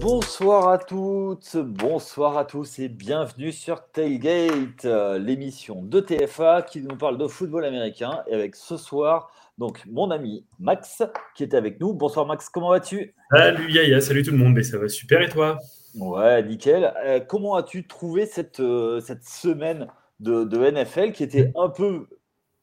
Bonsoir 0.00 0.68
à 0.68 0.78
toutes, 0.78 1.58
bonsoir 1.58 2.38
à 2.38 2.46
tous 2.46 2.78
et 2.78 2.88
bienvenue 2.88 3.52
sur 3.52 3.86
Tailgate, 3.90 4.86
euh, 4.86 5.18
l'émission 5.18 5.82
de 5.82 6.00
TFA 6.00 6.62
qui 6.62 6.80
nous 6.80 6.96
parle 6.96 7.18
de 7.18 7.26
football 7.26 7.66
américain. 7.66 8.22
Et 8.26 8.32
avec 8.32 8.56
ce 8.56 8.78
soir, 8.78 9.30
donc 9.58 9.84
mon 9.84 10.10
ami 10.10 10.46
Max 10.58 11.02
qui 11.34 11.42
est 11.42 11.52
avec 11.52 11.78
nous. 11.80 11.92
Bonsoir 11.92 12.24
Max, 12.24 12.48
comment 12.48 12.70
vas-tu? 12.70 13.14
Salut 13.30 13.70
Yaya, 13.70 14.00
salut 14.00 14.22
tout 14.22 14.30
le 14.30 14.38
monde, 14.38 14.54
mais 14.54 14.62
ça 14.62 14.78
va 14.78 14.88
super 14.88 15.20
et 15.20 15.28
toi? 15.28 15.58
Ouais, 15.94 16.42
nickel. 16.44 16.94
Euh, 17.04 17.20
comment 17.20 17.56
as-tu 17.56 17.86
trouvé 17.86 18.24
cette, 18.24 18.60
euh, 18.60 19.00
cette 19.00 19.24
semaine 19.24 19.86
de, 20.18 20.44
de 20.44 20.70
NFL 20.70 21.12
qui 21.12 21.24
était 21.24 21.52
un 21.56 21.68
peu 21.68 22.08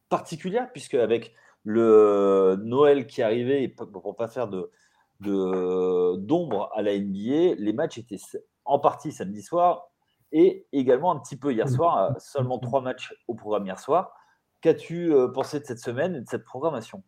particulière 0.09 0.69
puisque 0.73 0.95
avec 0.95 1.35
le 1.63 2.57
Noël 2.63 3.05
qui 3.05 3.21
arrivait 3.21 3.67
pour 3.67 4.15
pas 4.15 4.27
faire 4.27 4.47
de 4.47 4.71
d'ombre 5.21 6.69
à 6.73 6.81
la 6.81 6.97
NBA. 6.97 7.55
Les 7.57 7.73
matchs 7.73 7.97
étaient 7.97 8.17
en 8.65 8.79
partie 8.79 9.11
samedi 9.11 9.41
soir 9.41 9.89
et 10.31 10.67
également 10.71 11.11
un 11.11 11.19
petit 11.19 11.37
peu 11.37 11.53
hier 11.53 11.69
soir, 11.69 12.19
seulement 12.19 12.59
trois 12.59 12.81
matchs 12.81 13.13
au 13.27 13.35
programme 13.35 13.65
hier 13.65 13.79
soir. 13.79 14.13
Qu'as-tu 14.61 15.13
euh, 15.13 15.27
pensé 15.29 15.59
de 15.59 15.65
cette 15.65 15.79
semaine 15.79 16.15
et 16.15 16.21
de 16.21 16.27
cette 16.27 16.43
programmation? 16.43 17.03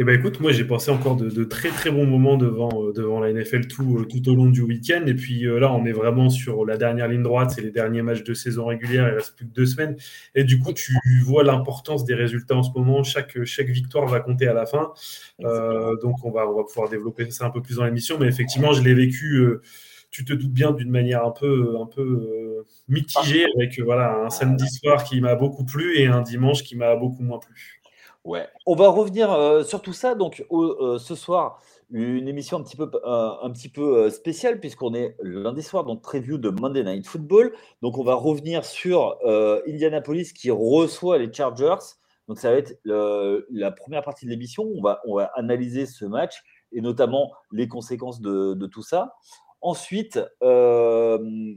Eh 0.00 0.04
ben 0.04 0.16
écoute, 0.16 0.38
moi 0.38 0.52
j'ai 0.52 0.64
passé 0.64 0.92
encore 0.92 1.16
de, 1.16 1.44
très 1.44 1.70
très 1.70 1.90
bons 1.90 2.06
moments 2.06 2.36
devant, 2.36 2.70
euh, 2.84 2.92
devant 2.92 3.18
la 3.18 3.32
NFL 3.32 3.66
tout, 3.66 3.98
euh, 3.98 4.04
tout 4.04 4.28
au 4.28 4.36
long 4.36 4.46
du 4.46 4.62
week-end. 4.62 5.04
Et 5.06 5.14
puis 5.14 5.44
euh, 5.44 5.58
là, 5.58 5.72
on 5.72 5.84
est 5.86 5.92
vraiment 5.92 6.30
sur 6.30 6.64
la 6.64 6.76
dernière 6.76 7.08
ligne 7.08 7.24
droite, 7.24 7.50
c'est 7.50 7.62
les 7.62 7.72
derniers 7.72 8.02
matchs 8.02 8.22
de 8.22 8.32
saison 8.32 8.66
régulière, 8.66 9.08
il 9.08 9.14
reste 9.14 9.34
plus 9.34 9.46
que 9.46 9.52
deux 9.52 9.66
semaines. 9.66 9.96
Et 10.36 10.44
du 10.44 10.60
coup, 10.60 10.72
tu 10.72 10.94
vois 11.24 11.42
l'importance 11.42 12.04
des 12.04 12.14
résultats 12.14 12.54
en 12.54 12.62
ce 12.62 12.70
moment. 12.76 13.02
Chaque, 13.02 13.42
chaque 13.44 13.68
victoire 13.68 14.06
va 14.06 14.20
compter 14.20 14.46
à 14.46 14.54
la 14.54 14.66
fin. 14.66 14.92
donc 15.40 16.24
on 16.24 16.30
va, 16.30 16.48
on 16.48 16.56
va 16.56 16.62
pouvoir 16.62 16.88
développer 16.88 17.28
ça 17.30 17.46
un 17.46 17.50
peu 17.50 17.60
plus 17.60 17.76
dans 17.76 17.84
l'émission. 17.84 18.18
Mais 18.20 18.28
effectivement, 18.28 18.72
je 18.72 18.82
l'ai 18.82 18.94
vécu. 18.94 19.48
tu 20.10 20.24
te 20.24 20.32
doutes 20.32 20.52
bien 20.52 20.70
d'une 20.70 20.90
manière 20.90 21.24
un 21.24 21.32
peu, 21.32 21.76
un 21.80 21.86
peu 21.86 22.64
mitigée 22.88 23.46
avec 23.56 23.80
voilà, 23.80 24.24
un 24.24 24.30
samedi 24.30 24.68
soir 24.68 25.02
qui 25.04 25.20
m'a 25.20 25.34
beaucoup 25.34 25.64
plu 25.64 25.98
et 25.98 26.06
un 26.06 26.22
dimanche 26.22 26.62
qui 26.62 26.76
m'a 26.76 26.94
beaucoup 26.94 27.22
moins 27.22 27.38
plu. 27.40 27.77
Ouais, 28.28 28.46
on 28.66 28.74
va 28.74 28.90
revenir 28.90 29.32
euh, 29.32 29.64
sur 29.64 29.80
tout 29.80 29.94
ça. 29.94 30.14
Donc, 30.14 30.44
euh, 30.52 30.98
ce 30.98 31.14
soir, 31.14 31.62
une 31.90 32.28
émission 32.28 32.58
un 32.58 32.62
petit 32.62 32.76
peu, 32.76 32.90
euh, 32.92 33.30
un 33.40 33.50
petit 33.50 33.70
peu 33.70 34.10
spéciale, 34.10 34.60
puisqu'on 34.60 34.92
est 34.92 35.16
lundi 35.22 35.62
soir, 35.62 35.84
donc 35.84 36.02
preview 36.02 36.36
de 36.36 36.50
Monday 36.50 36.84
Night 36.84 37.06
Football. 37.06 37.54
Donc, 37.80 37.96
on 37.96 38.04
va 38.04 38.14
revenir 38.14 38.66
sur 38.66 39.16
Indianapolis 39.66 40.34
qui 40.34 40.50
reçoit 40.50 41.16
les 41.16 41.32
Chargers. 41.32 41.96
Donc, 42.28 42.38
ça 42.38 42.50
va 42.50 42.58
être 42.58 42.78
la 42.84 43.70
première 43.70 44.02
partie 44.02 44.26
de 44.26 44.30
l'émission. 44.30 44.64
On 44.76 44.82
va, 44.82 45.00
on 45.06 45.16
va 45.16 45.30
analyser 45.34 45.86
ce 45.86 46.04
match 46.04 46.42
et 46.70 46.82
notamment 46.82 47.32
les 47.50 47.66
conséquences 47.66 48.20
de, 48.20 48.52
de 48.52 48.66
tout 48.66 48.82
ça. 48.82 49.14
Ensuite, 49.62 50.20
on 50.42 51.56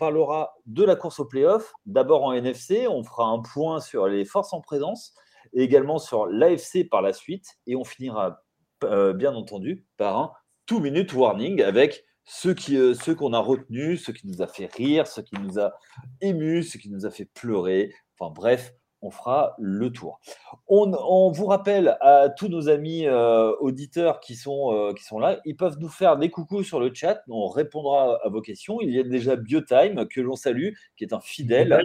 parlera 0.00 0.56
de 0.66 0.82
la 0.82 0.96
course 0.96 1.20
au 1.20 1.24
playoff. 1.24 1.72
D'abord 1.86 2.24
en 2.24 2.32
NFC, 2.32 2.88
on 2.88 3.04
fera 3.04 3.28
un 3.28 3.38
point 3.38 3.78
sur 3.78 4.08
les 4.08 4.24
forces 4.24 4.52
en 4.52 4.60
présence 4.60 5.14
et 5.54 5.62
également 5.62 5.98
sur 5.98 6.26
l'AFC 6.26 6.88
par 6.88 7.02
la 7.02 7.12
suite. 7.12 7.46
Et 7.66 7.76
on 7.76 7.84
finira, 7.84 8.42
euh, 8.84 9.12
bien 9.12 9.34
entendu, 9.34 9.86
par 9.96 10.18
un 10.18 10.32
two-minute 10.66 11.12
warning 11.14 11.62
avec 11.62 12.04
ceux 12.24 12.54
qui, 12.54 12.76
euh, 12.76 12.94
ceux 12.94 13.14
qu'on 13.14 13.32
a 13.32 13.38
retenus, 13.38 14.04
ceux 14.04 14.12
qui 14.12 14.26
nous 14.26 14.42
a 14.42 14.46
fait 14.46 14.72
rire, 14.72 15.06
ceux 15.06 15.22
qui 15.22 15.36
nous 15.36 15.58
a 15.58 15.72
émus, 16.20 16.64
ceux 16.64 16.78
qui 16.78 16.90
nous 16.90 17.06
a 17.06 17.10
fait 17.10 17.26
pleurer. 17.26 17.92
Enfin 18.18 18.32
bref, 18.34 18.74
on 19.02 19.10
fera 19.10 19.54
le 19.58 19.92
tour. 19.92 20.18
On, 20.66 21.30
vous 21.30 21.44
rappelle 21.44 21.98
à 22.00 22.30
tous 22.30 22.48
nos 22.48 22.70
amis 22.70 23.06
euh, 23.06 23.54
auditeurs 23.60 24.18
qui 24.20 24.34
sont, 24.34 24.94
qui 24.96 25.04
sont 25.04 25.18
là, 25.18 25.40
ils 25.44 25.56
peuvent 25.56 25.76
nous 25.78 25.90
faire 25.90 26.16
des 26.16 26.30
coucous 26.30 26.64
sur 26.64 26.80
le 26.80 26.90
chat, 26.94 27.20
on 27.28 27.48
répondra 27.48 28.18
à 28.24 28.30
vos 28.30 28.40
questions. 28.40 28.80
Il 28.80 28.94
y 28.94 28.98
a 28.98 29.02
déjà 29.02 29.36
Biotime 29.36 30.08
que 30.08 30.22
l'on 30.22 30.36
salue, 30.36 30.70
qui 30.96 31.04
est 31.04 31.12
un 31.12 31.20
fidèle, 31.20 31.84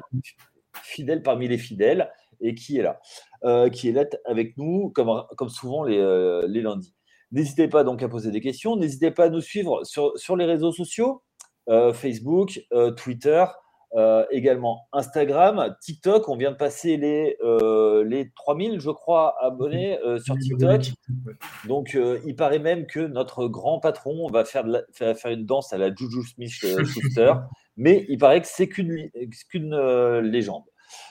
fidèle 0.81 1.21
parmi 1.21 1.49
les 1.49 1.57
fidèles 1.57 2.09
et 2.41 2.55
qui 2.55 2.77
est 2.77 2.81
là, 2.81 2.99
euh, 3.43 3.69
qui 3.69 3.89
est 3.89 3.91
là 3.91 4.05
avec 4.25 4.57
nous, 4.57 4.89
comme, 4.89 5.23
comme 5.37 5.49
souvent 5.49 5.83
les, 5.83 5.97
euh, 5.97 6.45
les 6.47 6.61
lundis. 6.61 6.93
N'hésitez 7.31 7.67
pas 7.67 7.83
donc 7.83 8.01
à 8.01 8.09
poser 8.09 8.31
des 8.31 8.41
questions, 8.41 8.75
n'hésitez 8.75 9.11
pas 9.11 9.25
à 9.25 9.29
nous 9.29 9.41
suivre 9.41 9.83
sur, 9.83 10.17
sur 10.17 10.35
les 10.35 10.45
réseaux 10.45 10.71
sociaux, 10.71 11.21
euh, 11.69 11.93
Facebook, 11.93 12.59
Twitter, 12.97 13.45
également 14.31 14.87
Instagram, 14.93 15.75
TikTok. 15.81 16.27
On 16.29 16.37
vient 16.37 16.51
de 16.51 16.57
passer 16.57 16.97
les, 16.97 17.37
les 18.05 18.31
3000, 18.35 18.79
je 18.79 18.89
crois, 18.89 19.35
abonnés 19.43 19.99
sur 20.23 20.35
TikTok. 20.37 20.91
Donc, 21.67 21.97
il 22.25 22.35
paraît 22.35 22.59
même 22.59 22.87
que 22.87 22.99
notre 22.99 23.47
grand 23.47 23.79
patron 23.79 24.27
va 24.29 24.45
faire, 24.45 24.63
de 24.63 24.83
faire 25.13 25.31
une 25.31 25.45
danse 25.45 25.71
à 25.71 25.77
la 25.77 25.93
Juju 25.93 26.23
Smith-Schuster, 26.23 27.33
mais 27.77 28.05
il 28.09 28.17
paraît 28.17 28.41
que 28.41 28.47
c'est 28.47 28.67
qu'une 28.67 29.09
qu'une 29.49 29.75
légende. 30.19 30.63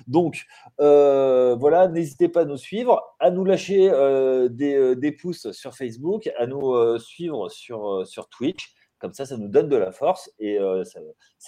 Donc, 0.07 0.47
euh, 0.81 1.55
voilà, 1.57 1.89
n'hésitez 1.89 2.29
pas 2.29 2.43
à 2.43 2.45
nous 2.45 2.57
suivre, 2.57 3.03
à 3.19 3.31
nous 3.31 3.45
lâcher 3.45 3.91
euh, 3.91 4.49
euh, 4.49 4.95
des, 4.95 5.13
pouces 5.13 5.51
sur 5.53 5.75
Facebook, 5.75 6.31
à 6.39 6.47
nous 6.47 6.99
suivre 6.99 7.49
sur, 7.49 8.07
sur 8.07 8.29
Twitch. 8.29 8.75
Comme 9.01 9.13
ça, 9.13 9.27
ça 9.27 9.37
nous 9.37 9.47
donne 9.47 9.69
de 9.69 9.77
la 9.77 9.93
force 9.93 10.29
et 10.41 10.59
ça, 10.83 10.99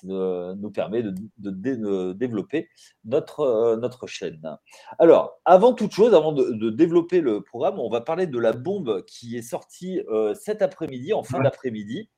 nous 0.04 0.70
permet 0.70 1.02
de, 1.02 2.12
développer 2.12 2.68
notre, 3.04 3.76
notre 3.76 4.06
chaîne. 4.06 4.56
Alors, 5.00 5.40
avant 5.44 5.72
toute 5.72 5.90
chose, 5.90 6.14
avant 6.14 6.32
de, 6.32 6.70
développer 6.70 7.20
le 7.20 7.42
programme, 7.42 7.80
on 7.80 7.90
va 7.90 8.02
parler 8.02 8.28
de 8.28 8.38
la 8.38 8.52
bombe 8.52 9.04
qui 9.04 9.36
est 9.36 9.42
sortie 9.42 10.00
cet 10.34 10.62
après-midi, 10.62 11.12
en 11.12 11.24
fin 11.24 11.40
d'après-midi. 11.40 12.08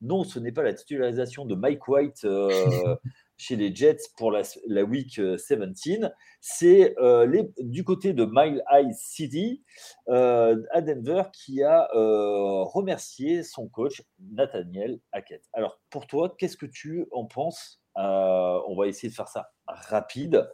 Non, 0.00 0.24
ce 0.24 0.40
n'est 0.40 0.50
pas 0.50 0.64
la 0.64 0.74
titularisation 0.74 1.44
de 1.44 1.54
Mike 1.54 1.86
White 1.86 2.26
chez 3.40 3.56
les 3.56 3.74
Jets 3.74 4.10
pour 4.18 4.30
la, 4.30 4.42
week 4.84 5.18
17, 5.18 5.60
euh, 5.60 6.08
c'est 6.40 6.94
euh, 6.98 7.42
du 7.58 7.84
côté 7.84 8.12
de 8.12 8.26
Mile 8.30 8.62
High 8.70 8.92
City 8.92 9.64
euh, 10.08 10.62
à 10.72 10.82
Denver 10.82 11.22
qui 11.32 11.62
a 11.62 11.88
remercié 11.94 13.42
son 13.42 13.66
coach 13.68 14.02
Nathaniel 14.18 15.00
Hackett. 15.12 15.42
Alors 15.54 15.80
pour 15.88 16.06
toi, 16.06 16.34
qu'est-ce 16.38 16.58
que 16.58 16.66
tu 16.66 17.06
en 17.12 17.24
penses? 17.24 17.82
On 17.94 18.76
va 18.78 18.86
essayer 18.86 19.08
de 19.08 19.14
faire 19.14 19.28
ça 19.28 19.50
rapide. 19.66 20.46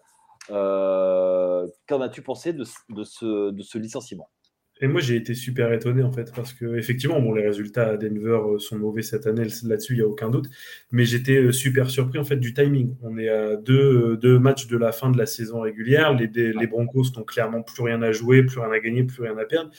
Qu'en 0.48 2.00
as-tu 2.00 2.22
pensé 2.22 2.52
de, 2.52 2.64
ce, 2.64 3.50
de 3.50 3.62
ce 3.62 3.78
licenciement? 3.78 4.30
Et 4.80 4.88
moi, 4.88 5.00
j'ai 5.00 5.16
été 5.16 5.34
super 5.34 5.72
étonné, 5.72 6.02
en 6.02 6.12
fait, 6.12 6.32
parce 6.34 6.52
que, 6.52 6.76
effectivement, 6.76 7.18
bon, 7.20 7.32
les 7.32 7.46
résultats 7.46 7.88
à 7.88 7.96
Denver 7.96 8.38
euh, 8.44 8.58
sont 8.58 8.78
mauvais 8.78 9.00
cette 9.00 9.26
année, 9.26 9.44
là-dessus, 9.64 9.94
il 9.94 9.96
n'y 9.96 10.02
a 10.02 10.06
aucun 10.06 10.28
doute. 10.28 10.50
Mais 10.92 11.06
j'étais 11.06 11.36
euh, 11.38 11.52
super 11.52 11.88
surpris, 11.88 12.18
en 12.18 12.24
fait, 12.24 12.36
du 12.36 12.52
timing. 12.52 12.94
On 13.02 13.16
est 13.16 13.30
à 13.30 13.56
deux, 13.56 14.12
euh, 14.12 14.16
deux 14.16 14.38
matchs 14.38 14.66
de 14.66 14.76
la 14.76 14.92
fin 14.92 15.10
de 15.10 15.16
la 15.16 15.24
saison 15.24 15.60
régulière. 15.60 16.12
Les, 16.12 16.26
les 16.28 16.66
Broncos 16.66 17.04
n'ont 17.16 17.24
clairement 17.24 17.62
plus 17.62 17.82
rien 17.82 18.02
à 18.02 18.12
jouer, 18.12 18.42
plus 18.42 18.58
rien 18.58 18.70
à 18.70 18.78
gagner, 18.78 19.04
plus 19.04 19.22
rien 19.22 19.38
à 19.38 19.46
perdre. 19.46 19.70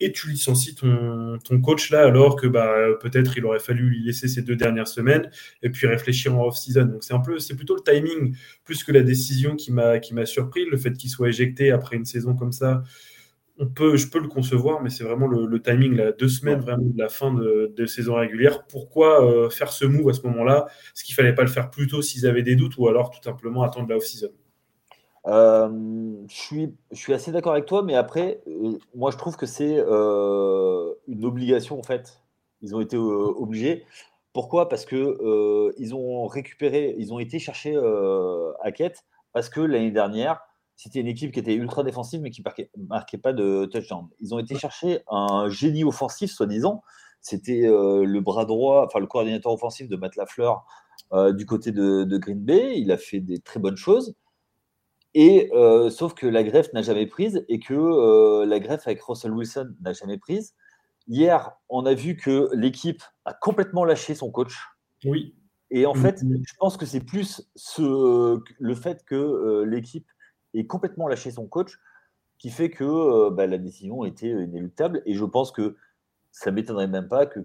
Et 0.00 0.12
tu 0.12 0.28
licencies 0.28 0.74
ton, 0.74 1.38
ton 1.42 1.60
coach 1.60 1.90
là, 1.90 2.04
alors 2.04 2.36
que 2.36 2.46
bah, 2.46 2.74
peut-être 3.00 3.38
il 3.38 3.44
aurait 3.46 3.60
fallu 3.60 3.88
lui 3.88 4.04
laisser 4.04 4.26
ces 4.28 4.42
deux 4.42 4.56
dernières 4.56 4.88
semaines 4.88 5.30
et 5.62 5.70
puis 5.70 5.86
réfléchir 5.86 6.36
en 6.36 6.46
off-season. 6.46 6.86
Donc 6.86 7.04
c'est 7.38 7.56
plutôt 7.56 7.76
le 7.76 7.80
timing 7.80 8.36
plus 8.64 8.82
que 8.82 8.90
la 8.90 9.02
décision 9.02 9.54
qui 9.54 9.72
m'a, 9.72 10.00
qui 10.00 10.12
m'a 10.12 10.26
surpris. 10.26 10.66
Le 10.68 10.76
fait 10.76 10.92
qu'il 10.94 11.10
soit 11.10 11.28
éjecté 11.28 11.70
après 11.70 11.96
une 11.96 12.04
saison 12.04 12.34
comme 12.34 12.52
ça, 12.52 12.82
on 13.58 13.66
peut, 13.66 13.96
je 13.96 14.08
peux 14.08 14.18
le 14.18 14.28
concevoir, 14.28 14.82
mais 14.82 14.90
c'est 14.90 15.04
vraiment 15.04 15.28
le, 15.28 15.62
timing, 15.62 15.94
là, 15.94 16.12
deux 16.12 16.28
semaines 16.28 16.60
vraiment 16.60 16.84
de 16.84 16.98
la 16.98 17.08
fin 17.08 17.32
de, 17.32 17.86
saison 17.86 18.16
régulière. 18.16 18.66
Pourquoi 18.66 19.24
euh, 19.24 19.48
faire 19.48 19.72
ce 19.72 19.84
move 19.84 20.08
à 20.08 20.12
ce 20.12 20.22
moment-là? 20.26 20.66
Est-ce 20.68 21.04
qu'il 21.04 21.14
fallait 21.14 21.34
pas 21.34 21.42
le 21.42 21.48
faire 21.48 21.70
plus 21.70 21.86
tôt 21.86 22.02
s'ils 22.02 22.26
avaient 22.26 22.42
des 22.42 22.56
doutes 22.56 22.76
ou 22.78 22.88
alors 22.88 23.10
tout 23.10 23.22
simplement 23.22 23.62
attendre 23.62 23.88
la 23.88 23.96
off-season? 23.96 24.30
Euh, 25.26 25.68
je, 26.28 26.34
suis, 26.34 26.74
je 26.90 26.98
suis 26.98 27.14
assez 27.14 27.30
d'accord 27.30 27.52
avec 27.52 27.66
toi, 27.66 27.82
mais 27.82 27.94
après, 27.94 28.42
euh, 28.46 28.76
moi 28.94 29.10
je 29.10 29.16
trouve 29.16 29.36
que 29.36 29.46
c'est 29.46 29.78
une 29.78 31.24
obligation 31.24 31.78
en 31.78 31.82
fait. 31.82 32.20
Ils 32.60 32.74
ont 32.74 32.80
été 32.80 32.96
obligés. 32.96 33.84
Pourquoi? 34.32 34.68
Parce 34.68 34.84
que 34.84 35.72
ils 35.78 35.94
ont 35.94 36.26
récupéré, 36.26 36.94
ils 36.98 37.12
ont 37.12 37.20
été 37.20 37.38
chercher 37.38 37.78
Hackett 38.62 39.04
parce 39.32 39.48
que 39.48 39.60
l'année 39.60 39.90
dernière, 39.90 40.40
c'était 40.76 41.00
une 41.00 41.06
équipe 41.06 41.32
qui 41.32 41.38
était 41.38 41.54
ultra 41.54 41.82
défensive, 41.84 42.20
mais 42.20 42.30
qui 42.30 42.42
ne 42.42 42.86
marquait 42.86 43.18
pas 43.18 43.32
de 43.32 43.66
touchdown. 43.66 44.08
Ils 44.20 44.34
ont 44.34 44.38
été 44.38 44.56
chercher 44.56 45.02
un 45.08 45.48
génie 45.48 45.84
offensif, 45.84 46.32
soi-disant. 46.32 46.82
C'était 47.20 47.66
euh, 47.66 48.04
le 48.04 48.20
bras 48.20 48.44
droit, 48.44 48.84
enfin 48.84 48.98
le 48.98 49.06
coordinateur 49.06 49.52
offensif 49.52 49.88
de 49.88 49.96
Matt 49.96 50.16
Lafleur 50.16 50.66
euh, 51.12 51.32
du 51.32 51.46
côté 51.46 51.70
de, 51.70 52.18
Green 52.18 52.44
Bay. 52.44 52.78
Il 52.78 52.90
a 52.90 52.98
fait 52.98 53.20
des 53.20 53.38
très 53.38 53.60
bonnes 53.60 53.76
choses. 53.76 54.14
Et 55.14 55.48
euh, 55.54 55.90
sauf 55.90 56.12
que 56.14 56.26
la 56.26 56.42
greffe 56.42 56.72
n'a 56.72 56.82
jamais 56.82 57.06
prise 57.06 57.44
et 57.48 57.60
que 57.60 58.44
la 58.44 58.58
greffe 58.58 58.86
avec 58.88 59.00
Russell 59.00 59.32
Wilson 59.32 59.74
n'a 59.80 59.92
jamais 59.92 60.18
prise. 60.18 60.54
Hier, 61.06 61.52
on 61.68 61.86
a 61.86 61.94
vu 61.94 62.16
que 62.16 62.50
l'équipe 62.52 63.02
a 63.24 63.32
complètement 63.32 63.84
lâché 63.84 64.14
son 64.14 64.30
coach. 64.30 64.56
Oui. 65.04 65.36
Et 65.70 65.86
en 65.86 65.94
fait, 65.94 66.20
je 66.20 66.54
pense 66.58 66.76
que 66.76 66.84
c'est 66.84 67.00
plus 67.00 67.48
ce, 67.54 68.40
le 68.58 68.74
fait 68.74 69.04
que 69.04 69.64
l'équipe 69.66 70.06
et 70.54 70.66
complètement 70.66 71.08
lâché 71.08 71.30
son 71.30 71.46
coach, 71.46 71.78
qui 72.38 72.50
fait 72.50 72.70
que 72.70 72.84
euh, 72.84 73.30
bah, 73.30 73.46
la 73.46 73.58
décision 73.58 74.04
était 74.04 74.28
inéluctable. 74.28 75.02
Et 75.06 75.14
je 75.14 75.24
pense 75.24 75.52
que 75.52 75.76
ça 76.30 76.50
m'étonnerait 76.50 76.88
même 76.88 77.08
pas 77.08 77.26
que 77.26 77.40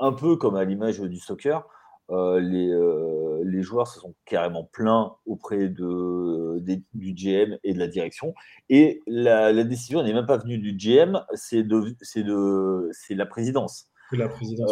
un 0.00 0.12
peu 0.12 0.36
comme 0.36 0.56
à 0.56 0.64
l'image 0.64 1.00
du 1.00 1.18
soccer, 1.18 1.66
euh, 2.10 2.40
les, 2.40 2.68
euh, 2.68 3.40
les, 3.44 3.62
joueurs 3.62 3.86
se 3.86 4.00
sont 4.00 4.14
carrément 4.26 4.64
plaints 4.64 5.14
auprès 5.24 5.68
de, 5.68 6.58
du 6.92 7.14
GM 7.14 7.56
et 7.62 7.72
de 7.72 7.78
la 7.78 7.86
direction. 7.86 8.34
Et 8.68 9.00
la, 9.06 9.52
décision 9.64 10.02
n'est 10.02 10.12
même 10.12 10.26
pas 10.26 10.38
venue 10.38 10.58
du 10.58 10.72
GM, 10.76 11.24
c'est 11.34 11.62
de, 11.62 11.96
de, 12.16 13.14
la 13.14 13.26
présidence. 13.26 13.88
La 14.10 14.28
présidence. 14.28 14.70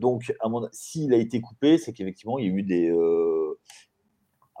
Donc, 0.00 0.34
s'il 0.72 1.12
a 1.12 1.18
été 1.18 1.40
coupé, 1.40 1.78
c'est 1.78 1.92
qu'effectivement, 1.92 2.38
il 2.38 2.46
y 2.46 2.48
a 2.48 2.52
eu 2.52 2.62
des, 2.62 2.90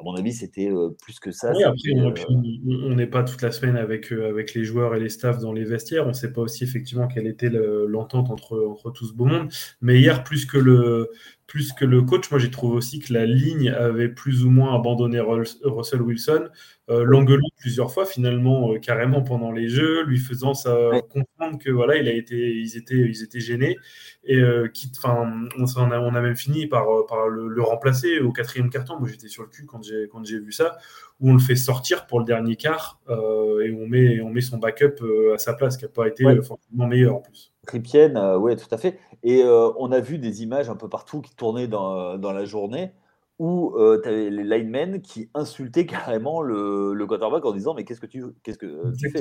à 0.02 0.04
mon 0.04 0.16
avis, 0.16 0.32
c'était 0.32 0.68
euh, 0.68 0.90
plus 1.00 1.20
que 1.20 1.30
ça. 1.30 1.52
Oui, 1.54 1.62
après, 1.62 1.90
on 1.94 2.94
n'est 2.94 3.06
pas 3.06 3.22
toute 3.22 3.40
la 3.40 3.52
semaine 3.52 3.76
avec, 3.76 4.12
euh, 4.12 4.28
avec 4.28 4.52
les 4.54 4.64
joueurs 4.64 4.96
et 4.96 5.00
les 5.00 5.08
staffs 5.08 5.38
dans 5.38 5.52
les 5.52 5.64
vestiaires. 5.64 6.04
On 6.06 6.08
ne 6.08 6.12
sait 6.12 6.32
pas 6.32 6.40
aussi 6.40 6.64
effectivement 6.64 7.06
quelle 7.06 7.28
était 7.28 7.50
l'entente 7.50 8.30
entre, 8.30 8.58
entre 8.68 8.90
tout 8.90 9.06
ce 9.06 9.14
beau 9.14 9.26
monde. 9.26 9.48
Mais 9.80 10.00
hier, 10.00 10.24
plus 10.24 10.44
que 10.44 10.58
le, 10.58 11.10
plus 11.46 11.72
que 11.72 11.84
le 11.84 12.02
coach, 12.02 12.30
moi 12.30 12.38
j'ai 12.40 12.50
trouvé 12.50 12.76
aussi 12.76 12.98
que 12.98 13.12
la 13.12 13.26
ligne 13.26 13.68
avait 13.68 14.08
plus 14.08 14.44
ou 14.44 14.50
moins 14.50 14.74
abandonné 14.74 15.20
Russell 15.20 16.00
Wilson. 16.00 16.48
Euh, 16.90 17.04
L'engueulant 17.04 17.48
plusieurs 17.58 17.92
fois 17.92 18.06
finalement, 18.06 18.74
carrément 18.80 19.22
pendant 19.22 19.52
les 19.52 19.68
jeux, 19.68 20.04
lui 20.04 20.18
faisant 20.18 20.54
ça, 20.54 20.74
comprendre 21.10 21.58
que 21.58 21.70
voilà, 21.70 21.96
il 21.96 22.08
a 22.08 22.12
été, 22.12 22.36
ils, 22.36 22.76
étaient, 22.76 22.94
ils 22.94 23.22
étaient 23.22 23.40
gênés. 23.40 23.76
Et 24.24 24.36
euh, 24.36 24.68
on, 25.04 25.48
on, 25.58 25.90
a, 25.90 25.98
on, 26.00 26.14
a, 26.14 26.20
même 26.20 26.36
fini 26.36 26.66
par, 26.66 26.88
euh, 26.88 27.06
par 27.06 27.28
le, 27.28 27.62
remplacer 27.62 28.20
au 28.20 28.32
quatrième 28.32 28.70
carton. 28.70 28.98
Moi, 28.98 29.08
j'étais 29.08 29.28
sur 29.28 29.42
le 29.42 29.48
cul 29.48 29.66
quand 29.66 29.82
j'ai, 29.82 30.08
quand 30.10 30.24
j'ai 30.24 30.38
vu 30.38 30.52
ça, 30.52 30.78
où 31.20 31.30
on 31.30 31.34
le 31.34 31.40
fait 31.40 31.56
sortir 31.56 32.06
pour 32.06 32.20
le 32.20 32.24
dernier 32.24 32.56
quart 32.56 33.00
euh, 33.08 33.60
et 33.64 33.72
on 33.72 33.86
met, 33.86 34.20
on 34.20 34.30
met 34.30 34.40
son 34.40 34.58
backup 34.58 35.02
à 35.34 35.38
sa 35.38 35.54
place, 35.54 35.76
qui 35.76 35.84
n'a 35.84 35.90
pas 35.90 36.08
été 36.08 36.24
forcément 36.42 36.86
meilleur 36.86 37.16
en 37.16 37.20
plus. 37.20 37.52
Tripienne, 37.66 38.18
oui, 38.38 38.56
tout 38.56 38.72
à 38.74 38.78
fait. 38.78 38.98
Et 39.22 39.44
on 39.44 39.92
a 39.92 40.00
vu 40.00 40.18
des 40.18 40.42
images 40.42 40.68
un 40.68 40.76
peu 40.76 40.88
partout 40.88 41.20
qui 41.20 41.34
tournaient 41.36 41.68
dans, 41.68 42.18
dans 42.18 42.32
la 42.32 42.44
journée 42.44 42.92
où 43.38 43.72
tu 44.02 44.08
avais 44.08 44.30
les 44.30 44.42
linemen 44.42 45.00
qui 45.00 45.30
insultaient 45.34 45.86
carrément 45.86 46.42
le, 46.42 46.92
le 46.92 47.06
quarterback 47.06 47.44
en 47.44 47.52
disant 47.52 47.74
Mais 47.74 47.84
qu'est-ce 47.84 48.00
que 48.00 48.06
tu, 48.06 48.24
qu'est-ce 48.42 48.58
que 48.58 48.92
tu 48.98 49.10
fais? 49.10 49.20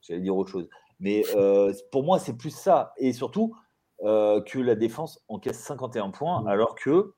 J'allais 0.00 0.20
dire 0.20 0.36
autre 0.36 0.50
chose. 0.50 0.68
Mais 0.98 1.24
pour 1.92 2.04
moi, 2.04 2.18
c'est 2.18 2.36
plus 2.36 2.54
ça. 2.54 2.94
Et 2.96 3.12
surtout, 3.12 3.54
euh, 4.02 4.42
que 4.42 4.58
la 4.58 4.74
défense 4.74 5.24
encaisse 5.28 5.58
51 5.60 6.10
points, 6.10 6.42
mmh. 6.42 6.48
alors 6.48 6.74
que 6.74 7.14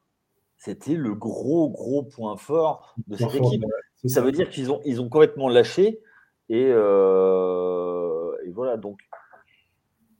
c'était 0.56 0.94
le 0.94 1.14
gros, 1.14 1.70
gros 1.70 2.02
point 2.02 2.36
fort 2.36 2.94
de 3.08 3.16
cette 3.16 3.34
équipe. 3.34 3.64
ça 4.04 4.20
veut 4.20 4.30
dire 4.30 4.50
qu'ils 4.50 4.70
ont, 4.70 4.80
ils 4.84 5.00
ont 5.00 5.08
complètement 5.08 5.48
lâché. 5.48 6.00
Et, 6.48 6.68
euh, 6.68 8.36
et 8.44 8.50
voilà, 8.50 8.76
donc 8.76 9.00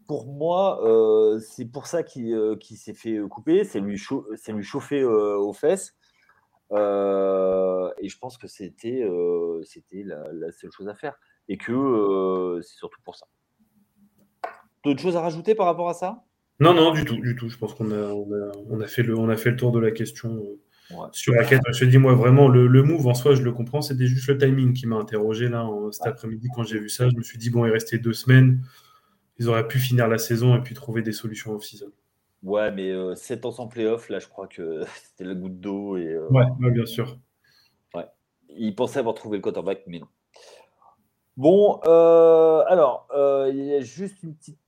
pour 0.06 0.26
moi, 0.26 0.84
euh, 0.84 1.38
c'est 1.40 1.64
pour 1.64 1.86
ça 1.86 2.02
qu'il 2.02 2.58
s'est 2.60 2.94
fait 2.94 3.18
couper, 3.28 3.64
c'est 3.64 3.80
lui, 3.80 4.00
lui 4.48 4.64
chauffer 4.64 5.04
aux 5.04 5.52
fesses. 5.52 5.94
et 6.72 6.74
je 8.08 8.18
pense 8.18 8.38
que 8.38 8.46
c'était 8.46 9.06
c'était 9.64 10.02
la, 10.04 10.32
la, 10.32 10.52
seule 10.52 10.70
chose 10.70 10.88
à 10.88 10.94
faire. 10.94 11.18
Et 11.48 11.56
que 11.58 12.60
c'est 12.62 12.76
surtout 12.76 13.00
pour 13.04 13.16
ça. 13.16 13.26
D'autres 14.84 15.00
choses 15.00 15.16
à 15.16 15.20
rajouter 15.20 15.54
par 15.54 15.66
rapport 15.66 15.88
à 15.88 15.94
ça? 15.94 16.24
Non, 16.60 16.72
non, 16.72 16.92
du 16.92 17.04
tout, 17.04 17.16
du 17.16 17.36
tout. 17.36 17.48
Je 17.48 17.58
pense 17.58 17.74
qu'on 17.74 17.90
a, 17.90 18.12
on 18.12 18.80
a, 18.80 18.86
fait, 18.86 19.02
le, 19.02 19.16
on 19.18 19.28
a 19.28 19.36
fait 19.36 19.50
le 19.50 19.56
tour 19.56 19.72
de 19.72 19.78
la 19.78 19.90
question 19.90 20.42
euh, 20.92 20.94
sur 21.12 21.34
la 21.34 21.44
quête. 21.44 21.60
Je 21.72 21.84
dis, 21.84 21.98
moi, 21.98 22.14
vraiment, 22.14 22.48
le, 22.48 22.66
le, 22.66 22.82
move 22.82 23.06
en 23.06 23.14
soi, 23.14 23.34
je 23.34 23.42
le 23.42 23.52
comprends. 23.52 23.82
C'était 23.82 24.06
juste 24.06 24.28
le 24.28 24.38
timing 24.38 24.72
qui 24.72 24.86
m'a 24.86 24.96
interrogé 24.96 25.48
là 25.48 25.68
cet 25.92 26.06
après-midi 26.06 26.48
quand 26.54 26.64
j'ai 26.64 26.78
vu 26.78 26.88
ça. 26.88 27.08
Je 27.08 27.16
me 27.16 27.22
suis 27.22 27.36
dit, 27.36 27.50
bon, 27.50 27.66
il 27.66 27.72
restait 27.72 27.98
deux 27.98 28.14
semaines. 28.14 28.62
Ils 29.38 29.48
auraient 29.48 29.68
pu 29.68 29.78
finir 29.78 30.08
la 30.08 30.18
saison 30.18 30.56
et 30.56 30.62
puis 30.62 30.74
trouver 30.74 31.02
des 31.02 31.12
solutions 31.12 31.52
off-season. 31.52 31.92
Ouais, 32.42 32.70
mais 32.70 32.92
7 33.16 33.44
euh, 33.44 33.48
ans 33.48 33.52
sans 33.52 33.66
playoff, 33.66 34.08
là, 34.08 34.18
je 34.18 34.28
crois 34.28 34.46
que 34.46 34.82
c'était 35.02 35.24
la 35.24 35.34
goutte 35.34 35.60
d'eau. 35.60 35.96
Et, 35.96 36.06
euh, 36.06 36.28
ouais, 36.30 36.44
bien 36.70 36.86
sûr. 36.86 37.18
Ouais. 37.94 38.06
Ils 38.50 38.74
pensaient 38.74 39.00
avoir 39.00 39.14
trouvé 39.14 39.38
le 39.38 39.42
quarterback, 39.42 39.82
mais 39.86 39.98
non. 39.98 40.06
Bon, 41.36 41.80
euh, 41.86 42.62
alors, 42.66 43.08
euh, 43.14 43.50
il 43.52 43.62
y 43.62 43.74
a 43.74 43.80
juste 43.80 44.22
une 44.22 44.34
petite 44.34 44.58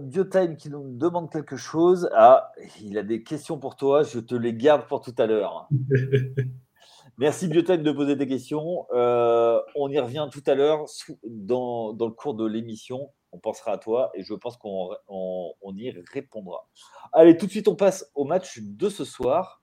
Biotime 0.00 0.56
qui 0.56 0.68
nous 0.68 0.96
demande 0.98 1.30
quelque 1.30 1.56
chose. 1.56 2.10
Ah, 2.12 2.52
il 2.82 2.98
a 2.98 3.02
des 3.02 3.22
questions 3.22 3.58
pour 3.58 3.76
toi, 3.76 4.02
je 4.02 4.18
te 4.18 4.34
les 4.34 4.52
garde 4.52 4.86
pour 4.86 5.00
tout 5.00 5.14
à 5.16 5.26
l'heure. 5.26 5.68
Merci 7.18 7.48
Biotime 7.48 7.82
de 7.82 7.92
poser 7.92 8.14
des 8.14 8.26
questions. 8.26 8.86
on 8.90 9.88
y 9.90 9.98
revient 9.98 10.28
tout 10.30 10.42
à 10.46 10.54
l'heure 10.54 10.84
dans, 11.24 11.96
le 11.98 12.10
cours 12.10 12.34
de 12.34 12.46
l'émission. 12.46 13.10
On 13.32 13.38
pensera 13.38 13.72
à 13.72 13.78
toi 13.78 14.10
et 14.14 14.22
je 14.22 14.34
pense 14.34 14.56
qu'on 14.56 15.76
y 15.76 15.90
répondra. 16.12 16.68
Allez, 17.12 17.36
tout 17.36 17.46
de 17.46 17.50
suite, 17.50 17.68
on 17.68 17.76
passe 17.76 18.10
au 18.14 18.24
match 18.24 18.60
de 18.62 18.88
ce 18.88 19.04
soir. 19.04 19.62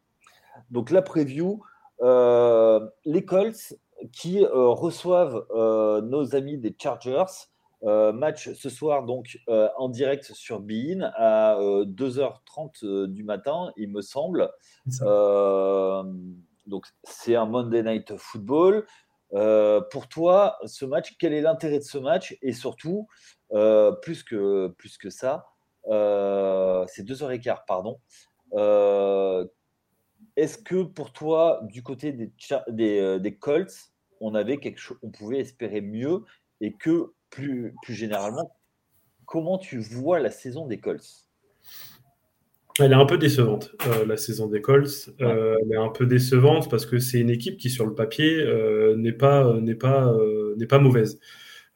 Donc 0.69 0.89
la 0.91 1.01
preview. 1.01 1.61
les 2.01 3.25
Colts 3.25 3.75
qui 4.11 4.43
euh, 4.43 4.69
reçoivent 4.69 5.45
euh, 5.51 6.01
nos 6.01 6.35
amis 6.35 6.57
des 6.57 6.75
Chargers. 6.77 7.23
Euh, 7.83 8.13
match 8.13 8.51
ce 8.53 8.69
soir 8.69 9.03
donc 9.03 9.37
en 9.47 9.89
direct 9.89 10.23
sur 10.33 10.59
Bein 10.59 11.11
à 11.17 11.57
2h30 11.59 13.05
du 13.07 13.23
matin, 13.23 13.71
il 13.77 13.91
me 13.91 14.01
semble. 14.01 14.49
donc 16.65 16.85
c'est 17.03 17.35
un 17.35 17.45
Monday 17.45 17.83
Night 17.83 18.15
Football. 18.17 18.87
pour 19.29 20.07
toi, 20.09 20.57
ce 20.65 20.85
match, 20.85 21.15
quel 21.19 21.33
est 21.33 21.41
l'intérêt 21.41 21.79
de 21.79 21.83
ce 21.83 21.99
match? 21.99 22.35
Et 22.41 22.53
surtout, 22.53 23.07
plus, 24.01 24.23
que, 24.23 24.67
plus 24.77 24.97
que 24.97 25.09
ça, 25.09 25.47
c'est 25.85 27.03
2h15, 27.03 27.59
pardon. 27.67 27.99
Est-ce 30.35 30.57
que 30.57 30.83
pour 30.83 31.13
toi, 31.13 31.61
du 31.63 31.83
côté 31.83 32.11
des, 32.11 32.31
des, 32.69 33.19
des 33.19 33.35
Colts, 33.35 33.91
on 34.21 34.35
avait 34.35 34.57
quelque 34.57 34.79
chose, 34.79 34.97
on 35.01 35.09
pouvait 35.09 35.39
espérer 35.39 35.81
mieux 35.81 36.23
et 36.61 36.73
que 36.73 37.13
plus, 37.29 37.73
plus 37.83 37.93
généralement, 37.93 38.55
comment 39.25 39.57
tu 39.57 39.79
vois 39.79 40.19
la 40.19 40.31
saison 40.31 40.67
des 40.67 40.79
Colts? 40.79 41.25
Elle 42.79 42.91
est 42.91 42.95
un 42.95 43.05
peu 43.05 43.17
décevante, 43.17 43.73
euh, 43.87 44.05
la 44.05 44.17
saison 44.17 44.47
des 44.47 44.61
Colts. 44.61 45.09
Euh, 45.21 45.55
elle 45.61 45.71
est 45.71 45.77
un 45.77 45.89
peu 45.89 46.05
décevante 46.05 46.69
parce 46.69 46.85
que 46.85 46.99
c'est 46.99 47.19
une 47.19 47.29
équipe 47.29 47.57
qui, 47.57 47.69
sur 47.69 47.85
le 47.85 47.95
papier, 47.95 48.41
euh, 48.41 48.97
n'est 48.97 49.13
pas, 49.13 49.53
n'est 49.61 49.75
pas, 49.75 50.13
n'est 50.57 50.67
pas 50.67 50.79
mauvaise. 50.79 51.19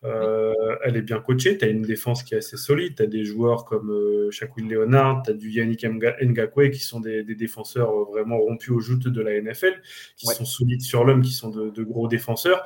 Elle 0.03 0.95
est 0.95 1.01
bien 1.01 1.19
coachée, 1.19 1.57
tu 1.57 1.65
as 1.65 1.67
une 1.67 1.81
défense 1.81 2.23
qui 2.23 2.33
est 2.33 2.37
assez 2.37 2.57
solide, 2.57 2.95
tu 2.95 3.03
as 3.03 3.07
des 3.07 3.25
joueurs 3.25 3.65
comme 3.65 3.91
euh, 3.91 4.31
Shaquille 4.31 4.67
Leonard, 4.67 5.23
tu 5.23 5.31
as 5.31 5.33
du 5.33 5.49
Yannick 5.51 5.85
Ngakwe 5.85 6.69
qui 6.71 6.79
sont 6.79 6.99
des, 6.99 7.23
défenseurs 7.23 7.91
vraiment 8.05 8.37
rompus 8.37 8.71
aux 8.71 8.79
joutes 8.79 9.07
de 9.07 9.21
la 9.21 9.39
NFL, 9.41 9.81
qui 10.15 10.27
sont 10.27 10.45
solides 10.45 10.81
sur 10.81 11.03
l'homme, 11.03 11.21
qui 11.21 11.33
sont 11.33 11.49
de, 11.49 11.83
gros 11.83 12.07
défenseurs. 12.07 12.63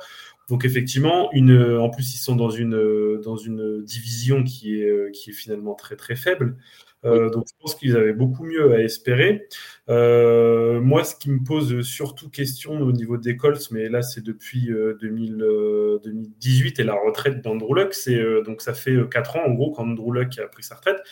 Donc 0.48 0.64
effectivement, 0.64 1.30
une, 1.32 1.76
en 1.78 1.88
plus 1.90 2.14
ils 2.14 2.18
sont 2.18 2.36
dans 2.36 2.50
une, 2.50 3.20
dans 3.22 3.36
une 3.36 3.82
division 3.82 4.44
qui 4.44 4.80
est, 4.80 5.12
qui 5.12 5.30
est 5.30 5.34
finalement 5.34 5.74
très 5.74 5.96
très 5.96 6.16
faible. 6.16 6.56
Euh, 7.04 7.28
donc, 7.30 7.44
je 7.48 7.52
pense 7.60 7.74
qu'ils 7.74 7.96
avaient 7.96 8.12
beaucoup 8.12 8.44
mieux 8.44 8.72
à 8.72 8.80
espérer. 8.80 9.46
Euh, 9.88 10.80
moi, 10.80 11.04
ce 11.04 11.14
qui 11.14 11.30
me 11.30 11.42
pose 11.44 11.82
surtout 11.82 12.30
question 12.30 12.80
au 12.80 12.92
niveau 12.92 13.16
des 13.18 13.36
Colts, 13.36 13.70
mais 13.70 13.88
là, 13.88 14.02
c'est 14.02 14.22
depuis 14.22 14.70
2018 15.00 16.78
euh, 16.78 16.82
et 16.82 16.84
la 16.84 16.94
retraite 16.94 17.42
d'Andrew 17.42 17.74
Luck, 17.74 17.94
c'est 17.94 18.22
donc 18.44 18.62
ça 18.62 18.74
fait 18.74 18.96
4 19.10 19.36
ans 19.36 19.44
en 19.46 19.52
gros 19.52 19.72
qu'Andrew 19.72 20.12
Luck 20.12 20.38
a 20.38 20.48
pris 20.48 20.62
sa 20.62 20.76
retraite. 20.76 21.02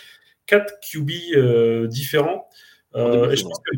4 0.46 0.80
QB 0.80 1.88
différents. 1.88 2.48
et 2.94 3.36
je 3.36 3.42
pense 3.42 3.60
que, 3.60 3.76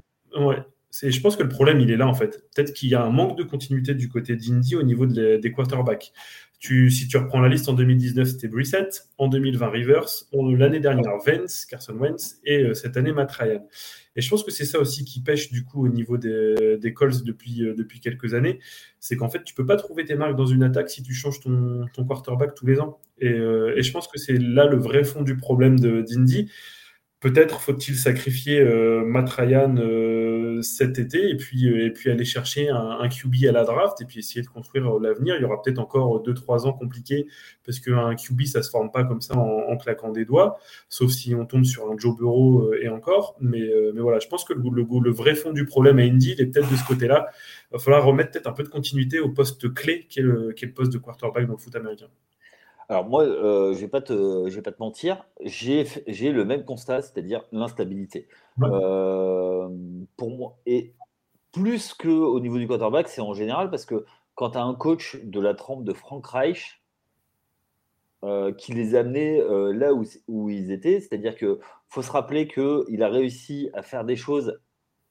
je 1.02 1.20
pense 1.20 1.36
que 1.36 1.42
le 1.42 1.48
problème, 1.48 1.80
il 1.80 1.90
est 1.90 1.96
là 1.96 2.06
en 2.06 2.14
fait. 2.14 2.44
Peut-être 2.54 2.72
qu'il 2.72 2.88
y 2.88 2.94
a 2.94 3.02
un 3.02 3.10
manque 3.10 3.36
de 3.36 3.42
continuité 3.42 3.94
du 3.94 4.08
côté 4.08 4.36
d'Indy 4.36 4.76
au 4.76 4.82
niveau 4.82 5.06
des 5.06 5.52
quarterbacks 5.52 6.12
si 6.90 7.08
tu 7.08 7.16
reprends 7.18 7.40
la 7.40 7.48
liste 7.48 7.68
en 7.68 7.74
2019, 7.74 8.26
c'était 8.26 8.48
Brissett. 8.48 9.08
En 9.18 9.28
2020, 9.28 9.68
Rivers. 9.68 10.08
L'année 10.32 10.80
dernière, 10.80 11.18
Vance, 11.18 11.66
Carson 11.66 11.94
Wentz. 11.94 12.38
Et 12.44 12.62
euh, 12.62 12.74
cette 12.74 12.96
année, 12.96 13.12
Matt 13.12 13.32
Ryan. 13.32 13.66
Et 14.16 14.22
je 14.22 14.30
pense 14.30 14.44
que 14.44 14.50
c'est 14.50 14.64
ça 14.64 14.78
aussi 14.78 15.04
qui 15.04 15.20
pêche 15.20 15.50
du 15.50 15.64
coup 15.64 15.84
au 15.84 15.88
niveau 15.88 16.16
des, 16.16 16.92
Colts 16.94 17.22
depuis, 17.24 17.62
euh, 17.62 17.74
depuis 17.74 18.00
quelques 18.00 18.32
années. 18.32 18.60
C'est 18.98 19.16
qu'en 19.16 19.28
fait, 19.28 19.44
tu 19.44 19.54
peux 19.54 19.66
pas 19.66 19.76
trouver 19.76 20.04
tes 20.04 20.14
marques 20.14 20.36
dans 20.36 20.46
une 20.46 20.62
attaque 20.62 20.88
si 20.88 21.02
tu 21.02 21.12
changes 21.12 21.40
ton, 21.40 21.86
quarterback 22.06 22.54
tous 22.54 22.66
les 22.66 22.80
ans. 22.80 22.98
Euh, 23.22 23.74
et, 23.76 23.82
je 23.82 23.92
pense 23.92 24.08
que 24.08 24.18
c'est 24.18 24.38
là 24.38 24.66
le 24.66 24.78
vrai 24.78 25.04
fond 25.04 25.22
du 25.22 25.36
problème 25.36 25.78
d'Indy. 25.78 26.50
Peut-être 27.24 27.60
faut-il 27.62 27.96
sacrifier 27.96 28.62
Matt 29.06 29.30
Ryan 29.30 29.76
cet 30.62 30.98
été 30.98 31.30
et 31.30 31.36
puis, 31.36 31.68
euh, 31.68 31.86
et 31.86 31.90
puis 31.90 32.10
aller 32.10 32.24
chercher 32.24 32.68
un, 32.68 33.08
QB 33.08 33.46
à 33.48 33.52
la 33.52 33.64
draft 33.64 34.00
et 34.00 34.04
puis 34.04 34.18
essayer 34.18 34.42
de 34.42 34.46
construire 34.48 34.96
euh, 34.96 35.00
l'avenir. 35.00 35.36
Il 35.36 35.42
y 35.42 35.44
aura 35.44 35.62
peut-être 35.62 35.78
encore 35.78 36.22
2-3 36.22 36.66
ans 36.66 36.72
compliqués 36.72 37.26
parce 37.64 37.78
qu'un 37.80 38.14
QB, 38.14 38.42
ça 38.42 38.62
se 38.62 38.70
forme 38.70 38.90
pas 38.90 39.04
comme 39.04 39.20
ça 39.20 39.36
en, 39.36 39.76
claquant 39.76 40.10
des 40.10 40.24
doigts, 40.24 40.58
sauf 40.88 41.10
si 41.10 41.34
on 41.34 41.46
tombe 41.46 41.64
sur 41.64 41.90
un 41.90 41.96
Joe 41.96 42.14
euh, 42.20 42.82
et 42.82 42.88
encore. 42.88 43.36
Mais, 43.40 43.62
voilà, 43.96 44.18
je 44.18 44.28
pense 44.28 44.44
que 44.44 44.52
le, 44.52 45.10
vrai 45.12 45.34
fond 45.34 45.52
du 45.52 45.64
problème 45.64 45.98
à 45.98 46.02
Indy, 46.02 46.32
il 46.32 46.40
est 46.40 46.46
peut-être 46.46 46.70
de 46.70 46.76
ce 46.76 46.84
côté-là. 46.84 47.28
Il 47.70 47.74
va 47.74 47.78
falloir 47.78 48.04
remettre 48.04 48.32
peut-être 48.32 48.46
un 48.46 48.52
peu 48.52 48.62
de 48.62 48.68
continuité 48.68 49.20
au 49.20 49.30
poste 49.30 49.72
clé 49.72 50.06
qui 50.08 50.20
est, 50.20 50.22
est 50.22 50.66
le 50.66 50.72
poste 50.72 50.92
de 50.92 50.98
quarterback 50.98 51.46
dans 51.46 51.54
le 51.54 51.58
foot 51.58 51.74
américain. 51.74 52.06
Alors 52.88 53.08
moi, 53.08 53.22
euh, 53.22 53.72
je 53.72 53.78
ne 53.78 53.80
vais, 53.82 53.88
pas 53.88 54.00
te, 54.00 54.48
vais 54.48 54.62
pas 54.62 54.72
te 54.72 54.80
mentir, 54.80 55.26
j'ai 55.40 55.84
le 56.04 56.44
même 56.44 56.64
constat, 56.64 57.02
c'est-à-dire 57.02 57.44
l'instabilité. 57.52 58.28
Euh, 58.62 59.68
pour 60.16 60.30
moi, 60.30 60.58
et 60.66 60.94
plus 61.52 61.94
qu'au 61.94 62.40
niveau 62.40 62.58
du 62.58 62.66
quarterback, 62.66 63.08
c'est 63.08 63.20
en 63.20 63.32
général 63.32 63.70
parce 63.70 63.84
que 63.84 64.04
quand 64.34 64.50
tu 64.50 64.58
as 64.58 64.62
un 64.62 64.74
coach 64.74 65.16
de 65.22 65.40
la 65.40 65.54
trempe 65.54 65.84
de 65.84 65.92
Frank 65.92 66.26
Reich 66.26 66.82
euh, 68.24 68.52
qui 68.52 68.72
les 68.72 68.94
a 68.94 69.00
amenés 69.00 69.42
là 69.72 69.94
où, 69.94 70.04
où, 70.28 70.50
ils 70.50 70.70
étaient, 70.70 71.00
c'est-à-dire 71.00 71.36
qu'il 71.36 71.56
faut 71.88 72.02
se 72.02 72.10
rappeler 72.10 72.48
qu'il 72.48 73.02
a 73.02 73.08
réussi 73.08 73.70
à 73.72 73.82
faire 73.82 74.04
des 74.04 74.16
choses 74.16 74.60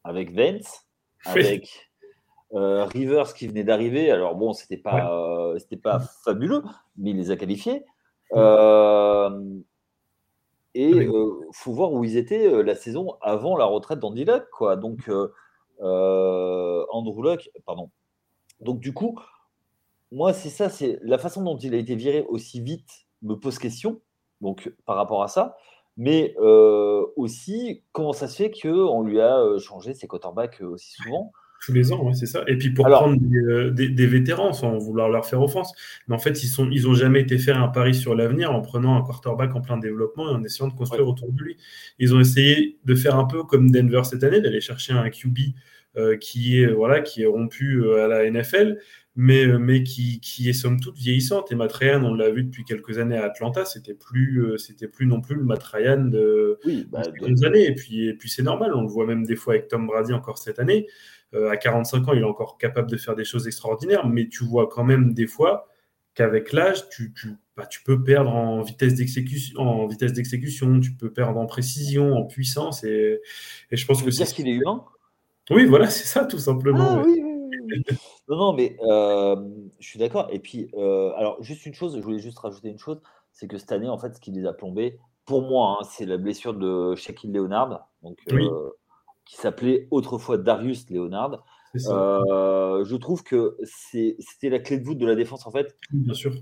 avec 0.04 0.32
Vance, 0.32 0.86
avec 1.26 1.93
euh, 2.54 2.86
Rivers 2.86 3.34
qui 3.34 3.48
venait 3.48 3.64
d'arriver, 3.64 4.12
alors 4.12 4.36
bon, 4.36 4.54
c'était 4.54 4.78
pas, 4.78 5.12
euh, 5.12 5.58
c'était 5.58 5.78
pas 5.78 6.00
fabuleux, 6.00 6.62
mais 6.98 7.10
il 7.10 7.18
les 7.18 7.32
a 7.32 7.36
qualifiés. 7.36 7.84
Euh, 8.34 9.60
et 10.76 10.90
il 10.90 11.12
faut 11.52 11.74
voir 11.74 11.92
où 11.94 12.04
ils 12.04 12.18
étaient 12.18 12.64
la 12.64 12.76
saison 12.76 13.16
avant 13.22 13.58
la 13.58 13.66
retraite 13.66 14.00
d'Andy 14.00 14.26
Luck, 14.26 14.48
quoi. 14.52 14.76
Donc 14.76 15.10
Andrew 15.80 17.24
Luck, 17.24 17.50
pardon. 17.66 17.90
Donc 18.60 18.80
du 18.80 18.94
coup, 18.94 19.20
moi 20.12 20.34
c'est 20.34 20.50
ça, 20.50 20.70
c'est 20.70 21.00
la 21.02 21.18
façon 21.18 21.44
dont 21.44 21.58
il 21.58 21.74
a 21.74 21.78
été 21.78 21.96
viré 21.96 22.24
aussi 22.28 22.62
vite 22.62 23.08
me 23.22 23.36
pose 23.36 23.58
question. 23.58 24.00
Donc 24.42 24.72
par 24.86 24.96
rapport 24.96 25.24
à 25.24 25.28
ça, 25.28 25.58
mais 25.98 26.36
aussi 27.16 27.84
comment 27.92 28.14
ça 28.14 28.28
se 28.28 28.36
fait 28.36 28.52
qu'on 28.52 29.02
lui 29.02 29.22
a 29.22 29.58
changé 29.60 29.94
ses 29.96 30.08
quarterbacks 30.08 30.62
aussi 30.62 30.92
souvent? 30.94 31.32
Tous 31.66 31.72
les 31.72 31.94
ans, 31.94 32.14
c'est 32.14 32.26
ça. 32.26 32.44
Et 32.48 32.58
puis 32.58 32.72
pour 32.72 32.86
prendre 32.86 33.18
euh, 33.34 33.70
des, 33.72 34.08
vétérans 34.08 34.52
sans 34.52 34.78
vouloir 34.78 35.08
leur 35.08 35.26
faire 35.26 35.42
offense. 35.42 35.72
Mais 36.08 36.16
en 36.16 36.20
fait, 36.20 36.44
ils 36.44 36.62
n'ont 36.62 36.70
ils 36.70 36.88
ont 36.90 36.94
jamais 36.94 37.22
été 37.22 37.38
faire 37.38 37.62
un 37.62 37.70
pari 37.70 37.96
sur 37.96 38.16
l'avenir 38.16 38.52
en 38.52 38.62
prenant 38.62 38.98
un 38.98 39.02
quarterback 39.02 39.56
en 39.56 39.62
plein 39.62 39.78
développement 39.78 40.30
et 40.30 40.34
en 40.34 40.44
essayant 40.44 40.68
de 40.68 40.74
construire 40.74 41.08
autour 41.08 41.32
de 41.32 41.42
lui. 41.42 41.56
Ils 42.00 42.14
ont 42.14 42.20
essayé 42.20 42.80
de 42.84 42.96
faire 42.96 43.18
un 43.18 43.24
peu 43.26 43.44
comme 43.44 43.72
Denver 43.72 44.02
cette 44.04 44.26
année, 44.26 44.42
d'aller 44.42 44.60
chercher 44.60 44.92
un 44.92 45.10
QB 45.10 45.38
euh, 45.96 46.18
qui, 46.18 46.60
est, 46.60 46.68
voilà, 46.68 47.00
qui 47.00 47.22
est 47.22 47.28
rompu 47.28 47.82
euh, 47.82 48.04
à 48.04 48.08
la 48.10 48.30
NFL, 48.30 48.80
mais, 49.16 49.46
mais 49.58 49.84
qui, 49.84 50.20
qui, 50.20 50.50
est 50.50 50.54
somme 50.54 50.82
toute 50.82 50.98
vieillissante. 50.98 51.50
Et 51.54 51.56
Matt 51.56 51.72
Ryan, 51.72 52.04
on 52.04 52.14
l'a 52.14 52.30
vu 52.30 52.44
depuis 52.44 52.66
quelques 52.66 52.98
années 52.98 53.18
à 53.18 53.24
Atlanta, 53.24 53.64
c'était 53.64 53.94
plus, 53.94 54.58
c'était 54.58 54.90
plus 54.90 55.06
non 55.06 55.22
plus 55.22 55.36
le 55.36 55.44
Matt 55.44 55.64
Ryan 55.64 56.04
de, 56.04 56.60
oui, 56.66 56.86
bah, 56.92 57.04
années. 57.46 57.68
Et 57.68 57.74
puis, 57.74 58.10
et 58.10 58.14
puis 58.16 58.30
c'est 58.30 58.44
normal, 58.44 58.74
on 58.76 58.82
le 58.82 58.90
voit 58.90 59.06
même 59.06 59.24
des 59.26 59.38
fois 59.38 59.54
avec 59.54 59.70
Tom 59.70 59.88
Brady 59.88 60.12
encore 60.12 60.40
cette 60.40 60.60
année. 60.60 60.88
Euh, 61.36 61.50
à 61.50 61.58
45 61.58 62.08
ans, 62.08 62.14
il 62.14 62.22
est 62.22 62.26
encore 62.26 62.58
capable 62.58 62.90
de 62.90 62.98
faire 62.98 63.16
des 63.16 63.26
choses 63.26 63.48
extraordinaires, 63.48 64.08
mais 64.08 64.28
tu 64.28 64.44
vois 64.44 64.68
quand 64.68 64.84
même 64.84 65.14
des 65.14 65.28
fois 65.28 65.68
qu'avec 66.14 66.54
l'âge, 66.54 66.88
tu, 66.90 67.12
bah, 67.58 67.66
tu, 67.66 67.82
peux 67.84 68.04
perdre 68.04 68.30
en 68.30 68.62
vitesse 68.62 68.94
d'exécution, 68.96 69.60
en 69.60 69.88
vitesse 69.88 70.14
d'exécution, 70.14 70.80
tu 70.80 70.94
peux 70.94 71.12
perdre 71.12 71.40
en 71.40 71.48
précision, 71.48 72.14
en 72.14 72.26
puissance, 72.26 72.84
et, 72.84 73.20
je 73.72 73.86
pense 73.86 74.04
que 74.04 74.12
c'est 74.12 74.26
ce 74.26 74.34
qu'il 74.36 74.48
est 74.48 74.54
humain? 74.54 74.86
Oui, 75.50 75.66
voilà, 75.66 75.90
c'est 75.90 76.06
ça 76.06 76.26
tout 76.26 76.38
simplement. 76.38 77.00
Ah, 77.00 77.04
oui, 77.04 77.20
oui, 77.24 77.84
non, 78.28 78.38
non, 78.38 78.54
mais 78.54 78.78
euh, 78.84 79.36
je 79.80 79.88
suis 79.88 80.00
d'accord. 80.00 80.28
Et 80.32 80.40
puis, 80.40 80.70
euh, 80.76 81.12
alors 81.16 81.42
juste 81.42 81.66
une 81.66 81.74
chose, 81.74 81.96
je 81.98 82.02
voulais 82.02 82.20
juste 82.20 82.38
rajouter 82.38 82.70
une 82.70 82.78
chose, 82.78 83.02
c'est 83.32 83.48
que 83.48 83.58
cette 83.58 83.72
année, 83.72 83.90
en 83.90 83.98
fait, 83.98 84.14
ce 84.14 84.22
qui 84.22 84.32
les 84.32 84.46
a 84.46 84.54
plombés, 84.54 85.00
pour 85.26 85.42
moi, 85.42 85.80
hein, 85.80 85.88
c'est 85.90 86.06
la 86.06 86.18
blessure 86.18 86.54
de 86.54 86.94
Shaquille 86.96 87.32
Leonard. 87.32 87.90
Donc, 88.04 88.20
oui 88.32 88.48
qui 89.26 89.36
s'appelait 89.36 89.88
autrefois 89.92 90.38
Darius 90.38 90.90
Leonard. 90.90 91.44
Euh, 91.88 92.86
je 92.86 92.96
trouve 92.96 93.24
que 93.24 93.58
c'était 93.64 94.50
la 94.50 94.60
clé 94.60 94.78
de 94.78 94.86
voûte 94.86 94.98
de 94.98 95.08
la 95.08 95.16
défense 95.16 95.48
en 95.48 95.52
fait. 95.52 95.76
Bien 95.92 96.14
sûr. 96.14 96.34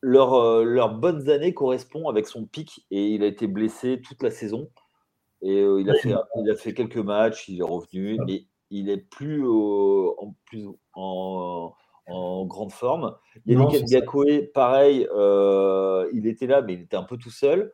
Leur, 0.00 0.34
euh, 0.34 0.62
leurs 0.62 0.94
bonnes 0.94 1.28
années 1.28 1.52
correspondent 1.52 2.08
avec 2.08 2.28
son 2.28 2.46
pic 2.46 2.86
et 2.90 3.08
il 3.08 3.24
a 3.24 3.26
été 3.26 3.48
blessé 3.48 4.00
toute 4.00 4.22
la 4.22 4.30
saison. 4.30 4.70
Et 5.42 5.60
euh, 5.60 5.80
il, 5.80 5.90
a 5.90 5.94
fait, 5.94 6.14
il 6.36 6.50
a 6.50 6.56
fait 6.56 6.74
quelques 6.74 6.98
matchs, 6.98 7.48
il 7.48 7.60
est 7.60 7.64
revenu, 7.64 8.18
mais 8.26 8.44
il 8.70 8.90
est 8.90 8.98
plus, 8.98 9.48
en, 9.48 10.34
plus 10.46 10.66
en, 10.94 11.72
en, 12.06 12.46
grande 12.46 12.72
forme. 12.72 13.16
Yannick 13.46 13.84
Gakoué, 13.86 14.42
pareil, 14.42 15.08
il 16.12 16.26
était 16.26 16.46
là, 16.46 16.62
mais 16.62 16.74
il 16.74 16.82
était 16.82 16.96
un 16.96 17.04
peu 17.04 17.16
tout 17.16 17.30
seul. 17.30 17.72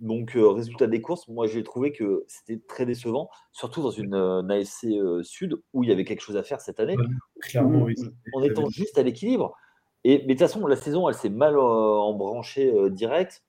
Donc, 0.00 0.36
euh, 0.36 0.50
résultat 0.50 0.86
des 0.88 1.00
courses, 1.00 1.26
moi 1.26 1.46
j'ai 1.46 1.62
trouvé 1.62 1.90
que 1.90 2.26
c'était 2.28 2.60
très 2.68 2.84
décevant, 2.84 3.30
surtout 3.52 3.82
dans 3.82 3.90
une 3.90 4.14
euh, 4.14 4.46
AFC 4.46 4.84
euh, 4.84 5.22
Sud 5.22 5.56
où 5.72 5.84
il 5.84 5.88
y 5.88 5.92
avait 5.92 6.04
quelque 6.04 6.20
chose 6.20 6.36
à 6.36 6.42
faire 6.42 6.60
cette 6.60 6.80
année, 6.80 6.96
clairement, 7.40 7.84
oui, 7.84 7.94
en 8.34 8.42
étant 8.42 8.68
juste 8.68 8.98
à 8.98 9.02
l'équilibre. 9.02 9.56
Et, 10.04 10.18
mais 10.26 10.34
de 10.34 10.38
toute 10.38 10.40
façon, 10.40 10.66
la 10.66 10.76
saison, 10.76 11.08
elle 11.08 11.14
s'est 11.14 11.30
mal 11.30 11.58
embranchée 11.58 12.72
direct. 12.90 13.42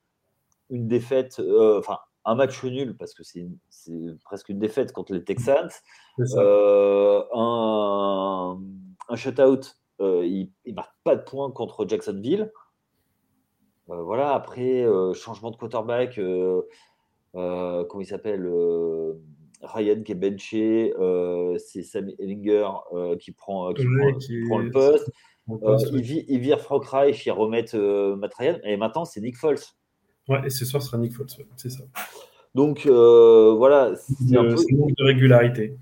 Une 0.70 0.88
défaite, 0.88 1.40
enfin, 1.78 2.00
un 2.26 2.36
match 2.36 2.64
nul, 2.64 2.98
parce 2.98 3.14
que 3.14 3.24
c'est 3.24 3.46
presque 4.24 4.50
une 4.50 4.58
défaite 4.58 4.92
contre 4.92 5.14
les 5.14 5.24
Texans. 5.24 5.70
un, 6.36 7.28
un 9.10 9.16
shutout, 9.16 9.68
il 10.00 10.50
ne 10.66 10.74
marque 10.74 10.96
pas 11.04 11.16
de 11.16 11.22
points 11.22 11.52
contre 11.52 11.88
Jacksonville. 11.88 12.52
Euh, 13.90 14.02
voilà, 14.02 14.34
après, 14.34 14.84
euh, 14.84 15.14
changement 15.14 15.52
de 15.52 15.56
quarterback, 15.56 16.18
euh, 16.18 16.62
comment 17.34 18.02
il 18.02 18.06
s'appelle 18.06 18.46
Ryan 19.62 20.02
qui 20.04 20.12
est 20.12 20.16
benché, 20.16 20.94
c'est 21.60 21.84
Sam 21.84 22.10
Ellinger 22.20 22.68
qui, 23.20 23.32
prend, 23.32 23.74
qui, 23.74 23.86
prend, 24.48 24.60
le 24.60 24.72
poste. 24.72 25.10
il, 25.48 26.40
vire 26.40 26.60
Frank 26.60 26.86
Reich, 26.86 27.26
ils 27.26 27.32
remettent 27.32 27.76
Matt 27.76 28.34
Ryan, 28.36 28.58
et 28.64 28.78
maintenant 28.78 29.06
c'est 29.06 29.22
Nick 29.22 29.38
Foles. 29.38 29.58
Ouais, 30.28 30.46
et 30.46 30.50
ce 30.50 30.66
soir 30.66 30.82
ce 30.82 30.90
sera 30.90 30.98
Nick 30.98 31.14
Foles, 31.14 31.28
c'est 31.56 31.70
ça. 31.70 31.84
Donc 32.56 32.86
voilà, 32.88 33.94
c'est 33.96 34.38
un 34.38 34.44
peu... 34.44 34.56
manque 34.76 34.96
de 34.98 35.04
régularité. 35.04 35.78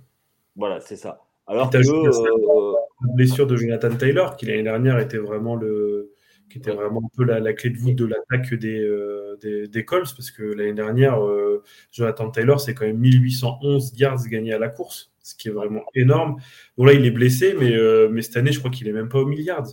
Voilà, 0.55 0.79
c'est 0.79 0.95
ça. 0.95 1.21
Alors 1.47 1.69
que. 1.69 1.77
La 3.07 3.13
blessure 3.13 3.45
de 3.45 3.57
Jonathan 3.57 3.93
Taylor, 3.95 4.37
qui 4.37 4.45
l'année 4.45 4.63
dernière 4.63 4.97
était 4.99 5.17
vraiment 5.17 5.55
le, 5.55 6.14
qui 6.49 6.57
était 6.57 6.71
vraiment 6.71 7.01
un 7.03 7.09
peu 7.15 7.23
la, 7.23 7.53
clé 7.53 7.69
de 7.69 7.77
voûte 7.77 7.95
de 7.95 8.05
l'attaque 8.05 8.53
des, 8.53 8.79
euh, 8.79 9.37
des, 9.67 9.85
Colts, 9.85 10.13
parce 10.15 10.31
que 10.31 10.43
l'année 10.43 10.73
dernière, 10.73 11.23
euh, 11.23 11.63
Jonathan 11.91 12.29
Taylor, 12.29 12.59
c'est 12.59 12.73
quand 12.73 12.85
même 12.85 12.97
1811 12.99 13.93
yards 13.97 14.27
gagnés 14.27 14.53
à 14.53 14.59
la 14.59 14.69
course, 14.69 15.11
ce 15.21 15.35
qui 15.35 15.49
est 15.49 15.51
vraiment 15.51 15.83
énorme. 15.93 16.37
Bon, 16.77 16.85
là, 16.85 16.93
il 16.93 17.05
est 17.05 17.11
blessé, 17.11 17.55
mais, 17.59 17.75
euh, 17.75 18.09
mais 18.09 18.21
cette 18.21 18.37
année, 18.37 18.51
je 18.51 18.59
crois 18.59 18.71
qu'il 18.71 18.87
est 18.87 18.93
même 18.93 19.09
pas 19.09 19.19
au 19.19 19.25
milliard. 19.25 19.65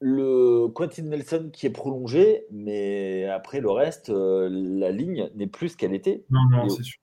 Le 0.00 0.68
Quentin 0.68 1.02
Nelson 1.02 1.50
qui 1.52 1.66
est 1.66 1.70
prolongé, 1.70 2.44
mais 2.52 3.24
après 3.24 3.60
le 3.60 3.68
reste, 3.68 4.12
la 4.14 4.92
ligne 4.92 5.28
n'est 5.34 5.48
plus 5.48 5.70
ce 5.70 5.76
qu'elle 5.76 5.92
était. 5.92 6.22
Non, 6.30 6.42
non, 6.52 6.68
c'est 6.68 6.84
sûr. 6.84 7.00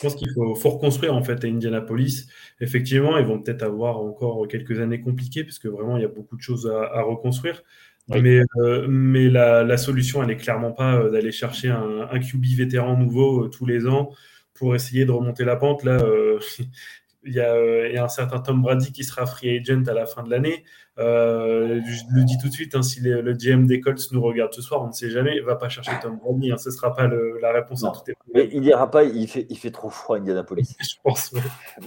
Je 0.00 0.06
pense 0.06 0.16
qu'il 0.16 0.30
faut, 0.32 0.54
reconstruire 0.70 1.14
en 1.14 1.22
fait 1.22 1.44
à 1.44 1.46
Indianapolis. 1.46 2.26
Effectivement, 2.60 3.18
ils 3.18 3.26
vont 3.26 3.38
peut-être 3.38 3.62
avoir 3.62 3.98
encore 3.98 4.48
quelques 4.48 4.80
années 4.80 5.00
compliquées 5.02 5.44
parce 5.44 5.58
que 5.58 5.68
vraiment 5.68 5.98
il 5.98 6.02
y 6.02 6.06
a 6.06 6.08
beaucoup 6.08 6.36
de 6.36 6.40
choses 6.40 6.66
à, 6.66 7.02
reconstruire. 7.02 7.62
Mais, 8.08 8.40
euh, 8.56 8.86
mais 8.88 9.28
la, 9.28 9.76
solution, 9.76 10.22
elle 10.22 10.28
n'est 10.28 10.36
clairement 10.38 10.72
pas 10.72 10.96
euh, 10.96 11.10
d'aller 11.10 11.32
chercher 11.32 11.68
un, 11.68 12.18
QB 12.18 12.44
vétéran 12.56 12.96
nouveau 12.96 13.44
euh, 13.44 13.48
tous 13.48 13.66
les 13.66 13.86
ans 13.86 14.10
pour 14.54 14.74
essayer 14.74 15.04
de 15.04 15.12
remonter 15.12 15.44
la 15.44 15.56
pente. 15.56 15.84
Là, 15.84 15.98
il 17.24 17.34
y, 17.34 17.40
a, 17.40 17.86
il 17.86 17.92
y, 17.92 17.98
a, 17.98 18.04
un 18.04 18.08
certain 18.08 18.40
Tom 18.40 18.62
Brady 18.62 18.92
qui 18.92 19.04
sera 19.04 19.26
free 19.26 19.58
agent 19.58 19.84
à 19.86 19.92
la 19.92 20.06
fin 20.06 20.22
de 20.22 20.30
l'année. 20.30 20.64
Euh, 21.00 21.80
je 21.86 22.04
le 22.14 22.24
dis 22.24 22.36
tout 22.36 22.48
de 22.48 22.52
suite, 22.52 22.74
hein, 22.74 22.82
si 22.82 23.00
le 23.00 23.32
GM 23.32 23.66
des 23.66 23.80
Colts 23.80 24.12
nous 24.12 24.22
regarde 24.22 24.52
ce 24.52 24.60
soir, 24.60 24.82
on 24.82 24.88
ne 24.88 24.92
sait 24.92 25.08
jamais, 25.08 25.40
va 25.40 25.56
pas 25.56 25.68
chercher 25.68 25.92
Tom 26.02 26.18
Brady, 26.18 26.52
hein, 26.52 26.58
ce 26.58 26.68
ne 26.68 26.74
sera 26.74 26.94
pas 26.94 27.06
la 27.06 27.52
réponse 27.52 27.84
à 27.84 27.90
tout 27.90 28.12
Mais 28.34 28.48
il 28.52 28.60
n'ira 28.60 28.90
pas, 28.90 29.04
il 29.04 29.26
fait, 29.26 29.46
il 29.48 29.56
fait 29.56 29.70
trop 29.70 29.88
froid 29.88 30.16
à 30.16 30.20
Indianapolis. 30.20 30.76
je 30.80 30.96
pense, 31.02 31.32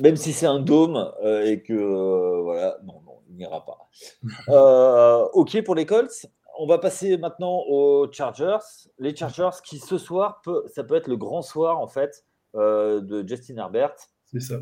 Même 0.01 0.15
si 0.15 0.33
c'est 0.33 0.47
un 0.47 0.59
dôme 0.59 1.11
euh, 1.23 1.45
et 1.45 1.61
que, 1.61 1.73
euh, 1.73 2.41
voilà, 2.41 2.77
non, 2.83 3.01
non, 3.05 3.19
il 3.29 3.37
n'ira 3.37 3.63
pas. 3.63 5.29
ok 5.33 5.63
pour 5.63 5.75
les 5.75 5.85
Colts. 5.85 6.25
On 6.57 6.67
va 6.67 6.77
passer 6.77 7.17
maintenant 7.17 7.63
aux 7.67 8.11
Chargers. 8.11 8.59
Les 8.99 9.15
Chargers 9.15 9.57
qui 9.63 9.79
ce 9.79 9.97
soir, 9.97 10.41
peut, 10.43 10.65
ça 10.67 10.83
peut 10.83 10.95
être 10.95 11.07
le 11.07 11.17
grand 11.17 11.41
soir 11.41 11.79
en 11.79 11.87
fait 11.87 12.25
de 12.55 13.23
Justin 13.27 13.57
Herbert. 13.57 13.95
C'est 14.25 14.39
ça. 14.39 14.55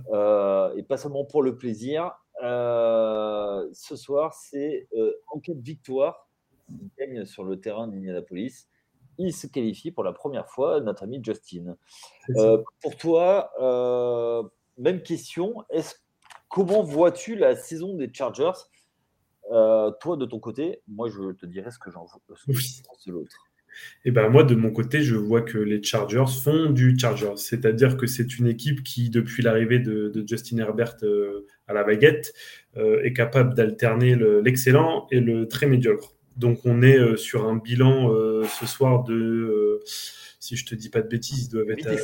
et 0.76 0.84
pas 0.84 0.98
seulement 0.98 1.26
pour 1.26 1.44
le 1.44 1.56
plaisir, 1.58 2.12
euh, 2.42 3.68
ce 3.74 3.96
soir, 3.96 4.34
c'est 4.34 4.88
euh, 4.96 5.14
en 5.28 5.40
cas 5.40 5.54
de 5.54 5.62
victoire, 5.62 6.28
il 6.70 6.90
gagne 6.98 7.26
sur 7.26 7.44
le 7.44 7.60
terrain 7.60 7.88
d'Indianapolis. 7.88 8.68
Il 9.18 9.34
se 9.34 9.48
qualifie 9.48 9.92
pour 9.92 10.04
la 10.04 10.14
première 10.14 10.50
fois, 10.50 10.80
notre 10.80 11.04
ami 11.04 11.20
Justin. 11.24 11.76
Euh, 12.38 12.64
pour 12.82 12.96
toi, 12.98 13.52
même 14.78 15.04
question. 15.04 15.64
Est-ce, 15.70 15.96
comment 16.50 16.82
vois-tu 16.82 17.36
la 17.36 17.56
saison 17.56 17.96
des 17.96 18.12
Chargers? 18.12 18.52
Toi, 19.50 20.18
de 20.18 20.26
ton 20.26 20.40
côté, 20.40 20.82
moi, 20.88 21.10
je 21.10 21.34
te 21.34 21.46
dirais 21.46 21.72
ce 21.72 21.78
que 21.78 21.92
j'en 21.92 22.06
pense 22.06 23.06
de 23.06 23.12
l'autre. 23.12 23.51
Et 24.06 24.12
ben 24.12 24.30
moi, 24.30 24.44
de 24.44 24.56
mon 24.56 24.72
côté, 24.72 25.02
je 25.02 25.16
vois 25.16 25.42
que 25.42 25.58
les 25.58 25.82
Chargers 25.84 26.32
font 26.44 26.70
du 26.70 26.98
Chargers. 26.98 27.38
C'est-à-dire 27.38 27.98
que 27.98 28.08
c'est 28.08 28.38
une 28.38 28.48
équipe 28.48 28.84
qui, 28.84 29.10
depuis 29.10 29.44
l'arrivée 29.44 29.80
de, 29.80 30.12
Justin 30.28 30.58
Herbert 30.58 30.96
euh, 31.04 31.48
à 31.68 31.74
la 31.74 31.84
baguette, 31.84 32.34
euh, 32.78 33.02
est 33.04 33.14
capable 33.14 33.54
d'alterner 33.54 34.16
l'excellent 34.44 35.08
et 35.12 35.20
le 35.20 35.48
très 35.48 35.68
médiocre. 35.68 36.16
Donc 36.38 36.60
on 36.66 36.82
est 36.82 36.98
euh, 36.98 37.18
sur 37.18 37.48
un 37.48 37.58
bilan 37.58 38.12
ce 38.48 38.66
soir 38.66 39.04
de, 39.04 39.82
si 40.42 40.58
je 40.58 40.66
te 40.66 40.76
dis 40.76 40.90
pas 40.90 41.02
de 41.02 41.08
bêtises, 41.08 41.46
ils 41.46 41.50
doivent 41.50 41.70
être 41.70 41.88
à 41.88 41.96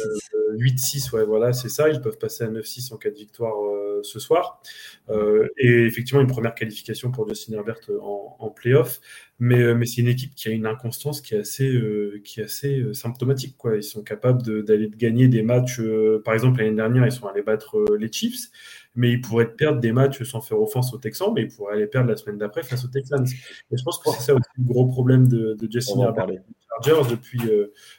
8-6, 0.54 1.14
ouais, 1.14 1.26
voilà, 1.26 1.52
c'est 1.52 1.68
ça. 1.68 1.90
Ils 1.90 2.00
peuvent 2.00 2.18
passer 2.18 2.46
à 2.46 2.48
9-6 2.48 2.94
en 2.94 2.98
cas 2.98 3.10
de 3.10 3.16
victoire 3.16 3.56
ce 4.04 4.20
soir. 4.20 4.62
et 5.10 5.86
effectivement, 5.86 6.22
une 6.22 6.28
première 6.28 6.56
qualification 6.56 7.12
pour 7.12 7.28
Justin 7.28 7.54
Herbert 7.56 7.80
en, 8.02 8.38
en 8.40 8.50
playoff. 8.50 9.02
Mais, 9.40 9.62
euh, 9.62 9.76
mais 9.76 9.86
c'est 9.86 10.02
une 10.02 10.08
équipe 10.08 10.34
qui 10.34 10.48
a 10.48 10.52
une 10.52 10.66
inconstance 10.66 11.22
qui 11.22 11.36
est 11.36 11.40
assez, 11.40 11.70
euh, 11.72 12.22
qui 12.24 12.40
est 12.40 12.44
assez 12.44 12.80
euh, 12.80 12.94
symptomatique. 12.94 13.56
Quoi. 13.56 13.76
Ils 13.76 13.84
sont 13.84 14.02
capables 14.02 14.42
d'aller 14.64 14.90
gagner 14.90 15.28
des 15.28 15.44
matchs. 15.44 15.80
par 16.26 16.34
exemple, 16.34 16.60
l'année 16.60 16.76
dernière, 16.76 17.06
ils 17.06 17.12
sont 17.12 17.28
allés 17.28 17.44
battre 17.44 17.86
les 18.00 18.12
Chiefs, 18.12 18.48
mais 18.96 19.12
ils 19.12 19.22
pourraient 19.22 19.54
perdre 19.54 19.80
des 19.80 19.92
matchs 19.92 20.24
sans 20.24 20.42
faire 20.42 20.60
offense 20.60 20.94
aux 20.94 20.98
Texans, 20.98 21.32
mais 21.36 21.44
ils 21.44 21.50
pourraient 21.50 21.76
aller 21.76 21.88
perdre 21.88 22.10
la 22.10 22.18
semaine 22.18 22.38
d'après 22.38 22.64
face 22.64 22.84
aux 22.84 22.90
Texans. 22.90 23.26
Et 23.72 23.78
je 23.78 23.84
pense 23.84 24.00
que 24.00 24.10
c'est 24.12 24.24
ça 24.24 24.34
aussi 24.34 24.50
le 24.58 24.64
gros 24.64 24.88
problème 24.88 25.28
de, 25.28 25.54
de 25.54 25.72
Justin 25.72 26.02
Herbert 26.02 26.30
Chargers 26.84 27.10
depuis, 27.10 27.42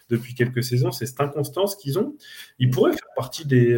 depuis 0.08 0.34
quelques 0.34 0.62
saisons, 0.62 0.92
c'est 0.92 1.06
cette 1.06 1.20
inconstance 1.20 1.76
qu'ils 1.76 1.98
ont. 1.98 2.16
Ils 2.58 2.70
pourraient 2.70 2.92
faire 2.92 3.08
partie 3.16 3.46
des, 3.46 3.76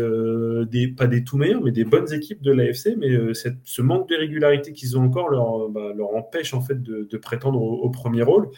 des, 0.68 0.88
pas 0.88 1.06
des 1.06 1.24
tout 1.24 1.36
meilleurs, 1.36 1.62
mais 1.62 1.72
des 1.72 1.84
bonnes 1.84 2.12
équipes 2.12 2.42
de 2.42 2.52
l'AFC, 2.52 2.96
mais 2.98 3.34
cette, 3.34 3.56
ce 3.64 3.82
manque 3.82 4.08
de 4.08 4.16
régularité 4.16 4.72
qu'ils 4.72 4.96
ont 4.98 5.02
encore 5.02 5.28
leur, 5.28 5.68
bah, 5.68 5.92
leur 5.96 6.14
empêche 6.14 6.54
en 6.54 6.60
fait 6.60 6.82
de, 6.82 7.04
de 7.10 7.16
prétendre 7.18 7.60
au, 7.60 7.90
premier 7.90 8.22
rôle. 8.22 8.50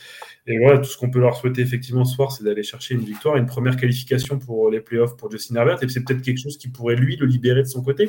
Et 0.46 0.58
voilà, 0.58 0.78
tout 0.78 0.88
ce 0.88 0.96
qu'on 0.96 1.10
peut 1.10 1.20
leur 1.20 1.36
souhaiter 1.36 1.62
effectivement 1.62 2.04
ce 2.04 2.14
soir, 2.14 2.32
c'est 2.32 2.44
d'aller 2.44 2.62
chercher 2.62 2.94
une 2.94 3.00
victoire, 3.00 3.36
une 3.36 3.46
première 3.46 3.76
qualification 3.76 4.38
pour 4.38 4.70
les 4.70 4.80
playoffs 4.80 5.16
pour 5.16 5.30
Justin 5.30 5.56
Herbert. 5.56 5.82
Et 5.82 5.88
c'est 5.88 6.04
peut-être 6.04 6.22
quelque 6.22 6.40
chose 6.40 6.58
qui 6.58 6.68
pourrait 6.68 6.96
lui 6.96 7.16
le 7.16 7.26
libérer 7.26 7.62
de 7.62 7.68
son 7.68 7.82
côté. 7.82 8.06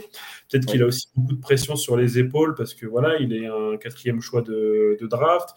Peut-être 0.49 0.65
qu'il 0.65 0.81
a 0.81 0.85
aussi 0.85 1.07
beaucoup 1.15 1.35
de 1.35 1.41
pression 1.41 1.75
sur 1.75 1.97
les 1.97 2.19
épaules 2.19 2.55
parce 2.55 2.73
que 2.73 2.85
voilà, 2.85 3.17
il 3.19 3.33
est 3.33 3.47
un 3.47 3.77
quatrième 3.77 4.21
choix 4.21 4.41
de, 4.41 4.97
draft, 5.07 5.49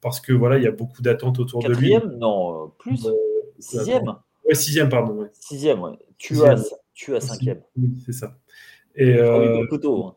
parce 0.00 0.20
que 0.20 0.32
voilà, 0.32 0.58
il 0.58 0.64
y 0.64 0.66
a 0.66 0.72
beaucoup 0.72 1.02
d'attentes 1.02 1.38
autour 1.38 1.62
de 1.62 1.68
lui. 1.68 1.90
Quatrième, 1.90 2.18
non, 2.18 2.64
euh, 2.64 2.66
plus. 2.78 3.06
Euh, 3.06 3.12
sixième. 3.58 4.06
Ouais, 4.44 4.54
sixième, 4.54 4.88
pardon. 4.88 5.28
Sixième, 5.32 5.80
ouais. 5.82 5.98
Tu 6.18 6.42
as, 6.44 6.62
tu 6.94 7.14
as 7.14 7.20
cinquième. 7.20 7.60
Oui, 7.76 7.92
c'est 8.04 8.12
ça. 8.12 8.38
Et 8.94 9.14
euh... 9.14 9.64
Hein. 9.72 10.16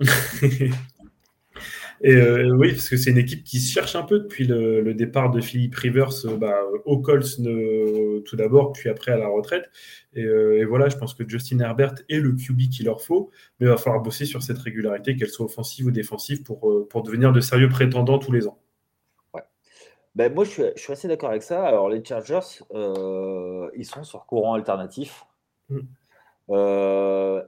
Et 2.02 2.16
euh, 2.16 2.50
oui, 2.56 2.72
parce 2.72 2.90
que 2.90 2.96
c'est 2.96 3.10
une 3.10 3.18
équipe 3.18 3.44
qui 3.44 3.60
se 3.60 3.72
cherche 3.72 3.96
un 3.96 4.02
peu 4.02 4.18
depuis 4.20 4.46
le, 4.46 4.92
départ 4.94 5.30
de 5.30 5.40
Philippe 5.40 5.74
Rivers 5.76 6.10
bah, 6.38 6.58
au 6.84 6.98
Colts 6.98 7.40
tout 8.26 8.36
d'abord, 8.36 8.72
puis 8.72 8.90
après 8.90 9.12
à 9.12 9.16
la 9.16 9.28
retraite. 9.28 9.70
Euh, 10.16 10.60
et, 10.60 10.64
voilà, 10.64 10.88
je 10.88 10.96
pense 10.96 11.14
que 11.14 11.26
Justin 11.26 11.60
Herbert 11.60 11.94
est 12.08 12.18
le 12.18 12.32
QB 12.32 12.68
qu'il 12.70 12.86
leur 12.86 13.00
faut, 13.00 13.30
mais 13.58 13.66
il 13.66 13.70
va 13.70 13.76
falloir 13.76 14.02
bosser 14.02 14.26
sur 14.26 14.42
cette 14.42 14.58
régularité, 14.58 15.16
qu'elle 15.16 15.30
soit 15.30 15.46
offensive 15.46 15.86
ou 15.86 15.90
défensive, 15.90 16.42
pour, 16.42 16.88
pour 16.88 17.02
devenir 17.02 17.32
de 17.32 17.40
sérieux 17.40 17.68
prétendants 17.68 18.18
tous 18.18 18.32
les 18.32 18.46
ans. 18.46 18.58
Ben, 20.14 20.32
moi, 20.32 20.44
je 20.44 20.50
suis, 20.50 20.62
je 20.76 20.80
suis 20.80 20.92
assez 20.92 21.08
d'accord 21.08 21.30
avec 21.30 21.42
ça. 21.42 21.64
Alors, 21.64 21.88
les 21.88 22.04
Chargers, 22.04 22.62
ils 23.76 23.84
sont 23.84 24.04
sur 24.04 24.26
courant 24.26 24.54
alternatif. 24.54 25.26
Mm. 25.68 25.80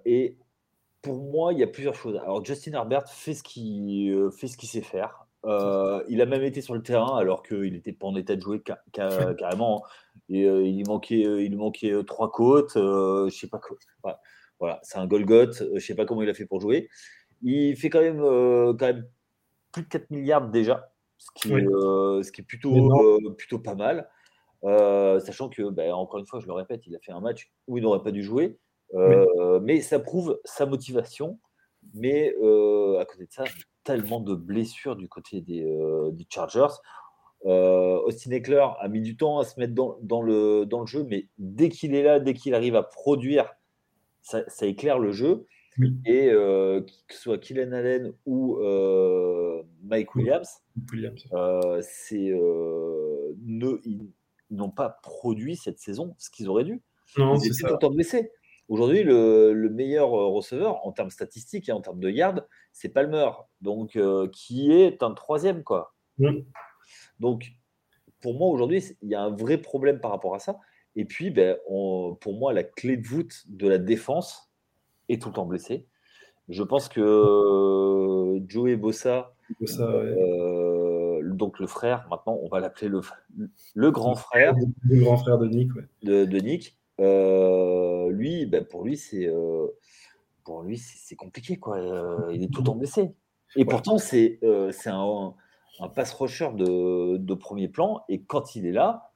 et 0.04 0.36
pour 1.06 1.22
moi, 1.22 1.52
il 1.52 1.60
y 1.60 1.62
a 1.62 1.68
plusieurs 1.68 1.94
choses. 1.94 2.16
Alors, 2.16 2.44
Justin 2.44 2.72
Herbert 2.72 3.08
fait 3.08 3.34
ce 3.34 3.44
qu'il 3.44 4.10
euh, 4.10 4.30
fait 4.32 4.48
ce 4.48 4.56
qu'il 4.56 4.68
sait 4.68 4.80
faire. 4.80 5.28
Euh, 5.44 6.02
il 6.08 6.20
a 6.20 6.26
même 6.26 6.42
été 6.42 6.60
sur 6.60 6.74
le 6.74 6.82
terrain 6.82 7.16
alors 7.16 7.44
qu'il 7.44 7.72
n'était 7.72 7.92
pas 7.92 8.08
en 8.08 8.16
état 8.16 8.34
de 8.34 8.40
jouer 8.40 8.60
carrément. 8.92 9.84
Et, 10.28 10.44
euh, 10.44 10.66
il 10.66 10.84
manquait, 10.84 11.44
il 11.44 11.56
manquait 11.56 11.94
trois 12.04 12.32
côtes. 12.32 12.72
je 12.74 13.30
sais 13.30 13.46
pas 13.46 13.60
quoi. 13.60 14.18
Voilà, 14.58 14.80
c'est 14.82 14.98
un 14.98 15.06
Golgoth. 15.06 15.62
Je 15.74 15.78
sais 15.78 15.94
pas 15.94 16.06
comment 16.06 16.22
il 16.22 16.28
a 16.28 16.34
fait 16.34 16.46
pour 16.46 16.60
jouer. 16.60 16.88
Il 17.42 17.76
fait 17.76 17.88
quand 17.88 18.00
même, 18.00 18.18
quand 18.18 18.86
même 18.86 19.06
plus 19.70 19.82
de 19.82 19.88
4 19.88 20.10
milliards 20.10 20.48
déjà, 20.48 20.90
ce 21.26 21.42
qui, 21.42 21.48
ce 21.48 22.32
qui 22.32 22.40
est 22.40 22.44
plutôt, 22.44 22.90
plutôt 23.36 23.58
pas 23.58 23.74
mal. 23.74 24.08
sachant 24.62 25.48
que, 25.48 25.70
ben, 25.70 25.92
encore 25.92 26.20
une 26.20 26.26
fois, 26.26 26.40
je 26.40 26.46
le 26.46 26.52
répète, 26.52 26.86
il 26.86 26.94
a 26.94 26.98
fait 27.00 27.12
un 27.12 27.20
match 27.20 27.50
où 27.66 27.78
il 27.78 27.82
n'aurait 27.82 28.02
pas 28.02 28.12
dû 28.12 28.22
jouer. 28.22 28.58
Euh, 28.94 29.60
mais 29.60 29.80
ça 29.80 29.98
prouve 29.98 30.40
sa 30.44 30.66
motivation. 30.66 31.38
Mais 31.94 32.34
euh, 32.42 32.98
à 32.98 33.04
côté 33.04 33.26
de 33.26 33.32
ça, 33.32 33.44
tellement 33.84 34.20
de 34.20 34.34
blessures 34.34 34.96
du 34.96 35.08
côté 35.08 35.40
des, 35.40 35.64
euh, 35.64 36.10
Chargers. 36.28 36.74
Austin 37.44 38.32
Eckler 38.32 38.66
a 38.80 38.88
mis 38.88 39.00
du 39.00 39.16
temps 39.16 39.38
à 39.38 39.44
se 39.44 39.60
mettre 39.60 39.74
dans, 39.74 40.22
le, 40.22 40.64
dans 40.64 40.80
le 40.80 40.86
jeu, 40.86 41.04
mais 41.08 41.28
dès 41.38 41.68
qu'il 41.68 41.94
est 41.94 42.02
là, 42.02 42.18
dès 42.18 42.34
qu'il 42.34 42.54
arrive 42.54 42.74
à 42.74 42.82
produire, 42.82 43.54
ça, 44.22 44.42
éclaire 44.62 44.98
le 44.98 45.12
jeu. 45.12 45.46
Et 46.06 46.28
que 46.28 47.14
ce 47.14 47.18
soit 47.18 47.38
Kylian 47.38 47.72
Allen 47.72 48.12
ou 48.24 48.58
Mike 49.82 50.14
Williams, 50.14 50.48
c'est 51.82 52.32
ils 54.50 54.56
n'ont 54.56 54.70
pas 54.70 54.88
produit 55.02 55.56
cette 55.56 55.78
saison 55.78 56.14
ce 56.18 56.30
qu'ils 56.30 56.48
auraient 56.48 56.64
dû. 56.64 56.82
Non, 57.16 57.36
ils 57.36 57.52
étaient 57.52 57.78
tout 57.80 57.90
blessés. 57.90 58.30
Aujourd'hui, 58.68 59.04
le, 59.04 59.68
meilleur 59.70 60.12
euh, 60.14 60.26
receveur 60.26 60.84
en 60.84 60.92
termes 60.92 61.10
statistiques 61.10 61.68
et 61.68 61.72
en 61.72 61.80
termes 61.80 62.00
de 62.00 62.10
yards, 62.10 62.42
c'est 62.72 62.88
Palmer, 62.88 63.30
donc 63.60 63.96
euh, 63.96 64.28
qui 64.32 64.72
est 64.72 65.02
un 65.02 65.12
troisième 65.12 65.62
quoi. 65.62 65.94
Donc, 67.20 67.52
pour 68.20 68.34
moi 68.34 68.48
aujourd'hui, 68.48 68.82
il 69.02 69.08
y 69.08 69.14
a 69.14 69.22
un 69.22 69.30
vrai 69.30 69.58
problème 69.58 70.00
par 70.00 70.10
rapport 70.10 70.34
à 70.34 70.38
ça. 70.38 70.58
Et 70.96 71.04
puis, 71.04 71.30
ben, 71.30 71.58
pour 71.66 72.34
moi, 72.34 72.52
la 72.52 72.64
clé 72.64 72.96
de 72.96 73.06
voûte 73.06 73.44
de 73.48 73.68
la 73.68 73.78
défense 73.78 74.45
est 75.08 75.20
tout 75.20 75.28
le 75.28 75.34
temps 75.34 75.46
blessé. 75.46 75.86
Je 76.48 76.62
pense 76.62 76.88
que 76.88 77.00
euh, 77.00 78.40
Joey 78.48 78.76
Bossa, 78.76 79.34
donc 81.22 81.58
le 81.58 81.66
frère, 81.66 82.06
maintenant 82.08 82.38
on 82.42 82.48
va 82.48 82.60
l'appeler 82.60 82.88
le, 82.88 83.00
le 83.74 83.90
grand 83.90 84.14
frère, 84.14 84.54
le 84.84 85.00
grand 85.00 85.16
frère 85.16 85.38
de 85.38 85.48
Nick, 85.48 85.70
de, 86.02 86.24
de 86.24 86.38
Nick, 86.38 86.76
euh, 87.00 88.10
lui, 88.10 88.46
ben 88.46 88.64
pour 88.64 88.84
lui, 88.84 88.96
c'est 88.96 89.26
euh, 89.26 89.66
pour 90.44 90.62
lui, 90.62 90.78
c'est 90.78 91.16
compliqué. 91.16 91.58
Quoi. 91.58 91.78
Euh, 91.78 92.32
il 92.32 92.42
est 92.42 92.52
tout 92.52 92.60
le 92.60 92.66
temps 92.66 92.76
blessé. 92.76 93.12
Et 93.56 93.64
pourtant, 93.64 93.98
c'est 93.98 94.38
c'est 94.72 94.90
un, 94.90 95.34
un 95.80 95.88
pass 95.88 96.12
rusher 96.12 96.50
de, 96.54 97.16
de, 97.16 97.34
premier 97.34 97.68
plan. 97.68 98.02
Et 98.08 98.20
quand 98.20 98.56
il 98.56 98.66
est 98.66 98.72
là, 98.72 99.10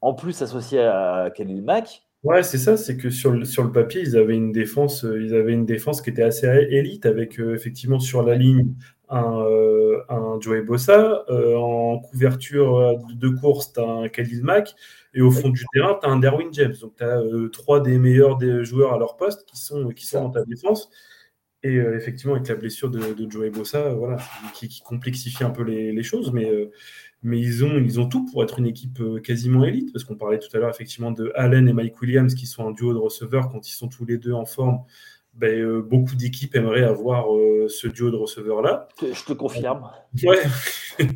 en 0.00 0.14
plus 0.14 0.42
associé 0.42 0.80
à 0.80 1.30
Khalil 1.34 1.62
Mack, 1.62 2.05
Ouais, 2.26 2.42
c'est 2.42 2.58
ça, 2.58 2.76
c'est 2.76 2.96
que 2.96 3.10
sur 3.10 3.30
le, 3.30 3.44
sur 3.44 3.62
le 3.62 3.70
papier, 3.72 4.00
ils 4.00 4.16
avaient 4.16 4.34
une 4.34 4.52
défense, 4.52 5.04
ils 5.04 5.34
avaient 5.34 5.52
une 5.52 5.66
défense 5.66 6.02
qui 6.02 6.10
était 6.10 6.22
assez 6.22 6.46
élite, 6.70 7.06
avec 7.06 7.38
effectivement 7.38 8.00
sur 8.00 8.22
la 8.22 8.34
ligne 8.34 8.74
un, 9.08 9.40
euh, 9.42 10.02
un 10.08 10.40
Joey 10.40 10.62
Bossa, 10.62 11.24
en 11.28 11.98
couverture 12.00 12.98
de 13.14 13.28
course, 13.28 13.72
tu 13.72 13.80
as 13.80 13.84
un 13.84 14.08
Khalil 14.08 14.42
Mack, 14.42 14.74
et 15.16 15.22
au 15.22 15.30
fond 15.30 15.48
du 15.48 15.64
terrain, 15.72 15.98
tu 16.00 16.06
as 16.06 16.10
un 16.10 16.18
Derwin 16.18 16.52
James. 16.52 16.74
Donc, 16.80 16.94
tu 16.96 17.02
as 17.02 17.20
euh, 17.20 17.48
trois 17.48 17.80
des 17.80 17.98
meilleurs 17.98 18.36
des 18.36 18.64
joueurs 18.64 18.92
à 18.92 18.98
leur 18.98 19.16
poste 19.16 19.48
qui 19.48 19.56
sont, 19.56 19.88
qui 19.88 20.06
sont 20.06 20.22
dans 20.22 20.30
ta 20.30 20.44
défense. 20.44 20.90
Et 21.62 21.76
euh, 21.78 21.96
effectivement, 21.96 22.34
avec 22.34 22.46
la 22.48 22.54
blessure 22.54 22.90
de, 22.90 23.00
Joey 23.30 23.48
Bossa, 23.48 23.94
voilà, 23.94 24.18
qui, 24.52 24.80
complexifie 24.82 25.42
un 25.42 25.50
peu 25.50 25.62
les, 25.62 26.02
choses, 26.02 26.32
mais, 26.32 26.50
euh, 26.50 26.70
mais 27.26 27.38
ils, 27.38 27.64
ont, 27.64 27.78
ils 27.78 28.00
ont 28.00 28.08
tout 28.08 28.24
pour 28.24 28.42
être 28.42 28.58
une 28.58 28.66
équipe 28.66 29.02
quasiment 29.22 29.64
élite, 29.64 29.92
parce 29.92 30.04
qu'on 30.04 30.16
parlait 30.16 30.38
tout 30.38 30.54
à 30.56 30.60
l'heure 30.60 30.70
effectivement 30.70 31.10
de 31.10 31.32
Allen 31.34 31.68
et 31.68 31.72
Mike 31.72 32.00
Williams, 32.00 32.34
qui 32.34 32.46
sont 32.46 32.66
un 32.66 32.72
duo 32.72 32.92
de 32.94 32.98
receveurs 32.98 33.50
quand 33.50 33.68
ils 33.68 33.74
sont 33.74 33.88
tous 33.88 34.04
les 34.04 34.18
deux 34.18 34.32
en 34.32 34.44
forme. 34.44 34.80
Ben, 35.34 35.80
beaucoup 35.80 36.14
d'équipes 36.14 36.54
aimeraient 36.54 36.84
avoir 36.84 37.26
ce 37.68 37.88
duo 37.88 38.10
de 38.10 38.16
receveurs-là. 38.16 38.88
Je 39.02 39.24
te 39.24 39.34
confirme. 39.34 39.90
Ouais. 40.22 40.38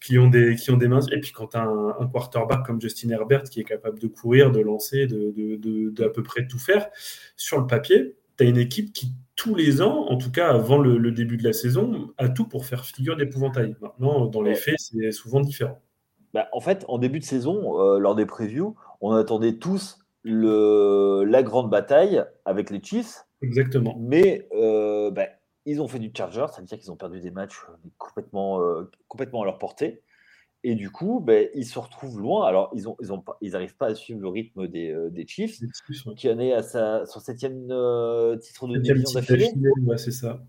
qui 0.00 0.18
ont 0.18 0.28
des, 0.28 0.56
qui 0.56 0.70
ont 0.70 0.76
des 0.76 0.88
mains. 0.88 1.00
Et 1.12 1.20
puis 1.20 1.32
quand 1.32 1.48
tu 1.48 1.56
as 1.56 1.62
un, 1.62 2.06
quarterback 2.08 2.64
comme 2.64 2.80
Justin 2.80 3.10
Herbert 3.10 3.44
qui 3.44 3.60
est 3.60 3.64
capable 3.64 3.98
de 3.98 4.08
courir, 4.08 4.50
de 4.50 4.60
lancer, 4.60 5.06
de, 5.06 5.32
de, 5.36 5.90
de, 5.90 6.08
peu 6.08 6.22
près 6.22 6.46
tout 6.46 6.58
faire, 6.58 6.88
sur 7.36 7.60
le 7.60 7.66
papier, 7.66 8.16
tu 8.36 8.44
as 8.44 8.46
une 8.46 8.58
équipe 8.58 8.92
qui, 8.92 9.12
tous 9.40 9.54
les 9.54 9.80
ans, 9.80 10.06
en 10.10 10.18
tout 10.18 10.30
cas 10.30 10.50
avant 10.50 10.76
le, 10.76 11.10
début 11.12 11.38
de 11.38 11.44
la 11.44 11.54
saison, 11.54 12.12
a 12.18 12.28
tout 12.28 12.46
pour 12.46 12.66
faire 12.66 12.84
figure 12.84 13.16
d'épouvantail. 13.16 13.74
Maintenant, 13.80 14.26
dans 14.26 14.42
les 14.42 14.54
faits, 14.54 14.76
c'est 14.78 15.12
souvent 15.12 15.40
différent. 15.40 15.80
Bah, 16.34 16.48
en 16.52 16.60
fait, 16.60 16.84
en 16.88 16.98
début 16.98 17.20
de 17.20 17.24
saison, 17.24 17.80
euh, 17.80 17.98
lors 17.98 18.14
des 18.14 18.26
previews, 18.26 18.76
on 19.00 19.12
attendait 19.12 19.54
tous 19.54 19.98
le, 20.24 21.24
la 21.26 21.42
grande 21.42 21.70
bataille 21.70 22.22
avec 22.44 22.68
les 22.68 22.82
Chiefs. 22.82 23.24
Exactement. 23.40 23.96
Mais 23.98 24.46
euh, 24.52 25.10
bah, 25.10 25.28
ils 25.64 25.80
ont 25.80 25.88
fait 25.88 25.98
du 25.98 26.10
Charger, 26.14 26.44
ça 26.52 26.60
veut 26.60 26.66
dire 26.66 26.78
qu'ils 26.78 26.92
ont 26.92 26.96
perdu 26.96 27.20
des 27.20 27.30
matchs 27.30 27.62
euh, 27.70 27.88
complètement, 27.96 28.60
euh, 28.60 28.90
complètement 29.08 29.40
à 29.40 29.46
leur 29.46 29.58
portée. 29.58 30.02
Et 30.62 30.74
du 30.74 30.90
coup, 30.90 31.20
ben, 31.20 31.48
ils 31.54 31.64
se 31.64 31.78
retrouvent 31.78 32.20
loin. 32.20 32.46
Alors, 32.46 32.70
ils 32.74 32.82
n'arrivent 32.82 32.96
ils 33.00 33.12
ont, 33.12 33.24
ils 33.40 33.74
pas 33.78 33.86
à 33.86 33.94
suivre 33.94 34.20
le 34.20 34.28
rythme 34.28 34.68
des, 34.68 34.90
euh, 34.90 35.08
des 35.08 35.26
Chiefs, 35.26 35.58
qui 36.16 36.30
en 36.30 36.38
est 36.38 36.52
à 36.52 36.62
sa, 36.62 37.06
son 37.06 37.20
septième 37.20 37.62
titre 38.40 38.68
de 38.68 38.78
division 38.78 39.12
d'affilée. 39.14 39.50
Ouais, 39.84 39.98
c'est 39.98 40.10
ça. 40.10 40.42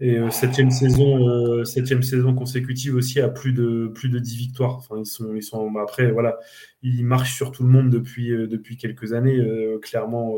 Et 0.00 0.18
septième 0.30 0.72
saison, 0.72 1.64
septième 1.64 2.02
saison 2.02 2.34
consécutive 2.34 2.96
aussi 2.96 3.20
à 3.20 3.28
plus 3.28 3.52
de 3.52 3.92
plus 3.94 4.08
de 4.08 4.18
10 4.18 4.36
victoires. 4.36 4.76
Enfin, 4.78 4.96
ils 4.98 5.06
sont, 5.06 5.32
ils 5.36 5.42
sont 5.42 5.72
après 5.76 6.10
voilà, 6.10 6.38
ils 6.82 7.04
marchent 7.04 7.36
sur 7.36 7.52
tout 7.52 7.62
le 7.62 7.68
monde 7.68 7.90
depuis 7.90 8.30
depuis 8.30 8.76
quelques 8.76 9.12
années, 9.12 9.40
clairement 9.82 10.34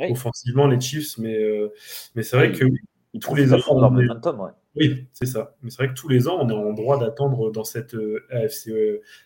offensivement 0.00 0.66
les 0.66 0.80
Chiefs, 0.80 1.18
mais 1.18 1.38
mais 2.16 2.24
c'est 2.24 2.36
vrai 2.36 2.50
que 2.50 2.64
ils 3.12 3.20
trouvent 3.20 3.38
les 3.38 3.54
enfants 3.54 3.80
dans 3.80 3.92
momentum, 3.92 4.50
Oui, 4.76 5.06
c'est 5.12 5.26
ça. 5.26 5.56
Mais 5.62 5.70
c'est 5.70 5.78
vrai 5.78 5.88
que 5.88 5.98
tous 5.98 6.08
les 6.08 6.28
ans, 6.28 6.38
on 6.40 6.48
est 6.48 6.52
en 6.52 6.72
droit 6.72 6.98
d'attendre 6.98 7.50
dans 7.50 7.64
cette 7.64 7.96
AFC, 8.30 8.70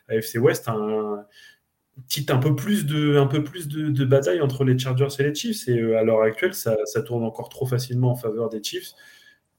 AFC 0.09 0.37
West 0.37 0.69
un 0.69 1.25
petit 2.09 2.27
un 2.31 2.39
peu 2.39 2.55
plus 2.55 2.87
de, 2.87 3.17
un 3.17 3.27
peu 3.27 3.43
plus 3.43 3.69
de, 3.69 4.05
bataille 4.05 4.41
entre 4.41 4.65
les 4.65 4.79
Chargers 4.79 5.09
et 5.19 5.23
les 5.25 5.35
Chiefs. 5.35 5.69
Et 5.69 5.79
euh, 5.79 5.99
à 5.99 6.03
l'heure 6.03 6.23
actuelle, 6.23 6.55
ça, 6.55 6.77
tourne 7.05 7.25
encore 7.25 7.49
trop 7.49 7.67
facilement 7.67 8.13
en 8.13 8.17
faveur 8.17 8.49
des 8.49 8.63
Chiefs 8.63 8.93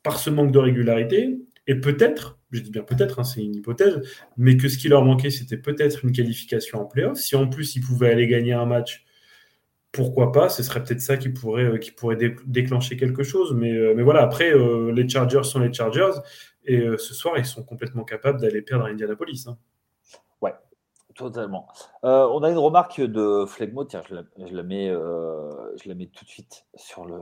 par 0.04 0.20
ce 0.20 0.30
manque 0.30 0.52
de 0.52 0.60
régularité. 0.60 1.40
Et 1.68 1.76
peut-être, 1.76 2.40
je 2.52 2.60
dis 2.62 2.72
bien 2.72 2.84
peut-être, 2.84 3.20
hein, 3.20 3.24
c'est 3.24 3.44
une 3.44 3.56
hypothèse, 3.56 4.02
mais 4.38 4.58
que 4.58 4.68
ce 4.68 4.78
qui 4.78 4.90
leur 4.90 5.06
manquait, 5.06 5.30
c'était 5.30 5.58
peut-être 5.58 6.04
une 6.04 6.12
qualification 6.12 6.82
en 6.82 6.86
playoff. 6.86 7.18
Si 7.18 7.36
en 7.36 7.48
plus 7.48 7.76
ils 7.76 7.82
pouvaient 7.82 8.10
aller 8.10 8.28
gagner 8.28 8.54
un 8.54 8.66
match, 8.66 9.06
pourquoi 9.92 10.32
pas 10.32 10.50
Ce 10.50 10.64
serait 10.64 10.84
peut-être 10.84 11.02
ça 11.02 11.18
qui 11.18 11.30
pourrait, 11.30 11.66
euh, 11.66 11.78
qui 11.78 11.92
pourrait 11.92 12.18
déclencher 12.46 12.98
quelque 12.98 13.24
chose. 13.24 13.54
Mais, 13.54 13.72
euh, 13.72 13.94
mais 13.96 14.04
voilà, 14.04 14.22
après, 14.22 14.54
les 14.94 15.10
Chargers 15.10 15.44
sont 15.44 15.60
les 15.60 15.74
Chargers. 15.74 16.20
Et 16.66 16.86
ce 16.98 17.14
soir, 17.16 17.36
ils 17.38 17.46
sont 17.46 17.64
complètement 17.64 18.04
capables 18.04 18.40
d'aller 18.40 18.62
perdre 18.62 18.86
à 18.86 18.90
Indianapolis. 18.90 19.48
Hein. 19.48 19.58
Totalement. 21.16 21.68
Euh, 22.04 22.28
on 22.32 22.44
a 22.44 22.50
une 22.50 22.58
remarque 22.58 23.02
de 23.02 23.46
Flegmo, 23.46 23.86
tiens, 23.86 24.02
je 24.08 24.16
la, 24.16 24.64
mets, 24.64 24.90
euh, 24.90 25.76
je 25.78 25.90
la 25.90 25.96
mets 25.96 26.08
tout 26.08 26.26
de 26.26 26.30
suite 26.30 26.66
sur 26.76 27.06
le. 27.06 27.20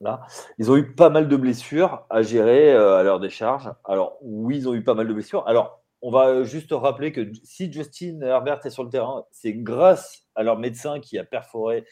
Là. 0.00 0.22
Ils 0.58 0.70
ont 0.70 0.76
eu 0.76 0.94
pas 0.94 1.08
mal 1.08 1.28
de 1.28 1.36
blessures 1.36 2.04
à 2.10 2.22
gérer 2.22 2.72
euh, 2.72 2.96
à 2.96 3.02
leur 3.02 3.18
décharge. 3.18 3.72
Alors, 3.84 4.18
oui, 4.22 4.58
ils 4.58 4.68
ont 4.68 4.74
eu 4.74 4.84
pas 4.84 4.94
mal 4.94 5.08
de 5.08 5.14
blessures. 5.14 5.46
Alors, 5.46 5.82
on 6.06 6.10
va 6.10 6.44
juste 6.44 6.72
rappeler 6.72 7.12
que 7.12 7.32
si 7.42 7.72
Justin 7.72 8.20
Herbert 8.20 8.64
est 8.64 8.70
sur 8.70 8.84
le 8.84 8.90
terrain, 8.90 9.24
c'est 9.30 9.52
grâce 9.52 10.24
à 10.34 10.42
leur 10.42 10.58
médecin 10.58 11.00
qui 11.00 11.18
a 11.18 11.24
perforé 11.24 11.84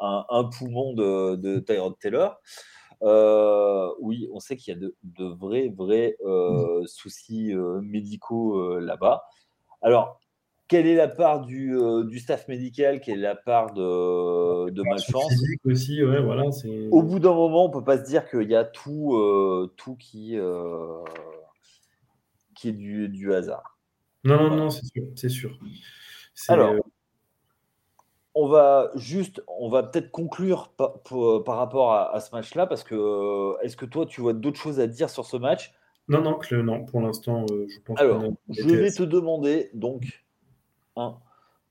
un, 0.00 0.44
poumon 0.56 0.94
de, 0.94 1.36
de 1.36 1.58
Tyrod 1.58 1.98
Taylor. 1.98 2.40
oui, 4.00 4.28
on 4.32 4.40
sait 4.40 4.56
qu'il 4.56 4.74
y 4.74 4.76
a 4.76 4.80
de, 4.80 4.94
de 5.02 5.24
vrais, 5.24 5.72
vrais 5.76 6.16
soucis 6.86 7.54
médicaux 7.82 8.78
là-bas. 8.78 9.22
Alors, 9.82 10.18
quelle 10.68 10.86
est 10.86 10.94
la 10.94 11.08
part 11.08 11.42
du, 11.42 11.76
euh, 11.76 12.04
du, 12.04 12.18
staff 12.18 12.48
médical, 12.48 13.00
quelle 13.00 13.18
est 13.18 13.22
la 13.22 13.36
part 13.36 13.74
de, 13.74 14.70
de 14.70 14.82
malchance? 14.82 15.32
aussi, 15.64 16.02
ouais, 16.02 16.22
voilà, 16.22 16.44
Au 16.90 17.02
bout 17.02 17.18
d'un 17.18 17.34
moment, 17.34 17.66
on 17.66 17.68
ne 17.68 17.72
peut 17.72 17.84
pas 17.84 17.98
se 17.98 18.04
dire 18.04 18.28
qu'il 18.28 18.50
y 18.50 18.56
a 18.56 18.64
tout, 18.64 19.14
euh, 19.14 19.72
tout 19.76 19.96
qui, 19.96 20.38
euh, 20.38 21.04
qui 22.54 22.68
est 22.68 22.72
du, 22.72 23.08
du, 23.08 23.34
hasard. 23.34 23.78
Non, 24.24 24.36
non, 24.36 24.56
non, 24.56 24.70
c'est 24.70 24.86
sûr. 24.86 25.04
C'est 25.14 25.28
sûr. 25.28 25.58
Alors, 26.48 26.74
on 28.34 28.48
va 28.48 28.90
juste, 28.96 29.42
on 29.46 29.68
va 29.68 29.82
peut-être 29.82 30.10
conclure 30.10 30.70
par, 30.70 31.00
par 31.44 31.56
rapport 31.56 31.92
à, 31.92 32.14
à 32.14 32.20
ce 32.20 32.34
match-là, 32.34 32.66
parce 32.66 32.82
que 32.82 33.54
est-ce 33.62 33.76
que 33.76 33.86
toi, 33.86 34.06
tu 34.06 34.20
vois 34.20 34.32
d'autres 34.32 34.58
choses 34.58 34.80
à 34.80 34.86
dire 34.86 35.10
sur 35.10 35.24
ce 35.24 35.36
match? 35.36 35.72
Non, 36.08 36.20
non, 36.20 36.38
non, 36.62 36.84
pour 36.84 37.00
l'instant, 37.00 37.46
je 37.48 37.80
pense 37.80 37.98
Alors, 37.98 38.22
je 38.50 38.68
vais 38.68 38.90
te 38.90 39.02
demander 39.02 39.70
donc 39.72 40.24
un 40.96 41.18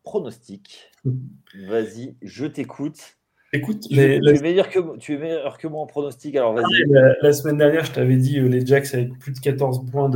pronostic. 0.03 0.91
Vas-y, 1.67 2.17
je 2.21 2.45
t'écoute. 2.45 3.17
Écoute, 3.55 3.81
tu, 3.87 3.99
es 3.99 4.19
meilleur 4.41 4.67
que, 4.67 4.97
tu 4.97 5.13
es 5.13 5.17
meilleur 5.19 5.59
que 5.59 5.67
moi 5.67 5.81
en 5.81 5.85
pronostic, 5.85 6.35
alors 6.35 6.53
vas-y. 6.53 6.85
La, 7.21 7.33
semaine 7.33 7.57
dernière, 7.57 7.85
je 7.85 7.91
t'avais 7.91 8.15
dit 8.15 8.39
euh, 8.39 8.47
les 8.47 8.65
Jacks 8.65 8.91
avec 8.95 9.19
plus 9.19 9.31
de 9.31 9.39
14 9.39 9.85
points 9.91 10.09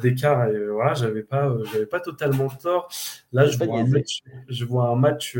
d'écart 0.00 0.48
et 0.48 0.54
euh, 0.54 0.70
voilà, 0.70 0.94
j'avais 0.94 1.24
pas, 1.24 1.48
euh, 1.48 1.64
j'avais 1.72 1.86
pas 1.86 1.98
totalement 1.98 2.48
tort. 2.48 2.88
Là, 3.32 3.46
je 3.46 3.58
vois, 3.58 3.80
un 3.80 3.84
match, 3.84 4.20
je 4.48 4.64
vois, 4.64 4.90
un 4.90 4.94
match, 4.94 5.36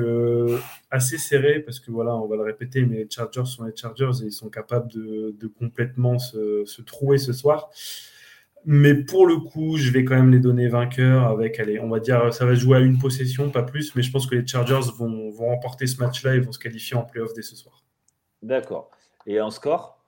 assez 0.90 1.16
serré 1.16 1.60
parce 1.60 1.78
que 1.78 1.92
voilà, 1.92 2.16
on 2.16 2.26
va 2.26 2.34
le 2.34 2.42
répéter, 2.42 2.82
mais 2.82 2.96
les 2.96 3.08
Chargers 3.08 3.46
sont 3.46 3.64
les 3.64 3.76
Chargers 3.76 4.20
et 4.22 4.26
ils 4.26 4.32
sont 4.32 4.48
capables 4.48 4.90
de, 4.90 5.36
de 5.38 5.46
complètement 5.46 6.18
se, 6.18 6.64
se, 6.64 6.82
trouver 6.82 7.18
ce 7.18 7.32
soir. 7.32 7.70
Mais 8.64 8.94
pour 8.94 9.26
le 9.26 9.36
coup, 9.36 9.76
je 9.76 9.90
vais 9.90 10.04
quand 10.04 10.14
même 10.16 10.30
les 10.30 10.40
donner 10.40 10.68
vainqueurs 10.68 11.26
avec, 11.26 11.58
allez, 11.60 11.80
on 11.80 11.88
va 11.88 12.00
dire, 12.00 12.32
ça 12.34 12.44
va 12.44 12.54
jouer 12.54 12.78
à 12.78 12.80
une 12.80 12.98
possession, 12.98 13.50
pas 13.50 13.62
plus, 13.62 13.94
mais 13.94 14.02
je 14.02 14.10
pense 14.10 14.26
que 14.26 14.34
les 14.34 14.46
Chargers 14.46 14.90
vont, 14.96 15.30
vont 15.30 15.48
remporter 15.48 15.86
ce 15.86 16.02
match-là 16.02 16.34
et 16.34 16.40
vont 16.40 16.52
se 16.52 16.58
qualifier 16.58 16.96
en 16.96 17.02
playoff 17.02 17.32
dès 17.34 17.42
ce 17.42 17.56
soir. 17.56 17.84
D'accord. 18.42 18.90
Et 19.26 19.40
en 19.40 19.50
score? 19.50 20.02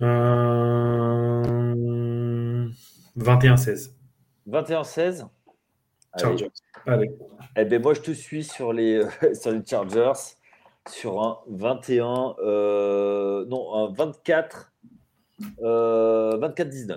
Euh... 0.00 1.38
21-16. 3.18 3.90
21-16 4.48 5.26
Chargers. 6.18 6.50
Allez. 6.86 7.10
Eh 7.56 7.64
ben 7.64 7.82
moi, 7.82 7.94
je 7.94 8.00
te 8.00 8.12
suis 8.12 8.44
sur 8.44 8.72
les, 8.72 9.02
sur 9.34 9.50
les 9.52 9.64
Chargers 9.64 10.12
sur 10.90 11.22
un 11.22 11.38
21, 11.48 12.36
euh, 12.42 13.44
non, 13.46 13.74
un 13.74 13.92
24 13.92 14.72
24-19. 15.40 15.62
Euh, 15.62 16.96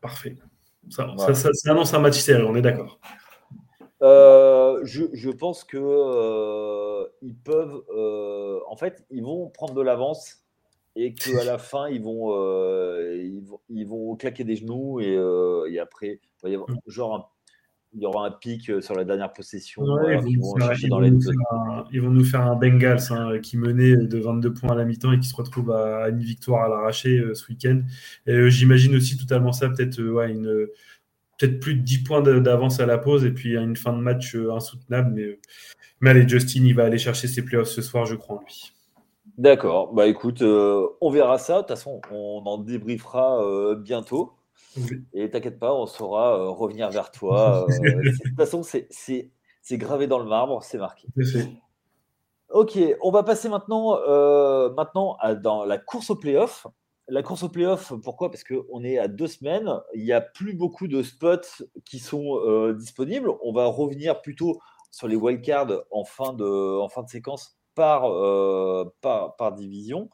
Parfait. 0.00 0.36
Ça, 0.90 1.14
annonce 1.66 1.94
un 1.94 1.98
match 1.98 2.18
serré, 2.18 2.42
on 2.42 2.56
est 2.56 2.62
d'accord. 2.62 2.98
Euh, 4.00 4.80
je, 4.84 5.30
pense 5.30 5.64
que 5.64 5.76
euh, 5.76 7.06
ils 7.20 7.36
peuvent, 7.36 7.82
en 8.68 8.76
fait, 8.76 9.04
ils 9.10 9.22
vont 9.22 9.48
prendre 9.48 9.74
de 9.74 9.82
l'avance 9.82 10.44
et 10.96 11.14
qu'à 11.14 11.44
la 11.44 11.58
fin, 11.58 11.88
ils 11.88 12.02
vont, 12.02 12.32
ils 13.68 13.86
vont, 13.86 14.16
claquer 14.16 14.44
des 14.44 14.56
genoux 14.56 15.00
et, 15.00 15.14
et 15.70 15.78
après, 15.78 16.20
il 16.22 16.42
va 16.42 16.48
y 16.48 16.54
avoir 16.54 16.70
mm. 16.70 16.78
genre 16.86 17.14
un 17.14 17.37
il 17.98 18.02
y 18.02 18.06
aura 18.06 18.26
un 18.26 18.30
pic 18.30 18.70
euh, 18.70 18.80
sur 18.80 18.94
la 18.94 19.04
dernière 19.04 19.32
possession. 19.32 19.82
ils, 20.24 20.38
vont 22.00 22.10
nous 22.10 22.24
faire 22.24 22.42
un 22.42 22.54
Bengals 22.54 23.00
hein, 23.10 23.38
qui 23.40 23.56
menait 23.56 23.96
de 23.96 24.18
22 24.18 24.54
points 24.54 24.70
à 24.70 24.74
la 24.76 24.84
mi-temps 24.84 25.12
et 25.12 25.18
qui 25.18 25.28
se 25.28 25.34
retrouve 25.34 25.72
à, 25.72 26.08
une 26.08 26.20
victoire 26.20 26.64
à 26.64 26.68
l'arraché 26.68 27.18
euh, 27.18 27.34
ce 27.34 27.48
week-end. 27.48 27.82
Euh, 28.28 28.48
j'imagine 28.48 28.94
aussi 28.94 29.16
totalement 29.16 29.50
ça, 29.52 29.68
peut-être 29.68 29.98
une 29.98 30.68
peut-être 31.38 31.60
plus 31.60 31.74
de 31.74 31.82
10 31.82 32.04
points 32.04 32.22
d'avance 32.22 32.80
à 32.80 32.86
la 32.86 32.98
pause 32.98 33.24
et 33.24 33.32
puis 33.32 33.56
une 33.56 33.76
fin 33.76 33.92
de 33.92 34.00
match 34.00 34.36
insoutenable. 34.36 35.12
Mais, 35.14 35.38
mais 36.00 36.10
allez, 36.10 36.28
Justin, 36.28 36.64
il 36.64 36.74
va 36.74 36.84
aller 36.84 36.98
chercher 36.98 37.26
ses 37.26 37.44
playoffs 37.44 37.68
ce 37.68 37.82
soir, 37.82 38.06
je 38.06 38.14
crois 38.14 38.36
en 38.36 38.40
lui. 38.40 38.72
D'accord, 39.36 39.92
bah 39.92 40.08
écoute, 40.08 40.42
on 40.42 41.10
verra 41.10 41.38
ça. 41.38 41.54
De 41.54 41.58
toute 41.60 41.68
façon, 41.68 42.00
on 42.10 42.42
en 42.44 42.58
débriefera 42.58 43.74
bientôt. 43.76 44.37
Et 45.12 45.30
t'inquiète 45.30 45.58
pas, 45.58 45.74
on 45.74 45.86
saura 45.86 46.38
euh, 46.38 46.48
revenir 46.50 46.90
vers 46.90 47.10
toi. 47.10 47.66
Euh, 47.78 48.02
de 48.02 48.10
toute 48.10 48.36
façon, 48.36 48.62
c'est 48.62 49.78
gravé 49.78 50.06
dans 50.06 50.18
le 50.18 50.24
marbre, 50.24 50.62
c'est 50.62 50.78
marqué. 50.78 51.08
Ok, 52.50 52.78
on 53.02 53.10
va 53.10 53.22
passer 53.22 53.48
maintenant, 53.48 53.98
euh, 54.08 54.72
maintenant 54.74 55.16
à, 55.20 55.34
dans 55.34 55.64
la 55.64 55.78
course 55.78 56.10
au 56.10 56.16
playoff. 56.16 56.66
La 57.08 57.22
course 57.22 57.42
au 57.42 57.48
playoff, 57.48 57.92
pourquoi? 58.02 58.30
Parce 58.30 58.44
qu'on 58.44 58.84
est 58.84 58.98
à 58.98 59.08
deux 59.08 59.26
semaines, 59.26 59.70
il 59.94 60.04
n'y 60.04 60.12
a 60.12 60.20
plus 60.20 60.54
beaucoup 60.54 60.88
de 60.88 61.02
spots 61.02 61.64
qui 61.84 61.98
sont 61.98 62.72
disponibles. 62.72 63.30
On 63.42 63.52
va 63.52 63.66
revenir 63.66 64.20
plutôt 64.20 64.58
sur 64.90 65.08
les 65.08 65.16
wildcards 65.16 65.82
en 65.90 66.04
fin 66.04 66.32
de, 66.32 66.78
en 66.78 66.88
fin 66.88 67.02
de 67.02 67.08
séquence 67.08 67.58
par, 67.74 68.02
par, 69.00 69.36
par 69.36 69.52
division. 69.52 70.10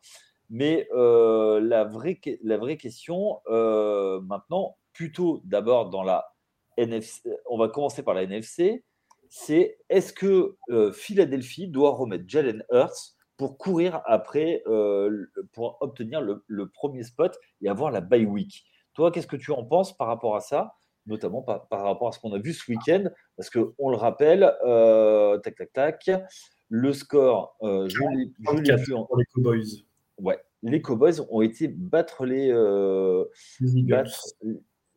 Mais 0.55 0.87
euh, 0.93 1.59
la, 1.59 1.83
vraie, 1.83 2.21
la 2.45 2.57
vraie 2.59 2.77
question, 2.77 3.41
euh, 3.49 4.21
maintenant, 4.21 4.77
plutôt 4.93 5.41
d'abord 5.43 5.91
dans 5.91 6.05
la 6.05 6.33
NFC, 6.77 7.29
on 7.51 7.59
va 7.59 7.67
commencer 7.67 8.05
par 8.05 8.15
la 8.15 8.23
NFC, 8.23 8.85
c'est 9.29 9.81
est-ce 9.89 10.13
que 10.13 10.57
euh, 10.71 10.93
Philadelphie 10.93 11.67
doit 11.67 11.91
remettre 11.91 12.23
Jalen 12.29 12.63
Hurts 12.71 13.17
pour 13.37 13.59
courir 13.59 14.01
après, 14.07 14.63
pour 15.55 15.77
obtenir 15.81 16.21
le, 16.21 16.69
premier 16.73 17.03
spot 17.03 17.37
et 17.61 17.69
avoir 17.69 17.91
la 17.91 18.01
bye 18.01 18.25
week? 18.25 18.65
Toi, 18.95 19.11
qu'est-ce 19.11 19.27
que 19.27 19.35
tu 19.35 19.51
en 19.51 19.65
penses 19.65 19.97
par 19.97 20.07
rapport 20.07 20.37
à 20.37 20.41
ça? 20.41 20.77
Notamment 21.07 21.43
par, 21.43 21.67
rapport 21.69 22.07
à 22.07 22.13
ce 22.13 22.21
qu'on 22.21 22.33
a 22.33 22.39
vu 22.39 22.53
ce 22.53 22.71
week-end, 22.71 23.11
parce 23.37 23.51
qu'on 23.51 23.91
le 23.91 23.97
rappelle, 23.97 24.43
tac, 25.43 25.57
tac, 25.57 25.73
tac, 25.73 26.11
le 26.69 26.93
score, 26.93 27.57
je 27.61 27.99
l'ai 28.63 28.77
vu 28.77 28.95
en... 28.95 29.05
Pour 29.05 29.17
les 29.17 29.25
Cowboys. 29.35 29.85
Ouais, 30.25 30.41
les 30.63 30.81
Cowboys 30.81 31.21
ont 31.31 31.43
été 31.43 31.69
battre 31.69 32.25
les, 32.25 32.51
euh, 32.51 33.25
Eagles. 33.61 34.11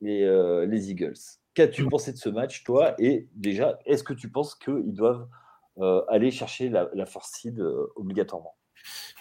Euh, 0.04 0.66
les, 0.66 0.90
Eagles. 0.90 1.18
Qu'as-tu 1.54 1.84
mm. 1.84 1.90
pensé 1.90 2.14
de 2.14 2.18
ce 2.18 2.30
match, 2.30 2.64
toi? 2.64 2.96
Et 3.00 3.28
déjà, 3.36 3.78
est-ce 3.86 4.04
que 4.04 4.14
tu 4.14 4.30
penses 4.30 4.56
qu'ils 4.56 4.94
doivent 4.94 5.28
euh, 5.80 6.02
aller 6.08 6.32
chercher 6.32 6.70
la, 6.70 6.90
la 6.94 7.06
force 7.06 7.32
seed 7.32 7.60
obligatoirement? 7.96 8.56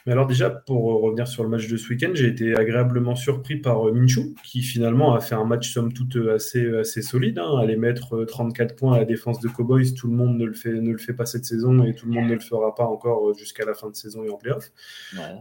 Mais 0.06 0.12
alors 0.12 0.28
déjà, 0.28 0.50
pour 0.50 0.92
euh, 0.92 0.94
revenir 1.06 1.26
sur 1.26 1.42
le 1.42 1.48
match 1.48 1.66
de 1.66 1.76
ce 1.76 1.88
week-end, 1.88 2.10
j'ai 2.14 2.28
été 2.28 2.54
agréablement 2.54 3.16
surpris 3.16 3.56
par 3.56 3.88
euh, 3.88 3.92
Minshew, 3.92 4.34
qui 4.44 4.62
finalement 4.62 5.14
a 5.14 5.20
fait 5.20 5.34
un 5.34 5.44
match 5.44 5.72
somme 5.72 5.92
toute 5.92 6.14
euh, 6.14 6.36
assez, 6.36 6.64
assez 6.76 7.02
solide. 7.02 7.40
Hein, 7.40 7.58
aller 7.58 7.76
mettre 7.76 8.24
34 8.24 8.76
points 8.76 8.94
à 8.94 8.98
la 8.98 9.04
défense 9.04 9.40
de 9.40 9.48
Cowboys, 9.48 9.94
tout 9.94 10.06
le 10.06 10.14
monde 10.14 10.38
ne 10.38 10.44
le, 10.44 10.54
fait, 10.54 10.72
ne 10.72 10.92
le 10.92 10.98
fait 10.98 11.12
pas 11.12 11.26
cette 11.26 11.44
saison 11.44 11.82
et 11.82 11.92
tout 11.92 12.06
le 12.06 12.12
monde 12.12 12.28
ne 12.28 12.34
le 12.34 12.40
fera 12.40 12.72
pas 12.72 12.84
encore 12.84 13.34
jusqu'à 13.36 13.64
la 13.64 13.74
fin 13.74 13.90
de 13.90 13.96
saison 13.96 14.22
et 14.22 14.30
en 14.30 14.36
playoff. 14.36 14.70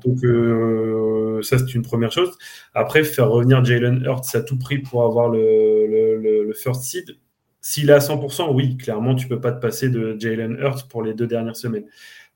Donc 0.04 0.19
ça, 1.43 1.60
c'est 1.60 1.75
une 1.75 1.84
première 1.84 2.12
chose. 2.12 2.32
Après, 2.73 3.04
faire 3.04 3.30
revenir 3.30 3.63
Jalen 3.63 4.04
Hurts 4.04 4.34
à 4.34 4.41
tout 4.41 4.58
prix 4.58 4.80
pour 4.80 5.04
avoir 5.04 5.30
le, 5.30 5.86
le, 6.17 6.54
first 6.54 6.84
seed, 6.84 7.17
s'il 7.62 7.89
est 7.89 7.93
à 7.93 7.99
100%, 7.99 8.54
oui, 8.54 8.78
clairement, 8.78 9.13
tu 9.15 9.28
peux 9.28 9.41
pas 9.41 9.51
te 9.51 9.60
passer 9.60 9.89
de 9.89 10.15
Jalen 10.19 10.58
Hurts 10.60 10.88
pour 10.88 11.04
les 11.04 11.13
deux 11.13 11.28
dernières 11.28 11.56
semaines. 11.56 11.86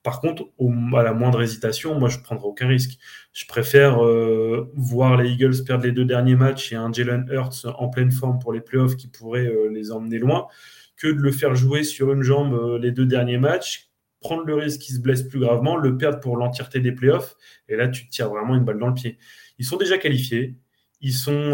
Par 0.01 0.21
contre, 0.21 0.49
à 0.95 1.03
la 1.03 1.13
moindre 1.13 1.41
hésitation, 1.41 1.99
moi, 1.99 2.07
je 2.07 2.19
ne 2.19 2.23
prendrai 2.23 2.45
aucun 2.45 2.67
risque. 2.67 2.97
Je 3.33 3.45
préfère 3.45 4.03
euh, 4.03 4.71
voir 4.75 5.17
les 5.17 5.29
Eagles 5.29 5.63
perdre 5.65 5.83
les 5.83 5.91
deux 5.91 6.05
derniers 6.05 6.37
matchs 6.37 6.71
et 6.71 6.75
un 6.75 6.91
Jalen 6.91 7.27
Hurts 7.29 7.65
en 7.77 7.89
pleine 7.89 8.11
forme 8.11 8.39
pour 8.39 8.53
les 8.53 8.61
playoffs 8.61 8.95
qui 8.95 9.07
pourrait 9.07 9.47
euh, 9.47 9.69
les 9.69 9.91
emmener 9.91 10.17
loin, 10.17 10.47
que 10.95 11.07
de 11.07 11.19
le 11.19 11.31
faire 11.31 11.53
jouer 11.53 11.83
sur 11.83 12.13
une 12.13 12.23
jambe 12.23 12.53
euh, 12.53 12.79
les 12.79 12.91
deux 12.91 13.05
derniers 13.05 13.37
matchs, 13.37 13.89
prendre 14.21 14.45
le 14.45 14.55
risque 14.55 14.79
qu'il 14.79 14.95
se 14.95 15.01
blesse 15.01 15.23
plus 15.23 15.39
gravement, 15.39 15.75
le 15.75 15.97
perdre 15.97 16.21
pour 16.21 16.37
l'entièreté 16.37 16.79
des 16.79 16.93
playoffs, 16.93 17.35
et 17.67 17.75
là, 17.75 17.89
tu 17.89 18.05
te 18.05 18.11
tires 18.11 18.29
vraiment 18.29 18.55
une 18.55 18.63
balle 18.63 18.79
dans 18.79 18.87
le 18.87 18.93
pied. 18.93 19.17
Ils 19.57 19.65
sont 19.65 19.77
déjà 19.77 19.97
qualifiés, 19.97 20.55
ils 21.01 21.13
sont 21.13 21.53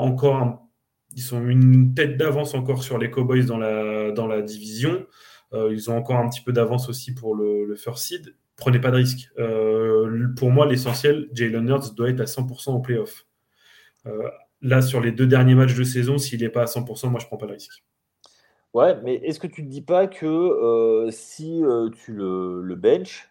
encore 0.00 0.58
ils 1.14 1.22
sont 1.22 1.46
une 1.46 1.92
tête 1.94 2.16
d'avance 2.16 2.54
encore 2.54 2.82
sur 2.82 2.96
les 2.96 3.10
Cowboys 3.10 3.44
dans 3.44 3.58
la 3.58 4.42
division. 4.42 5.06
Euh, 5.54 5.72
ils 5.72 5.90
ont 5.90 5.96
encore 5.96 6.16
un 6.16 6.28
petit 6.28 6.40
peu 6.40 6.52
d'avance 6.52 6.88
aussi 6.88 7.14
pour 7.14 7.34
le, 7.34 7.74
first 7.76 8.04
seed. 8.04 8.34
Prenez 8.56 8.80
pas 8.80 8.90
de 8.90 8.96
risque. 8.96 9.30
Euh, 9.38 10.28
pour 10.36 10.50
moi, 10.50 10.66
l'essentiel, 10.66 11.28
Jalen 11.32 11.68
Hurts 11.68 11.94
doit 11.94 12.10
être 12.10 12.20
à 12.20 12.24
100% 12.24 12.70
en 12.70 12.80
playoff. 12.80 13.26
Euh, 14.06 14.28
là, 14.60 14.82
sur 14.82 15.00
les 15.00 15.12
deux 15.12 15.26
derniers 15.26 15.54
matchs 15.54 15.74
de 15.74 15.84
saison, 15.84 16.18
s'il 16.18 16.40
n'est 16.40 16.48
pas 16.48 16.62
à 16.62 16.66
100%, 16.66 17.10
moi, 17.10 17.20
je 17.20 17.26
prends 17.26 17.36
pas 17.36 17.46
de 17.46 17.52
risque. 17.52 17.84
Ouais, 18.72 18.98
mais 19.02 19.16
est-ce 19.16 19.38
que 19.38 19.46
tu 19.46 19.62
ne 19.62 19.68
dis 19.68 19.82
pas 19.82 20.06
que 20.06 21.08
si 21.10 21.62
tu 21.94 22.12
le, 22.14 22.74
bench, 22.74 23.30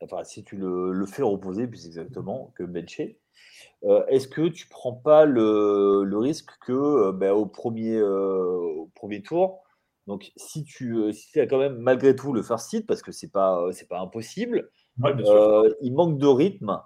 enfin, 0.00 0.24
si 0.24 0.44
tu 0.44 0.56
le, 0.56 1.04
fais 1.06 1.22
reposer, 1.22 1.66
plus 1.66 1.86
exactement 1.86 2.52
que 2.54 2.62
bencher, 2.62 3.18
est-ce 4.08 4.28
que 4.28 4.48
tu 4.48 4.68
prends 4.68 4.94
pas 4.94 5.26
le, 5.26 6.16
risque 6.16 6.52
que 6.64 7.10
ben, 7.10 7.32
au, 7.32 7.44
premier, 7.44 8.00
au 8.00 8.90
premier 8.94 9.20
tour, 9.20 9.62
donc, 10.06 10.32
si 10.36 10.64
tu 10.64 10.96
euh, 10.96 11.12
si 11.12 11.38
as 11.38 11.46
quand 11.46 11.58
même 11.58 11.76
malgré 11.78 12.16
tout 12.16 12.32
le 12.32 12.42
first 12.42 12.70
seed, 12.70 12.86
parce 12.86 13.02
que 13.02 13.12
c'est 13.12 13.30
pas 13.30 13.60
euh, 13.60 13.72
c'est 13.72 13.88
pas 13.88 14.00
impossible, 14.00 14.70
euh, 15.04 15.72
il 15.80 15.94
manque 15.94 16.18
de 16.18 16.26
rythme 16.26 16.80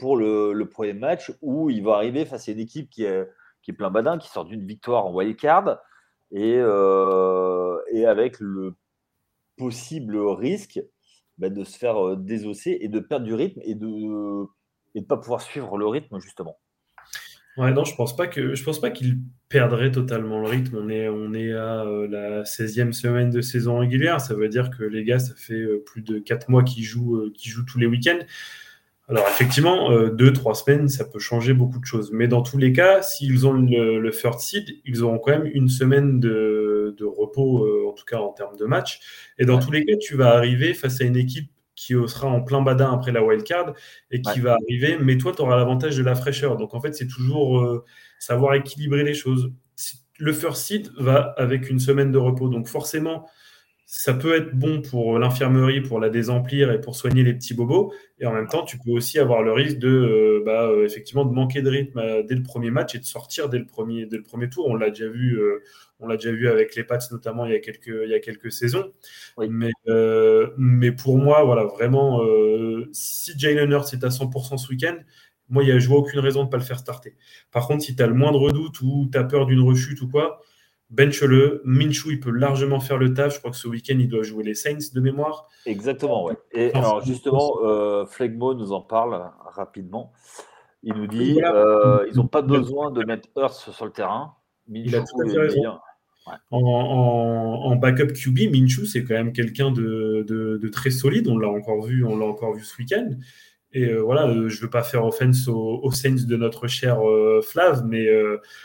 pour 0.00 0.16
le, 0.16 0.64
premier 0.64 0.92
match 0.92 1.32
où 1.40 1.70
il 1.70 1.84
va 1.84 1.94
arriver 1.94 2.24
face 2.24 2.48
à 2.48 2.52
une 2.52 2.58
équipe 2.58 2.90
qui 2.90 3.04
est, 3.04 3.28
qui 3.62 3.70
est 3.70 3.74
plein 3.74 3.90
badin, 3.90 4.18
qui 4.18 4.28
sort 4.28 4.44
d'une 4.44 4.66
victoire 4.66 5.06
en 5.06 5.14
wild 5.14 5.36
card 5.36 5.78
et, 6.32 6.54
et 6.54 8.06
avec 8.06 8.40
le 8.40 8.74
possible 9.56 10.18
risque 10.18 10.82
bah, 11.38 11.48
de 11.48 11.62
se 11.62 11.78
faire 11.78 12.16
désosser 12.16 12.78
et 12.80 12.88
de 12.88 12.98
perdre 12.98 13.24
du 13.24 13.34
rythme 13.34 13.60
et 13.62 13.76
de 13.76 13.86
ne 13.86 14.46
et 14.96 15.00
de 15.02 15.06
pas 15.06 15.16
pouvoir 15.16 15.40
suivre 15.40 15.78
le 15.78 15.86
rythme 15.86 16.18
justement. 16.18 16.58
Ouais, 17.58 17.70
non, 17.72 17.84
je 17.84 17.94
pense 17.94 18.16
pas 18.16 18.26
que 18.26 18.54
je 18.54 18.64
pense 18.64 18.80
pas 18.80 18.90
qu'il 18.90 19.18
perdrait 19.50 19.90
totalement 19.90 20.40
le 20.40 20.48
rythme. 20.48 20.78
On 20.78 20.88
est, 20.88 21.08
on 21.08 21.34
est 21.34 21.52
à 21.52 21.84
euh, 21.84 22.08
la 22.08 22.44
16e 22.44 22.92
semaine 22.92 23.28
de 23.28 23.42
saison 23.42 23.78
régulière. 23.78 24.20
Ça 24.22 24.34
veut 24.34 24.48
dire 24.48 24.70
que 24.70 24.84
les 24.84 25.04
gars, 25.04 25.18
ça 25.18 25.34
fait 25.36 25.60
euh, 25.60 25.82
plus 25.84 26.00
de 26.00 26.18
4 26.18 26.48
mois 26.48 26.62
qu'ils 26.62 26.84
jouent, 26.84 27.16
euh, 27.16 27.32
jouent 27.42 27.66
tous 27.66 27.78
les 27.78 27.86
week-ends. 27.86 28.20
Alors 29.08 29.26
effectivement, 29.28 29.90
2-3 29.90 30.54
semaines, 30.54 30.88
ça 30.88 31.04
peut 31.04 31.18
changer 31.18 31.52
beaucoup 31.52 31.78
de 31.78 31.84
choses. 31.84 32.12
Mais 32.12 32.28
dans 32.28 32.40
tous 32.40 32.56
les 32.56 32.72
cas, 32.72 33.02
s'ils 33.02 33.46
ont 33.46 33.52
le, 33.52 33.98
le 33.98 34.10
third 34.10 34.38
seed, 34.38 34.64
ils 34.86 35.02
auront 35.02 35.18
quand 35.18 35.32
même 35.32 35.50
une 35.52 35.68
semaine 35.68 36.18
de, 36.18 36.94
de 36.96 37.04
repos, 37.04 37.68
en 37.86 37.92
tout 37.92 38.04
cas 38.06 38.18
en 38.18 38.32
termes 38.32 38.56
de 38.56 38.64
match. 38.64 39.00
Et 39.38 39.44
dans 39.44 39.58
tous 39.58 39.70
les 39.70 39.84
cas, 39.84 39.96
tu 40.00 40.16
vas 40.16 40.30
arriver 40.34 40.72
face 40.72 41.00
à 41.02 41.04
une 41.04 41.16
équipe 41.16 41.50
qui 41.86 41.94
sera 42.06 42.28
en 42.28 42.42
plein 42.42 42.62
badin 42.62 42.92
après 42.92 43.10
la 43.12 43.24
wildcard 43.24 43.74
et 44.10 44.22
qui 44.22 44.40
va 44.40 44.54
arriver, 44.54 44.98
mais 45.00 45.18
toi, 45.18 45.32
tu 45.34 45.42
auras 45.42 45.56
l'avantage 45.56 45.96
de 45.96 46.02
la 46.02 46.14
fraîcheur. 46.14 46.56
Donc, 46.56 46.74
en 46.74 46.80
fait, 46.80 46.94
c'est 46.94 47.08
toujours 47.08 47.60
euh, 47.60 47.84
savoir 48.18 48.54
équilibrer 48.54 49.02
les 49.02 49.14
choses. 49.14 49.52
Le 50.18 50.32
first 50.32 50.62
seed 50.62 50.90
va 50.96 51.34
avec 51.36 51.70
une 51.70 51.80
semaine 51.80 52.12
de 52.12 52.18
repos. 52.18 52.48
Donc, 52.48 52.68
forcément, 52.68 53.28
ça 53.94 54.14
peut 54.14 54.34
être 54.34 54.54
bon 54.54 54.80
pour 54.80 55.18
l'infirmerie, 55.18 55.82
pour 55.82 56.00
la 56.00 56.08
désemplir 56.08 56.72
et 56.72 56.80
pour 56.80 56.96
soigner 56.96 57.24
les 57.24 57.34
petits 57.34 57.52
bobos. 57.52 57.92
Et 58.20 58.26
en 58.26 58.32
même 58.32 58.48
temps, 58.48 58.64
tu 58.64 58.78
peux 58.78 58.90
aussi 58.90 59.18
avoir 59.18 59.42
le 59.42 59.52
risque 59.52 59.76
de, 59.76 59.88
euh, 59.88 60.42
bah, 60.46 60.66
euh, 60.66 60.86
effectivement, 60.86 61.26
de 61.26 61.34
manquer 61.34 61.60
de 61.60 61.68
rythme 61.68 62.00
dès 62.26 62.34
le 62.34 62.42
premier 62.42 62.70
match 62.70 62.94
et 62.94 62.98
de 62.98 63.04
sortir 63.04 63.50
dès 63.50 63.58
le 63.58 63.66
premier, 63.66 64.06
dès 64.06 64.16
le 64.16 64.22
premier 64.22 64.48
tour. 64.48 64.66
On 64.66 64.76
l'a 64.76 64.88
déjà 64.88 65.08
vu, 65.08 65.38
on 66.00 66.06
l'a 66.08 66.16
déjà 66.16 66.32
vu 66.32 66.48
avec 66.48 66.74
les 66.74 66.84
Pats, 66.84 66.98
notamment 67.10 67.44
il 67.44 67.52
y 67.52 67.54
a 67.54 67.60
quelques, 67.60 67.92
il 68.04 68.08
y 68.08 68.14
a 68.14 68.20
quelques 68.20 68.50
saisons. 68.50 68.90
Mais, 69.38 69.72
euh, 69.88 70.48
mais 70.56 70.92
pour 70.92 71.18
moi, 71.18 71.44
voilà, 71.44 71.64
vraiment, 71.64 72.24
euh, 72.24 72.88
si 72.92 73.38
Jalen 73.38 73.70
Hurts 73.70 73.92
est 73.92 74.04
à 74.04 74.10
100% 74.10 74.56
ce 74.56 74.68
week-end, 74.70 74.96
moi, 75.50 75.62
je 75.64 75.86
vois 75.86 75.98
aucune 75.98 76.20
raison 76.20 76.40
de 76.40 76.46
ne 76.46 76.50
pas 76.50 76.56
le 76.56 76.62
faire 76.62 76.78
starter. 76.78 77.14
Par 77.50 77.66
contre, 77.66 77.84
si 77.84 77.94
tu 77.94 78.02
as 78.02 78.06
le 78.06 78.14
moindre 78.14 78.52
doute 78.52 78.80
ou 78.80 79.10
tu 79.12 79.18
as 79.18 79.24
peur 79.24 79.44
d'une 79.44 79.60
rechute 79.60 80.00
ou 80.00 80.08
quoi, 80.08 80.40
bench-le. 80.92 81.62
Minshew, 81.64 82.12
il 82.12 82.20
peut 82.20 82.30
largement 82.30 82.78
faire 82.78 82.98
le 82.98 83.12
taf. 83.12 83.34
Je 83.34 83.38
crois 83.38 83.50
que 83.50 83.56
ce 83.56 83.66
week-end, 83.66 83.96
il 83.98 84.08
doit 84.08 84.22
jouer 84.22 84.44
les 84.44 84.54
Saints 84.54 84.92
de 84.94 85.00
mémoire. 85.00 85.48
Exactement, 85.66 86.24
ouais. 86.24 86.36
Et 86.52 86.72
alors, 86.74 87.04
justement, 87.04 87.58
euh, 87.64 88.06
Flegmo 88.06 88.54
nous 88.54 88.72
en 88.72 88.82
parle 88.82 89.30
rapidement. 89.46 90.12
Il 90.84 90.94
nous 90.94 91.06
dit 91.06 91.40
euh, 91.42 92.06
ils 92.10 92.16
n'ont 92.16 92.26
pas 92.26 92.42
besoin 92.42 92.90
de 92.90 93.04
mettre 93.04 93.28
Hurts 93.36 93.72
sur 93.72 93.84
le 93.84 93.92
terrain. 93.92 94.34
il 94.68 94.94
a 94.94 95.00
tout 95.00 95.20
à 95.20 95.28
fait 95.28 95.38
raison. 95.38 95.78
En, 96.50 97.76
backup 97.76 98.12
QB, 98.12 98.52
Minshew, 98.52 98.84
c'est 98.84 99.04
quand 99.04 99.14
même 99.14 99.32
quelqu'un 99.32 99.70
de, 99.72 100.68
très 100.72 100.90
solide. 100.90 101.28
On 101.28 101.38
l'a 101.38 101.48
encore 101.48 101.82
vu, 101.82 102.04
on 102.04 102.16
l'a 102.16 102.26
encore 102.26 102.54
vu 102.54 102.62
ce 102.62 102.76
week-end. 102.78 103.10
Et 103.74 103.84
euh, 103.84 104.00
voilà, 104.00 104.28
euh, 104.28 104.48
je 104.48 104.56
ne 104.56 104.62
veux 104.62 104.70
pas 104.70 104.82
faire 104.82 105.04
offense 105.04 105.48
aux, 105.48 105.90
Saints 105.92 106.26
de 106.26 106.36
notre 106.36 106.66
cher 106.68 107.00
euh, 107.06 107.40
Flav, 107.42 107.84
mais. 107.86 108.06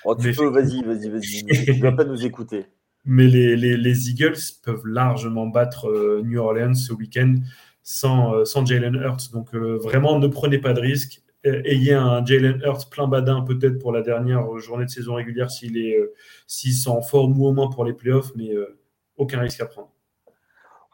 Oh, 0.05 0.15
tu 0.15 0.31
peux, 0.31 0.49
vas-y, 0.49 0.83
vas-y, 0.83 1.09
vas-y. 1.09 1.45
tu 1.65 1.73
ne 1.75 1.81
vas 1.81 1.91
pas 1.93 2.05
nous 2.05 2.25
écouter. 2.25 2.65
Mais 3.05 3.27
les, 3.27 4.09
Eagles 4.09 4.37
peuvent 4.63 4.85
largement 4.85 5.47
battre 5.47 6.21
New 6.25 6.39
Orleans 6.39 6.73
ce 6.73 6.91
week-end 6.91 7.35
sans, 7.81 8.43
sans 8.43 8.65
Jalen 8.65 8.95
Hurts. 8.95 9.31
Donc 9.31 9.55
vraiment, 9.55 10.19
ne 10.19 10.27
prenez 10.27 10.57
pas 10.57 10.73
de 10.73 10.81
risques 10.81 11.21
ayez 11.43 11.93
un 11.93 12.25
Jalen 12.25 12.61
Hurts 12.63 12.89
plein 12.89 13.07
badin 13.07 13.41
peut-être 13.41 13.79
pour 13.79 13.91
la 13.91 14.01
dernière 14.01 14.57
journée 14.57 14.85
de 14.85 14.89
saison 14.89 15.15
régulière 15.15 15.51
s'il 15.51 15.77
est 15.77 15.97
euh, 15.97 16.13
s'il 16.47 16.73
en 16.89 17.01
forme 17.01 17.39
ou 17.39 17.47
au 17.47 17.53
moins 17.53 17.69
pour 17.69 17.85
les 17.85 17.93
playoffs, 17.93 18.31
mais 18.35 18.53
euh, 18.53 18.79
aucun 19.17 19.39
risque 19.39 19.61
à 19.61 19.65
prendre. 19.65 19.91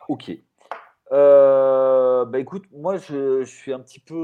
Ok. 0.10 0.32
Euh, 1.12 2.26
bah 2.26 2.40
écoute, 2.40 2.66
moi 2.72 2.98
je, 2.98 3.44
suis 3.44 3.74
un 3.74 3.80
petit 3.80 4.00
peu 4.00 4.16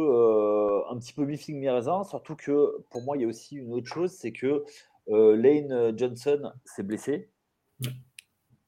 un 0.89 0.97
petit 0.97 1.13
peu 1.13 1.25
biffing 1.25 1.59
mes 1.59 1.69
raisins, 1.69 2.03
surtout 2.03 2.35
que 2.35 2.81
pour 2.89 3.03
moi 3.03 3.17
il 3.17 3.21
y 3.21 3.25
a 3.25 3.27
aussi 3.27 3.57
une 3.57 3.73
autre 3.73 3.87
chose, 3.87 4.11
c'est 4.11 4.31
que 4.31 4.63
Lane 5.07 5.97
Johnson 5.97 6.51
s'est 6.65 6.83
blessé 6.83 7.29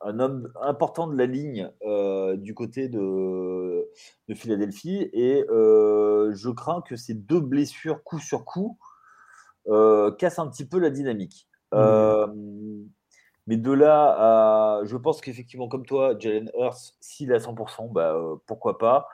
un 0.03 0.19
homme 0.19 0.51
important 0.61 1.07
de 1.07 1.15
la 1.17 1.25
ligne 1.25 1.69
euh, 1.83 2.35
du 2.35 2.53
côté 2.53 2.89
de, 2.89 3.87
de 4.27 4.33
Philadelphie. 4.33 5.09
Et 5.13 5.45
euh, 5.49 6.33
je 6.33 6.49
crains 6.49 6.81
que 6.81 6.95
ces 6.95 7.13
deux 7.13 7.39
blessures 7.39 8.03
coup 8.03 8.19
sur 8.19 8.45
coup 8.45 8.77
euh, 9.67 10.11
cassent 10.11 10.39
un 10.39 10.47
petit 10.47 10.65
peu 10.65 10.79
la 10.79 10.89
dynamique. 10.89 11.47
Mmh. 11.73 12.87
Mais 13.51 13.57
de 13.57 13.71
là 13.71 14.15
à. 14.17 14.85
Je 14.85 14.97
pense 14.97 15.21
qu'effectivement, 15.21 15.67
comme 15.67 15.85
toi, 15.85 16.15
Jalen 16.17 16.49
Hurst, 16.57 16.95
s'il 17.01 17.31
est 17.31 17.35
à 17.35 17.39
100%, 17.39 17.91
bah, 17.91 18.15
pourquoi 18.47 18.77
pas 18.77 19.07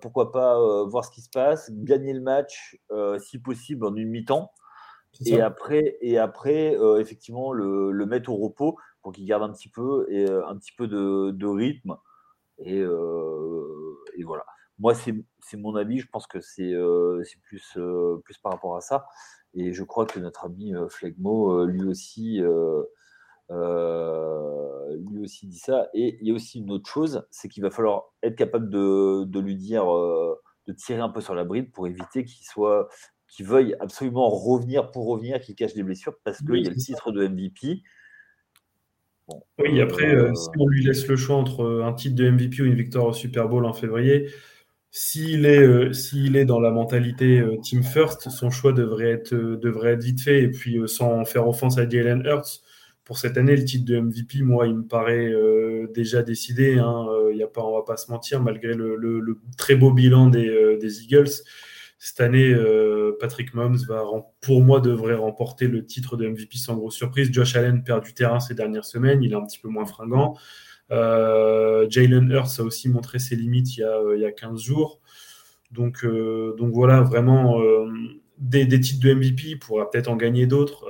Pourquoi 0.00 0.32
pas 0.32 0.58
voir 0.84 1.04
ce 1.04 1.10
qui 1.10 1.20
se 1.20 1.30
passe, 1.30 1.70
gagner 1.72 2.12
le 2.12 2.20
match, 2.20 2.78
si 3.20 3.38
possible, 3.38 3.86
en 3.86 3.94
une 3.94 4.08
mi-temps. 4.08 4.50
Et 5.26 5.40
après, 5.40 5.96
et 6.00 6.18
après 6.18 6.76
effectivement, 6.98 7.52
le, 7.52 7.90
le 7.90 8.06
mettre 8.06 8.30
au 8.30 8.36
repos 8.36 8.76
pour 9.02 9.12
qu'il 9.12 9.24
garde 9.26 9.42
un 9.42 9.52
petit 9.52 9.68
peu 9.68 10.06
et 10.10 10.28
euh, 10.28 10.46
un 10.46 10.56
petit 10.56 10.72
peu 10.72 10.86
de, 10.86 11.46
rythme. 11.46 11.96
Et, 12.58 12.78
euh, 12.78 13.94
et, 14.16 14.24
voilà. 14.24 14.44
Moi, 14.78 14.94
c'est 14.94 15.56
mon 15.56 15.76
avis. 15.76 15.98
Je 15.98 16.08
pense 16.08 16.26
que 16.26 16.40
c'est 16.40 16.72
euh, 16.72 17.22
plus, 17.42 17.78
plus 18.24 18.38
par 18.38 18.52
rapport 18.52 18.76
à 18.76 18.80
ça. 18.80 19.06
Et 19.54 19.72
je 19.72 19.82
crois 19.82 20.06
que 20.06 20.20
notre 20.20 20.44
ami 20.44 20.72
Flegmo, 20.88 21.64
lui 21.64 21.82
aussi, 21.82 22.40
lui 23.50 25.22
aussi 25.22 25.46
dit 25.46 25.58
ça. 25.58 25.88
Et 25.94 26.18
il 26.20 26.28
y 26.28 26.30
a 26.30 26.34
aussi 26.34 26.60
une 26.60 26.70
autre 26.70 26.88
chose, 26.88 27.26
c'est 27.30 27.48
qu'il 27.48 27.62
va 27.62 27.70
falloir 27.70 28.12
être 28.22 28.36
capable 28.36 28.70
de, 28.70 29.24
de 29.24 29.40
lui 29.40 29.56
dire, 29.56 29.84
de 29.86 30.72
tirer 30.72 31.00
un 31.00 31.08
peu 31.08 31.20
sur 31.20 31.34
la 31.34 31.44
bride 31.44 31.72
pour 31.72 31.86
éviter 31.86 32.24
qu'il 32.24 32.46
soit, 32.46 32.88
qu'il 33.28 33.46
veuille 33.46 33.74
absolument 33.80 34.28
revenir 34.28 34.90
pour 34.90 35.06
revenir, 35.06 35.40
qu'il 35.40 35.54
cache 35.54 35.74
des 35.74 35.82
blessures, 35.82 36.14
parce 36.24 36.38
qu'il 36.38 36.62
y 36.62 36.66
a 36.66 36.70
le 36.70 36.76
titre 36.76 37.12
de 37.12 37.26
MVP 37.26 37.82
oui, 39.58 39.80
après, 39.80 40.14
euh, 40.14 40.34
si 40.34 40.48
on 40.58 40.66
lui 40.66 40.84
laisse 40.84 41.06
le 41.06 41.16
choix 41.16 41.36
entre 41.36 41.82
un 41.84 41.92
titre 41.92 42.16
de 42.16 42.30
MVP 42.30 42.62
ou 42.62 42.66
une 42.66 42.74
victoire 42.74 43.06
au 43.06 43.12
Super 43.12 43.48
Bowl 43.48 43.64
en 43.64 43.72
février, 43.72 44.28
s'il 44.90 45.46
est, 45.46 45.62
euh, 45.62 45.92
s'il 45.92 46.36
est 46.36 46.44
dans 46.44 46.60
la 46.60 46.70
mentalité 46.70 47.38
euh, 47.40 47.56
Team 47.62 47.82
First, 47.82 48.30
son 48.30 48.50
choix 48.50 48.72
devrait 48.72 49.10
être, 49.10 49.34
devrait 49.34 49.92
être 49.92 50.02
vite 50.02 50.20
fait. 50.20 50.42
Et 50.42 50.48
puis, 50.48 50.80
sans 50.86 51.24
faire 51.24 51.46
offense 51.48 51.78
à 51.78 51.88
Jalen 51.88 52.22
Hurts, 52.24 52.62
pour 53.10 53.18
cette 53.18 53.36
année, 53.38 53.56
le 53.56 53.64
titre 53.64 53.84
de 53.84 53.98
MVP, 53.98 54.42
moi, 54.42 54.68
il 54.68 54.76
me 54.76 54.84
paraît 54.84 55.34
déjà 55.92 56.22
décidé. 56.22 56.78
Hein. 56.78 57.08
y 57.34 57.42
a 57.42 57.48
on 57.56 57.74
va 57.76 57.82
pas 57.84 57.96
se 57.96 58.08
mentir, 58.08 58.40
malgré 58.40 58.72
le, 58.72 59.36
très 59.58 59.74
beau 59.74 59.90
bilan 59.90 60.28
des, 60.28 60.78
des 60.80 61.02
Eagles 61.02 61.42
Cette 61.98 62.20
année, 62.20 62.54
Patrick 63.18 63.52
Mahomes 63.52 63.80
va, 63.88 64.04
pour 64.40 64.62
moi, 64.62 64.80
devrait 64.80 65.16
remporter 65.16 65.66
le 65.66 65.84
titre 65.84 66.16
de 66.16 66.28
MVP 66.28 66.56
sans 66.56 66.76
grosse 66.76 66.94
surprise. 66.94 67.30
Josh 67.32 67.56
Allen 67.56 67.82
perd 67.82 68.04
du 68.04 68.14
terrain 68.14 68.38
ces 68.38 68.54
dernières 68.54 68.84
semaines, 68.84 69.24
il 69.24 69.32
est 69.32 69.36
un 69.36 69.44
petit 69.44 69.58
peu 69.58 69.66
moins 69.66 69.86
fringant. 69.86 70.38
Jalen 70.88 72.30
Hurts 72.30 72.60
a 72.60 72.62
aussi 72.62 72.88
montré 72.88 73.18
ses 73.18 73.34
limites 73.34 73.76
il 73.76 73.80
y 73.80 73.82
a, 73.82 74.00
il 74.14 74.20
y 74.20 74.24
a 74.24 74.30
15 74.30 74.62
jours. 74.62 75.00
Donc 75.72 76.04
voilà, 76.04 77.00
vraiment 77.00 77.60
des, 78.40 78.66
des, 78.66 78.80
titres 78.80 79.06
de 79.06 79.14
MVP, 79.14 79.42
il 79.44 79.58
pourra 79.58 79.88
peut-être 79.90 80.08
en 80.08 80.16
gagner 80.16 80.46
d'autres, 80.46 80.86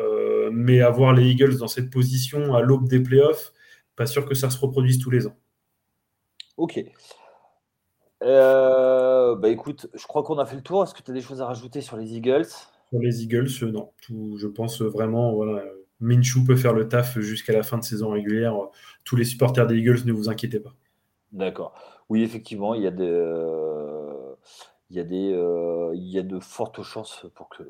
mais 0.52 0.80
avoir 0.80 1.12
les 1.12 1.28
Eagles 1.28 1.58
dans 1.58 1.68
cette 1.68 1.90
position 1.90 2.54
à 2.54 2.62
l'aube 2.62 2.88
des 2.88 3.00
playoffs, 3.00 3.52
pas 3.96 4.06
sûr 4.06 4.24
que 4.24 4.34
ça 4.34 4.50
se 4.50 4.58
reproduise 4.58 4.98
tous 4.98 5.10
les 5.10 5.26
ans. 5.26 5.36
Ok. 6.56 6.84
Euh, 8.22 9.34
bah 9.34 9.48
écoute, 9.48 9.88
je 9.94 10.06
crois 10.06 10.22
qu'on 10.22 10.38
a 10.38 10.46
fait 10.46 10.56
le 10.56 10.62
tour. 10.62 10.82
Est-ce 10.82 10.94
que 10.94 11.02
tu 11.02 11.10
as 11.10 11.14
des 11.14 11.22
choses 11.22 11.40
à 11.40 11.46
rajouter 11.46 11.80
sur 11.80 11.96
les 11.96 12.14
Eagles? 12.14 12.46
Sur 12.90 12.98
les 13.00 13.22
Eagles, 13.22 13.48
euh, 13.62 13.70
non. 13.70 13.90
Tout, 14.02 14.36
je 14.36 14.46
pense 14.46 14.82
vraiment, 14.82 15.32
voilà, 15.32 15.62
Minshew 16.00 16.44
peut 16.46 16.56
faire 16.56 16.74
le 16.74 16.88
taf 16.88 17.18
jusqu'à 17.18 17.52
la 17.52 17.62
fin 17.62 17.78
de 17.78 17.84
saison 17.84 18.10
régulière. 18.10 18.54
Tous 19.04 19.16
les 19.16 19.24
supporters 19.24 19.66
des 19.66 19.76
Eagles, 19.76 20.00
ne 20.04 20.12
vous 20.12 20.28
inquiétez 20.28 20.60
pas. 20.60 20.74
D'accord. 21.32 21.74
Oui, 22.08 22.22
effectivement, 22.22 22.74
il 22.74 22.82
y 22.82 22.86
a 22.86 22.90
des, 22.90 23.04
euh, 23.08 23.99
il 24.90 24.96
y 24.96 25.00
a 25.00 25.05
des, 25.05 25.94
il 25.94 26.09
y 26.09 26.18
a 26.18 26.22
de 26.22 26.38
fortes 26.40 26.83
chances 26.83 27.26
pour 27.35 27.48
que 27.48 27.62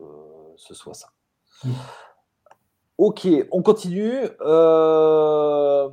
ce 0.56 0.74
soit 0.74 0.94
ça. 0.94 1.08
Ok, 2.98 3.28
on 3.52 3.62
continue. 3.62 4.18
Euh 4.40 5.88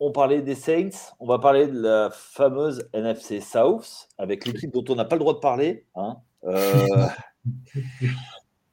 on 0.00 0.10
parlait 0.12 0.40
des 0.40 0.54
Saints, 0.54 1.12
on 1.20 1.26
va 1.26 1.38
parler 1.38 1.68
de 1.68 1.78
la 1.78 2.10
fameuse 2.10 2.88
NFC 2.94 3.40
South 3.40 4.08
avec 4.16 4.46
l'équipe 4.46 4.72
dont 4.72 4.84
on 4.88 4.96
n'a 4.96 5.04
pas 5.04 5.16
le 5.16 5.20
droit 5.20 5.34
de 5.34 5.40
parler. 5.40 5.86
Hein. 5.94 6.16
Euh, 6.44 7.06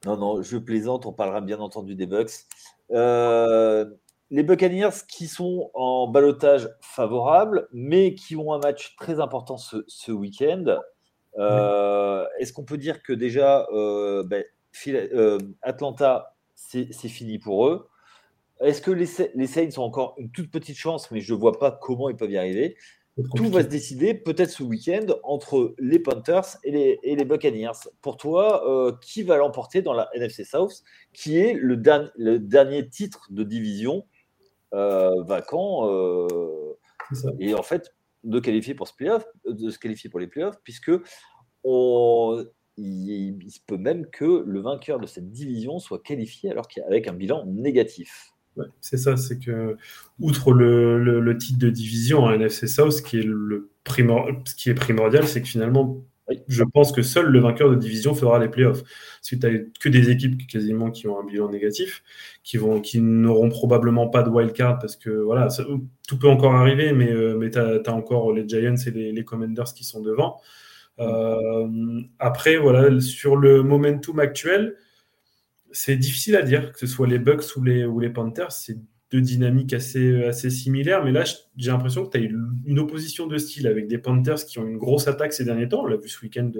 non, 0.06 0.16
non, 0.16 0.42
je 0.42 0.58
plaisante, 0.58 1.06
on 1.06 1.12
parlera 1.12 1.42
bien 1.42 1.60
entendu 1.60 1.96
des 1.96 2.06
Bucks. 2.06 2.32
Euh, 2.92 3.86
les 4.30 4.44
Buccaneers 4.44 5.04
qui 5.10 5.28
sont 5.28 5.70
en 5.74 6.08
balotage 6.08 6.70
favorable, 6.80 7.68
mais 7.74 8.16
qui 8.16 8.38
ont 8.38 8.54
un 8.54 8.60
match 8.60 8.96
très 8.96 9.20
important 9.20 9.58
ce, 9.58 10.12
week-end. 10.12 10.80
Euh, 11.38 12.26
est-ce 12.40 12.54
qu'on 12.54 12.64
peut 12.64 12.78
dire 12.78 13.04
que 13.04 13.14
déjà, 13.14 13.68
ben, 13.72 14.44
Atlanta, 15.62 16.36
c'est 16.56 17.10
fini 17.10 17.40
pour 17.40 17.68
eux? 17.68 17.88
Est-ce 18.60 18.82
que 18.82 18.92
les, 18.92 19.06
Saints 19.06 19.78
ont 19.78 19.84
encore 19.84 20.16
une 20.18 20.32
toute 20.32 20.50
petite 20.50 20.78
chance, 20.78 21.12
mais 21.12 21.22
je 21.22 21.34
ne 21.34 21.40
vois 21.40 21.60
pas 21.60 21.72
comment 21.72 22.10
ils 22.10 22.16
peuvent 22.16 22.32
y 22.32 22.38
arriver? 22.38 22.76
Tout 23.36 23.50
va 23.50 23.64
se 23.64 23.68
décider 23.68 24.14
peut-être 24.14 24.52
ce 24.52 24.62
week-end 24.62 25.06
entre 25.24 25.74
les 25.80 25.98
Panthers 25.98 26.58
et 26.64 27.00
les, 27.04 27.26
Buccaneers. 27.26 27.90
Pour 28.02 28.18
toi, 28.18 28.64
euh, 28.70 28.94
qui 29.02 29.24
va 29.24 29.38
l'emporter 29.38 29.82
dans 29.82 29.94
la 29.94 30.08
NFC 30.14 30.44
South, 30.44 30.84
qui 31.14 31.40
est 31.40 31.54
le, 31.54 31.78
dernier 31.78 32.88
titre 32.90 33.28
de 33.32 33.44
division 33.44 34.06
euh, 34.76 35.24
vacant 35.24 35.90
euh, 35.90 36.28
Et 37.40 37.56
en 37.56 37.64
fait, 37.64 37.96
de 38.24 38.40
qualifier 38.40 38.74
pour 38.74 38.88
se 38.88 39.78
qualifier 39.78 40.10
pour 40.10 40.20
les 40.20 40.28
playoffs, 40.28 40.58
puisque 40.64 40.92
il, 42.78 43.52
se 43.52 43.60
peut 43.66 43.78
même 43.78 44.08
que 44.12 44.44
le 44.46 44.62
vainqueur 44.62 45.00
de 45.00 45.08
cette 45.08 45.32
division 45.32 45.80
soit 45.80 46.00
qualifié 46.00 46.52
alors 46.52 46.68
qu'avec 46.68 47.08
un 47.08 47.14
bilan 47.14 47.46
négatif. 47.46 48.34
C'est 48.82 48.98
ça, 48.98 49.18
c'est 49.18 49.38
que, 49.38 49.78
outre 50.20 50.52
le, 50.52 51.38
titre 51.38 51.60
de 51.60 51.70
division 51.70 52.26
à 52.26 52.36
NFC 52.36 52.68
South, 52.68 52.92
ce 52.92 53.02
qui 53.02 53.20
est, 53.20 53.24
le 53.24 53.70
ce 53.88 54.56
qui 54.56 54.70
est 54.70 54.74
primordial, 54.74 55.28
c'est 55.28 55.42
que 55.42 55.48
finalement, 55.48 56.04
je 56.48 56.64
pense 56.64 56.92
que 56.92 57.02
seul 57.02 57.28
le 57.28 57.40
vainqueur 57.40 57.70
de 57.70 57.76
division 57.76 58.14
fera 58.14 58.40
les 58.40 58.50
playoffs. 58.50 58.84
Si 59.22 59.40
tu 59.40 59.46
n'as 59.46 59.60
que 59.80 59.90
des 59.90 60.10
équipes 60.10 60.48
quasiment 60.48 60.92
qui 60.92 61.08
ont 61.08 61.20
un 61.20 61.24
bilan 61.24 61.50
négatif, 61.50 62.04
qui, 62.44 62.58
vont, 62.58 62.82
n'auront 62.96 63.50
probablement 63.50 64.08
pas 64.08 64.24
de 64.24 64.30
wildcard 64.30 64.80
parce 64.80 64.96
que 64.96 65.10
voilà, 65.10 65.48
tout 66.08 66.20
peut 66.20 66.28
encore 66.28 66.56
arriver, 66.56 66.92
mais, 66.92 67.12
euh, 67.12 67.38
mais 67.38 67.50
tu 67.50 67.60
as, 67.60 67.94
encore 67.94 68.34
les 68.34 68.48
Giants 68.48 68.76
et 68.86 68.92
les, 68.92 69.24
Commanders 69.24 69.74
qui 69.74 69.84
sont 69.84 70.02
devant. 70.02 70.42
Euh, 71.00 72.02
après, 72.20 72.58
sur 73.00 73.36
le 73.36 73.64
momentum 73.64 74.20
actuel, 74.20 74.76
c'est 75.72 75.96
difficile 75.96 76.36
à 76.36 76.42
dire, 76.42 76.72
que 76.72 76.80
ce 76.80 76.88
soit 76.88 77.08
les 77.08 77.20
Bucks 77.20 77.56
ou 77.56 77.64
les, 77.64 78.10
Panthers, 78.10 78.52
deux 79.12 79.22
dynamiques 79.22 79.74
assez, 79.74 80.24
assez 80.26 80.50
similaires. 80.50 81.04
Mais 81.04 81.12
là, 81.12 81.24
j'ai 81.56 81.72
l'impression 81.72 82.06
que 82.06 82.18
tu 82.18 82.18
as 82.18 82.22
une, 82.66 82.80
opposition 82.80 83.28
de 83.28 83.38
style 83.38 83.68
avec 83.68 83.88
des 83.88 83.98
Panthers 83.98 84.46
qui 84.46 84.60
ont 84.60 84.68
une 84.68 84.78
grosse 84.78 85.08
attaque 85.08 85.34
ces 85.34 85.46
derniers 85.46 85.70
temps. 85.70 85.84
On 85.84 85.88
l'a 85.88 85.98
vu 85.98 86.10
ce 86.10 86.22
week-end 86.22 86.52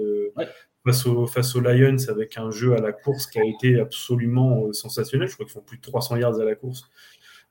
face, 0.86 1.06
face 1.32 1.56
aux 1.56 1.60
Lions 1.60 1.96
avec 2.08 2.38
un 2.38 2.50
jeu 2.50 2.74
à 2.74 2.80
la 2.80 2.92
course 2.92 3.26
qui 3.26 3.38
a 3.38 3.44
été 3.44 3.78
absolument 3.78 4.64
euh, 4.64 4.72
sensationnel. 4.72 5.28
Je 5.28 5.34
crois 5.34 5.46
qu'ils 5.46 5.52
font 5.52 5.60
plus 5.60 5.78
de 5.78 5.82
300 5.82 6.16
yards 6.16 6.40
à 6.40 6.44
la 6.44 6.54
course 6.54 6.88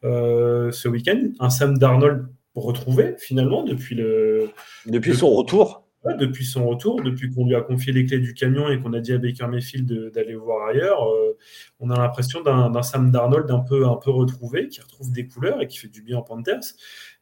euh, 0.03 0.71
ce 0.71 0.87
week-end. 0.87 1.29
Un 1.39 1.49
Sam 1.49 1.77
Darnold 1.77 2.27
retrouvé 2.55 3.15
finalement 3.19 3.63
depuis 3.63 3.95
le 3.95 4.49
depuis 4.87 5.15
son 5.15 5.29
retour 5.29 5.86
depuis 6.05 6.45
son 6.45 6.67
retour, 6.67 7.01
depuis 7.01 7.29
qu'on 7.31 7.45
lui 7.45 7.55
a 7.55 7.61
confié 7.61 7.91
les 7.91 8.05
clés 8.05 8.19
du 8.19 8.33
camion 8.33 8.69
et 8.69 8.79
qu'on 8.79 8.93
a 8.93 8.99
dit 8.99 9.13
à 9.13 9.17
Baker 9.17 9.47
Mayfield 9.47 10.11
d'aller 10.13 10.35
voir 10.35 10.67
ailleurs, 10.67 11.03
euh, 11.03 11.37
on 11.79 11.89
a 11.89 11.97
l'impression 11.97 12.41
d'un 12.41 12.81
Sam 12.83 13.11
Darnold 13.11 13.49
un 13.51 13.59
peu, 13.59 13.85
un 13.85 13.95
peu 13.95 14.11
retrouvé, 14.11 14.67
qui 14.67 14.81
retrouve 14.81 15.11
des 15.11 15.27
couleurs 15.27 15.61
et 15.61 15.67
qui 15.67 15.77
fait 15.77 15.87
du 15.87 16.01
bien 16.01 16.17
en 16.17 16.21
Panthers. 16.21 16.75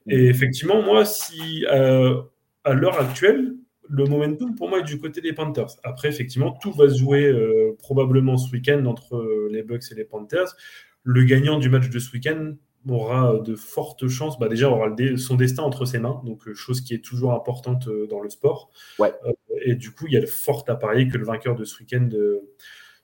Et 0.07 0.27
effectivement, 0.27 0.81
moi, 0.81 1.05
si 1.05 1.65
euh, 1.71 2.21
à 2.63 2.73
l'heure 2.73 2.99
actuelle, 2.99 3.55
le 3.87 4.05
momentum 4.05 4.55
pour 4.55 4.69
moi 4.69 4.79
est 4.79 4.83
du 4.83 4.99
côté 4.99 5.21
des 5.21 5.33
Panthers. 5.33 5.77
Après, 5.83 6.09
effectivement, 6.09 6.51
tout 6.51 6.71
va 6.71 6.89
se 6.89 6.97
jouer 6.97 7.25
euh, 7.25 7.75
probablement 7.79 8.37
ce 8.37 8.51
week-end 8.51 8.85
entre 8.85 9.47
les 9.51 9.63
Bucks 9.63 9.91
et 9.91 9.95
les 9.95 10.05
Panthers. 10.05 10.55
Le 11.03 11.23
gagnant 11.23 11.59
du 11.59 11.69
match 11.69 11.89
de 11.89 11.99
ce 11.99 12.11
week-end 12.11 12.55
aura 12.89 13.39
de 13.39 13.55
fortes 13.55 14.07
chances, 14.07 14.37
bah 14.39 14.47
déjà 14.47 14.69
aura 14.69 14.95
son 15.17 15.35
destin 15.35 15.63
entre 15.63 15.85
ses 15.85 15.99
mains, 15.99 16.21
donc 16.25 16.47
euh, 16.47 16.53
chose 16.53 16.81
qui 16.81 16.93
est 16.93 17.03
toujours 17.03 17.33
importante 17.33 17.87
euh, 17.87 18.07
dans 18.07 18.19
le 18.19 18.29
sport. 18.29 18.69
Ouais. 18.99 19.13
Euh, 19.25 19.33
et 19.63 19.75
du 19.75 19.91
coup, 19.91 20.05
il 20.07 20.13
y 20.13 20.17
a 20.17 20.19
le 20.19 20.27
fort 20.27 20.63
à 20.67 20.75
parier 20.75 21.07
que 21.07 21.17
le 21.17 21.25
vainqueur 21.25 21.55
de 21.55 21.63
ce 21.63 21.79
week-end 21.79 22.09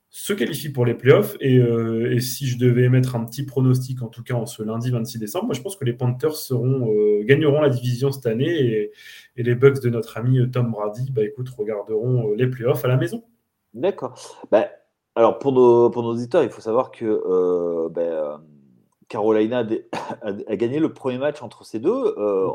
se 0.09 0.33
qualifie 0.33 0.69
pour 0.69 0.85
les 0.85 0.93
playoffs. 0.93 1.37
Et, 1.39 1.55
et, 1.55 2.19
si 2.19 2.45
je 2.45 2.57
devais 2.57 2.89
mettre 2.89 3.15
un 3.15 3.23
petit 3.23 3.43
pronostic, 3.43 4.01
en 4.01 4.07
tout 4.07 4.21
cas 4.21 4.33
en 4.33 4.45
ce 4.45 4.61
lundi 4.61 4.91
26 4.91 5.17
décembre, 5.17 5.45
moi 5.45 5.55
je 5.55 5.61
pense 5.61 5.77
que 5.77 5.85
les 5.85 5.93
Panthers 5.93 6.35
seront, 6.35 6.93
gagneront 7.21 7.61
la 7.61 7.69
division 7.69 8.11
cette 8.11 8.25
année 8.25 8.49
et, 8.49 8.91
et, 9.37 9.43
les 9.43 9.55
Bucks 9.55 9.81
de 9.81 9.89
notre 9.89 10.17
ami 10.17 10.39
Tom 10.51 10.71
Brady, 10.71 11.11
bah 11.11 11.23
écoute, 11.23 11.49
regarderont 11.49 12.33
les 12.33 12.47
playoffs 12.47 12.83
à 12.83 12.89
la 12.89 12.97
maison. 12.97 13.23
D'accord. 13.73 14.19
Bah, 14.51 14.67
alors 15.15 15.39
pour 15.39 15.53
nos, 15.53 15.89
pour 15.89 16.03
nos 16.03 16.11
auditeurs, 16.11 16.43
il 16.43 16.49
faut 16.49 16.61
savoir 16.61 16.91
que 16.91 17.87
bah, 17.87 18.41
Carolina 19.11 19.67
a, 20.21 20.55
gagné 20.55 20.79
le 20.79 20.93
premier 20.93 21.17
match 21.17 21.43
entre 21.43 21.65
ces 21.65 21.79
deux. 21.79 22.15
Euh, 22.17 22.47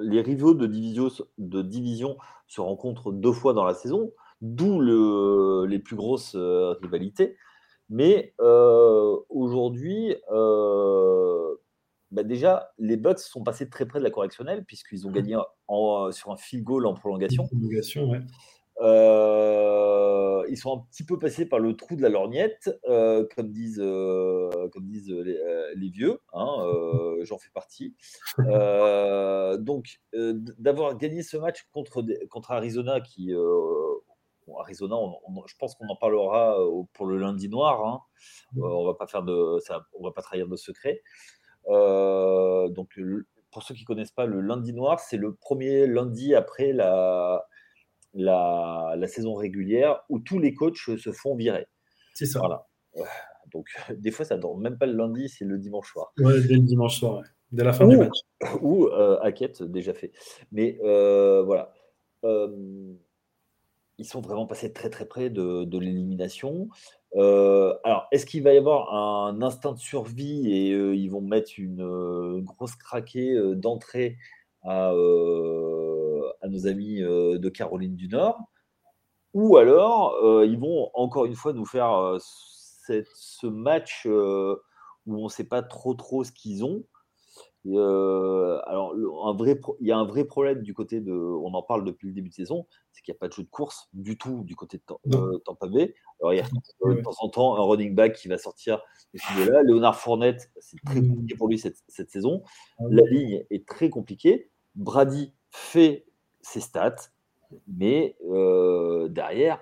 les 0.00 0.22
rivaux 0.22 0.54
de 0.54 0.66
division, 0.66 1.10
de 1.36 1.60
division, 1.62 2.16
se 2.46 2.62
rencontrent 2.62 3.12
deux 3.12 3.32
fois 3.32 3.52
dans 3.52 3.64
la 3.64 3.74
saison, 3.74 4.10
d'où 4.40 4.80
les 4.80 5.78
plus 5.78 5.96
grosses 5.96 6.34
euh, 6.34 6.74
rivalités. 6.80 7.36
Mais 7.90 8.34
euh, 8.40 9.18
aujourd'hui, 9.28 10.16
bah 12.10 12.22
déjà, 12.22 12.70
les 12.78 12.96
Bucks 12.96 13.18
sont 13.18 13.42
passés 13.42 13.68
très 13.68 13.84
près 13.84 13.98
de 13.98 14.04
la 14.04 14.10
correctionnelle 14.10 14.64
puisqu'ils 14.64 15.06
ont 15.06 15.10
gagné 15.10 15.36
sur 16.10 16.30
un 16.30 16.36
field 16.38 16.64
goal 16.64 16.86
en 16.86 16.94
prolongation. 16.94 17.46
prolongation 17.46 18.08
ouais. 18.08 18.20
Euh, 18.80 20.44
ils 20.48 20.56
sont 20.56 20.76
un 20.76 20.86
petit 20.90 21.04
peu 21.04 21.18
passés 21.18 21.46
par 21.46 21.58
le 21.58 21.74
trou 21.76 21.96
de 21.96 22.02
la 22.02 22.08
lorgnette, 22.08 22.70
euh, 22.88 23.26
comme 23.34 23.52
disent, 23.52 23.80
euh, 23.82 24.68
comme 24.72 24.86
disent 24.86 25.10
les, 25.10 25.90
vieux. 25.90 26.20
Hein, 26.32 26.46
j'en 27.22 27.38
fais 27.38 27.50
partie. 27.52 27.94
donc, 28.38 30.00
d'avoir 30.12 30.96
gagné 30.96 31.22
ce 31.22 31.36
match 31.36 31.66
contre, 31.72 32.04
contre 32.28 32.52
Arizona, 32.52 33.00
qui. 33.00 33.32
Arizona, 34.60 34.96
je 35.46 35.54
pense 35.58 35.74
qu'on 35.74 35.88
en 35.88 35.96
parlera 35.96 36.56
pour 36.94 37.06
le 37.06 37.18
lundi 37.18 37.48
noir. 37.48 37.84
Hein. 37.84 38.00
on 38.56 38.86
va 38.86 38.94
pas 38.94 39.06
faire 39.06 39.22
de, 39.22 39.58
ça, 39.60 39.86
on 39.92 40.04
va 40.04 40.12
pas 40.12 40.22
trahir 40.22 40.48
de 40.48 40.56
secret. 40.56 41.02
donc, 41.66 42.98
pour 43.50 43.62
ceux 43.62 43.74
qui 43.74 43.84
connaissent 43.84 44.12
pas, 44.12 44.26
le 44.26 44.40
lundi 44.40 44.72
noir, 44.72 45.00
c'est 45.00 45.16
le 45.16 45.34
premier 45.34 45.86
lundi 45.86 46.34
après 46.34 46.72
la, 46.72 47.46
la, 48.14 48.96
saison 49.06 49.34
régulière 49.34 50.02
où 50.08 50.18
tous 50.18 50.38
les 50.38 50.54
coachs 50.54 50.76
se 50.76 51.12
font 51.12 51.34
virer. 51.34 51.66
C'est 52.14 52.26
ça. 52.26 52.40
Voilà. 52.40 52.66
Donc, 53.52 53.66
des 53.96 54.10
fois, 54.10 54.24
ça 54.24 54.36
ne 54.36 54.42
dort 54.42 54.58
même 54.58 54.78
pas 54.78 54.86
le 54.86 54.94
lundi, 54.94 55.28
c'est 55.28 55.44
le 55.44 55.58
dimanche 55.58 55.92
soir. 55.92 56.12
Ouais, 56.18 56.40
dès 56.42 56.54
le 56.54 56.60
dimanche 56.60 56.98
soir, 56.98 57.22
dès 57.52 57.64
la 57.64 57.72
fin 57.72 57.86
du 57.86 57.96
match. 57.96 58.18
Ou 58.62 58.86
euh, 58.86 59.18
Hackett, 59.20 59.62
déjà 59.62 59.94
fait. 59.94 60.12
Mais 60.52 60.78
euh, 60.82 61.42
voilà. 61.42 61.72
Euh, 62.24 62.94
ils 64.00 64.04
sont 64.04 64.20
vraiment 64.20 64.46
passés 64.46 64.72
très 64.72 64.90
très 64.90 65.06
près 65.06 65.28
de, 65.28 65.64
de 65.64 65.78
l'élimination. 65.78 66.68
Euh, 67.16 67.74
alors, 67.82 68.06
est-ce 68.12 68.26
qu'il 68.26 68.44
va 68.44 68.54
y 68.54 68.56
avoir 68.56 68.94
un 68.94 69.42
instinct 69.42 69.72
de 69.72 69.78
survie 69.78 70.52
et 70.52 70.70
ils 70.70 71.08
vont 71.08 71.20
mettre 71.20 71.52
une, 71.58 72.40
grosse 72.42 72.76
craquée 72.76 73.36
d'entrée 73.56 74.16
à, 74.62 74.92
à 76.40 76.48
nos 76.48 76.66
amis 76.66 77.02
euh, 77.02 77.38
de 77.38 77.48
Caroline 77.48 77.96
du 77.96 78.08
Nord. 78.08 78.38
ou 79.34 79.56
alors 79.56 80.16
ils 80.44 80.58
vont 80.58 80.90
encore 80.94 81.26
une 81.26 81.34
fois 81.34 81.52
nous 81.52 81.66
faire 81.66 82.16
cette, 82.18 83.08
ce 83.14 83.46
match 83.46 84.06
où 84.06 85.16
on 85.16 85.24
ne 85.24 85.28
sait 85.28 85.44
pas 85.44 85.62
trop 85.62 85.94
trop 85.94 86.24
ce 86.24 86.32
qu'ils 86.32 86.64
ont. 86.64 86.84
alors, 87.66 88.94
un 89.26 89.34
vrai 89.34 89.60
il 89.80 89.86
y 89.86 89.92
a 89.92 89.98
un 89.98 90.06
vrai 90.06 90.24
problème 90.24 90.62
du 90.62 90.74
côté 90.74 91.00
de. 91.00 91.12
On 91.12 91.52
en 91.54 91.62
parle 91.62 91.84
depuis 91.84 92.08
le 92.08 92.14
début 92.14 92.30
de 92.30 92.34
saison, 92.34 92.66
c'est 92.92 93.02
qu'il 93.02 93.12
n'y 93.12 93.16
a 93.16 93.20
pas 93.20 93.28
de 93.28 93.34
jeu 93.34 93.42
de 93.42 93.50
course 93.50 93.88
du 93.92 94.16
tout 94.16 94.42
du 94.44 94.56
côté 94.56 94.80
de 95.04 95.36
Tampa 95.44 95.66
Bay. 95.68 95.94
Alors, 96.20 96.32
il 96.34 96.38
y 96.38 96.40
a 96.40 96.44
de 96.44 97.02
temps 97.02 97.14
en 97.20 97.28
temps 97.28 97.56
un 97.56 97.62
running 97.62 97.94
back 97.94 98.14
qui 98.14 98.28
va 98.28 98.38
sortir 98.38 98.82
de 99.14 99.50
là. 99.50 99.62
Léonard 99.62 99.96
Fournette, 99.96 100.50
c'est 100.58 100.78
très 100.84 101.00
mmh. 101.00 101.08
compliqué 101.08 101.36
pour 101.36 101.48
lui 101.48 101.58
cette, 101.58 101.78
cette 101.88 102.10
saison. 102.10 102.42
Ah 102.78 102.84
La 102.90 103.02
ligne 103.08 103.44
est 103.50 103.66
très 103.66 103.90
compliquée. 103.90 104.50
Brady 104.74 105.32
fait 105.50 106.06
ses 106.48 106.60
stats, 106.60 107.10
mais 107.66 108.16
derrière, 109.10 109.60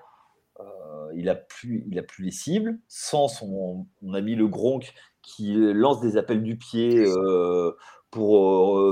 il 1.15 1.29
a 1.29 1.35
plus, 1.35 1.85
il 1.91 1.99
a 1.99 2.03
plus 2.03 2.25
les 2.25 2.31
cibles. 2.31 2.79
Sans 2.89 3.29
son, 3.29 3.87
on 4.03 4.15
a 4.15 4.21
mis 4.21 4.35
le 4.35 4.49
Gronk 4.49 4.93
qui 5.23 5.55
lance 5.55 6.01
des 6.01 6.17
appels 6.17 6.43
du 6.43 6.57
pied 6.57 7.05
pour 8.11 8.39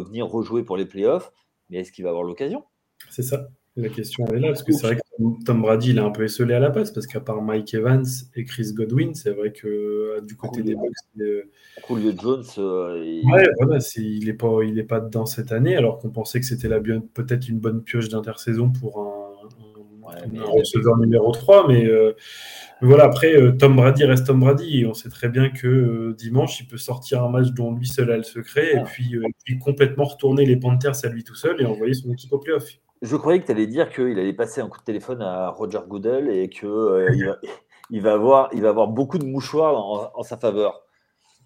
venir 0.04 0.26
rejouer 0.26 0.62
pour 0.64 0.76
les 0.76 0.86
playoffs. 0.86 1.32
Mais 1.70 1.78
est-ce 1.78 1.92
qu'il 1.92 2.04
va 2.04 2.10
avoir 2.10 2.24
l'occasion? 2.24 2.64
C'est 3.10 3.22
ça. 3.22 3.48
La 3.76 3.88
question 3.88 4.26
est 4.26 4.38
là, 4.38 4.48
parce 4.48 4.62
que 4.62 4.72
c'est 4.72 4.86
vrai 4.86 4.96
que 4.96 5.00
Tom 5.44 5.62
Brady, 5.62 5.90
il 5.90 5.98
est 5.98 6.00
un 6.02 6.10
peu 6.10 6.24
esselé 6.24 6.54
à 6.54 6.58
la 6.58 6.70
passe, 6.70 6.90
parce 6.90 7.06
qu'à 7.06 7.20
part 7.20 7.40
Mike 7.40 7.72
Evans 7.74 8.04
et 8.34 8.44
Chris 8.44 8.72
Godwin, 8.72 9.14
c'est 9.14 9.30
vrai 9.30 9.52
que 9.52 9.68
euh, 9.68 10.20
du 10.20 10.34
côté 10.34 10.62
des 10.62 10.74
Bucks. 10.74 10.92
Euh, 11.20 11.44
Julio 11.88 12.12
Jones. 12.20 12.44
Euh, 12.58 13.02
il... 13.04 13.24
Ouais, 13.30 13.46
voilà, 13.60 13.78
il 13.96 14.24
n'est 14.24 14.32
pas, 14.32 14.58
il 14.64 14.78
est 14.78 14.84
pas 14.84 15.00
dedans 15.00 15.26
cette 15.26 15.52
année, 15.52 15.76
alors 15.76 15.98
qu'on 15.98 16.10
pensait 16.10 16.40
que 16.40 16.46
c'était 16.46 16.68
peut-être 16.68 17.48
une 17.48 17.60
bonne 17.60 17.82
pioche 17.82 18.08
d'intersaison 18.08 18.70
pour 18.70 19.00
un, 19.00 19.14
receveur 20.46 20.96
numéro 20.98 21.30
3, 21.30 21.68
mais, 21.68 21.88
voilà, 22.80 23.04
après, 23.04 23.34
Tom 23.56 23.76
Brady 23.76 24.04
reste 24.04 24.26
Tom 24.26 24.40
Brady, 24.40 24.80
et 24.80 24.86
on 24.86 24.94
sait 24.94 25.08
très 25.08 25.28
bien 25.28 25.48
que 25.50 26.14
dimanche, 26.18 26.60
il 26.60 26.66
peut 26.66 26.76
sortir 26.76 27.22
un 27.22 27.30
match 27.30 27.50
dont 27.52 27.72
lui 27.72 27.86
seul 27.86 28.10
a 28.10 28.16
le 28.16 28.24
secret, 28.24 28.74
et, 28.74 28.82
puis, 28.84 29.14
et 29.14 29.34
puis 29.44 29.58
complètement 29.58 30.04
retourner 30.04 30.44
les 30.44 30.56
Panthers 30.56 31.04
à 31.04 31.08
lui 31.08 31.22
tout 31.22 31.36
seul 31.36 31.60
et 31.60 31.66
envoyer 31.66 31.94
son 31.94 32.12
équipe 32.12 32.32
au 32.32 32.38
playoff. 32.38 32.64
Je 33.04 33.16
croyais 33.16 33.38
que 33.38 33.44
tu 33.44 33.52
allais 33.52 33.66
dire 33.66 33.90
qu'il 33.90 34.18
allait 34.18 34.32
passer 34.32 34.62
un 34.62 34.68
coup 34.68 34.78
de 34.78 34.84
téléphone 34.84 35.20
à 35.20 35.50
Roger 35.50 35.80
Goodell 35.86 36.30
et 36.30 36.48
qu'il 36.48 36.68
euh, 36.68 37.34
il 37.90 38.00
va, 38.00 38.14
avoir, 38.14 38.48
il 38.54 38.62
va 38.62 38.70
avoir 38.70 38.88
beaucoup 38.88 39.18
de 39.18 39.26
mouchoirs 39.26 39.76
en, 40.14 40.22
sa 40.22 40.38
faveur. 40.38 40.80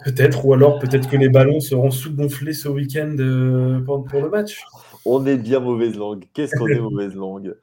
Peut-être, 0.05 0.47
ou 0.47 0.53
alors 0.55 0.79
peut-être 0.79 1.11
que 1.11 1.17
les 1.17 1.29
ballons 1.29 1.59
seront 1.59 1.91
sous-gonflés 1.91 2.53
ce 2.53 2.69
week-end 2.69 3.17
euh, 3.19 3.81
pour, 3.81 4.07
le 4.13 4.29
match. 4.29 4.65
On 5.05 5.27
est 5.27 5.37
bien 5.37 5.59
mauvaise 5.59 5.97
langue. 5.97 6.27
Qu'est-ce 6.33 6.57
qu'on 6.57 6.69
est 6.69 6.79
mauvaise 6.81 7.17
langue? 7.17 7.57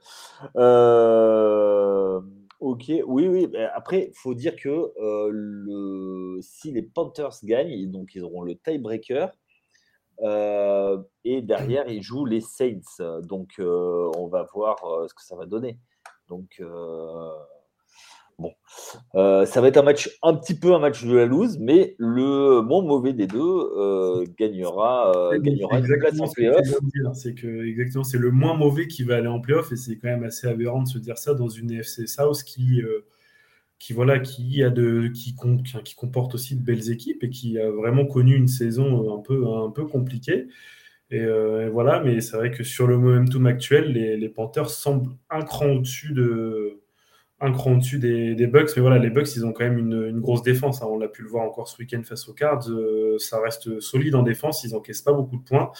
Euh, 0.56 2.20
Ok, 2.58 2.90
oui, 3.06 3.28
oui. 3.28 3.48
Après, 3.74 4.08
il 4.08 4.14
faut 4.14 4.34
dire 4.34 4.56
que 4.56 4.92
le, 5.30 6.38
si 6.40 6.72
les 6.72 6.82
Panthers 6.82 7.36
gagnent, 7.44 7.90
donc 7.90 8.14
ils 8.14 8.22
auront 8.22 8.42
le 8.42 8.56
tiebreaker, 8.56 9.30
euh, 10.22 10.98
et 11.24 11.42
derrière, 11.42 11.88
ils 11.88 12.02
jouent 12.02 12.26
les 12.26 12.40
Saints. 12.40 13.02
Donc, 13.22 13.54
euh, 13.58 14.10
on 14.16 14.28
va 14.28 14.46
voir 14.54 14.76
euh, 14.84 15.06
ce 15.08 15.14
que 15.14 15.22
ça 15.22 15.36
va 15.36 15.46
donner. 15.46 15.78
Donc, 16.28 16.60
bon, 18.38 18.52
ça 19.14 19.60
va 19.60 19.68
être 19.68 19.76
un 19.76 19.82
match, 19.82 20.18
un 20.22 20.34
petit 20.34 20.58
peu 20.58 20.74
un 20.74 20.80
match 20.80 21.04
de 21.04 21.14
la 21.14 21.26
loose, 21.26 21.58
mais 21.58 21.94
le 21.98 22.62
moins 22.62 22.82
mauvais 22.82 23.12
des 23.12 23.28
deux 23.28 24.24
gagnera, 24.38 25.12
gagnera 25.38 25.78
une 25.78 25.98
place 25.98 26.20
en 26.20 26.28
playoff. 26.28 26.66
C'est 27.14 27.34
que 27.34 27.64
exactement, 27.64 28.02
c'est 28.02 28.18
le 28.18 28.32
moins 28.32 28.54
mauvais 28.54 28.88
qui 28.88 29.04
va 29.04 29.16
aller 29.16 29.28
en 29.28 29.40
playoff, 29.40 29.70
et 29.70 29.76
c'est 29.76 29.98
quand 29.98 30.08
même 30.08 30.24
assez 30.24 30.48
aberrant 30.48 30.82
de 30.82 30.88
se 30.88 30.98
dire 30.98 31.16
ça 31.16 31.34
dans 31.34 31.48
une 31.48 31.70
FC 31.70 32.08
South 32.08 32.42
qui 32.42 32.82
qui 33.78 33.92
voilà 33.92 34.18
qui 34.18 34.62
a 34.62 34.70
de 34.70 35.08
qui, 35.08 35.34
qui, 35.84 35.94
comporte 35.94 36.34
aussi 36.34 36.56
de 36.56 36.62
belles 36.62 36.90
équipes 36.90 37.22
et 37.24 37.30
qui 37.30 37.58
a 37.58 37.70
vraiment 37.70 38.06
connu 38.06 38.34
une 38.34 38.48
saison 38.48 39.18
un 39.18 39.22
peu 39.22 39.46
un 39.46 39.70
peu 39.70 39.86
compliquée. 39.86 40.48
Euh, 41.12 41.70
voilà 41.70 42.02
mais 42.02 42.20
c'est 42.20 42.36
vrai 42.36 42.50
que 42.50 42.64
sur 42.64 42.88
le 42.88 42.98
momentum 42.98 43.46
actuel 43.46 43.92
les, 43.92 44.28
Panthers 44.28 44.70
semblent 44.70 45.12
un 45.30 45.42
cran 45.42 45.66
au-dessus 45.66 46.12
des, 46.12 48.46
Bucks. 48.48 48.70
Mais 48.76 48.82
voilà 48.82 48.98
les 48.98 49.10
Bucks 49.10 49.36
ils 49.36 49.46
ont 49.46 49.52
quand 49.52 49.64
même 49.64 49.78
une, 49.78 50.20
grosse 50.20 50.42
défense 50.42 50.82
hein. 50.82 50.86
on 50.88 50.98
l'a 50.98 51.08
pu 51.08 51.22
le 51.22 51.28
voir 51.28 51.44
encore 51.44 51.68
ce 51.68 51.78
week-end 51.78 52.02
face 52.02 52.28
aux 52.28 52.34
Cards. 52.34 52.68
Euh, 52.70 53.18
ça 53.18 53.40
reste 53.40 53.80
solide 53.80 54.14
en 54.14 54.22
défense. 54.22 54.64
Ils 54.64 54.74
encaissent 54.74 55.02
pas 55.02 55.12
beaucoup 55.12 55.36
de 55.36 55.44
points. 55.44 55.70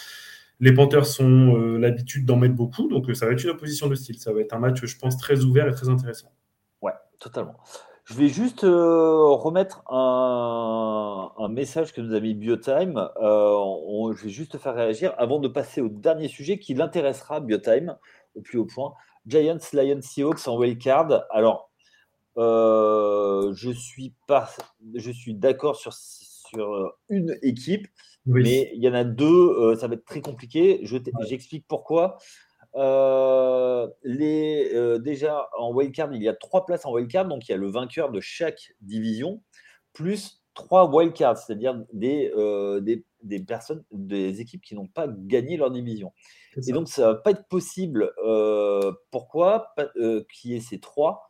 Les 0.61 0.73
Panthers 0.73 1.21
ont 1.21 1.57
euh, 1.59 1.79
l'habitude 1.79 2.25
d'en 2.27 2.37
mettre 2.37 2.55
beaucoup. 2.55 2.89
Donc 2.89 3.15
ça 3.17 3.27
va 3.27 3.33
être 3.33 3.45
une 3.45 3.51
opposition 3.51 3.89
de 3.89 3.95
style. 3.95 4.19
Ça 4.19 4.33
va 4.33 4.41
être 4.41 4.55
un 4.55 4.59
match 4.59 4.85
je 4.85 4.99
pense 4.99 5.17
très 5.19 5.45
ouvert 5.45 5.69
et 5.69 5.73
très 5.73 5.89
intéressant 5.89 6.33
Totalement. 7.19 7.57
Je 8.07 8.15
vais 8.15 8.29
juste 8.29 8.63
euh, 8.63 9.31
remettre 9.33 9.83
un, 9.91 11.49
message 11.51 11.93
que 11.93 12.01
nous 12.01 12.15
a 12.15 12.21
mis 12.21 12.35
Biotime. 12.35 13.09
Euh, 13.21 14.15
je 14.15 14.25
vais 14.25 14.31
juste 14.31 14.59
faire 14.59 14.75
réagir 14.75 15.13
avant 15.19 15.41
de 15.41 15.49
passer 15.49 15.81
au 15.81 15.89
dernier 15.89 16.29
sujet 16.29 16.59
qui 16.59 16.75
l'intéressera, 16.75 17.41
Biotime, 17.41 17.97
au 18.37 18.43
plus 18.43 18.59
haut 18.59 18.65
point. 18.65 18.95
Giants, 19.27 19.59
Lions, 19.73 20.03
Seahawks 20.03 20.47
en 20.47 20.57
wildcard. 20.57 21.25
Alors, 21.31 21.73
euh, 22.37 23.53
je 23.55 23.71
suis, 23.71 24.15
pas, 24.29 24.51
je 24.95 25.11
suis 25.11 25.35
d'accord 25.35 25.75
sur, 25.75 25.93
sur 25.93 26.95
une 27.09 27.37
équipe, 27.43 27.89
mais 28.25 28.71
il 28.75 28.83
y 28.85 28.89
en 28.89 28.95
a 28.95 29.03
deux, 29.03 29.75
ça 29.77 29.89
va 29.89 29.95
être 29.95 30.05
très 30.05 30.21
compliqué. 30.21 30.81
J'explique 31.27 31.65
pourquoi. 31.67 32.19
Euh, 32.77 33.89
les, 34.03 34.71
euh, 34.75 34.99
déjà, 34.99 35.49
en 35.59 35.73
wildcard, 35.73 36.13
il 36.13 36.23
y 36.23 36.29
a 36.29 36.35
trois 36.35 36.67
places 36.67 36.85
en 36.85 36.93
wildcard, 36.93 37.27
donc 37.27 37.49
il 37.49 37.53
y 37.53 37.55
a 37.55 37.59
le 37.59 37.71
vainqueur 37.71 38.11
de 38.11 38.21
chaque 38.21 38.75
division, 38.81 39.43
plus 39.95 40.43
trois 40.53 40.91
wildcards, 40.91 41.39
c'est-à-dire 41.39 41.83
des, 41.93 42.31
euh, 42.37 42.81
des, 42.81 43.05
des, 43.23 43.41
personnes, 43.41 43.85
des 43.93 44.41
équipes 44.41 44.63
qui 44.63 44.75
n'ont 44.75 44.89
pas 44.89 45.07
gagné 45.09 45.57
leur 45.57 45.71
division. 45.71 46.13
Et 46.67 46.73
donc, 46.73 46.89
ça 46.89 47.03
ne 47.03 47.07
va 47.09 47.15
pas 47.17 47.31
être 47.31 47.47
possible. 47.49 48.13
pourquoi 49.11 49.75
Qui 50.33 50.55
est 50.55 50.61
ces 50.61 50.81
trois 50.81 51.29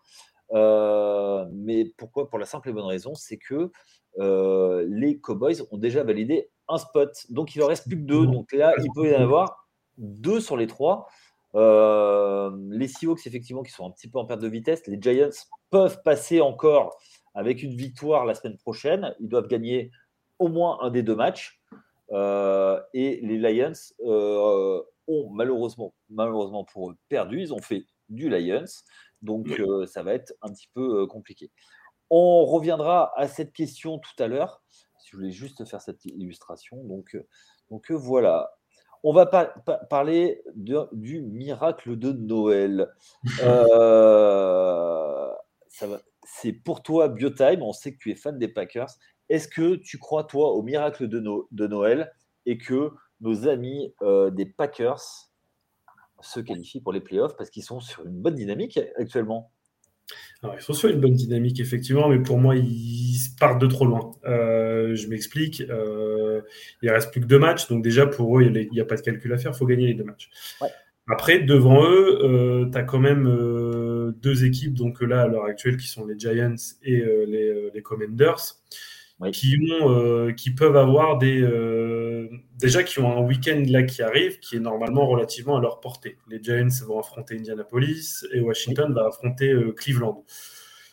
Mais 0.52 1.92
pourquoi 1.96 2.28
Pour 2.28 2.38
la 2.38 2.46
simple 2.46 2.70
et 2.70 2.72
bonne 2.72 2.84
raison, 2.86 3.14
c'est 3.14 3.38
que 3.38 3.70
les 4.18 5.18
Cowboys 5.20 5.62
ont 5.70 5.78
déjà 5.78 6.02
validé 6.02 6.50
un 6.68 6.78
spot. 6.78 7.12
Donc, 7.30 7.54
il 7.54 7.62
en 7.62 7.66
reste 7.66 7.86
plus 7.88 7.96
que 7.96 8.02
deux. 8.02 8.26
Donc 8.26 8.52
là, 8.52 8.74
il 8.78 8.88
peut 8.94 9.10
y 9.10 9.14
en 9.14 9.22
avoir 9.22 9.66
deux 9.98 10.40
sur 10.40 10.56
les 10.56 10.66
trois. 10.66 11.08
Euh, 11.56 12.50
les 12.70 12.86
Seahawks, 12.86 13.26
effectivement, 13.26 13.62
qui 13.62 13.72
sont 13.72 13.86
un 13.86 13.90
petit 13.90 14.08
peu 14.08 14.18
en 14.18 14.26
perte 14.26 14.40
de 14.40 14.48
vitesse. 14.48 14.86
Les 14.86 15.00
Giants 15.00 15.30
peuvent 15.70 16.02
passer 16.02 16.40
encore 16.40 16.98
avec 17.34 17.62
une 17.62 17.74
victoire 17.74 18.26
la 18.26 18.34
semaine 18.34 18.58
prochaine. 18.58 19.14
Ils 19.20 19.28
doivent 19.28 19.48
gagner 19.48 19.90
au 20.38 20.48
moins 20.48 20.78
un 20.82 20.90
des 20.90 21.02
deux 21.02 21.16
matchs. 21.16 21.60
Euh, 22.12 22.80
et 22.94 23.20
les 23.22 23.38
Lions 23.38 23.72
euh, 24.04 24.82
ont 25.08 25.30
malheureusement, 25.30 25.94
malheureusement 26.10 26.64
pour 26.64 26.90
eux 26.90 26.96
perdu. 27.08 27.40
Ils 27.40 27.54
ont 27.54 27.62
fait 27.62 27.86
du 28.10 28.28
Lions. 28.28 28.64
Donc 29.22 29.48
ça 29.86 30.02
va 30.02 30.12
être 30.12 30.34
un 30.42 30.52
petit 30.52 30.68
peu 30.74 31.06
compliqué. 31.06 31.50
On 32.10 32.44
reviendra 32.44 33.12
à 33.18 33.26
cette 33.26 33.52
question 33.52 33.98
tout 33.98 34.22
à 34.22 34.28
l'heure. 34.28 34.62
Si 34.70 35.10
je 35.10 35.16
voulais 35.16 35.30
juste 35.30 35.64
faire 35.64 35.80
cette 35.80 36.04
illustration. 36.04 36.84
Donc, 36.84 37.16
donc 37.70 37.90
voilà 37.90 38.50
on 39.02 39.12
va 39.12 39.26
parler 39.26 40.42
du 40.54 41.20
miracle 41.20 41.96
de 41.96 42.12
Noël. 42.12 42.88
Euh, 43.42 45.30
c'est 46.24 46.52
pour 46.52 46.82
toi 46.82 47.08
Biotime, 47.08 47.62
on 47.62 47.72
sait 47.72 47.92
que 47.92 47.98
tu 47.98 48.10
es 48.10 48.14
fan 48.14 48.38
des 48.38 48.48
Packers. 48.48 48.90
Est-ce 49.28 49.48
que 49.48 49.76
tu 49.76 49.98
crois, 49.98 50.24
toi, 50.24 50.52
au 50.52 50.62
miracle 50.62 51.08
de, 51.08 51.66
Noël 51.66 52.12
et 52.46 52.58
que 52.58 52.90
nos 53.20 53.48
amis 53.48 53.94
euh, 54.02 54.30
des 54.30 54.46
Packers 54.46 55.02
se 56.20 56.40
qualifient 56.40 56.80
pour 56.80 56.92
les 56.92 57.00
playoffs 57.00 57.36
parce 57.36 57.50
qu'ils 57.50 57.64
sont 57.64 57.80
sur 57.80 58.06
une 58.06 58.20
bonne 58.20 58.34
dynamique 58.34 58.78
actuellement? 58.96 59.50
Ils 60.54 60.60
sont 60.60 60.72
sur 60.72 60.88
une 60.88 61.00
bonne 61.00 61.14
dynamique, 61.14 61.60
effectivement, 61.60 62.08
mais 62.08 62.18
pour 62.18 62.38
moi, 62.38 62.56
ils 62.56 63.18
partent 63.38 63.60
de 63.60 63.66
trop 63.66 63.86
loin. 63.86 64.12
Euh, 64.26 64.94
je 64.94 65.08
m'explique. 65.08 65.62
Euh, 65.68 66.40
il 66.82 66.90
reste 66.90 67.10
plus 67.10 67.20
que 67.20 67.26
deux 67.26 67.38
matchs, 67.38 67.68
donc 67.68 67.82
déjà, 67.82 68.06
pour 68.06 68.38
eux, 68.38 68.42
il 68.42 68.68
n'y 68.70 68.80
a, 68.80 68.84
pas 68.84 68.96
de 68.96 69.00
calcul 69.00 69.32
à 69.32 69.38
faire, 69.38 69.52
il 69.54 69.58
faut 69.58 69.66
gagner 69.66 69.88
les 69.88 69.94
deux 69.94 70.04
matchs. 70.04 70.30
Après, 71.08 71.40
devant 71.40 71.84
eux, 71.84 72.18
euh, 72.22 72.70
tu 72.70 72.78
as 72.78 72.82
quand 72.82 72.98
même 72.98 73.26
euh, 73.28 74.12
deux 74.22 74.44
équipes, 74.44 74.74
donc 74.74 75.00
là, 75.02 75.22
à 75.22 75.28
l'heure 75.28 75.44
actuelle, 75.44 75.76
qui 75.76 75.86
sont 75.86 76.04
les 76.06 76.18
Giants 76.18 76.56
et 76.82 77.04
les, 77.26 77.70
les, 77.72 77.82
Commanders, 77.82 78.56
qui, 79.32 79.56
ont, 79.80 80.32
qui 80.34 80.50
peuvent 80.50 80.76
avoir 80.76 81.18
des. 81.18 81.40
Déjà, 82.58 82.82
qui 82.82 83.00
ont 83.00 83.16
un 83.16 83.22
week-end 83.26 83.62
là 83.68 83.82
qui 83.82 84.02
arrive, 84.02 84.38
qui 84.40 84.56
est 84.56 84.60
normalement 84.60 85.06
relativement 85.06 85.56
à 85.56 85.60
leur 85.60 85.80
portée. 85.80 86.18
Les 86.28 86.42
Giants 86.42 86.68
vont 86.86 86.98
affronter 86.98 87.36
Indianapolis 87.36 88.26
et 88.32 88.40
Washington 88.40 88.92
va 88.92 89.06
affronter 89.06 89.54
Cleveland. 89.76 90.24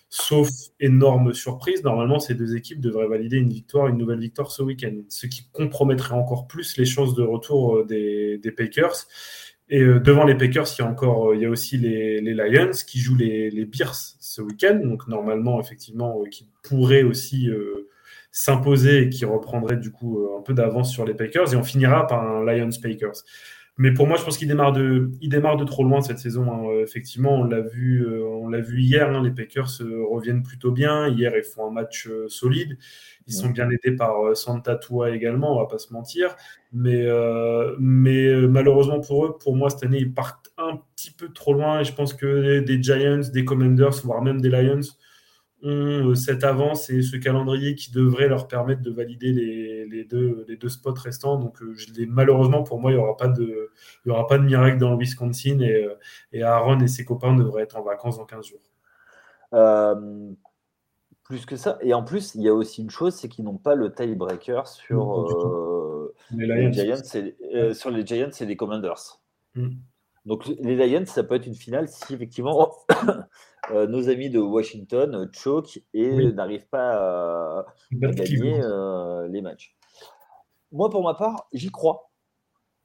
Sauf 0.09 0.47
énorme 0.79 1.34
surprise, 1.34 1.84
normalement, 1.84 2.19
ces 2.19 2.36
deux 2.36 2.55
équipes 2.55 2.79
devraient 2.79 3.07
valider 3.07 3.38
une 3.38 3.49
victoire, 3.49 3.88
une 3.88 3.97
nouvelle 3.97 4.19
victoire 4.19 4.51
ce 4.51 4.61
week-end, 4.61 4.93
ce 5.09 5.25
qui 5.25 5.49
compromettrait 5.51 6.13
encore 6.13 6.45
plus 6.45 6.77
les 6.77 6.86
chances 6.86 7.15
de 7.15 7.23
retour 7.23 7.84
des, 7.84 8.38
des 8.38 8.51
Packers 8.51 9.07
Et 9.69 9.79
devant 9.79 10.23
les 10.23 10.36
Packers, 10.36 10.67
il 10.77 10.81
y 10.84 10.86
a 10.86 10.88
encore, 10.88 11.34
il 11.34 11.41
y 11.41 11.45
a 11.45 11.49
aussi 11.49 11.77
les, 11.77 12.21
Lions 12.21 12.69
qui 12.86 12.99
jouent 12.99 13.15
les, 13.15 13.49
les 13.49 13.65
Bears 13.65 13.95
ce 13.95 14.41
week-end. 14.43 14.79
Donc 14.84 15.07
normalement, 15.07 15.59
effectivement, 15.59 16.23
qui 16.29 16.47
pourraient 16.61 17.01
aussi 17.01 17.49
s'imposer 18.34 19.03
et 19.03 19.09
qui 19.09 19.23
reprendrait 19.23 19.77
du 19.77 19.91
coup 19.91 20.27
un 20.38 20.41
peu 20.41 20.53
d'avance 20.53 20.91
sur 20.91 21.05
les 21.05 21.13
Packers. 21.13 21.53
Et 21.53 21.55
on 21.55 21.63
finira 21.63 22.05
par 22.07 22.21
un 22.21 22.43
Lions-Packers. 22.43 23.23
Mais 23.77 23.91
pour 23.91 24.05
moi, 24.05 24.17
je 24.17 24.23
pense 24.23 24.38
qu'il 24.38 24.47
démarre 24.47 24.71
de, 24.71 25.09
il 25.19 25.29
démarre 25.29 25.57
de 25.57 25.63
trop 25.63 25.84
loin 25.84 26.01
cette 26.01 26.19
saison. 26.19 26.51
Hein. 26.51 26.67
Euh, 26.69 26.84
effectivement, 26.84 27.39
on 27.39 27.43
l'a 27.43 27.61
vu, 27.61 28.05
euh, 28.05 28.23
on 28.23 28.47
l'a 28.47 28.61
vu 28.61 28.81
hier. 28.81 29.09
Hein, 29.09 29.23
les 29.23 29.31
Packers 29.31 29.81
euh, 29.81 30.05
reviennent 30.07 30.43
plutôt 30.43 30.71
bien. 30.71 31.07
Hier, 31.07 31.34
ils 31.36 31.43
font 31.43 31.67
un 31.67 31.71
match 31.71 32.07
solide. 32.27 32.77
Ils 33.25 33.34
sont 33.34 33.49
bien 33.49 33.69
aidés 33.69 33.95
par 33.95 34.36
Santa 34.36 34.75
Tua 34.75 35.11
également, 35.11 35.55
on 35.55 35.59
va 35.59 35.65
pas 35.65 35.79
se 35.79 35.93
mentir. 35.93 36.36
Mais, 36.73 37.07
mais 37.79 38.36
malheureusement 38.47 38.99
pour 38.99 39.25
eux, 39.25 39.38
pour 39.38 39.55
moi, 39.55 39.69
cette 39.69 39.84
année, 39.84 39.99
ils 39.99 40.13
partent 40.13 40.51
un 40.57 40.81
petit 40.95 41.11
peu 41.11 41.29
trop 41.29 41.53
loin. 41.53 41.79
Et 41.79 41.84
je 41.86 41.93
pense 41.93 42.13
que 42.13 42.59
des 42.59 42.84
Giants, 42.84 43.21
des 43.34 43.45
Commanders, 43.45 44.01
voire 44.03 44.21
même 44.21 44.41
des 44.41 44.49
Lions, 44.49 44.81
ont 45.64 46.09
euh, 46.09 46.16
cette 46.16 46.43
avance 46.43 46.89
et 46.89 47.01
ce 47.01 47.16
calendrier 47.18 47.76
qui 47.76 47.91
devrait 47.91 48.28
leur 48.28 48.47
permettre 48.47 48.82
de 48.82 48.91
valider 48.91 49.32
les, 49.32 50.03
deux, 50.03 50.45
les 50.47 50.57
deux 50.57 50.70
spots 50.70 50.93
restants. 50.93 51.38
Donc, 51.38 51.61
euh, 51.61 51.76
malheureusement, 52.07 52.64
pour 52.64 52.80
moi, 52.80 52.91
il 52.91 52.95
n'y 52.95 53.01
aura, 53.01 53.16
pas 53.16 53.28
de, 53.28 53.72
il 54.05 54.09
y 54.09 54.11
aura 54.11 54.28
pas 54.28 54.38
de 54.38 54.43
miracle 54.43 54.78
dans 54.78 54.91
le 54.91 54.97
Wisconsin 54.97 55.59
et, 55.59 55.86
euh, 55.86 55.95
et, 56.32 56.43
Aaron 56.43 56.80
et 56.80 56.88
ses 56.88 57.05
copains 57.05 57.36
devraient 57.36 57.64
être 57.64 57.78
en 57.78 57.84
vacances 57.84 58.18
dans 58.18 58.26
15 58.26 58.45
jours. 58.45 58.61
plus 61.24 61.45
que 61.45 61.55
ça. 61.55 61.78
Et 61.82 61.93
en 61.93 62.03
plus, 62.03 62.36
il 62.36 62.41
y 62.41 62.49
a 62.49 62.53
aussi 62.53 62.82
une 62.82 62.89
chose, 62.89 63.16
c'est 63.16 63.30
qu'ils 63.30 63.45
n'ont 63.45 63.57
pas 63.57 63.76
le 63.76 63.93
tiebreaker 63.93 64.68
sur, 64.68 66.11
les 66.32 66.74
Giants 66.74 66.95
et, 67.16 67.74
sur 67.74 67.89
les 67.89 68.05
Giants 68.05 68.30
et 68.39 68.45
les 68.45 68.55
Commanders. 68.57 69.22
Mm. 69.55 69.70
Donc 70.26 70.47
les 70.47 70.76
Lions, 70.76 71.05
ça 71.05 71.24
peut 71.24 71.36
être 71.36 71.47
une 71.47 71.55
finale 71.55 71.88
si 71.89 72.14
effectivement 72.14 72.74
Euh, 73.72 73.88
nos 73.88 74.09
amis 74.09 74.30
de 74.30 74.39
Washington 74.39 75.16
euh, 75.16 75.28
choquent 75.32 75.80
et 75.93 76.32
n'arrivent 76.34 76.68
pas 76.68 77.59
à, 77.59 77.66
gagner 77.93 78.59
euh, 78.61 79.28
les 79.30 79.41
matchs. 79.41 79.76
Moi, 80.72 80.89
pour 80.89 81.03
ma 81.03 81.14
part, 81.14 81.47
j'y 81.53 81.70
crois. 81.70 82.09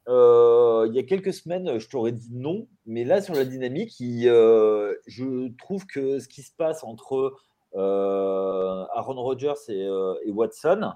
il 0.06 0.94
y 0.94 0.98
a 0.98 1.02
quelques 1.02 1.32
semaines, 1.32 1.78
je 1.78 1.88
t'aurais 1.88 2.12
dit 2.12 2.30
non, 2.32 2.68
mais 2.86 3.04
là, 3.04 3.20
sur 3.20 3.34
la 3.34 3.44
dynamique, 3.44 3.96
je 3.98 5.56
trouve 5.56 5.86
que 5.86 6.20
ce 6.20 6.28
qui 6.28 6.42
se 6.42 6.52
passe 6.56 6.84
entre 6.84 7.34
Aaron 7.74 9.22
Rodgers 9.22 9.54
et, 9.68 10.30
Watson 10.30 10.92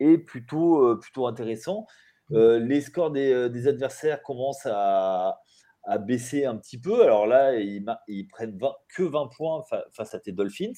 est 0.00 0.18
plutôt, 0.18 0.96
plutôt 0.96 1.26
intéressant. 1.26 1.86
les 2.30 2.80
scores 2.80 3.12
des 3.12 3.68
adversaires 3.68 4.22
commencent 4.22 4.66
à, 4.66 5.38
a 5.86 5.98
baissé 5.98 6.44
un 6.44 6.56
petit 6.56 6.78
peu. 6.78 7.02
Alors 7.02 7.26
là, 7.26 7.56
ils, 7.56 7.84
ils 8.08 8.28
prennent 8.28 8.58
que 8.88 9.02
20 9.02 9.28
points 9.36 9.64
face 9.92 10.14
à 10.14 10.20
tes 10.20 10.32
Dolphins. 10.32 10.72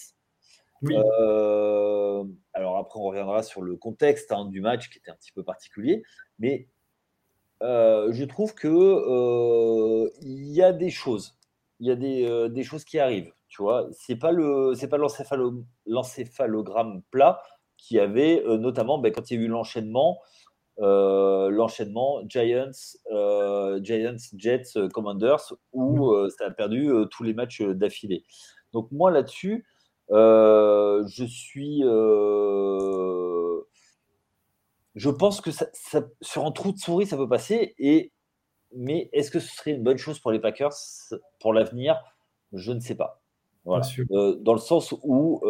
Euh, 0.85 2.25
alors 2.53 2.77
après, 2.77 3.01
on 3.01 3.05
reviendra 3.05 3.43
sur 3.43 3.63
le 3.63 3.77
contexte 3.77 4.31
hein, 4.33 4.47
du 4.47 4.61
match 4.61 4.91
qui 4.91 4.99
était 4.99 5.11
un 5.11 5.17
petit 5.17 5.33
peu 5.33 5.43
particulier. 5.43 6.03
Mais 6.39 6.69
euh, 7.63 8.13
je 8.13 8.25
trouve 8.25 8.55
que 8.55 8.69
euh, 8.69 10.11
il 10.21 10.47
y 10.53 10.63
a 10.63 10.73
des 10.73 10.91
choses. 10.91 11.37
Il 11.81 11.89
y 11.89 11.91
a 11.91 11.97
des, 11.97 12.49
des, 12.51 12.63
choses 12.65 12.85
qui 12.85 12.99
arrivent. 12.99 13.33
Tu 13.49 13.63
vois, 13.63 13.89
c'est 13.93 14.17
pas 14.17 14.33
le 14.33 14.75
c'est 14.75 14.89
pas 14.89 14.99
l'encéphalogramme 15.87 17.03
plat 17.11 17.41
qui 17.77 18.01
avait 18.01 18.43
notamment 18.59 18.99
ben, 18.99 19.13
quand 19.13 19.31
il 19.31 19.39
y 19.39 19.43
a 19.43 19.45
eu 19.45 19.49
l'enchaînement 19.49 20.19
l'enchaînement 20.79 22.23
Giants, 22.29 22.71
euh, 23.11 23.81
Giants, 23.83 24.17
Jets, 24.37 24.77
euh, 24.77 24.89
Commanders, 24.89 25.53
où 25.73 26.15
ça 26.31 26.47
a 26.47 26.51
perdu 26.51 26.91
tous 27.11 27.23
les 27.23 27.35
matchs 27.35 27.63
d'affilée. 27.63 28.25
Donc 28.73 28.91
moi 28.93 29.11
là-dessus, 29.11 29.67
je 30.11 31.25
suis 31.27 31.83
je 34.95 35.11
pense 35.11 35.41
que 35.41 35.51
ça, 35.53 35.67
sur 36.21 36.45
un 36.45 36.51
trou 36.51 36.73
de 36.73 36.79
souris, 36.79 37.07
ça 37.07 37.17
peut 37.17 37.29
passer. 37.29 37.75
Et, 37.79 38.13
mais 38.75 39.09
est-ce 39.13 39.31
que 39.31 39.39
ce 39.39 39.55
serait 39.55 39.71
une 39.73 39.85
bonne 39.85 39.97
chose 39.97 40.19
pour 40.19 40.33
les 40.33 40.41
Packers 40.41 40.75
pour 41.41 41.53
l'avenir? 41.53 42.03
Je 42.53 42.73
ne 42.73 42.81
sais 42.81 42.97
pas. 42.97 43.23
Voilà. 43.65 43.87
dans 44.41 44.55
le 44.55 44.61
sens 44.61 44.93
où 45.03 45.41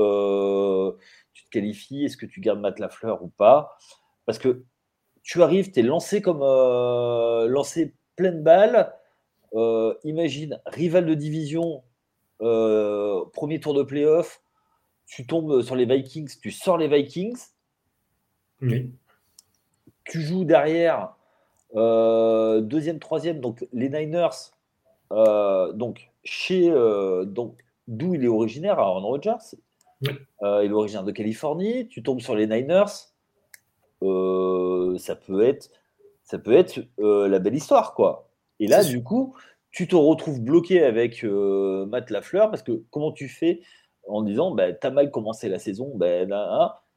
tu 1.32 1.44
te 1.44 1.50
qualifies, 1.50 2.04
est-ce 2.04 2.16
que 2.16 2.26
tu 2.26 2.40
gardes 2.40 2.60
Matt 2.60 2.78
Lafleur 2.78 3.22
ou 3.22 3.28
pas? 3.28 3.78
Parce 4.26 4.38
que 4.38 4.64
tu 5.22 5.42
arrives, 5.42 5.70
tu 5.70 5.80
es 5.80 5.82
lancé 5.82 6.22
comme 6.22 6.42
euh, 6.42 7.46
lancé 7.48 7.94
pleine 8.16 8.42
balle. 8.42 8.92
Euh, 9.54 9.94
imagine, 10.04 10.60
rival 10.66 11.06
de 11.06 11.14
division, 11.14 11.82
euh, 12.42 13.24
premier 13.32 13.60
tour 13.60 13.74
de 13.74 13.82
playoff, 13.82 14.42
tu 15.06 15.26
tombes 15.26 15.62
sur 15.62 15.76
les 15.76 15.86
Vikings, 15.86 16.38
tu 16.40 16.50
sors 16.50 16.76
les 16.76 16.88
Vikings. 16.88 17.38
Tu 20.04 20.22
joues 20.22 20.44
derrière, 20.44 21.14
deuxième, 21.74 22.98
troisième, 22.98 23.40
donc 23.40 23.66
les 23.72 23.88
Niners, 23.88 24.52
donc 25.10 26.10
chez 26.24 26.70
donc 27.26 27.56
d'où 27.86 28.14
il 28.14 28.24
est 28.24 28.28
originaire, 28.28 28.78
Aaron 28.78 29.06
Rodgers. 29.06 29.56
il 30.02 30.10
est 30.42 30.72
originaire 30.72 31.04
de 31.04 31.12
Californie. 31.12 31.88
Tu 31.88 32.02
tombes 32.02 32.20
sur 32.20 32.34
les 32.34 32.46
Niners. 32.46 33.12
Euh, 34.02 34.96
ça 34.98 35.16
peut 35.16 35.42
être, 35.42 35.70
ça 36.22 36.38
peut 36.38 36.52
être 36.52 36.80
euh, 37.00 37.28
la 37.28 37.38
belle 37.38 37.54
histoire, 37.54 37.94
quoi. 37.94 38.30
Et 38.60 38.66
là, 38.66 38.84
du 38.84 39.02
coup, 39.02 39.36
tu 39.70 39.86
te 39.86 39.96
retrouves 39.96 40.40
bloqué 40.40 40.82
avec 40.82 41.24
euh, 41.24 41.86
Matt 41.86 42.10
Lafleur 42.10 42.50
parce 42.50 42.62
que 42.62 42.82
comment 42.90 43.12
tu 43.12 43.28
fais 43.28 43.60
en 44.06 44.22
disant, 44.22 44.54
bah, 44.54 44.72
t'as 44.72 44.90
mal 44.90 45.10
commencé 45.10 45.48
la 45.48 45.58
saison, 45.58 45.92
ben 45.96 46.28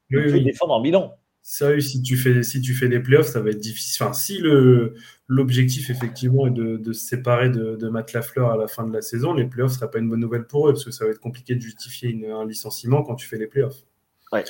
tu 0.10 0.18
peux 0.18 0.40
défendre 0.40 0.74
en 0.74 0.82
bilan. 0.82 1.16
Ça, 1.44 1.80
si 1.80 2.04
tu 2.04 2.18
fais, 2.18 2.44
si 2.44 2.62
tu 2.62 2.74
fais 2.74 2.88
des 2.88 3.00
playoffs, 3.00 3.28
ça 3.28 3.42
va 3.42 3.50
être 3.50 3.60
difficile. 3.60 4.04
Enfin, 4.04 4.14
si 4.14 4.38
le, 4.38 4.94
l'objectif, 5.28 5.90
effectivement, 5.90 6.46
est 6.46 6.52
de, 6.52 6.78
de 6.78 6.94
se 6.94 7.04
séparer 7.08 7.50
de, 7.50 7.76
de, 7.76 7.90
Matt 7.90 8.14
Lafleur 8.14 8.52
à 8.52 8.58
la 8.58 8.68
fin 8.68 8.86
de 8.86 8.94
la 8.94 9.02
saison, 9.02 9.34
les 9.34 9.46
playoffs 9.46 9.72
ne 9.72 9.76
seraient 9.78 9.90
pas 9.90 9.98
une 9.98 10.10
bonne 10.10 10.20
nouvelle 10.20 10.46
pour 10.46 10.70
eux, 10.70 10.74
parce 10.74 10.86
que 10.86 10.92
ça 10.92 11.06
va 11.06 11.12
être 11.12 11.20
compliqué 11.20 11.56
de 11.56 11.62
justifier 11.62 12.30
un 12.32 12.46
licenciement 12.46 13.02
quand 13.02 13.16
tu 13.16 13.28
fais 13.28 13.38
les 13.38 13.48
playoffs. 13.48 13.84
Ouais. 14.32 14.44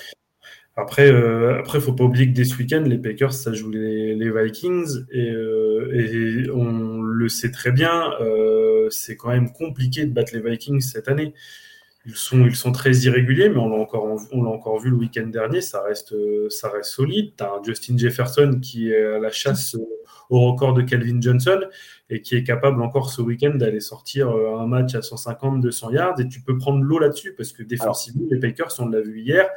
Après, 0.78 1.12
euh, 1.12 1.60
après, 1.60 1.82
faut 1.82 1.92
pas 1.92 2.06
oublier 2.06 2.28
que 2.28 2.34
dès 2.34 2.46
ce 2.46 2.56
week-end, 2.56 2.82
les 2.86 2.98
Packers, 2.98 3.34
ça 3.34 3.52
joue 3.54 3.70
les, 3.70 4.16
Vikings 4.32 5.06
et, 5.12 5.30
euh, 5.30 5.92
et, 5.94 6.50
on 6.50 7.02
le 7.02 7.28
sait 7.28 7.52
très 7.52 7.72
bien, 7.72 8.14
euh, 8.22 8.90
c'est 8.90 9.18
quand 9.18 9.30
même 9.30 9.52
compliqué 9.52 10.06
de 10.06 10.14
battre 10.14 10.34
les 10.34 10.42
Vikings 10.42 10.80
cette 10.80 11.10
année. 11.10 11.34
Ils 12.06 12.16
sont, 12.16 12.46
ils 12.46 12.56
sont 12.56 12.72
très 12.72 12.92
irréguliers, 13.00 13.50
mais 13.50 13.58
on 13.58 13.70
l'a 13.70 13.76
encore, 13.76 14.18
on 14.32 14.44
l'a 14.44 14.50
encore 14.50 14.80
vu 14.80 14.90
le 14.90 14.96
week-end 14.96 15.28
dernier. 15.28 15.62
Ça 15.62 15.84
reste, 15.84 16.16
ça 16.50 16.70
reste 16.70 16.90
solide. 16.90 17.34
T'as 17.36 17.50
un 17.50 17.64
Justin 17.64 17.98
Jefferson 17.98 18.60
qui 18.60 18.90
est 18.90 19.06
à 19.06 19.20
la 19.20 19.30
chasse 19.30 19.76
au 20.30 20.52
record 20.52 20.74
de 20.74 20.82
Calvin 20.82 21.22
Johnson 21.22 21.60
et 22.10 22.22
qui 22.22 22.36
est 22.36 22.44
capable 22.44 22.82
encore 22.82 23.12
ce 23.12 23.22
week-end 23.22 23.54
d'aller 23.54 23.82
sortir 23.82 24.30
un 24.30 24.66
match 24.66 24.96
à 24.96 25.04
150, 25.04 25.62
200 25.62 25.92
yards. 25.92 26.20
Et 26.20 26.28
tu 26.28 26.42
peux 26.42 26.58
prendre 26.58 26.82
l'eau 26.82 26.98
là-dessus 26.98 27.36
parce 27.38 27.52
que 27.52 27.62
défensivement, 27.62 28.26
les 28.32 28.40
Packers, 28.40 28.74
on 28.80 28.88
l'a 28.88 29.02
vu 29.02 29.20
hier, 29.22 29.48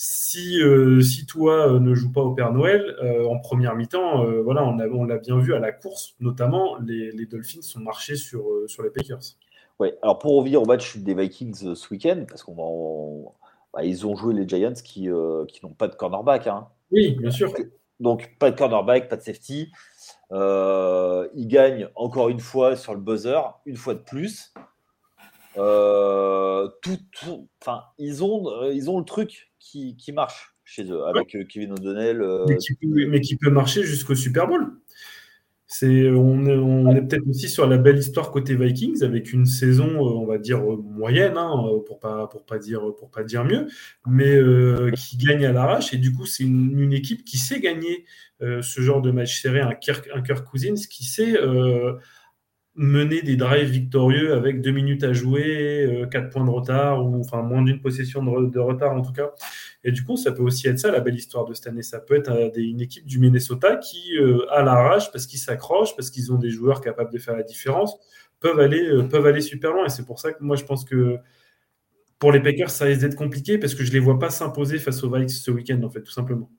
si, 0.00 0.62
euh, 0.62 1.02
si 1.02 1.26
toi 1.26 1.72
euh, 1.72 1.80
ne 1.80 1.92
joues 1.92 2.12
pas 2.12 2.20
au 2.20 2.32
Père 2.32 2.52
Noël 2.52 2.96
euh, 3.02 3.26
en 3.26 3.40
première 3.40 3.74
mi-temps, 3.74 4.24
voilà, 4.44 4.64
on, 4.64 4.78
on 4.78 5.02
l'a 5.02 5.18
bien 5.18 5.36
vu 5.40 5.54
à 5.54 5.58
la 5.58 5.72
course, 5.72 6.14
notamment 6.20 6.76
les, 6.78 7.10
les 7.10 7.26
Dolphins 7.26 7.62
sont 7.62 7.80
marchés 7.80 8.14
sur, 8.14 8.44
sur 8.68 8.84
les 8.84 8.90
Packers. 8.90 9.18
Oui, 9.80 9.88
alors 10.00 10.20
pour 10.20 10.36
revenir 10.36 10.62
au 10.62 10.66
match 10.66 10.96
des 10.98 11.14
Vikings 11.14 11.74
ce 11.74 11.92
week-end, 11.92 12.24
parce 12.28 12.44
qu'on 12.44 12.54
va, 12.54 13.32
bah, 13.74 13.84
ils 13.84 14.06
ont 14.06 14.14
joué 14.14 14.34
les 14.34 14.46
Giants 14.46 14.72
qui, 14.72 15.08
qui 15.48 15.66
n'ont 15.66 15.74
pas 15.76 15.88
de 15.88 15.96
cornerback. 15.96 16.46
Hein. 16.46 16.68
Oui, 16.92 17.16
bien 17.18 17.32
sûr. 17.32 17.52
Donc 17.98 18.36
pas 18.38 18.52
de 18.52 18.56
cornerback, 18.56 19.08
pas 19.08 19.16
de 19.16 19.22
safety. 19.22 19.72
ils 20.30 21.48
gagnent 21.48 21.88
encore 21.96 22.28
une 22.28 22.40
fois 22.40 22.76
sur 22.76 22.94
le 22.94 23.00
buzzer, 23.00 23.40
une 23.66 23.76
fois 23.76 23.94
de 23.94 24.00
plus. 24.00 24.54
Tout, 26.82 27.48
enfin, 27.60 27.82
ils 27.98 28.22
ont, 28.24 28.70
ils 28.70 28.90
ont 28.90 28.98
le 28.98 29.04
truc 29.04 29.48
qui, 29.58 30.12
marche 30.12 30.54
chez 30.64 30.84
eux, 30.90 31.06
avec 31.06 31.34
euh, 31.34 31.44
Kevin 31.44 31.72
O'Donnell. 31.72 32.22
Euh, 32.22 32.46
mais, 32.48 33.20
qui 33.20 33.36
peut, 33.36 33.50
marcher 33.50 33.82
jusqu'au 33.84 34.14
Super 34.14 34.46
Bowl. 34.46 34.66
C'est, 35.70 36.08
on 36.08 36.90
est, 36.90 37.02
peut-être 37.02 37.28
aussi 37.28 37.50
sur 37.50 37.66
la 37.66 37.76
belle 37.76 37.98
histoire 37.98 38.30
côté 38.30 38.56
Vikings 38.56 39.04
avec 39.04 39.34
une 39.34 39.44
saison, 39.44 39.86
euh, 39.86 40.14
on 40.14 40.24
va 40.24 40.38
dire 40.38 40.62
moyenne, 40.62 41.36
hein, 41.36 41.52
pour 41.86 42.00
pas 42.00 42.26
pour 42.26 42.46
pas 42.46 42.58
dire 42.58 42.80
pour 42.98 43.10
pas 43.10 43.22
dire 43.22 43.44
mieux, 43.44 43.66
mais 44.06 44.40
qui 44.96 45.18
gagne 45.18 45.44
à 45.44 45.52
l'arrache 45.52 45.92
et 45.92 45.98
du 45.98 46.14
coup 46.14 46.24
c'est 46.24 46.44
une, 46.44 46.94
équipe 46.94 47.22
qui 47.22 47.36
sait 47.36 47.60
gagner 47.60 48.06
ce 48.40 48.80
genre 48.80 49.02
de 49.02 49.10
match 49.10 49.42
serré, 49.42 49.60
un 49.60 49.74
Kirk, 49.74 50.08
un 50.14 50.22
Kirk 50.22 50.42
Cousins 50.42 50.86
qui 50.88 51.04
sait 51.04 51.36
mener 52.78 53.22
des 53.22 53.36
drives 53.36 53.68
victorieux 53.68 54.32
avec 54.34 54.62
deux 54.62 54.70
minutes 54.70 55.04
à 55.04 55.12
jouer, 55.12 56.06
quatre 56.10 56.30
points 56.30 56.44
de 56.44 56.50
retard, 56.50 57.04
ou 57.04 57.20
enfin 57.20 57.42
moins 57.42 57.62
d'une 57.62 57.80
possession 57.80 58.22
de, 58.22 58.58
retard 58.58 58.92
en 58.92 59.02
tout 59.02 59.12
cas. 59.12 59.32
Et 59.84 59.92
du 59.92 60.04
coup, 60.04 60.16
ça 60.16 60.32
peut 60.32 60.42
aussi 60.42 60.68
être 60.68 60.78
ça 60.78 60.90
la 60.90 61.00
belle 61.00 61.16
histoire 61.16 61.44
de 61.44 61.54
cette 61.54 61.66
année. 61.66 61.82
Ça 61.82 61.98
peut 61.98 62.14
être 62.14 62.30
une 62.56 62.80
équipe 62.80 63.04
du 63.04 63.18
Minnesota 63.18 63.76
qui, 63.76 64.16
à 64.50 64.62
l'arrache, 64.62 65.10
parce 65.12 65.26
qu'ils 65.26 65.40
s'accrochent, 65.40 65.96
parce 65.96 66.10
qu'ils 66.10 66.32
ont 66.32 66.38
des 66.38 66.50
joueurs 66.50 66.80
capables 66.80 67.12
de 67.12 67.18
faire 67.18 67.36
la 67.36 67.42
différence, 67.42 67.98
peuvent 68.40 68.60
aller, 68.60 68.88
peuvent 69.10 69.26
aller 69.26 69.40
super 69.40 69.72
loin. 69.72 69.86
Et 69.86 69.88
c'est 69.90 70.06
pour 70.06 70.20
ça 70.20 70.32
que 70.32 70.42
moi, 70.42 70.56
je 70.56 70.64
pense 70.64 70.84
que 70.84 71.18
pour 72.18 72.32
les 72.32 72.40
Packers, 72.40 72.70
ça 72.70 72.84
risque 72.84 73.00
d'être 73.00 73.16
compliqué 73.16 73.58
parce 73.58 73.74
que 73.74 73.84
je 73.84 73.90
ne 73.90 73.94
les 73.94 74.00
vois 74.00 74.18
pas 74.18 74.30
s'imposer 74.30 74.78
face 74.78 75.02
aux 75.04 75.10
Vikes 75.10 75.30
ce 75.30 75.50
week-end, 75.50 75.80
en 75.82 75.90
fait, 75.90 76.02
tout 76.02 76.10
simplement. 76.10 76.50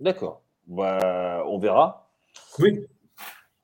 D'accord. 0.00 0.42
Bah, 0.66 1.44
on 1.46 1.58
verra. 1.58 2.10
Oui. 2.58 2.86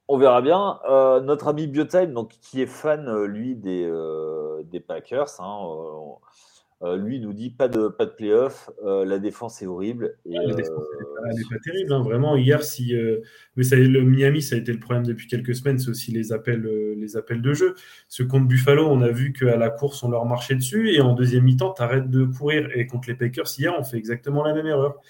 On 0.08 0.18
verra 0.18 0.42
bien. 0.42 0.80
Euh, 0.88 1.20
notre 1.20 1.48
ami 1.48 1.66
Biotime, 1.66 2.12
donc, 2.12 2.32
qui 2.40 2.60
est 2.60 2.66
fan, 2.66 3.08
euh, 3.08 3.26
lui, 3.26 3.54
des, 3.56 3.84
euh, 3.84 4.62
des 4.64 4.80
Packers, 4.80 5.40
hein, 5.40 5.60
euh, 6.82 6.96
lui 6.96 7.20
nous 7.20 7.32
dit 7.32 7.50
pas 7.50 7.68
de, 7.68 7.86
pas 7.86 8.06
de 8.06 8.10
playoff, 8.10 8.68
la 8.84 9.20
défense 9.20 9.62
est 9.62 9.66
horrible. 9.66 10.16
Et, 10.26 10.34
la 10.34 10.52
défense, 10.54 10.84
n'est 11.24 11.42
pas, 11.48 11.56
terrible, 11.62 11.92
hein, 11.92 12.02
vraiment. 12.02 12.34
Hier, 12.34 12.64
si, 12.64 12.92
mais 13.54 13.62
ça, 13.62 13.76
le 13.76 14.02
Miami, 14.02 14.42
ça 14.42 14.56
a 14.56 14.58
été 14.58 14.72
le 14.72 14.80
problème 14.80 15.06
depuis 15.06 15.28
quelques 15.28 15.54
semaines, 15.54 15.78
c'est 15.78 15.90
aussi 15.90 16.10
les 16.10 16.32
appels, 16.32 16.64
les 16.96 17.16
appels 17.16 17.40
de 17.40 17.54
jeu. 17.54 17.76
Ce 18.08 18.24
contre 18.24 18.48
Buffalo, 18.48 18.88
on 18.88 19.00
a 19.00 19.10
vu 19.10 19.32
qu'à 19.32 19.56
la 19.56 19.70
course, 19.70 20.02
on 20.02 20.10
leur 20.10 20.26
marchait 20.26 20.56
dessus, 20.56 20.92
et 20.92 21.00
en 21.00 21.14
deuxième 21.14 21.44
mi-temps, 21.44 21.72
tu 21.72 21.82
arrêtes 21.82 22.10
de 22.10 22.24
courir. 22.24 22.68
Et 22.74 22.88
contre 22.88 23.08
les 23.08 23.14
Packers, 23.14 23.46
hier, 23.56 23.72
on 23.78 23.84
fait 23.84 23.96
exactement 23.96 24.42
la 24.42 24.52
même 24.52 24.66
erreur. 24.66 25.00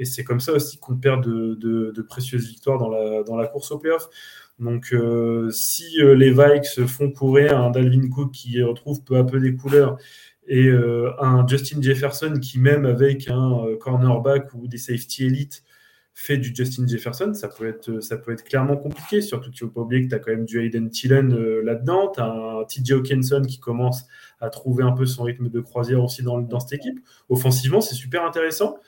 Et 0.00 0.04
c'est 0.04 0.24
comme 0.24 0.40
ça 0.40 0.52
aussi 0.52 0.78
qu'on 0.78 0.96
perd 0.96 1.24
de, 1.24 2.02
précieuses 2.08 2.48
victoires 2.48 2.78
dans 2.78 3.36
la, 3.36 3.46
course 3.46 3.70
au 3.70 3.78
playoff. 3.78 4.08
Donc, 4.58 4.92
si 5.52 5.84
les 6.02 6.30
Vikes 6.32 6.86
font 6.86 7.12
courir 7.12 7.58
un 7.58 7.70
Dalvin 7.70 8.08
Cook 8.08 8.32
qui 8.32 8.60
retrouve 8.62 9.04
peu 9.04 9.16
à 9.16 9.24
peu 9.24 9.38
des 9.38 9.54
couleurs, 9.54 9.98
et 10.50 10.66
euh, 10.66 11.12
un 11.20 11.46
Justin 11.46 11.80
Jefferson 11.80 12.34
qui, 12.42 12.58
même 12.58 12.84
avec 12.84 13.28
un 13.28 13.64
euh, 13.64 13.76
cornerback 13.76 14.52
ou 14.54 14.66
des 14.66 14.78
safety 14.78 15.26
élites, 15.26 15.62
fait 16.12 16.38
du 16.38 16.52
Justin 16.54 16.86
Jefferson, 16.88 17.32
ça 17.32 17.48
peut 17.48 17.68
être, 17.68 18.44
clairement 18.44 18.76
compliqué, 18.76 19.22
surtout 19.22 19.50
qu'il 19.50 19.64
ne 19.64 19.70
faut 19.70 19.74
pas 19.74 19.80
oublier 19.82 20.04
que 20.04 20.08
tu 20.08 20.14
as 20.14 20.18
quand 20.18 20.32
même 20.32 20.44
du 20.44 20.60
Hayden 20.60 20.90
Tillen 20.90 21.32
euh, 21.32 21.62
là-dedans, 21.62 22.10
tu 22.12 22.20
as 22.20 22.26
un 22.26 22.64
TJ 22.64 22.92
Hawkinson 22.92 23.42
qui 23.42 23.60
commence 23.60 24.04
à 24.40 24.50
trouver 24.50 24.82
un 24.82 24.92
peu 24.92 25.06
son 25.06 25.22
rythme 25.22 25.48
de 25.48 25.60
croisière 25.60 26.02
aussi 26.02 26.22
dans 26.24 26.60
cette 26.60 26.80
équipe. 26.80 26.98
Offensivement, 27.28 27.80
c'est 27.80 27.94
super 27.94 28.24
intéressant. 28.24 28.78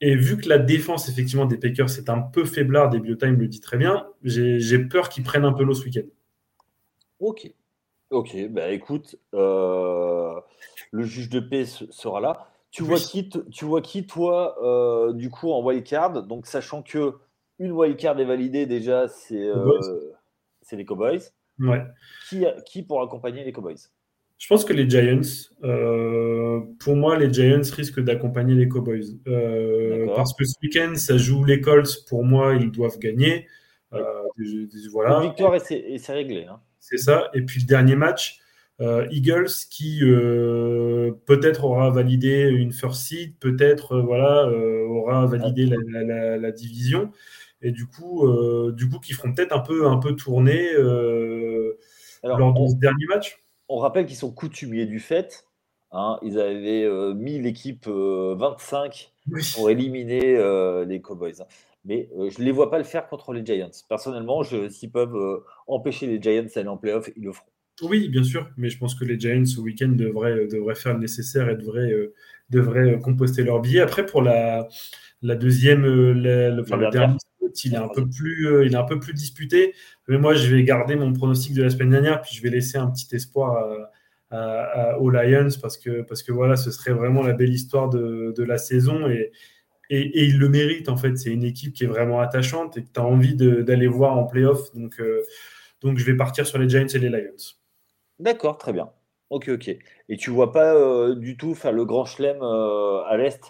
Et 0.00 0.14
vu 0.14 0.36
que 0.36 0.48
la 0.48 0.58
défense, 0.58 1.08
effectivement, 1.08 1.46
des 1.46 1.56
Packers, 1.56 1.88
c'est 1.88 2.10
un 2.10 2.20
peu 2.20 2.44
faiblard, 2.44 2.90
des 2.90 3.00
Biotime 3.00 3.36
le 3.36 3.48
dit 3.48 3.60
très 3.60 3.78
bien, 3.78 4.06
j'ai 4.22 4.78
peur 4.78 5.08
qu'ils 5.08 5.24
prennent 5.24 5.44
un 5.44 5.52
peu 5.52 5.64
l'eau 5.64 5.74
ce 5.74 5.84
week-end. 5.84 6.06
Ok. 7.18 7.50
Ok, 8.10 8.36
bah 8.50 8.70
écoute, 8.70 9.16
euh, 9.34 10.38
le 10.92 11.02
juge 11.02 11.28
de 11.28 11.40
paix 11.40 11.64
sera 11.64 12.20
là. 12.20 12.48
Tu 12.70 12.82
vois 12.82 12.98
qui, 12.98 13.28
tu 13.50 13.64
vois 13.64 13.80
qui 13.80 14.06
toi, 14.06 14.56
euh, 14.62 15.12
du 15.12 15.30
coup, 15.30 15.50
en 15.50 15.64
wildcard? 15.64 16.22
Donc, 16.24 16.46
sachant 16.46 16.82
que 16.82 17.14
une 17.58 17.72
wildcard 17.72 18.20
est 18.20 18.24
validée 18.24 18.66
déjà, 18.66 19.08
c'est 19.08 19.48
euh, 19.48 19.80
les 20.70 20.84
Cowboys. 20.84 21.20
Ouais. 21.58 21.82
Qui, 22.28 22.44
qui 22.66 22.82
pour 22.82 23.02
accompagner 23.02 23.44
les 23.44 23.52
Cowboys? 23.52 23.78
Je 24.38 24.46
pense 24.48 24.64
que 24.64 24.72
les 24.72 24.88
Giants. 24.88 25.20
pour 26.78 26.96
moi, 26.96 27.18
les 27.18 27.32
Giants 27.32 27.62
risquent 27.74 28.00
d'accompagner 28.00 28.54
les 28.54 28.68
Cowboys. 28.68 29.18
parce 30.14 30.34
que 30.34 30.44
ce 30.44 30.54
week-end, 30.62 30.94
ça 30.96 31.16
joue 31.16 31.44
les 31.44 31.60
Colts. 31.60 32.04
Pour 32.08 32.24
moi, 32.24 32.54
ils 32.54 32.70
doivent 32.70 32.98
gagner. 32.98 33.46
voilà. 34.92 35.22
Une 35.22 35.28
victoire 35.28 35.54
et 35.54 35.98
c'est 35.98 36.12
réglé. 36.12 36.44
Hein. 36.44 36.60
C'est 36.78 36.98
ça. 36.98 37.30
Et 37.34 37.42
puis 37.42 37.60
le 37.60 37.66
dernier 37.66 37.96
match, 37.96 38.40
euh, 38.80 39.06
Eagles 39.10 39.50
qui 39.70 40.00
euh, 40.02 41.12
peut-être 41.24 41.64
aura 41.64 41.90
validé 41.90 42.42
une 42.42 42.72
first 42.72 43.06
seed, 43.06 43.38
peut-être 43.38 43.92
euh, 43.92 44.02
voilà 44.02 44.46
aura 44.86 45.24
validé 45.26 45.66
la, 45.66 46.52
division 46.52 47.10
et 47.62 47.70
du 47.70 47.86
coup 47.86 48.28
du 48.72 48.88
coup 48.88 49.00
qui 49.00 49.14
feront 49.14 49.32
peut-être 49.32 49.52
un 49.52 49.60
peu 49.60 49.86
un 49.86 49.96
peu 49.96 50.14
tourner 50.14 50.74
lors 50.74 52.52
de 52.52 52.66
ce 52.68 52.76
dernier 52.76 53.06
match. 53.06 53.42
On 53.68 53.78
rappelle 53.78 54.06
qu'ils 54.06 54.16
sont 54.16 54.32
coutumiers 54.32 54.86
du 54.86 55.00
fait. 55.00 55.44
Hein. 55.92 56.18
ils 56.22 56.38
avaient 56.38 57.14
mis 57.14 57.38
l'équipe 57.38 57.86
25 57.86 59.12
pour 59.54 59.70
éliminer 59.70 60.36
les 60.84 61.00
Cowboys. 61.00 61.40
Hein 61.40 61.46
mais 61.86 62.08
euh, 62.18 62.28
je 62.30 62.40
ne 62.40 62.44
les 62.44 62.52
vois 62.52 62.70
pas 62.70 62.78
le 62.78 62.84
faire 62.84 63.08
contre 63.08 63.32
les 63.32 63.44
Giants. 63.46 63.70
Personnellement, 63.88 64.42
s'ils 64.42 64.90
peuvent 64.90 65.16
euh, 65.16 65.44
empêcher 65.66 66.06
les 66.06 66.20
Giants 66.20 66.48
d'aller 66.54 66.68
en 66.68 66.76
playoff, 66.76 67.08
ils 67.16 67.24
le 67.24 67.32
feront. 67.32 67.46
Oui, 67.82 68.08
bien 68.08 68.24
sûr, 68.24 68.48
mais 68.56 68.70
je 68.70 68.78
pense 68.78 68.94
que 68.94 69.04
les 69.04 69.18
Giants 69.18 69.44
ce 69.44 69.60
week-end 69.60 69.88
devraient, 69.88 70.32
euh, 70.32 70.48
devraient, 70.48 70.74
faire 70.74 70.94
le 70.94 71.00
nécessaire 71.00 71.48
et 71.48 71.56
devraient, 71.56 71.94
devraient 72.50 72.98
composter 73.00 73.44
leur 73.44 73.60
billet. 73.60 73.80
Après, 73.80 74.04
pour 74.04 74.22
la, 74.22 74.68
la 75.22 75.36
deuxième, 75.36 75.82
le, 75.82 76.60
enfin, 76.60 76.76
le 76.76 76.90
dernier 76.90 77.16
il 77.64 77.74
est, 77.74 77.78
un 77.78 77.88
peu 77.88 78.08
plus, 78.08 78.66
il 78.66 78.72
est 78.72 78.76
un 78.76 78.84
peu 78.84 78.98
plus 79.00 79.14
disputé. 79.14 79.74
Mais 80.08 80.18
moi, 80.18 80.34
je 80.34 80.54
vais 80.54 80.62
garder 80.62 80.96
mon 80.96 81.12
pronostic 81.12 81.54
de 81.54 81.62
la 81.62 81.70
semaine 81.70 81.90
dernière, 81.90 82.22
puis 82.22 82.34
je 82.34 82.42
vais 82.42 82.50
laisser 82.50 82.78
un 82.78 82.90
petit 82.90 83.14
espoir 83.14 83.64
aux 84.98 85.10
Lions 85.10 85.48
parce 85.60 85.78
que, 85.78 86.02
parce 86.02 86.22
que 86.22 86.32
voilà, 86.32 86.56
ce 86.56 86.70
serait 86.70 86.92
vraiment 86.92 87.22
la 87.22 87.32
belle 87.32 87.52
histoire 87.52 87.88
de, 87.88 88.34
de 88.36 88.44
la 88.44 88.58
saison. 88.58 89.08
Et, 89.08 89.32
et, 89.90 90.24
il 90.24 90.38
le 90.38 90.48
mérite 90.48 90.88
en 90.88 90.96
fait. 90.96 91.16
C'est 91.16 91.30
une 91.30 91.44
équipe 91.44 91.72
qui 91.72 91.84
est 91.84 91.88
vraiment 91.88 92.20
attachante 92.20 92.76
et 92.76 92.82
que 92.82 92.88
tu 92.92 93.00
as 93.00 93.04
envie 93.04 93.36
d'aller 93.36 93.86
voir 93.86 94.16
en 94.16 94.24
playoff. 94.24 94.72
Donc, 94.74 95.00
euh, 95.00 95.22
donc 95.80 95.98
je 95.98 96.04
vais 96.04 96.16
partir 96.16 96.46
sur 96.46 96.58
les 96.58 96.68
Giants 96.68 96.86
et 96.86 96.98
les 96.98 97.08
Lions. 97.08 97.54
D'accord, 98.18 98.58
très 98.58 98.72
bien. 98.72 98.90
Ok, 99.30 99.48
ok. 99.48 99.68
Et 100.08 100.16
tu 100.16 100.30
vois 100.30 100.52
pas 100.52 100.74
euh, 100.74 101.14
du 101.14 101.36
tout 101.36 101.54
faire 101.54 101.72
le 101.72 101.84
grand 101.84 102.04
chelem 102.04 102.38
euh, 102.40 103.02
à 103.04 103.16
l'Est? 103.16 103.40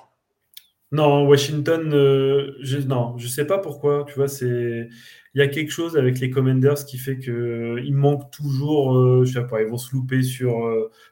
Non, 0.92 1.26
Washington, 1.26 1.90
je, 1.90 2.78
non, 2.86 3.18
je 3.18 3.26
sais 3.26 3.46
pas 3.46 3.58
pourquoi. 3.58 4.04
Tu 4.08 4.14
vois, 4.14 4.28
c'est 4.28 4.88
il 5.34 5.38
y 5.38 5.42
a 5.42 5.48
quelque 5.48 5.70
chose 5.70 5.98
avec 5.98 6.18
les 6.20 6.30
Commanders 6.30 6.86
qui 6.86 6.96
fait 6.96 7.18
qu'il 7.18 7.94
manque 7.94 8.30
toujours, 8.30 9.24
je 9.24 9.32
sais 9.32 9.46
pas, 9.46 9.60
ils 9.60 9.68
vont 9.68 9.76
se 9.76 9.94
louper 9.94 10.22
sur 10.22 10.66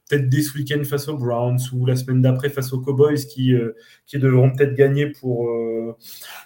peut-être 0.08 0.28
des 0.28 0.42
ce 0.42 0.56
week-end 0.56 0.82
face 0.84 1.08
aux 1.08 1.16
Browns 1.16 1.58
ou 1.72 1.86
la 1.86 1.96
semaine 1.96 2.20
d'après 2.20 2.50
face 2.50 2.72
aux 2.72 2.80
Cowboys 2.80 3.26
qui, 3.26 3.54
euh, 3.54 3.74
qui 4.06 4.18
devront 4.18 4.50
peut-être 4.50 4.74
gagner 4.74 5.06
pour, 5.06 5.48
euh, 5.48 5.96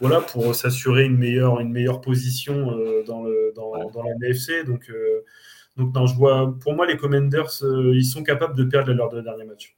voilà, 0.01 0.21
pour 0.21 0.55
s'assurer 0.55 1.05
une 1.05 1.17
meilleure, 1.17 1.61
une 1.61 1.73
meilleure 1.73 2.01
position 2.01 2.71
euh, 2.71 3.03
dans, 3.05 3.23
le, 3.23 3.53
dans, 3.55 3.73
dans, 3.91 4.03
la 4.03 4.13
NFC. 4.23 4.65
Donc, 4.65 4.91
donc 5.77 5.95
non, 5.95 6.07
je 6.07 6.15
vois, 6.15 6.57
pour 6.61 6.75
moi, 6.75 6.87
les 6.87 6.97
Commanders, 6.97 7.63
ils 7.95 8.05
sont 8.05 8.23
capables 8.23 8.57
de 8.57 8.65
perdre 8.65 8.93
lors 8.93 9.09
de 9.09 9.21
dernier 9.21 9.45
match. 9.45 9.78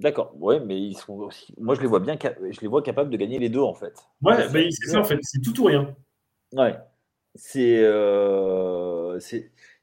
D'accord, 0.00 0.34
ouais, 0.40 0.60
mais 0.60 0.80
ils 0.80 0.96
sont 0.96 1.14
aussi... 1.14 1.54
moi 1.58 1.74
je 1.74 1.80
les 1.80 1.86
vois 1.86 2.00
bien, 2.00 2.16
je 2.20 2.60
les 2.60 2.68
vois 2.68 2.82
capables 2.82 3.10
de 3.10 3.16
gagner 3.16 3.38
les 3.38 3.48
deux 3.48 3.60
en 3.60 3.74
fait. 3.74 3.94
Ouais, 4.22 4.48
c'est 4.50 4.88
ça 4.88 5.00
en 5.00 5.04
fait, 5.04 5.18
c'est 5.22 5.40
tout 5.40 5.60
ou 5.60 5.64
rien. 5.64 5.94
Ouais, 6.52 6.76
c'est 7.34 7.82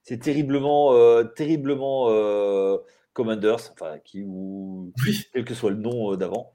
c'est 0.03 0.17
terriblement, 0.19 0.93
euh, 0.93 1.23
terriblement 1.23 2.07
euh, 2.09 2.77
Commanders, 3.13 3.71
enfin, 3.73 3.99
qui, 3.99 4.23
ou 4.23 4.91
quel 5.33 5.45
que 5.45 5.53
soit 5.53 5.69
le 5.69 5.77
nom 5.77 6.13
euh, 6.13 6.17
d'avant. 6.17 6.53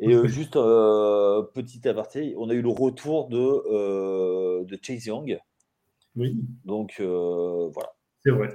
Et 0.00 0.12
juste 0.26 0.54
petit 0.54 1.88
aparté, 1.88 2.34
on 2.36 2.50
a 2.50 2.54
eu 2.54 2.62
le 2.62 2.68
retour 2.68 3.28
de, 3.28 4.64
de 4.64 4.78
Chase 4.82 5.06
Young. 5.06 5.38
Oui. 6.16 6.36
Donc 6.64 7.00
voilà. 7.00 7.94
C'est 8.24 8.32
vrai. 8.32 8.48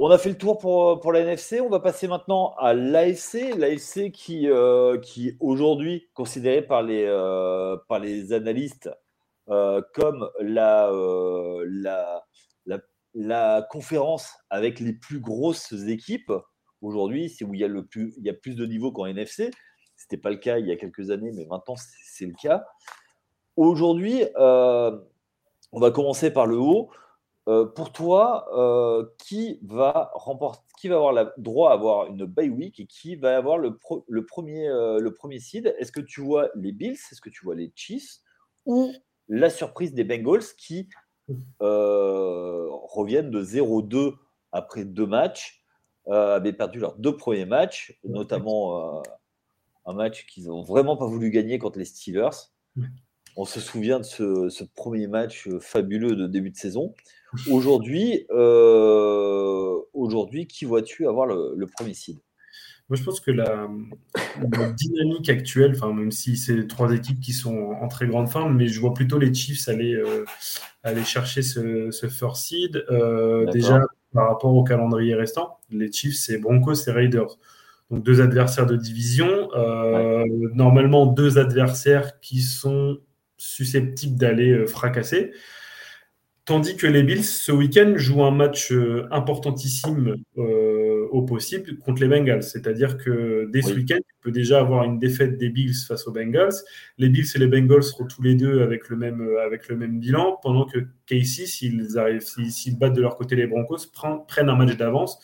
On 0.00 0.10
a 0.10 0.18
fait 0.18 0.28
le 0.28 0.38
tour 0.38 0.58
pour, 0.58 1.00
pour 1.00 1.12
la 1.12 1.20
NFC. 1.20 1.60
On 1.60 1.68
va 1.68 1.80
passer 1.80 2.06
maintenant 2.06 2.54
à 2.58 2.72
l'AFC. 2.72 3.56
L'AFC 3.56 4.12
qui, 4.12 4.48
qui 5.02 5.36
aujourd'hui 5.40 6.08
considéré 6.14 6.62
par 6.62 6.82
les, 6.82 7.06
par 7.88 7.98
les 7.98 8.32
analystes 8.32 8.90
comme 9.46 10.30
la, 10.40 10.90
la, 11.66 12.22
la 13.14 13.66
conférence 13.70 14.32
avec 14.50 14.80
les 14.80 14.92
plus 14.92 15.20
grosses 15.20 15.72
équipes 15.88 16.32
aujourd'hui, 16.82 17.28
c'est 17.28 17.44
où 17.44 17.54
il 17.54 17.60
y 17.60 17.64
a 17.64 17.68
le 17.68 17.84
plus, 17.84 18.14
il 18.16 18.24
y 18.24 18.30
a 18.30 18.34
plus 18.34 18.54
de 18.54 18.64
niveaux 18.66 18.92
qu'en 18.92 19.06
NFC. 19.06 19.50
C'était 19.96 20.16
pas 20.16 20.30
le 20.30 20.36
cas 20.36 20.58
il 20.58 20.66
y 20.66 20.72
a 20.72 20.76
quelques 20.76 21.10
années, 21.10 21.32
mais 21.34 21.44
maintenant 21.46 21.74
c'est 21.76 22.26
le 22.26 22.34
cas. 22.40 22.64
Aujourd'hui, 23.56 24.22
euh, 24.36 24.96
on 25.72 25.80
va 25.80 25.90
commencer 25.90 26.30
par 26.32 26.46
le 26.46 26.56
haut. 26.56 26.90
Euh, 27.48 27.64
pour 27.64 27.92
toi, 27.92 28.46
euh, 28.56 29.06
qui 29.18 29.58
va 29.62 30.10
remporter, 30.14 30.62
qui 30.78 30.88
va 30.88 30.96
avoir 30.96 31.12
le 31.12 31.32
droit 31.38 31.70
à 31.70 31.74
avoir 31.74 32.06
une 32.06 32.24
bye 32.24 32.50
week 32.50 32.78
et 32.78 32.86
qui 32.86 33.16
va 33.16 33.36
avoir 33.36 33.58
le, 33.58 33.76
le 34.06 34.26
premier, 34.26 34.68
le 34.68 35.10
premier 35.12 35.40
seed? 35.40 35.74
Est-ce 35.78 35.90
que 35.90 36.00
tu 36.00 36.20
vois 36.20 36.50
les 36.54 36.70
Bills? 36.70 36.98
Est-ce 37.10 37.20
que 37.20 37.30
tu 37.30 37.44
vois 37.44 37.56
les 37.56 37.72
Chiefs? 37.74 38.20
Ou 38.66 38.92
la 39.28 39.50
surprise 39.50 39.92
des 39.94 40.04
Bengals 40.04 40.44
qui 40.56 40.88
euh, 41.60 42.68
reviennent 42.70 43.30
de 43.30 43.42
0-2 43.42 44.14
après 44.52 44.84
deux 44.84 45.06
matchs, 45.06 45.62
euh, 46.08 46.36
avaient 46.36 46.54
perdu 46.54 46.80
leurs 46.80 46.96
deux 46.96 47.16
premiers 47.16 47.44
matchs, 47.44 47.98
notamment 48.04 48.98
euh, 48.98 49.02
un 49.84 49.92
match 49.92 50.26
qu'ils 50.26 50.46
n'ont 50.46 50.62
vraiment 50.62 50.96
pas 50.96 51.06
voulu 51.06 51.30
gagner 51.30 51.58
contre 51.58 51.78
les 51.78 51.84
Steelers. 51.84 52.30
On 53.40 53.44
se 53.44 53.60
souvient 53.60 54.00
de 54.00 54.04
ce, 54.04 54.64
premier 54.74 55.06
match 55.06 55.48
fabuleux 55.60 56.16
de 56.16 56.26
début 56.26 56.50
de 56.50 56.56
saison. 56.56 56.92
Aujourd'hui, 57.48 58.26
aujourd'hui 59.92 60.48
qui 60.48 60.64
vois-tu 60.64 61.06
avoir 61.06 61.26
le, 61.26 61.66
premier 61.66 61.94
seed? 61.94 62.18
Moi, 62.88 62.96
je 62.96 63.04
pense 63.04 63.20
que 63.20 63.30
la, 63.30 63.68
dynamique 64.76 65.28
actuelle, 65.28 65.72
enfin, 65.76 65.92
même 65.92 66.10
si 66.10 66.36
c'est 66.36 66.66
trois 66.66 66.92
équipes 66.92 67.20
qui 67.20 67.32
sont 67.32 67.76
en, 67.80 67.86
très 67.86 68.08
grande 68.08 68.28
forme, 68.28 68.56
mais 68.56 68.66
je 68.66 68.80
vois 68.80 68.92
plutôt 68.92 69.18
les 69.18 69.32
Chiefs 69.32 69.68
aller, 69.68 70.02
aller 70.82 71.04
chercher 71.04 71.42
ce, 71.42 72.08
first 72.10 72.48
seed. 72.48 72.84
déjà, 73.52 73.82
par 74.12 74.30
rapport 74.30 74.52
au 74.52 74.64
calendrier 74.64 75.14
restant, 75.14 75.60
les 75.70 75.92
Chiefs, 75.92 76.16
c'est 76.16 76.38
Broncos 76.38 76.88
et 76.88 76.90
Raiders. 76.90 77.38
Donc 77.90 78.02
deux 78.02 78.20
adversaires 78.20 78.66
de 78.66 78.76
division. 78.76 79.48
Euh, 79.54 80.24
normalement, 80.54 81.06
deux 81.06 81.38
adversaires 81.38 82.20
qui 82.20 82.40
sont 82.40 82.98
susceptibles 83.38 84.16
d'aller 84.16 84.50
euh, 84.50 84.66
fracasser. 84.66 85.32
Tandis 86.44 86.76
que 86.76 86.86
les 86.86 87.02
Bills, 87.02 87.24
ce 87.24 87.52
week-end, 87.52 87.94
jouent 87.96 88.24
un 88.24 88.30
match 88.30 88.72
euh, 88.72 89.06
importantissime 89.10 90.16
au 90.34 91.22
possible 91.22 91.76
contre 91.78 92.00
les 92.00 92.08
Bengals. 92.08 92.42
C'est-à-dire 92.42 92.96
que 92.96 93.48
dès 93.52 93.60
ce 93.60 93.74
week-end, 93.74 93.98
il 93.98 94.22
peut 94.22 94.30
déjà 94.30 94.60
avoir 94.60 94.84
une 94.84 94.98
défaite 94.98 95.36
des 95.36 95.50
Bills 95.50 95.74
face 95.86 96.06
aux 96.06 96.12
Bengals. 96.12 96.54
Les 96.96 97.10
Bills 97.10 97.26
et 97.34 97.38
les 97.38 97.48
Bengals 97.48 97.82
seront 97.82 98.06
tous 98.06 98.22
les 98.22 98.34
deux 98.34 98.62
avec 98.62 98.88
le 98.88 98.96
même, 98.96 99.26
avec 99.44 99.68
le 99.68 99.76
même 99.76 100.00
bilan, 100.00 100.38
pendant 100.42 100.64
que 100.64 100.78
Casey, 101.06 101.44
s'ils 101.44 102.78
battent 102.78 102.94
de 102.94 103.02
leur 103.02 103.16
côté 103.16 103.36
les 103.36 103.46
Broncos, 103.46 103.90
prennent 104.26 104.48
un 104.48 104.56
match 104.56 104.76
d'avance. 104.76 105.18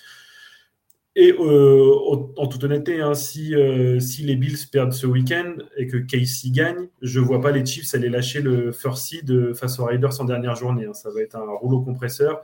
Et 1.17 1.33
euh, 1.39 1.95
en 2.37 2.47
toute 2.49 2.65
honnêteté, 2.65 3.01
hein, 3.01 3.13
euh, 3.13 4.01
si, 4.01 4.23
les 4.25 4.35
Bills 4.35 4.59
perdent 4.73 4.93
ce 4.93 5.07
week-end 5.07 5.55
et 5.77 5.87
que 5.87 5.97
Casey 5.97 6.51
gagne, 6.51 6.89
je 7.03 7.21
ne 7.21 7.25
vois 7.25 7.41
pas 7.41 7.53
les 7.53 7.65
Chiefs 7.65 7.95
aller 7.95 8.09
lâcher 8.09 8.41
le 8.41 8.73
first 8.73 9.05
seed 9.05 9.55
face 9.55 9.79
aux 9.79 9.85
Raiders 9.85 10.21
en 10.21 10.25
dernière 10.25 10.57
journée. 10.57 10.87
Hein. 10.87 10.93
Ça 10.93 11.11
va 11.11 11.21
être 11.21 11.37
un 11.37 11.53
rouleau 11.53 11.83
compresseur. 11.83 12.43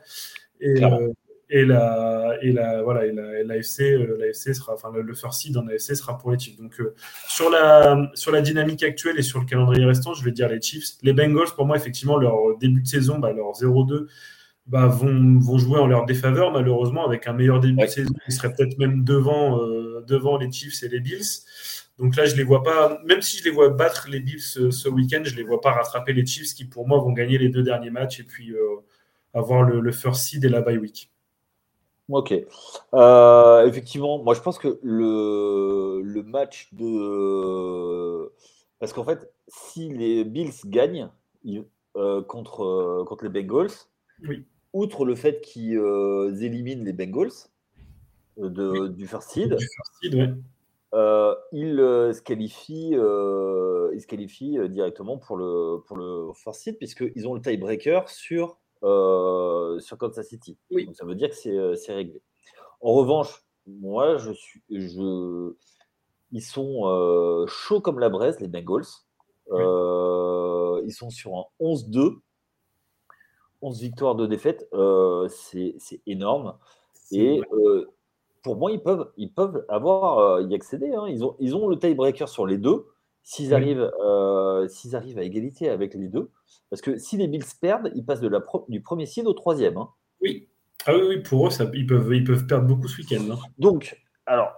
Et, 0.61 0.85
euh, 0.85 1.12
et 1.49 1.64
la, 1.64 2.37
et 2.43 2.53
la, 2.53 2.83
voilà, 2.85 3.07
et 3.07 3.12
la, 3.12 3.61
sera, 3.61 4.75
enfin, 4.75 4.93
le, 4.95 5.14
first 5.14 5.41
seed 5.41 5.57
en 5.57 5.66
AFC 5.66 5.97
sera 5.97 6.16
pour 6.16 6.31
les 6.31 6.39
Chiefs. 6.39 6.57
Donc, 6.57 6.81
sur, 7.29 7.51
la, 7.51 8.09
sur 8.14 8.31
la 8.31 8.41
dynamique 8.41 8.85
actuelle 8.85 9.18
et 9.18 9.23
sur 9.23 9.41
le 9.41 9.47
calendrier 9.47 9.85
restant, 9.85 10.14
je 10.14 10.25
vais 10.25 10.31
dire 10.31 10.49
les 10.49 10.61
Chiefs. 10.61 10.91
Les 11.03 11.12
Bengals, 11.12 11.53
pour 11.57 11.66
moi, 11.66 11.77
effectivement, 11.77 12.16
leur 12.16 12.57
début 12.61 12.83
de 12.83 12.87
saison, 12.87 13.18
bah, 13.18 13.33
leur 13.33 13.51
0-2, 13.51 14.07
bah, 14.67 14.87
vont, 14.87 15.39
vont, 15.41 15.59
jouer 15.59 15.79
en 15.81 15.87
leur 15.87 16.07
défaveur, 16.07 16.53
malheureusement, 16.53 17.05
avec 17.05 17.27
un 17.27 17.33
meilleur 17.33 17.61
début 17.61 17.83
de 17.83 17.87
saison. 17.87 18.15
Ils 18.29 18.33
seraient 18.33 18.53
peut-être 18.53 18.79
même 18.79 19.03
devant, 19.03 19.59
euh, 19.61 20.05
devant 20.07 20.37
les 20.37 20.51
Chiefs 20.51 20.83
et 20.83 20.89
les 20.89 21.01
Bills. 21.01 21.43
Donc 21.99 22.17
là, 22.17 22.25
je 22.25 22.37
les 22.37 22.45
vois 22.45 22.63
pas, 22.63 23.01
même 23.05 23.21
si 23.21 23.39
je 23.39 23.45
les 23.45 23.51
vois 23.51 23.69
battre 23.71 24.09
les 24.09 24.21
Bills 24.21 24.41
ce, 24.41 24.89
week-end, 24.89 25.23
je 25.25 25.35
les 25.35 25.43
vois 25.43 25.61
pas 25.61 25.73
rattraper 25.73 26.13
les 26.13 26.25
Chiefs 26.25 26.55
qui, 26.55 26.65
pour 26.65 26.87
moi, 26.87 26.99
vont 26.99 27.13
gagner 27.13 27.37
les 27.37 27.49
deux 27.49 27.63
derniers 27.63 27.91
matchs 27.91 28.21
et 28.21 28.23
puis 28.23 28.53
euh, 28.53 28.77
avoir 29.35 29.63
le, 29.63 29.93
first 29.93 30.23
seed 30.23 30.45
et 30.45 30.49
la 30.49 30.61
bye 30.61 30.79
week. 30.79 31.11
Ok. 32.09 32.35
Euh, 32.95 33.67
effectivement, 33.67 34.21
moi 34.23 34.35
je 34.35 34.41
pense 34.41 34.59
que 34.59 34.81
le, 34.83 36.01
le 36.03 36.23
match 36.23 36.69
de. 36.73 38.33
Parce 38.81 38.93
qu'en 38.93 39.05
fait, 39.05 39.31
si 39.47 39.89
les 39.91 40.25
Bills 40.25 40.53
gagnent 40.67 41.09
contre, 42.27 43.05
contre 43.07 43.25
les 43.25 43.31
Bengals, 43.31 43.71
oui 44.29 44.45
outre 44.73 45.05
le 45.05 45.14
fait 45.14 45.41
qu'ils 45.41 45.79
euh, 45.79 46.35
éliminent 46.41 46.85
les 46.85 46.93
Bengals 46.93 47.31
euh, 48.39 48.49
de, 48.49 48.89
du 48.89 49.07
first 49.07 49.31
seed, 49.31 49.57
euh, 50.95 51.35
ils, 51.53 51.77
se 52.14 52.23
qualifient, 52.23 52.93
ils 52.93 54.01
se 54.01 54.07
qualifient 54.07 54.59
directement 54.68 55.18
pour 55.18 55.37
le, 55.37 55.83
pour 55.87 55.97
le 55.97 56.33
first 56.35 56.62
seed 56.62 56.79
puisqu'ils 56.79 57.27
ont 57.29 57.35
le 57.35 57.41
tiebreaker 57.41 58.09
sur, 58.09 58.59
sur 58.83 59.99
Kansas 59.99 60.27
City. 60.27 60.57
Donc 60.71 60.95
ça 60.95 61.05
veut 61.05 61.14
dire 61.14 61.31
que 61.31 61.75
c'est 61.75 61.93
réglé. 61.95 62.23
En 62.81 62.95
revanche, 62.95 63.45
moi, 63.66 64.16
je 64.16 64.33
suis, 64.33 64.62
je, 64.71 65.53
ils 66.33 66.43
sont 66.43 67.47
chauds 67.47 67.81
comme 67.81 67.99
la 67.99 68.09
braise, 68.09 68.41
les 68.41 68.49
Bengals. 68.49 68.87
Ils 69.53 70.93
sont 70.93 71.11
sur 71.11 71.37
un 71.37 71.45
11-2. 71.61 72.21
11 73.63 73.81
victoires, 73.81 74.15
de 74.15 74.27
défaites, 74.27 74.69
euh, 74.73 75.29
c'est 75.29 76.01
énorme. 76.07 76.55
Et 77.13 77.41
euh, 77.53 77.87
pour 78.43 78.57
moi, 78.57 78.73
ils 78.73 78.81
peuvent, 78.81 79.11
ils 79.17 79.33
peuvent 79.33 79.65
avoir 79.69 80.19
euh, 80.19 80.43
y 80.43 80.55
accéder. 80.55 80.93
Hein. 80.95 81.07
Ils, 81.09 81.25
ont, 81.25 81.37
ils 81.41 81.55
ont 81.55 81.69
le 81.69 81.79
tiebreaker 81.79 82.29
sur 82.29 82.47
les 82.47 82.59
deux. 82.59 82.87
S'ils 83.23 83.53
arrivent, 83.53 83.91
s'ils 84.69 84.97
arrivent 84.97 85.19
à 85.19 85.23
égalité 85.23 85.69
avec 85.69 85.95
les 85.95 86.09
deux, 86.09 86.31
parce 86.71 86.81
que 86.81 86.97
si 86.97 87.19
les 87.19 87.29
Bills 87.29 87.45
perdent, 87.61 87.93
ils 87.95 88.05
passent 88.05 88.23
de 88.23 88.29
la 88.29 88.43
du 88.69 88.81
premier 88.81 89.05
seed 89.05 89.27
au 89.27 89.35
troisième. 89.35 89.77
Hein. 89.77 89.91
Oui. 90.23 90.49
Ah 90.87 90.95
oui, 90.95 91.03
oui, 91.07 91.19
pour 91.19 91.47
eux, 91.47 91.51
ça, 91.51 91.71
ils, 91.75 91.87
peuvent, 91.87 92.13
ils 92.15 92.25
peuvent 92.25 92.47
perdre 92.47 92.67
beaucoup 92.67 92.89
ce 92.89 92.97
week-end. 92.97 93.23
Hein. 93.31 93.39
Donc, 93.59 94.03
alors, 94.25 94.53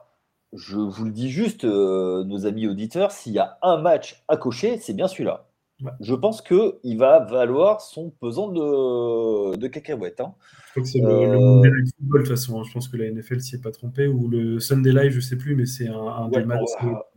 je 0.53 0.77
vous 0.77 1.05
le 1.05 1.11
dis 1.11 1.29
juste, 1.29 1.65
nos 1.65 2.47
amis 2.47 2.69
auditeurs, 2.69 3.11
s'il 3.11 3.33
y 3.33 3.41
a 3.41 3.59
un 3.63 3.79
match 3.79 4.23
à 4.29 4.37
cocher, 4.37 4.79
c'est 4.79 4.95
bien 4.95 5.09
celui-là. 5.09 5.52
Je 6.01 6.14
pense 6.14 6.43
qu'il 6.43 6.99
va 6.99 7.20
valoir 7.20 7.80
son 7.80 8.11
pesant 8.11 8.49
de, 8.49 9.57
de 9.57 9.66
cacahuètes. 9.68 10.20
Hein. 10.20 10.35
Je 10.66 10.70
crois 10.70 10.83
que 10.83 10.89
c'est 10.89 11.01
le, 11.01 11.09
euh, 11.09 11.39
Monday 11.39 11.70
Night 11.70 11.95
Football, 11.97 12.22
de 12.22 12.26
toute 12.26 12.37
façon. 12.37 12.61
Hein. 12.61 12.64
Je 12.66 12.72
pense 12.72 12.89
que 12.89 12.97
la 12.97 13.11
NFL 13.11 13.41
s'y 13.41 13.57
est 13.57 13.62
pas 13.62 13.70
trompée. 13.70 14.07
Ou 14.07 14.28
le 14.28 14.61
Sunday 14.61 14.93
Live, 14.93 15.11
je 15.11 15.16
ne 15.16 15.22
sais 15.22 15.37
plus, 15.37 15.55
mais 15.55 15.66
c'est 15.66 15.89
un, 15.89 16.28
des 16.28 16.45
matchs 16.45 16.61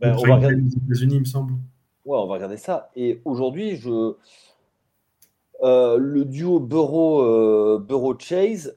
ben, 0.00 0.16
on 0.18 0.26
va 0.26 0.36
regarder... 0.36 0.62
États-Unis, 0.86 1.14
il 1.14 1.20
me 1.20 1.24
semble. 1.24 1.54
Ouais, 2.04 2.18
on 2.18 2.26
va 2.26 2.34
regarder 2.34 2.56
ça. 2.56 2.90
Et 2.96 3.20
aujourd'hui, 3.24 3.76
je. 3.76 4.14
Euh, 5.62 5.96
le 5.96 6.26
duo 6.26 6.60
Burrow, 6.60 7.22
euh, 7.22 8.16
Chase, 8.18 8.76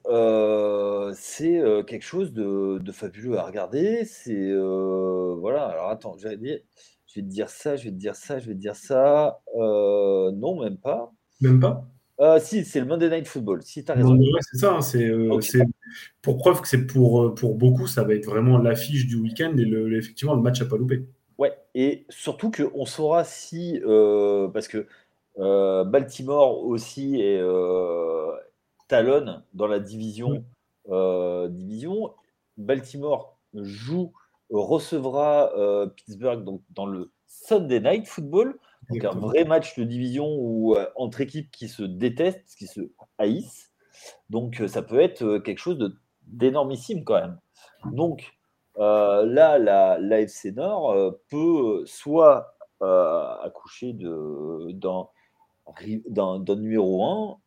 c'est 1.14 1.62
quelque 1.88 2.06
chose 2.06 2.32
de, 2.32 2.80
de, 2.80 2.92
fabuleux 2.94 3.38
à 3.38 3.44
regarder. 3.44 4.06
C'est 4.06 4.54
voilà. 5.40 5.66
Alors 5.66 5.90
attends, 5.90 6.16
j'allais 6.18 6.38
dire, 6.38 6.60
je 7.10 7.20
vais 7.20 7.26
te 7.26 7.32
dire 7.32 7.50
ça, 7.50 7.76
je 7.76 7.86
vais 7.86 7.90
te 7.90 7.96
dire 7.96 8.16
ça, 8.16 8.38
je 8.38 8.48
vais 8.48 8.54
te 8.54 8.60
dire 8.60 8.76
ça. 8.76 9.42
Euh, 9.58 10.32
non, 10.32 10.62
même 10.62 10.78
pas. 10.78 11.12
Même 11.42 11.60
pas? 11.60 11.88
Euh, 12.20 12.40
Si, 12.40 12.64
c'est 12.66 12.80
le 12.80 12.86
Monday 12.86 13.10
Night 13.10 13.28
Football. 13.28 13.64
Si 13.64 13.84
tu 13.84 13.92
as 13.92 13.96
raison. 13.96 14.16
c'est 14.42 14.58
ça. 14.58 14.74
Hein, 14.74 14.82
euh, 14.96 15.42
c'est 15.42 15.64
pour 16.22 16.38
preuve 16.38 16.62
que 16.62 16.68
c'est 16.68 16.86
pour, 16.86 17.34
pour 17.34 17.56
beaucoup, 17.56 17.88
ça 17.88 18.04
va 18.04 18.14
être 18.14 18.26
vraiment 18.26 18.60
l'affiche 18.60 19.08
du 19.08 19.16
week-end 19.16 19.56
et 19.58 19.66
le, 19.66 19.98
effectivement 19.98 20.36
le 20.36 20.42
match 20.42 20.62
à 20.62 20.66
pas 20.66 20.78
louper. 20.78 21.04
Ouais, 21.40 21.58
et 21.74 22.06
surtout 22.10 22.52
qu'on 22.52 22.86
saura 22.86 23.24
si. 23.24 23.82
parce 24.54 24.68
que 24.68 24.86
Baltimore 25.38 26.64
aussi 26.64 27.20
est 27.22 27.42
talonne 28.88 29.42
dans 29.54 29.68
la 29.68 29.80
division. 29.80 30.44
division. 31.50 32.12
Baltimore 32.58 33.40
joue 33.56 34.12
recevra 34.52 35.52
euh, 35.56 35.88
Pittsburgh 35.88 36.44
donc, 36.44 36.62
dans 36.72 36.86
le 36.86 37.12
Sunday 37.28 37.80
Night 37.80 38.08
Football, 38.08 38.60
donc 38.90 39.04
un 39.04 39.12
vrai 39.12 39.46
match 39.46 39.78
de 39.78 39.84
division 39.84 40.28
où, 40.40 40.76
euh, 40.76 40.88
entre 40.96 41.22
équipes 41.22 41.52
qui 41.52 41.68
se 41.68 41.84
détestent, 41.84 42.56
qui 42.58 42.68
se 42.68 42.82
haïssent. 43.18 43.72
Donc 44.30 44.62
euh, 44.62 44.68
ça 44.68 44.82
peut 44.82 45.00
être 45.00 45.38
quelque 45.40 45.60
chose 45.60 45.94
d'énormissime 46.24 47.04
quand 47.04 47.16
même. 47.16 47.40
Donc 47.92 48.34
là, 48.76 49.58
la, 49.58 50.00
l'AFC 50.00 50.56
Nord 50.56 50.96
peut 51.30 51.84
soit 51.86 52.56
accoucher 52.80 53.94
d'un, 53.94 55.06
numéro 56.56 57.04
1. 57.04 57.38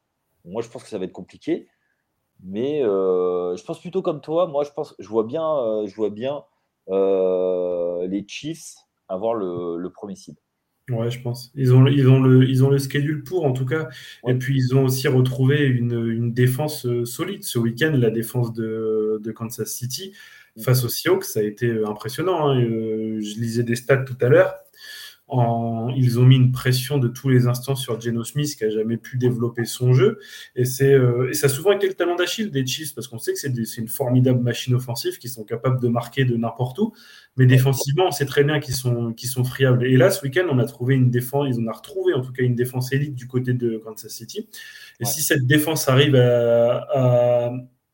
Moi, 0.45 0.63
je 0.63 0.69
pense 0.69 0.83
que 0.83 0.89
ça 0.89 0.99
va 0.99 1.05
être 1.05 1.13
compliqué. 1.13 1.69
Mais 2.45 2.83
je 2.83 3.65
pense 3.65 3.81
plutôt 3.81 4.03
comme 4.03 4.21
toi. 4.21 4.47
Moi, 4.47 4.65
je 4.65 4.71
pense, 4.73 4.95
je 4.99 5.09
vois 5.09 5.25
bien, 5.25 5.85
je 5.87 5.95
vois 5.95 6.11
bien 6.11 6.45
les 6.93 8.25
Chiefs 8.27 8.75
avoir 9.09 9.35
le, 9.35 9.79
le, 9.79 9.91
premier 9.91 10.17
seed. 10.17 10.37
Ouais, 10.91 11.11
je 11.11 11.21
pense. 11.21 11.53
Ils 11.55 11.75
ont, 11.75 11.87
ils, 11.87 12.09
ont 12.09 12.21
le, 12.21 12.49
ils 12.49 12.65
ont 12.65 12.71
le 12.71 12.79
schedule 12.79 13.23
pour, 13.23 13.45
en 13.45 13.53
tout 13.53 13.67
cas. 13.67 13.89
Et 14.27 14.35
puis, 14.35 14.57
ils 14.57 14.75
ont 14.75 14.85
aussi 14.85 15.07
retrouvé 15.09 15.65
une, 15.65 16.07
une 16.09 16.33
défense 16.33 16.87
euh, 16.87 17.05
solide. 17.05 17.45
Ce 17.45 17.59
week-end, 17.59 17.93
la 17.95 18.11
défense 18.11 18.53
de, 18.53 19.21
de, 19.23 19.33
Kansas 19.33 19.71
City 19.71 20.13
face 20.61 20.85
aux 20.85 20.89
Seahawks, 20.89 21.25
ça 21.25 21.41
a 21.41 21.45
été 21.45 21.67
euh, 21.67 21.89
impressionnant. 21.89 22.49
Hein. 22.49 22.61
je 22.61 23.41
lisais 23.41 23.63
des 23.63 23.77
stats 23.77 24.05
tout 24.05 24.17
à 24.21 24.29
l'heure 24.29 24.55
ils 25.97 26.19
ont 26.19 26.25
mis 26.25 26.37
une 26.37 26.53
pression 26.53 26.99
de 26.99 27.09
tous 27.09 27.29
les 27.29 27.47
instants 27.47 27.75
sur 27.75 28.01
Geno 28.01 28.25
Smith 28.25 28.55
qui 28.57 28.65
a 28.65 28.71
jamais 28.71 28.97
pu 28.97 29.17
développer 29.17 29.65
son 29.65 29.95
jeu. 29.95 30.19
Et, 30.57 30.65
c'est, 30.65 30.93
euh, 30.93 31.31
et 31.31 31.35
ça 31.35 31.47
a 31.47 31.49
souvent 31.49 31.73
été 31.73 31.89
le 31.89 31.95
talent 31.95 32.17
d'Achille 32.17 32.51
des 32.51 32.67
Chiefs 32.67 32.95
parce 32.95 33.09
qu'on 33.09 33.19
sait 33.19 33.33
que 33.33 33.39
c'est, 33.39 33.49
une 33.49 33.89
formidable 33.89 34.43
machine 34.43 34.75
offensive 34.75 35.19
qui 35.19 35.29
sont 35.29 35.45
capables 35.45 35.81
de 35.81 35.89
marquer 35.89 36.25
de 36.25 36.37
n'importe 36.37 36.79
où. 36.79 36.93
Mais 37.37 37.47
défensivement, 37.47 38.09
on 38.09 38.11
sait 38.11 38.27
très 38.27 38.45
bien 38.45 38.61
qu'ils 38.61 38.75
sont, 38.75 39.13
qu'ils 39.13 39.29
sont 39.29 39.45
friables. 39.45 39.87
Et 39.87 39.97
là, 39.97 40.11
ce 40.11 40.23
week-end, 40.23 40.47
on 40.51 40.59
a 40.59 40.65
trouvé 40.65 40.95
une 40.95 41.11
défense, 41.11 41.47
ils 41.51 41.61
ont 41.61 41.73
retrouvé 41.73 42.13
en 42.13 42.21
tout 42.21 42.33
cas 42.33 42.43
une 42.43 42.55
défense 42.55 42.93
élite 42.93 43.15
du 43.15 43.27
côté 43.27 43.55
de 43.55 43.79
Kansas 43.79 44.13
City. 44.13 44.49
Et 45.01 45.05
si 45.05 45.23
cette 45.23 45.47
défense 45.47 45.89
arrive 45.89 46.15
à, 46.17 47.53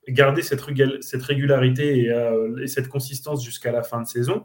garder 0.09 0.41
cette, 0.41 0.63
cette 1.01 1.23
régularité 1.23 2.01
et, 2.01 2.63
et 2.63 2.67
cette 2.67 2.89
consistance 2.89 3.45
jusqu'à 3.45 3.71
la 3.71 3.83
fin 3.83 4.01
de 4.01 4.07
saison, 4.07 4.43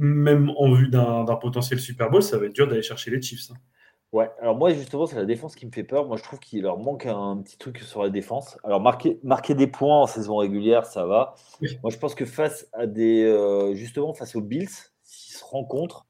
même 0.00 0.50
en 0.56 0.72
vue 0.72 0.88
d'un 0.88 1.24
potentiel 1.36 1.78
Super 1.78 2.10
Bowl, 2.10 2.22
ça 2.22 2.38
va 2.38 2.46
être 2.46 2.54
dur 2.54 2.66
d'aller 2.66 2.82
chercher 2.82 3.10
les 3.10 3.20
Chiefs. 3.20 3.50
Hein. 3.50 3.56
Ouais, 4.12 4.28
alors 4.40 4.56
moi 4.56 4.72
justement, 4.72 5.06
c'est 5.06 5.14
la 5.14 5.24
défense 5.24 5.54
qui 5.54 5.66
me 5.66 5.70
fait 5.70 5.84
peur. 5.84 6.08
Moi, 6.08 6.16
je 6.16 6.24
trouve 6.24 6.40
qu'il 6.40 6.62
leur 6.62 6.78
manque 6.78 7.06
un 7.06 7.40
petit 7.42 7.58
truc 7.58 7.78
sur 7.78 8.02
la 8.02 8.10
défense. 8.10 8.58
Alors, 8.64 8.80
marquer, 8.80 9.20
marquer 9.22 9.54
des 9.54 9.68
points 9.68 10.02
en 10.02 10.06
saison 10.06 10.36
régulière, 10.36 10.84
ça 10.84 11.06
va. 11.06 11.34
Moi, 11.60 11.90
je 11.90 11.96
pense 11.96 12.16
que 12.16 12.24
face 12.24 12.68
à 12.72 12.86
des. 12.86 13.22
Euh, 13.22 13.74
justement, 13.74 14.12
face 14.12 14.34
aux 14.34 14.40
Bills, 14.40 14.68
s'ils 15.04 15.36
se 15.36 15.44
rencontrent, 15.44 16.06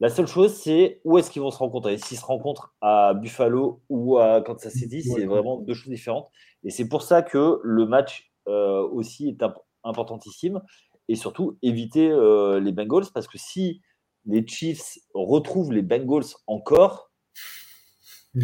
la 0.00 0.08
seule 0.08 0.26
chose, 0.26 0.54
c'est 0.54 1.00
où 1.04 1.18
est-ce 1.18 1.30
qu'ils 1.30 1.40
vont 1.40 1.52
se 1.52 1.58
rencontrer. 1.58 1.98
S'ils 1.98 2.18
se 2.18 2.24
rencontrent 2.24 2.74
à 2.80 3.14
Buffalo 3.14 3.80
ou 3.88 4.18
à 4.18 4.42
Kansas 4.42 4.72
City, 4.72 5.02
c'est 5.02 5.24
vraiment 5.24 5.58
deux 5.58 5.72
choses 5.72 5.88
différentes. 5.88 6.28
Et 6.64 6.70
c'est 6.70 6.88
pour 6.88 7.02
ça 7.02 7.22
que 7.22 7.60
le 7.62 7.86
match 7.86 8.32
euh, 8.48 8.82
aussi 8.88 9.28
est 9.28 9.44
importantissime. 9.84 10.60
Et 11.08 11.14
surtout, 11.14 11.56
éviter 11.62 12.10
euh, 12.10 12.60
les 12.60 12.72
Bengals, 12.72 13.06
parce 13.14 13.28
que 13.28 13.38
si 13.38 13.80
les 14.24 14.46
Chiefs 14.46 14.98
retrouvent 15.14 15.72
les 15.72 15.82
Bengals 15.82 16.24
encore, 16.46 17.10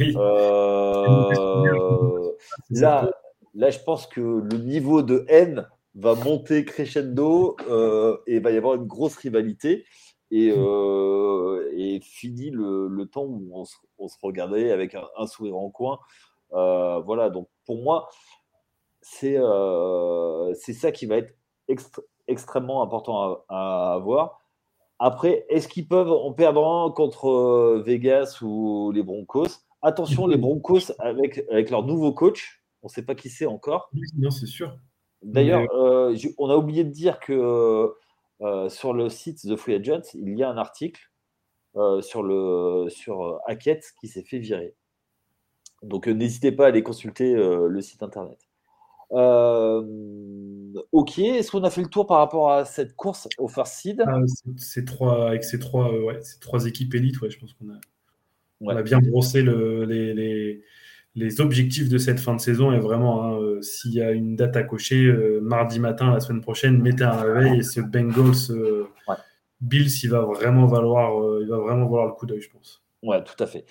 euh, 0.01 1.29
là, 2.71 3.11
là, 3.55 3.71
je 3.71 3.79
pense 3.81 4.07
que 4.07 4.21
le 4.21 4.59
niveau 4.59 5.03
de 5.03 5.25
haine 5.29 5.69
va 5.95 6.15
monter 6.15 6.65
crescendo 6.65 7.57
euh, 7.69 8.17
et 8.27 8.37
il 8.37 8.43
va 8.43 8.51
y 8.51 8.57
avoir 8.57 8.75
une 8.75 8.87
grosse 8.87 9.17
rivalité. 9.17 9.85
Et, 10.31 10.51
euh, 10.57 11.71
et 11.77 12.01
fini 12.01 12.49
le, 12.51 13.05
temps 13.05 13.25
où 13.25 13.51
on 13.99 14.09
se, 14.09 14.17
regardait 14.23 14.73
avec 14.73 14.95
un, 14.95 15.27
sourire 15.27 15.59
en 15.59 15.69
coin. 15.69 15.99
voilà, 16.51 17.29
donc 17.29 17.49
pour 17.67 17.83
moi, 17.83 18.09
c'est 19.03 19.37
c'est 20.55 20.73
ça 20.73 20.91
qui 20.91 21.05
va 21.05 21.19
être 21.19 21.35
extrêmement 22.29 22.83
important 22.83 23.45
à, 23.49 23.95
avoir. 23.95 24.41
Après, 24.99 25.45
est-ce 25.49 25.69
qu'ils 25.69 25.89
peuvent 25.89 26.13
en 26.13 26.33
perdre 26.33 26.93
contre 26.95 27.83
Vegas 27.85 28.39
ou 28.43 28.93
les 28.93 29.03
Broncos? 29.03 29.49
Attention, 29.83 30.27
les 30.29 30.37
Broncos, 30.37 30.93
avec, 31.01 31.45
avec 31.51 31.71
leur 31.71 31.85
nouveau 31.85 32.13
coach, 32.13 32.63
on 32.83 32.87
ne 32.87 32.91
sait 32.93 33.05
pas 33.05 33.15
qui 33.15 33.29
c'est 33.29 33.47
encore. 33.47 33.91
Non, 34.17 34.31
c'est 34.31 34.47
sûr. 34.47 34.77
D'ailleurs, 35.23 35.73
euh, 35.75 36.17
on 36.39 36.51
a 36.51 36.57
oublié 36.57 36.85
de 36.85 36.91
dire 36.91 37.21
que 37.21 37.93
euh, 38.41 38.69
sur 38.69 38.93
le 38.93 39.09
site 39.09 39.43
The 39.43 39.57
Free 39.57 39.75
Agent, 39.75 40.15
il 40.15 40.37
y 40.37 40.43
a 40.43 40.51
un 40.51 40.57
article 40.57 41.01
euh, 41.77 42.03
sur, 42.03 42.23
le, 42.23 42.89
sur 42.89 43.41
Hackett 43.47 43.85
qui 44.01 44.09
s'est 44.09 44.25
fait 44.25 44.39
virer. 44.39 44.75
Donc 45.83 46.07
n'hésitez 46.07 46.53
pas 46.53 46.67
à 46.67 46.69
aller 46.69 46.83
consulter 46.83 47.35
le 47.35 47.81
site 47.81 48.05
internet. 48.05 48.39
Ok, 49.13 51.19
est-ce 51.19 51.51
qu'on 51.51 51.65
a 51.65 51.71
fait 51.71 51.83
le 51.83 51.89
tour 51.89 52.07
par 52.07 52.19
rapport 52.19 52.53
à 52.53 52.65
cette 52.65 52.97
course 52.97 53.29
au 53.39 53.49
first 53.49 53.75
seed? 53.75 54.03
Ah, 54.07 54.19
trois, 54.87 55.29
Avec 55.29 55.45
ces 55.45 55.59
trois, 55.59 55.91
ces 56.23 56.41
trois 56.41 56.67
équipes 56.67 56.95
élites, 56.95 57.21
ouais, 57.21 57.31
je 57.31 57.39
pense 57.39 57.53
qu'on 57.55 57.71
a, 57.71 57.79
on 58.61 58.77
a 58.77 58.83
bien 58.83 59.01
brossé 59.01 59.43
les, 59.43 61.41
objectifs 61.41 61.89
de 61.89 61.99
cette 61.99 62.21
fin 62.21 62.35
de 62.35 62.41
saison. 62.41 62.73
Et 62.73 62.79
vraiment, 62.79 63.25
hein, 63.25 63.41
euh, 63.41 63.63
s'il 63.63 63.93
y 63.93 64.03
a 64.03 64.13
une 64.13 64.37
date 64.37 64.57
à 64.57 64.63
cocher, 64.63 65.05
euh, 65.05 65.41
mardi 65.41 65.79
matin, 65.79 66.13
la 66.13 66.21
semaine 66.21 66.41
prochaine, 66.41 66.81
mettez 66.81 67.05
un 67.05 67.21
réveil 67.21 67.59
et 67.59 67.63
ce 67.63 67.81
Bengals 67.81 68.51
euh, 68.51 68.89
Bills, 69.61 70.03
il 70.03 70.11
va 70.11 70.23
vraiment 70.23 70.67
valoir, 70.67 71.13
il 71.41 71.49
va 71.49 71.59
vraiment 71.59 71.85
valoir 71.85 72.07
le 72.07 72.13
coup 72.13 72.27
d'œil, 72.27 72.41
je 72.41 72.51
pense. 72.51 72.82
Ouais, 73.03 73.23
tout 73.25 73.43
à 73.43 73.47
fait. 73.47 73.65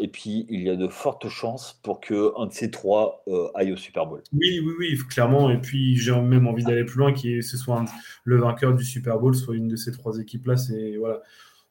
et 0.00 0.08
puis, 0.08 0.46
il 0.50 0.62
y 0.62 0.70
a 0.70 0.76
de 0.76 0.88
fortes 0.88 1.28
chances 1.28 1.80
pour 1.82 2.00
qu'un 2.00 2.46
de 2.46 2.52
ces 2.52 2.70
trois 2.70 3.24
aille 3.54 3.72
au 3.72 3.76
Super 3.76 4.06
Bowl. 4.06 4.22
Oui, 4.32 4.60
oui, 4.60 4.72
oui, 4.78 4.98
clairement. 5.08 5.50
Et 5.50 5.58
puis, 5.58 5.96
j'ai 5.96 6.12
même 6.20 6.46
envie 6.46 6.64
d'aller 6.64 6.84
plus 6.84 6.98
loin, 6.98 7.12
que 7.12 7.40
ce 7.40 7.56
soit 7.56 7.84
le 8.24 8.36
vainqueur 8.36 8.74
du 8.74 8.84
Super 8.84 9.18
Bowl, 9.18 9.34
soit 9.34 9.54
une 9.56 9.68
de 9.68 9.76
ces 9.76 9.92
trois 9.92 10.18
équipes-là. 10.18 10.56
C'est 10.56 10.96
voilà, 10.96 11.22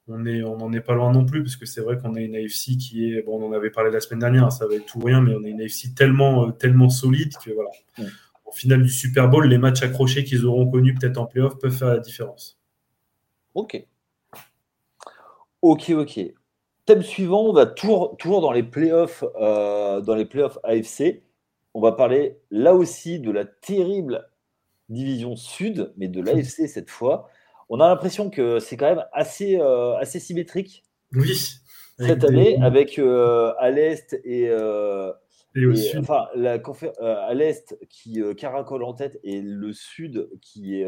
on 0.08 0.18
n'en 0.18 0.74
est 0.74 0.82
pas 0.82 0.96
loin 0.96 1.12
non 1.12 1.26
plus, 1.26 1.44
parce 1.44 1.56
que 1.56 1.66
c'est 1.66 1.82
vrai 1.82 1.98
qu'on 1.98 2.16
a 2.16 2.20
une 2.20 2.36
AFC 2.36 2.78
qui 2.78 3.12
est, 3.12 3.22
bon, 3.22 3.42
on 3.42 3.48
en 3.48 3.54
avait 3.54 3.70
parlé 3.70 3.92
la 3.92 4.00
semaine 4.00 4.20
dernière, 4.20 4.52
ça 4.52 4.68
va 4.68 4.76
être 4.76 4.86
tout 4.86 5.00
rien, 5.00 5.22
mais 5.22 5.34
on 5.36 5.44
a 5.44 5.48
une 5.48 5.62
AFC 5.62 5.96
tellement, 5.96 6.48
euh, 6.48 6.52
tellement 6.52 6.90
solide 6.90 7.34
que 7.44 7.52
voilà. 7.52 7.70
Au 8.46 8.52
final 8.52 8.84
du 8.84 8.90
Super 8.90 9.30
Bowl, 9.30 9.48
les 9.48 9.58
matchs 9.58 9.82
accrochés 9.84 10.24
qu'ils 10.24 10.46
auront 10.46 10.70
connus 10.70 10.94
peut-être 10.94 11.18
en 11.18 11.26
playoff 11.26 11.58
peuvent 11.58 11.76
faire 11.76 11.88
la 11.88 12.00
différence. 12.00 12.60
Ok. 13.56 13.86
Ok, 15.62 15.92
ok. 15.92 16.20
Thème 16.86 17.02
suivant, 17.02 17.44
on 17.44 17.54
va 17.54 17.66
toujours, 17.66 18.18
toujours 18.18 18.42
dans 18.42 18.52
les 18.52 18.64
playoffs, 18.64 19.24
euh, 19.40 20.02
dans 20.02 20.16
les 20.16 20.26
playoffs 20.26 20.60
AFC. 20.64 21.24
On 21.74 21.82
va 21.82 21.94
parler 21.94 22.40
là 22.52 22.76
aussi 22.76 23.20
de 23.20 23.32
la 23.32 23.46
terrible 23.46 24.28
division 24.90 25.36
sud, 25.36 25.94
mais 25.98 26.08
de 26.08 26.22
l'AFC 26.22 26.68
cette 26.68 26.90
fois 26.90 27.30
on 27.70 27.80
a 27.80 27.88
l'impression 27.88 28.30
que 28.30 28.60
c'est 28.60 28.78
quand 28.78 28.88
même 28.88 29.04
assez, 29.14 29.58
euh, 29.60 29.96
assez 29.98 30.20
symétrique. 30.20 30.84
Oui. 31.14 31.58
Cette 31.98 32.24
année, 32.24 32.58
avec 32.62 33.00
euh, 33.00 33.54
à 33.58 33.70
l'est 33.72 34.20
et, 34.24 34.48
euh, 34.50 35.12
enfin 35.98 36.28
la 36.36 36.60
à 37.00 37.34
l'est 37.34 37.78
qui 37.90 38.22
caracole 38.36 38.84
en 38.84 38.94
tête 38.94 39.20
et 39.24 39.42
le 39.42 39.74
sud 39.74 40.30
qui 40.42 40.76
est 40.82 40.88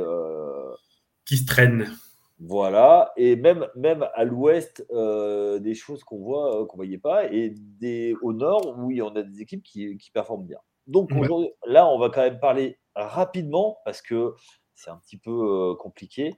qui 1.25 1.37
se 1.37 1.45
traîne. 1.45 1.91
Voilà, 2.39 3.13
et 3.15 3.37
même, 3.37 3.67
même 3.75 4.07
à 4.13 4.25
l'ouest, 4.25 4.85
des 4.91 5.73
choses 5.73 6.03
qu'on 6.03 6.17
voit, 6.17 6.65
qu'on 6.67 6.75
voyait 6.75 6.97
pas, 6.97 7.31
et 7.31 7.53
des, 7.79 8.13
au 8.21 8.33
nord, 8.33 8.75
oui, 8.79 9.01
on 9.01 9.15
a 9.15 9.23
des 9.23 9.41
équipes 9.41 9.63
qui, 9.63 9.97
qui 9.97 10.11
performent 10.11 10.45
bien. 10.45 10.59
Donc 10.87 11.11
aujourd'hui, 11.13 11.51
là, 11.65 11.87
on 11.87 11.97
va 11.97 12.09
quand 12.09 12.21
même 12.21 12.39
parler 12.39 12.77
rapidement 12.93 13.79
parce 13.85 14.01
que 14.01 14.33
c'est 14.75 14.89
un 14.89 14.97
petit 14.97 15.17
peu 15.17 15.75
compliqué. 15.79 16.35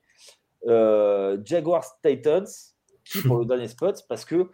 Jaguars 0.63 1.99
Titans, 2.03 2.47
qui 3.03 3.21
pour 3.23 3.37
le 3.37 3.45
dernier 3.47 3.67
spot, 3.67 4.05
parce 4.07 4.23
que 4.23 4.49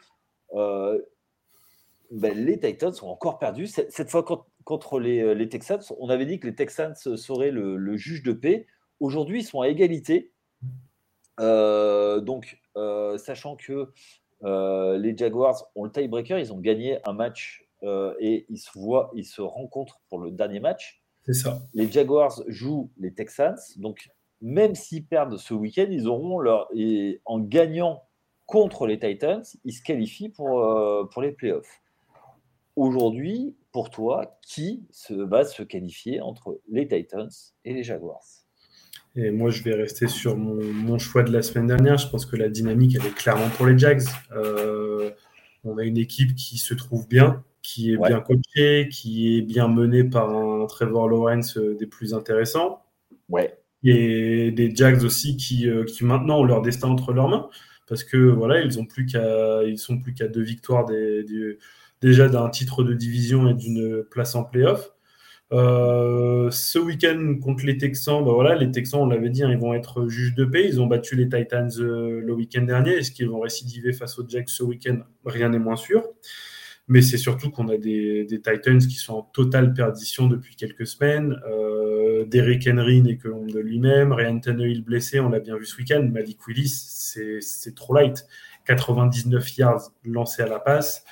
ben, 2.14 2.38
les 2.46 2.60
Titans 2.60 2.94
sont 2.94 3.08
encore 3.08 3.40
perdus. 3.40 3.68
Cette, 3.68 4.10
fois 4.10 4.24
contre 4.64 5.00
les, 5.00 5.50
Texans, 5.50 5.82
on 6.00 6.10
avait 6.10 6.26
dit 6.26 6.40
que 6.40 6.48
les 6.48 6.56
Texans 6.56 6.96
seraient 6.96 7.52
le, 7.52 7.98
juge 7.98 8.24
de 8.24 8.34
paix. 8.34 8.68
Aujourd'hui, 9.00 9.40
ils 9.42 9.46
sont 9.46 9.62
à 9.62 9.68
égalité. 9.68 10.33
Donc, 11.38 12.62
sachant 13.18 13.56
que 13.56 13.92
les 14.42 15.18
Jaguars 15.18 15.72
ont 15.76 15.86
le 15.86 15.92
tiebreaker, 15.92 16.40
ils 16.40 16.54
ont 16.54 16.60
gagné 16.60 17.00
un 17.08 17.14
match 17.14 17.68
et 18.20 18.46
ils 18.50 18.58
se 18.58 18.78
voient, 18.78 19.12
ils 19.16 19.26
se 19.26 19.42
rencontrent 19.42 20.02
pour 20.10 20.20
le 20.20 20.32
dernier 20.32 20.60
match. 20.60 21.04
C'est 21.26 21.34
ça. 21.34 21.62
Les 21.74 21.90
Jaguars 21.90 22.44
jouent 22.48 22.92
les 22.98 23.14
Texans. 23.14 23.56
Donc, 23.78 24.10
même 24.42 24.76
s'ils 24.76 25.06
perdent 25.06 25.38
ce 25.38 25.54
week-end, 25.54 25.88
ils 25.90 26.08
auront 26.08 26.40
leur. 26.40 26.68
Et 26.76 27.22
en 27.24 27.40
gagnant 27.40 28.04
contre 28.46 28.86
les 28.88 29.00
Titans, 29.00 29.44
ils 29.64 29.72
se 29.72 29.82
qualifient 29.82 30.30
pour, 30.30 30.60
euh, 30.60 31.06
pour 31.06 31.22
les 31.22 31.32
playoffs. 31.32 31.82
Aujourd'hui, 32.76 33.56
pour 33.72 33.90
toi, 33.90 34.38
qui 34.42 34.86
se, 34.92 35.14
va 35.14 35.46
se 35.46 35.64
qualifier 35.64 36.20
entre 36.20 36.60
les 36.68 36.88
Titans 36.88 37.30
et 37.64 37.74
les 37.74 37.84
Jaguars? 37.84 38.43
Et 39.16 39.30
moi, 39.30 39.52
je 39.52 39.62
vais 39.62 39.76
rester 39.76 40.08
sur 40.08 40.36
mon, 40.36 40.98
choix 40.98 41.24
de 41.24 41.32
la 41.32 41.44
semaine 41.44 41.68
dernière. 41.68 41.98
Je 41.98 42.08
pense 42.08 42.26
que 42.26 42.36
la 42.36 42.50
dynamique, 42.50 42.96
elle 43.00 43.06
est 43.06 43.14
clairement 43.14 43.50
pour 43.50 43.68
les 43.68 43.78
Jags. 43.78 44.02
Euh, 44.36 45.12
on 45.64 45.78
a 45.78 45.84
une 45.84 45.98
équipe 45.98 46.36
qui 46.36 46.58
se 46.58 46.74
trouve 46.74 47.08
bien, 47.08 47.44
qui 47.62 47.94
est 47.94 47.98
bien 47.98 48.22
coaché, 48.22 48.90
qui 48.92 49.38
est 49.38 49.42
bien 49.42 49.68
mené 49.68 50.04
par 50.04 50.36
un 50.36 50.66
Trevor 50.66 51.10
Lawrence 51.10 51.58
euh, 51.58 51.76
des 51.76 51.86
plus 51.86 52.16
intéressants. 52.16 52.84
Ouais. 53.30 53.60
Et 53.84 54.52
des 54.52 54.76
Jags 54.76 55.04
aussi 55.04 55.38
qui, 55.38 55.70
euh, 55.70 55.84
qui 55.84 56.06
maintenant 56.06 56.40
ont 56.40 56.46
leur 56.46 56.62
destin 56.64 56.88
entre 56.88 57.14
leurs 57.14 57.30
mains. 57.30 57.50
Parce 57.88 58.04
que 58.04 58.18
voilà, 58.18 58.62
ils 58.62 58.80
ont 58.80 58.86
plus 58.86 59.06
qu'à, 59.06 59.64
ils 59.64 59.78
sont 59.78 60.00
plus 60.00 60.16
qu'à 60.16 60.28
deux 60.28 60.42
victoires 60.42 60.86
des, 60.86 61.24
déjà 62.02 62.30
d'un 62.30 62.50
titre 62.50 62.84
de 62.84 62.94
division 62.94 63.48
et 63.48 63.54
d'une 63.54 64.04
place 64.10 64.34
en 64.34 64.44
playoff. 64.44 64.93
Euh, 65.54 66.50
ce 66.50 66.80
week-end 66.80 67.36
contre 67.42 67.66
les 67.66 67.78
Texans, 67.78 68.26
bah 68.26 68.32
voilà, 68.34 68.56
les 68.56 68.72
Texans, 68.72 69.02
on 69.02 69.06
l'avait 69.06 69.30
dit, 69.30 69.44
hein, 69.44 69.52
ils 69.52 69.58
vont 69.58 69.74
être 69.74 70.08
juges 70.08 70.34
de 70.34 70.46
paix. 70.46 70.66
Ils 70.68 70.82
ont 70.82 70.88
battu 70.88 71.16
les 71.16 71.30
Titans 71.30 71.70
le 71.78 72.34
week-end 72.34 72.64
dernier. 72.64 72.92
Est-ce 72.92 73.12
qu'ils 73.12 73.30
vont 73.30 73.40
récidiver 73.40 73.94
face 73.94 74.18
aux 74.18 74.28
Jags 74.28 74.48
ce 74.48 74.64
week-end? 74.64 75.00
Rien 75.26 75.50
n'est 75.50 75.60
moins 75.60 75.76
sûr. 75.76 76.04
Mais 76.90 77.02
c'est 77.02 77.18
surtout 77.18 77.50
qu'on 77.50 77.70
a 77.70 77.78
des, 77.78 78.28
Titans 78.28 78.80
qui 78.80 78.96
sont 78.96 79.14
en 79.14 79.22
totale 79.22 79.74
perdition 79.74 80.28
depuis 80.28 80.56
quelques 80.56 80.88
semaines. 80.88 81.40
Euh, 81.48 82.26
Derrick 82.26 82.68
Henry 82.68 83.02
n'est 83.02 83.18
que 83.18 83.30
l'ombre 83.30 83.54
de 83.54 83.60
lui-même. 83.60 84.12
Ryan 84.12 84.40
Tannehill 84.40 84.84
blessé, 84.84 85.20
on 85.20 85.30
l'a 85.30 85.40
bien 85.40 85.56
vu 85.56 85.66
ce 85.66 85.78
week-end. 85.78 86.08
Malik 86.12 86.46
Willis, 86.48 87.40
c'est 87.40 87.76
trop 87.76 87.94
light. 87.94 88.26
99 88.66 89.58
yards 89.58 89.92
lancés 90.04 90.42
à 90.42 90.48
la 90.48 90.60
passe. 90.60 91.06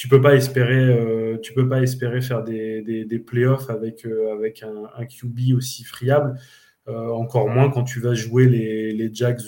Tu 0.00 0.08
peux 0.08 0.22
pas 0.22 0.34
espérer, 0.34 0.82
euh, 0.82 1.36
tu 1.42 1.52
peux 1.52 1.68
pas 1.68 1.82
espérer 1.82 2.22
faire 2.22 2.42
des, 2.42 2.80
des, 3.04 3.18
playoffs 3.18 3.68
avec, 3.68 4.06
euh, 4.06 4.32
avec 4.32 4.62
un, 4.62 5.04
QB 5.04 5.54
aussi 5.54 5.84
friable. 5.84 6.40
Euh, 6.88 7.10
encore 7.10 7.50
moins 7.50 7.68
quand 7.68 7.84
tu 7.84 8.00
vas 8.00 8.14
jouer 8.14 8.48
les, 8.48 8.92
les 8.92 9.14
Jags 9.14 9.42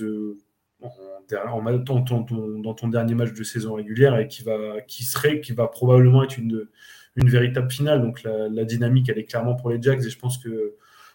dans 1.31 2.75
ton 2.75 2.89
dernier 2.89 3.15
match 3.15 3.33
de 3.33 3.43
saison 3.43 3.73
régulière 3.73 4.19
et 4.19 4.29
qui, 4.29 4.43
va, 4.43 4.83
qui, 4.87 5.05
serait, 5.05 5.41
qui 5.41 5.53
va 5.53 5.69
probablement 5.69 6.23
être 6.23 6.37
une, 6.37 6.69
une 7.17 7.31
véritable 7.31 7.71
finale. 7.71 8.03
Donc 8.03 8.23
la, 8.23 8.65
dynamique, 8.67 9.09
elle 9.09 9.21
est 9.21 9.25
clairement 9.25 9.55
pour 9.55 9.71
les 9.71 9.81
Jacks 9.81 10.05
et 10.05 10.11
je 10.11 10.19
pense 10.19 10.37
que 10.37 10.75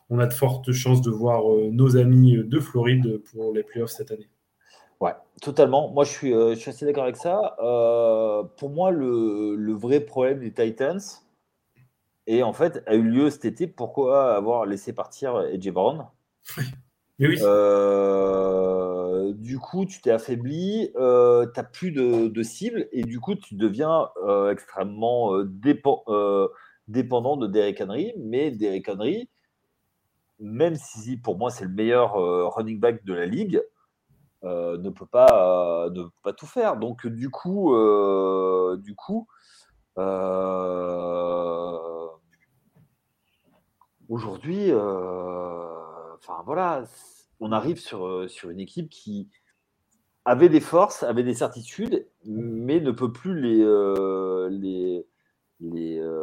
on 0.09 0.17
a 0.17 0.25
de 0.25 0.33
fortes 0.33 0.71
chances 0.71 1.03
de 1.03 1.11
voir 1.11 1.43
nos 1.71 1.95
amis 1.95 2.37
de 2.43 2.59
Floride 2.59 3.21
pour 3.31 3.53
les 3.53 3.61
playoffs 3.61 3.91
cette 3.91 4.09
année. 4.09 4.29
Ouais, 4.99 5.13
totalement. 5.41 5.89
Moi, 5.89 6.03
je 6.03 6.11
suis, 6.11 6.31
je 6.31 6.55
suis 6.55 6.69
assez 6.69 6.85
d'accord 6.85 7.03
avec 7.03 7.17
ça. 7.17 7.55
pour 8.57 8.69
moi, 8.69 8.91
le, 8.91 9.55
le, 9.55 9.73
vrai 9.73 9.99
problème 9.99 10.39
des 10.39 10.51
Titans, 10.51 10.99
et 12.25 12.43
en 12.43 12.53
fait, 12.53 12.83
a 12.87 12.95
eu 12.95 13.03
lieu 13.03 13.29
cet 13.29 13.45
été. 13.45 13.67
Pourquoi 13.67 14.35
avoir 14.35 14.65
laissé 14.65 14.93
partir 14.93 15.41
Edge 15.41 15.69
Brown? 15.69 16.07
Oui. 17.19 17.39
Euh, 17.41 19.33
du 19.33 19.57
coup, 19.57 19.85
tu 19.85 20.01
t'es 20.01 20.11
affaibli, 20.11 20.91
euh, 20.95 21.47
tu 21.47 21.59
n'as 21.59 21.63
plus 21.63 21.91
de, 21.91 22.27
de, 22.27 22.43
cible 22.43 22.87
et 22.91 23.03
du 23.03 23.19
coup, 23.19 23.33
tu 23.35 23.55
deviens 23.55 24.09
euh, 24.23 24.51
extrêmement 24.51 25.31
dépendant 26.87 27.37
de 27.37 27.47
Derek 27.47 27.81
Henry. 27.81 28.13
Mais 28.17 28.51
Derek 28.51 28.87
Henry, 28.87 29.29
même 30.39 30.75
si 30.75 31.17
pour 31.17 31.37
moi 31.39 31.49
c'est 31.49 31.65
le 31.65 31.71
meilleur 31.71 32.13
running 32.53 32.79
back 32.79 33.03
de 33.03 33.13
la 33.13 33.25
ligue, 33.25 33.63
ne 34.43 34.89
peut 34.89 35.05
pas 35.05 35.89
ne 35.89 36.03
peut 36.03 36.09
pas 36.23 36.33
tout 36.33 36.47
faire. 36.47 36.77
Donc 36.77 37.07
du 37.07 37.29
coup, 37.29 37.75
du 38.77 38.95
coup, 38.95 39.27
aujourd'hui 44.09 44.71
enfin 46.29 46.43
on 47.39 47.51
arrive 47.51 47.79
sur, 47.79 48.05
euh, 48.07 48.27
une 48.49 48.59
équipe 48.59 48.89
qui 48.89 49.29
avait 50.25 50.49
des 50.49 50.59
forces, 50.59 51.03
avait 51.03 51.23
des 51.23 51.33
certitudes, 51.33 52.07
mais 52.25 52.79
ne 52.79 52.91
peut 52.91 53.11
plus 53.11 53.61
euh, 53.63 54.49
les, 54.49 55.05
les, 55.59 55.99
euh, 55.99 56.21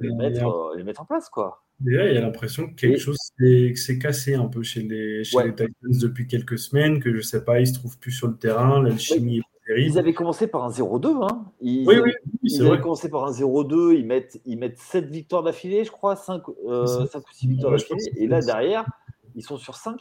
les, 0.00 0.14
mettre, 0.14 0.72
les 0.76 0.84
mettre 0.84 1.02
en 1.02 1.04
place. 1.04 1.28
Quoi. 1.28 1.62
Déjà, 1.80 2.08
il 2.08 2.14
y 2.14 2.18
a 2.18 2.20
l'impression 2.20 2.68
que 2.68 2.74
quelque 2.74 2.98
chose 2.98 3.16
s'est 3.38 3.98
cassé 3.98 4.34
un 4.34 4.46
peu 4.46 4.62
chez 4.62 4.82
les, 4.82 5.24
chez 5.24 5.42
les 5.42 5.50
Titans 5.50 5.68
depuis 5.82 6.26
quelques 6.26 6.58
semaines, 6.58 7.00
que 7.00 7.14
je 7.14 7.20
sais 7.20 7.44
pas, 7.44 7.60
ils 7.60 7.66
se 7.66 7.74
trouvent 7.74 7.98
plus 7.98 8.12
sur 8.12 8.28
le 8.28 8.36
terrain, 8.36 8.82
l'alchimie 8.82 9.38
est 9.38 9.66
terrible. 9.66 9.90
Ils 9.90 9.98
avaient 9.98 10.14
commencé 10.14 10.46
par 10.46 10.64
un 10.64 10.70
0-2. 10.70 11.24
Hein. 11.24 11.44
Ils, 11.60 11.86
oui, 11.86 11.96
oui, 12.02 12.12
ils 12.42 12.66
avaient 12.66 12.80
commencé 12.80 13.08
par 13.08 13.24
un 13.24 13.30
0-2, 13.30 13.96
ils 13.96 14.06
mettent, 14.06 14.40
ils 14.46 14.58
mettent 14.58 14.78
7 14.78 15.06
victoires 15.06 15.42
d'affilée, 15.42 15.84
je 15.84 15.90
crois, 15.90 16.16
5, 16.16 16.42
5 16.44 16.48
ou 16.48 17.32
6 17.32 17.48
victoires 17.48 17.72
d'affilée. 17.72 18.12
Et 18.16 18.26
là, 18.26 18.40
derrière, 18.40 18.86
ils 19.34 19.42
sont 19.42 19.58
sur 19.58 19.76
5. 19.76 20.00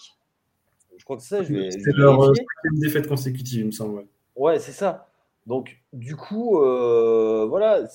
Je 0.97 1.03
crois 1.03 1.17
que 1.17 1.23
c'est 1.23 1.43
ça. 1.43 1.43
C'est 1.43 1.93
leur 1.97 2.21
euh, 2.21 2.33
cinquième 2.33 2.79
défaite 2.79 3.07
consécutive, 3.07 3.59
il 3.59 3.65
me 3.65 3.71
semble. 3.71 4.05
Ouais, 4.35 4.59
c'est 4.59 4.71
ça. 4.71 5.09
Donc, 5.45 5.77
du 5.93 6.15
coup, 6.15 6.59
euh, 6.61 7.45
voilà. 7.47 7.85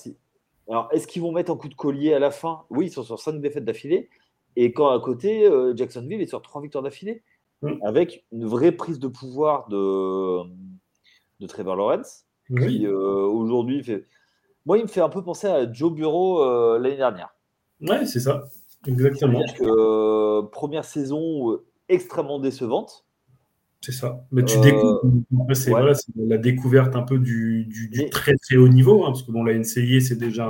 Alors, 0.71 0.89
est-ce 0.93 1.07
qu'ils 1.07 1.21
vont 1.21 1.33
mettre 1.33 1.53
un 1.53 1.57
coup 1.57 1.69
de 1.69 1.75
collier 1.75 2.15
à 2.15 2.19
la 2.19 2.31
fin? 2.31 2.63
Oui, 2.71 2.87
ils 2.87 2.93
sont 2.93 3.03
sur 3.03 3.19
5 3.19 3.41
défaites 3.41 3.65
d'affilée. 3.65 4.09
Et 4.57 4.73
quand 4.73 4.89
à 4.89 5.01
côté, 5.01 5.45
euh, 5.45 5.75
Jacksonville 5.77 6.21
est 6.21 6.27
sur 6.27 6.41
3 6.41 6.63
victoires 6.63 6.83
d'affilée. 6.83 7.23
Mm. 7.63 7.75
Avec 7.83 8.25
une 8.33 8.47
vraie 8.47 8.73
prise 8.73 8.99
de 8.99 9.09
pouvoir 9.09 9.69
de, 9.69 10.43
de 11.41 11.47
Trevor 11.47 11.77
Lawrence. 11.77 12.25
Qui 12.49 12.89
aujourd'hui 12.89 13.85
fait. 13.85 14.07
Moi, 14.67 14.79
il 14.79 14.83
me 14.83 14.89
fait 14.89 15.01
un 15.01 15.09
peu 15.09 15.23
penser 15.23 15.47
à 15.47 15.73
Joe 15.73 15.93
Bureau 15.93 16.79
l'année 16.79 16.97
dernière. 16.97 17.33
Ouais, 17.81 18.05
c'est 18.07 18.19
ça. 18.19 18.43
Exactement. 18.87 19.45
Que, 19.57 19.63
euh, 19.65 20.43
première 20.43 20.85
saison 20.85 21.53
euh, 21.53 21.65
extrêmement 21.89 22.39
décevante. 22.39 23.07
C'est 23.81 23.93
ça. 23.93 24.27
Mais 24.31 24.45
tu 24.45 24.59
découvres. 24.61 25.01
Euh, 25.05 25.55
c'est 25.55 25.73
la 26.17 26.37
découverte 26.37 26.97
un 26.97 27.03
peu 27.03 27.19
du, 27.19 27.65
du, 27.65 28.11
très 28.11 28.35
très 28.37 28.57
haut 28.57 28.69
niveau. 28.69 29.05
Hein, 29.05 29.09
parce 29.09 29.23
que 29.23 29.33
bon, 29.33 29.43
la 29.43 29.55
NCIA, 29.55 30.01
c'est 30.01 30.19
déjà 30.19 30.49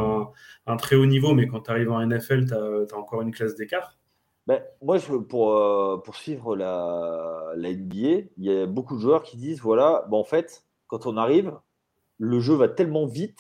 un, 0.67 0.77
très 0.77 0.97
haut 0.97 1.07
niveau, 1.07 1.35
mais 1.35 1.47
quand 1.47 1.61
tu 1.61 1.71
arrives 1.71 1.91
en 1.91 2.05
NFL, 2.05 2.47
tu 2.47 2.55
as, 2.55 2.99
encore 2.99 3.23
une 3.23 3.31
classe 3.31 3.55
d'écart. 3.55 3.99
Ben, 4.47 4.61
moi, 4.83 4.99
je, 4.99 5.15
pour, 5.15 6.03
pour 6.03 6.17
suivre 6.17 6.57
la, 6.57 7.53
la, 7.57 7.73
NBA, 7.73 8.31
il 8.37 8.45
y 8.45 8.51
a 8.51 8.67
beaucoup 8.67 8.97
de 8.97 9.01
joueurs 9.01 9.23
qui 9.23 9.37
disent 9.37 9.61
voilà, 9.61 10.05
bon, 10.11 10.19
en 10.19 10.25
fait, 10.25 10.65
quand 10.89 11.07
on 11.07 11.17
arrive, 11.17 11.53
le 12.19 12.41
jeu 12.41 12.55
va 12.55 12.69
tellement 12.69 13.07
vite. 13.07 13.39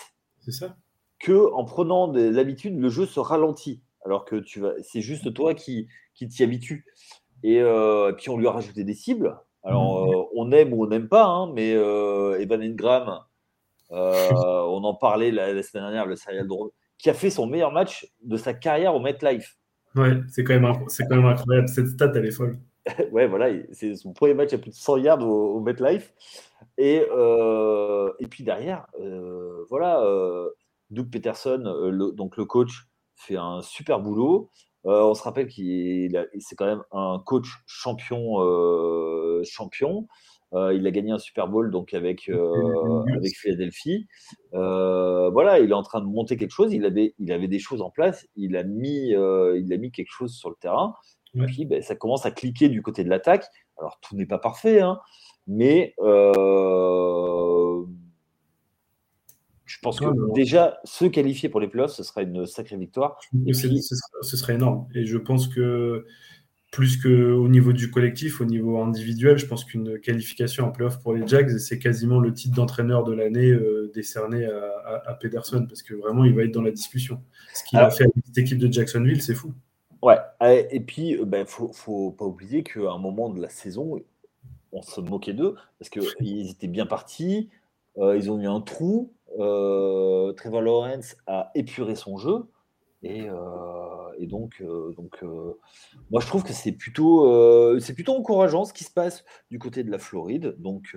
Ça. 0.48 0.76
Que 1.18 1.52
en 1.52 1.64
prenant 1.64 2.10
l'habitude, 2.12 2.78
le 2.78 2.88
jeu 2.88 3.06
se 3.06 3.20
ralentit 3.20 3.82
alors 4.04 4.24
que 4.24 4.36
tu 4.36 4.60
vas, 4.60 4.72
c'est 4.82 5.00
juste 5.00 5.32
toi 5.34 5.54
qui, 5.54 5.88
qui 6.14 6.28
t'y 6.28 6.42
habitues. 6.42 6.86
Euh, 7.44 8.10
et, 8.10 8.12
puis 8.14 8.28
on 8.30 8.38
lui 8.38 8.46
a 8.46 8.52
rajouté 8.52 8.84
des 8.84 8.94
cibles. 8.94 9.38
Alors 9.62 10.06
mmh. 10.06 10.10
euh, 10.10 10.22
on 10.36 10.52
aime 10.52 10.72
ou 10.72 10.84
on 10.84 10.88
n'aime 10.88 11.08
pas, 11.08 11.24
hein, 11.24 11.52
mais 11.54 11.74
euh, 11.74 12.38
Evan 12.40 12.62
Ingram, 12.62 13.20
on 13.90 14.84
en 14.84 14.94
parlait 14.94 15.30
la, 15.30 15.62
semaine 15.62 15.84
dernière, 15.84 16.06
le 16.06 16.16
serial 16.16 16.46
drone, 16.46 16.70
qui 16.98 17.10
a 17.10 17.14
fait 17.14 17.30
son 17.30 17.46
meilleur 17.46 17.72
match 17.72 18.08
de 18.22 18.36
sa 18.36 18.54
carrière 18.54 18.94
au 18.94 19.00
MetLife. 19.00 19.56
Ouais, 19.96 20.20
c'est 20.28 20.44
quand, 20.44 20.58
même, 20.58 20.84
c'est 20.88 21.06
quand 21.08 21.16
même 21.16 21.26
incroyable. 21.26 21.68
Cette 21.68 21.88
stat, 21.88 22.12
elle 22.14 22.26
est 22.26 22.30
folle. 22.30 22.58
ouais, 23.12 23.26
voilà, 23.26 23.48
c'est 23.72 23.96
son 23.96 24.12
premier 24.12 24.34
match 24.34 24.52
à 24.52 24.58
plus 24.58 24.70
de 24.70 24.76
100 24.76 24.98
yards 24.98 25.26
au, 25.26 25.56
au 25.56 25.60
MetLife. 25.60 26.14
Et, 26.78 26.96
et 26.96 28.26
puis 28.28 28.44
derrière, 28.44 28.86
voilà, 29.68 30.02
Doug 30.90 31.10
Peterson, 31.10 32.12
donc 32.14 32.36
le 32.36 32.44
coach, 32.44 32.86
fait 33.20 33.36
un 33.36 33.60
super 33.62 34.00
boulot. 34.00 34.50
Euh, 34.86 35.02
on 35.02 35.14
se 35.14 35.22
rappelle 35.22 35.46
qu'il 35.46 36.26
c'est 36.38 36.56
quand 36.56 36.66
même 36.66 36.82
un 36.92 37.22
coach 37.24 37.48
champion. 37.66 38.40
Euh, 39.40 39.44
champion. 39.44 40.06
Euh, 40.52 40.74
il 40.74 40.84
a 40.86 40.90
gagné 40.90 41.12
un 41.12 41.18
Super 41.18 41.46
Bowl 41.46 41.70
donc 41.70 41.94
avec, 41.94 42.28
avec 42.28 43.36
Philadelphie. 43.36 44.08
voilà, 44.52 45.60
il 45.60 45.70
est 45.70 45.74
en 45.74 45.82
train 45.82 46.00
de 46.00 46.06
monter 46.06 46.36
quelque 46.36 46.52
chose. 46.52 46.72
Il 46.72 46.84
avait, 46.84 47.14
il 47.18 47.32
avait 47.32 47.48
des 47.48 47.60
choses 47.60 47.82
en 47.82 47.90
place. 47.90 48.26
Il 48.36 48.56
a 48.56 48.64
mis, 48.64 49.10
il 49.10 49.72
a 49.72 49.76
mis 49.76 49.92
quelque 49.92 50.10
chose 50.10 50.34
sur 50.34 50.50
le 50.50 50.56
terrain. 50.56 50.94
Et 51.36 51.44
puis, 51.44 51.64
ben, 51.64 51.80
ça 51.80 51.94
commence 51.94 52.26
à 52.26 52.32
cliquer 52.32 52.68
du 52.68 52.82
côté 52.82 53.04
de 53.04 53.08
l'attaque. 53.08 53.46
Alors, 53.78 54.00
tout 54.00 54.16
n'est 54.16 54.26
pas 54.26 54.38
parfait, 54.38 54.80
hein, 54.80 54.98
mais 55.46 55.94
je 59.70 59.78
pense 59.82 60.00
que 60.00 60.34
déjà, 60.34 60.80
se 60.82 61.04
qualifier 61.04 61.48
pour 61.48 61.60
les 61.60 61.68
playoffs, 61.68 61.92
ce 61.92 62.02
sera 62.02 62.22
une 62.22 62.44
sacrée 62.44 62.76
victoire. 62.76 63.20
ce, 63.52 64.36
serait 64.36 64.54
énorme. 64.54 64.88
Et 64.96 65.06
je 65.06 65.16
pense 65.16 65.46
que 65.46 66.06
plus 66.70 67.02
qu'au 67.02 67.48
niveau 67.48 67.72
du 67.72 67.90
collectif, 67.90 68.40
au 68.40 68.44
niveau 68.44 68.80
individuel, 68.80 69.38
je 69.38 69.46
pense 69.46 69.64
qu'une 69.64 69.98
qualification 69.98 70.66
en 70.66 70.70
playoff 70.70 71.00
pour 71.00 71.14
les 71.14 71.26
Jags, 71.26 71.58
c'est 71.58 71.78
quasiment 71.78 72.20
le 72.20 72.32
titre 72.32 72.54
d'entraîneur 72.54 73.02
de 73.02 73.12
l'année 73.12 73.50
euh, 73.50 73.90
décerné 73.94 74.46
à, 74.46 75.14
Pedersen, 75.14 75.66
parce 75.66 75.82
que 75.82 75.94
vraiment, 75.94 76.24
il 76.24 76.34
va 76.34 76.44
être 76.44 76.52
dans 76.52 76.62
la 76.62 76.70
discussion. 76.70 77.20
Ce 77.54 77.64
qu'il 77.64 77.78
a 77.78 77.90
fait 77.90 78.04
avec 78.04 78.14
cette 78.24 78.38
équipe 78.38 78.58
de 78.58 78.72
Jacksonville, 78.72 79.20
c'est 79.20 79.34
fou. 79.34 79.52
Ouais, 80.02 80.18
et 80.70 80.80
puis, 80.80 81.08
il 81.08 81.20
euh, 81.20 81.24
ben, 81.24 81.46
faut, 81.46 81.72
faut 81.72 82.10
pas 82.12 82.24
oublier 82.24 82.62
qu'à 82.62 82.90
un 82.90 82.98
moment 82.98 83.28
de 83.28 83.40
la 83.40 83.48
saison, 83.48 84.00
on 84.72 84.82
se 84.82 85.00
moquait 85.00 85.34
d'eux, 85.34 85.56
parce 85.78 85.90
qu'ils 85.90 86.50
étaient 86.50 86.68
bien 86.68 86.86
partis, 86.86 87.50
euh, 87.98 88.16
ils 88.16 88.30
ont 88.30 88.40
eu 88.40 88.46
un 88.46 88.60
trou, 88.60 89.12
euh, 89.38 90.32
Trevor 90.32 90.62
Lawrence 90.62 91.16
a 91.26 91.50
épuré 91.54 91.94
son 91.94 92.16
jeu. 92.16 92.46
Et, 93.02 93.28
euh, 93.28 94.26
donc, 94.26 94.60
euh, 94.60 94.92
donc 94.92 95.22
moi, 96.10 96.20
je 96.20 96.26
trouve 96.26 96.44
que 96.44 96.52
c'est 96.52 96.72
plutôt, 96.72 97.80
c'est 97.80 97.94
plutôt 97.94 98.14
encourageant 98.14 98.64
ce 98.64 98.72
qui 98.72 98.84
se 98.84 98.92
passe 98.92 99.24
du 99.50 99.58
côté 99.58 99.82
de 99.84 99.90
la 99.90 99.98
Floride. 99.98 100.54
Donc, 100.58 100.96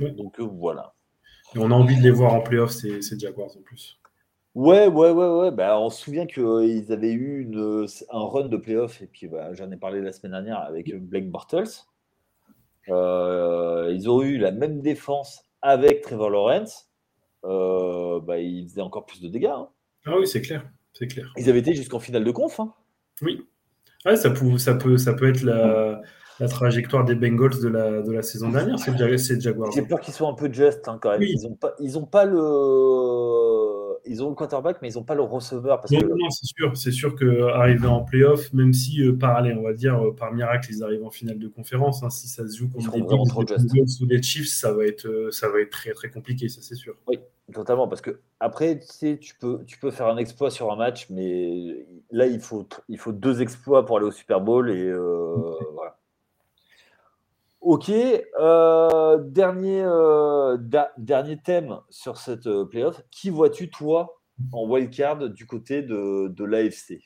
donc 0.00 0.40
voilà. 0.40 0.94
on 1.56 1.70
a 1.70 1.74
envie 1.74 1.96
de 1.96 2.02
les 2.02 2.10
voir 2.10 2.34
en 2.34 2.40
playoff, 2.40 2.70
ces, 2.70 3.02
ces 3.02 3.18
Jaguars 3.18 3.56
en 3.56 3.62
plus. 3.62 3.98
Ouais, 4.56 4.88
ouais, 4.88 5.10
ouais, 5.10 5.28
ouais. 5.28 5.50
Bah, 5.52 5.80
on 5.80 5.90
se 5.90 6.02
souvient 6.02 6.26
qu'ils 6.26 6.92
avaient 6.92 7.12
eu 7.12 7.42
une, 7.42 7.86
un 8.10 8.24
run 8.24 8.48
de 8.48 8.56
playoff, 8.56 9.00
et 9.00 9.06
puis 9.06 9.28
bah, 9.28 9.54
j'en 9.54 9.70
ai 9.70 9.76
parlé 9.76 10.00
la 10.00 10.12
semaine 10.12 10.32
dernière 10.32 10.58
avec 10.58 10.92
Blake 10.96 11.30
Bortles. 11.30 11.84
ils 12.88 14.10
ont 14.10 14.22
eu 14.22 14.38
la 14.38 14.50
même 14.50 14.80
défense 14.80 15.44
avec 15.62 16.02
Trevor 16.02 16.30
Lawrence, 16.30 16.90
euh, 17.44 18.20
bah, 18.20 18.38
il 18.38 18.68
faisait 18.68 18.80
encore 18.80 19.06
plus 19.06 19.20
de 19.20 19.28
dégâts. 19.28 19.46
Hein. 19.46 19.68
Ah 20.06 20.18
oui, 20.18 20.26
c'est 20.26 20.40
clair. 20.40 20.64
C'est 20.92 21.06
clair. 21.06 21.32
Ils 21.36 21.48
avaient 21.48 21.60
été 21.60 21.74
jusqu'en 21.74 22.00
finale 22.00 22.24
de 22.24 22.30
conf. 22.30 22.60
Hein. 22.60 22.72
Oui. 23.22 23.46
ça, 24.04 24.30
peut, 24.30 24.58
ça, 24.58 24.74
peut, 24.74 24.96
ça 24.96 25.12
peut 25.14 25.28
être 25.28 25.42
la, 25.42 26.00
trajectoire 26.48 27.04
des 27.04 27.14
Bengals 27.14 27.60
de 27.60 27.68
la, 27.68 28.02
de 28.02 28.12
la 28.12 28.22
saison 28.22 28.50
dernière, 28.50 28.78
c'est 28.78 29.40
Jaguars. 29.40 29.72
J'ai 29.72 29.82
peur 29.82 30.00
qu'ils 30.00 30.14
soient 30.14 30.28
un 30.28 30.34
peu 30.34 30.52
just 30.52 30.88
hein, 30.88 30.98
quand 31.00 31.10
même. 31.10 31.22
Ils 31.22 31.42
n'ont 31.42 31.54
pas, 31.54 31.74
ils 31.78 31.98
ont 31.98 32.06
pas 32.06 32.24
le 32.24 33.80
ils 34.06 34.22
ont 34.22 34.30
le 34.30 34.34
quarterback, 34.34 34.78
mais 34.82 34.90
ils 34.90 34.96
n'ont 34.96 35.04
pas 35.04 35.14
le 35.14 35.22
receveur. 35.22 35.80
Parce 35.80 35.92
non, 35.92 36.00
que... 36.00 36.06
non 36.06 36.30
c'est 36.30 36.46
sûr. 36.46 36.76
C'est 36.76 36.92
sûr 36.92 37.14
qu'arriver 37.14 37.86
en 37.86 38.02
playoff, 38.02 38.52
même 38.52 38.72
si 38.72 39.02
euh, 39.02 39.16
par, 39.16 39.42
on 39.44 39.62
va 39.62 39.72
dire, 39.72 40.02
euh, 40.02 40.14
par 40.14 40.32
miracle, 40.32 40.68
ils 40.70 40.82
arrivent 40.82 41.04
en 41.04 41.10
finale 41.10 41.38
de 41.38 41.48
conférence, 41.48 42.02
hein, 42.02 42.10
si 42.10 42.28
ça 42.28 42.46
se 42.46 42.56
joue 42.56 42.68
contre 42.68 42.90
des 42.92 43.02
Bills 43.02 44.02
ou 44.02 44.06
des 44.06 44.22
Chiefs, 44.22 44.48
ça 44.48 44.72
va, 44.72 44.84
être, 44.84 45.06
euh, 45.06 45.30
ça 45.30 45.48
va 45.48 45.60
être 45.60 45.70
très, 45.70 45.92
très 45.92 46.10
compliqué, 46.10 46.48
ça 46.48 46.60
c'est 46.62 46.74
sûr. 46.74 46.94
Oui, 47.06 47.18
totalement. 47.50 47.88
Parce 47.88 48.00
que 48.00 48.20
après, 48.40 48.78
tu 48.78 48.86
sais, 48.86 49.18
tu 49.18 49.34
peux, 49.38 49.64
tu 49.66 49.78
peux 49.78 49.90
faire 49.90 50.06
un 50.06 50.16
exploit 50.16 50.50
sur 50.50 50.72
un 50.72 50.76
match, 50.76 51.06
mais 51.10 51.86
là, 52.10 52.26
il 52.26 52.40
faut, 52.40 52.66
il 52.88 52.98
faut 52.98 53.12
deux 53.12 53.42
exploits 53.42 53.84
pour 53.84 53.96
aller 53.98 54.06
au 54.06 54.12
Super 54.12 54.40
Bowl. 54.40 54.70
Et 54.70 54.92
voilà. 54.92 55.96
Ok, 57.60 57.90
euh, 57.90 59.18
dernier, 59.18 59.82
euh, 59.84 60.56
dernier 60.96 61.36
thème 61.36 61.76
sur 61.90 62.16
cette 62.16 62.46
euh, 62.46 62.64
playoff. 62.64 63.02
Qui 63.10 63.28
vois-tu, 63.28 63.68
toi, 63.68 64.22
en 64.52 64.66
wildcard 64.66 65.28
du 65.28 65.46
côté 65.46 65.82
de, 65.82 66.28
de 66.28 66.44
l'AFC 66.44 67.02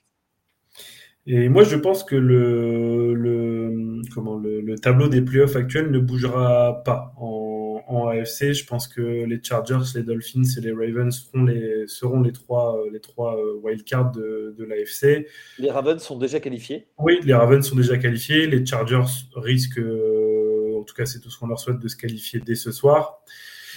Et 1.27 1.49
moi, 1.49 1.65
je 1.65 1.75
pense 1.75 2.05
que 2.05 2.15
le, 2.15 3.15
le, 3.15 4.01
comment, 4.15 4.39
le, 4.39 4.61
le 4.61 4.79
tableau 4.79 5.09
des 5.09 5.23
playoffs 5.23 5.57
actuels 5.57 5.91
ne 5.91 5.99
bougera 5.99 6.85
pas 6.85 7.13
en, 7.17 7.44
en, 7.87 8.09
AFC. 8.09 8.53
Je 8.53 8.65
pense 8.65 8.89
que 8.89 9.01
les 9.01 9.41
Chargers, 9.43 9.81
les 9.95 10.03
Dolphins 10.03 10.43
et 10.57 10.61
les 10.61 10.73
Ravens 10.73 11.11
seront 11.11 11.45
les, 11.45 11.87
seront 11.87 12.21
les 12.23 12.33
trois, 12.33 12.79
les 12.93 13.01
trois 13.01 13.37
euh, 13.39 13.61
wildcards 13.63 14.13
de, 14.13 14.55
de 14.57 14.65
l'AFC. 14.65 15.27
Les 15.59 15.71
Ravens 15.71 16.03
sont 16.03 16.19
déjà 16.19 16.41
qualifiés 16.41 16.87
Oui, 16.99 17.21
les 17.25 17.35
Ravens 17.35 17.67
sont 17.67 17.77
déjà 17.77 17.97
qualifiés. 17.99 18.47
Les 18.47 18.65
Chargers 18.65 19.27
risquent, 19.35 19.79
euh, 19.79 20.79
en 20.79 20.83
tout 20.83 20.95
cas, 20.95 21.07
c'est 21.07 21.21
tout 21.21 21.31
ce 21.31 21.39
qu'on 21.39 21.47
leur 21.47 21.61
souhaite, 21.61 21.79
de 21.79 21.89
se 21.89 21.97
qualifier 21.97 22.41
dès 22.41 22.55
ce 22.55 22.73
soir. 22.73 23.23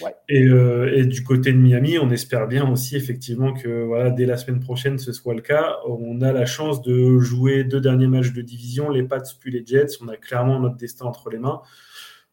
Ouais. 0.02 0.16
Et, 0.30 0.44
euh, 0.44 0.96
et, 0.96 1.06
du 1.06 1.24
côté 1.24 1.52
de 1.52 1.58
Miami, 1.58 1.98
on 1.98 2.10
espère 2.12 2.48
bien 2.48 2.70
aussi 2.70 2.96
effectivement 2.96 3.54
que 3.54 3.84
voilà, 3.84 4.10
dès 4.10 4.26
la 4.26 4.38
semaine 4.38 4.60
prochaine, 4.60 5.00
ce 5.00 5.12
soit 5.12 5.34
le 5.34 5.42
cas. 5.42 5.78
On 5.88 6.22
a 6.22 6.32
la 6.32 6.46
chance 6.46 6.82
de 6.82 7.18
jouer 7.20 7.64
deux 7.64 7.82
derniers 7.82 8.08
matchs 8.08 8.32
de 8.34 8.42
division, 8.42 8.90
les 8.90 9.04
Pats 9.04 9.24
puis 9.40 9.52
les 9.52 9.66
Jets. 9.66 9.98
On 10.02 10.08
a 10.08 10.18
clairement 10.18 10.60
notre 10.60 10.78
destin 10.78 11.06
entre 11.06 11.30
les 11.30 11.40
mains. 11.40 11.62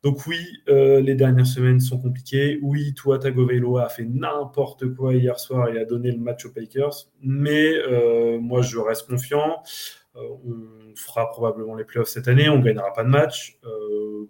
Donc 0.05 0.27
oui, 0.27 0.61
euh, 0.69 1.01
les 1.01 1.15
dernières 1.15 1.47
semaines 1.47 1.81
sont 1.81 1.99
compliquées. 1.99 2.59
Oui, 2.61 2.93
Tua 2.93 3.19
Tagovailoa 3.19 3.87
a 3.87 3.89
fait 3.89 4.05
n'importe 4.05 4.95
quoi 4.95 5.15
hier 5.15 5.41
soir 5.41 5.69
et 5.69 5.79
a 5.79 5.87
donné 5.87 6.13
le 6.13 6.19
match 6.19 6.45
aux 6.45 6.51
Packers. 6.51 7.09
Mais 7.23 7.73
euh, 7.75 8.39
moi, 8.39 8.61
je 8.61 8.79
reste 8.79 9.07
confiant. 9.09 9.63
Euh, 10.17 10.21
on 10.45 10.95
fera 10.95 11.31
probablement 11.31 11.75
les 11.75 11.85
playoffs 11.85 12.09
cette 12.09 12.29
année. 12.29 12.51
On 12.51 12.61
gagnera 12.61 12.93
pas 12.93 13.03
de 13.03 13.09
match. 13.09 13.59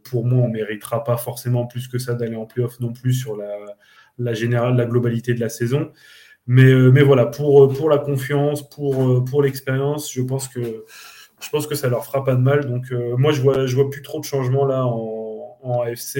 Pour 0.04 0.24
moi, 0.24 0.44
on 0.44 0.48
méritera 0.48 1.02
pas 1.02 1.16
forcément 1.16 1.66
plus 1.66 1.88
que 1.88 1.98
ça 1.98 2.14
d'aller 2.14 2.36
en 2.36 2.46
playoffs 2.46 2.78
non 2.78 2.92
plus 2.92 3.12
sur 3.12 3.36
la, 3.36 4.32
générale, 4.32 4.76
la 4.76 4.86
globalité 4.86 5.34
de 5.34 5.40
la 5.40 5.48
saison. 5.48 5.90
Mais, 6.46 6.72
mais 6.72 7.02
voilà, 7.02 7.26
pour, 7.26 7.72
pour 7.72 7.90
la 7.90 7.98
confiance, 7.98 8.68
pour, 8.68 9.24
pour 9.24 9.42
l'expérience, 9.42 10.12
je 10.12 10.22
pense 10.22 10.46
que 10.46 10.84
je 11.40 11.50
pense 11.50 11.66
que 11.66 11.74
ça 11.74 11.88
leur 11.88 12.04
fera 12.04 12.22
pas 12.22 12.36
de 12.36 12.40
mal. 12.40 12.66
Donc 12.66 12.92
moi, 13.18 13.32
je 13.32 13.42
vois 13.42 13.66
je 13.66 13.74
vois 13.74 13.90
plus 13.90 14.02
trop 14.02 14.20
de 14.20 14.24
changements 14.24 14.66
là 14.66 14.86
en, 14.86 15.23
en 15.64 15.82
AFC. 15.82 16.18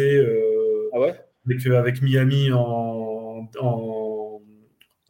ah 0.92 1.00
ouais? 1.00 1.14
avec, 1.46 1.66
avec 1.66 2.02
Miami 2.02 2.52
en, 2.52 3.48
en, 3.60 4.40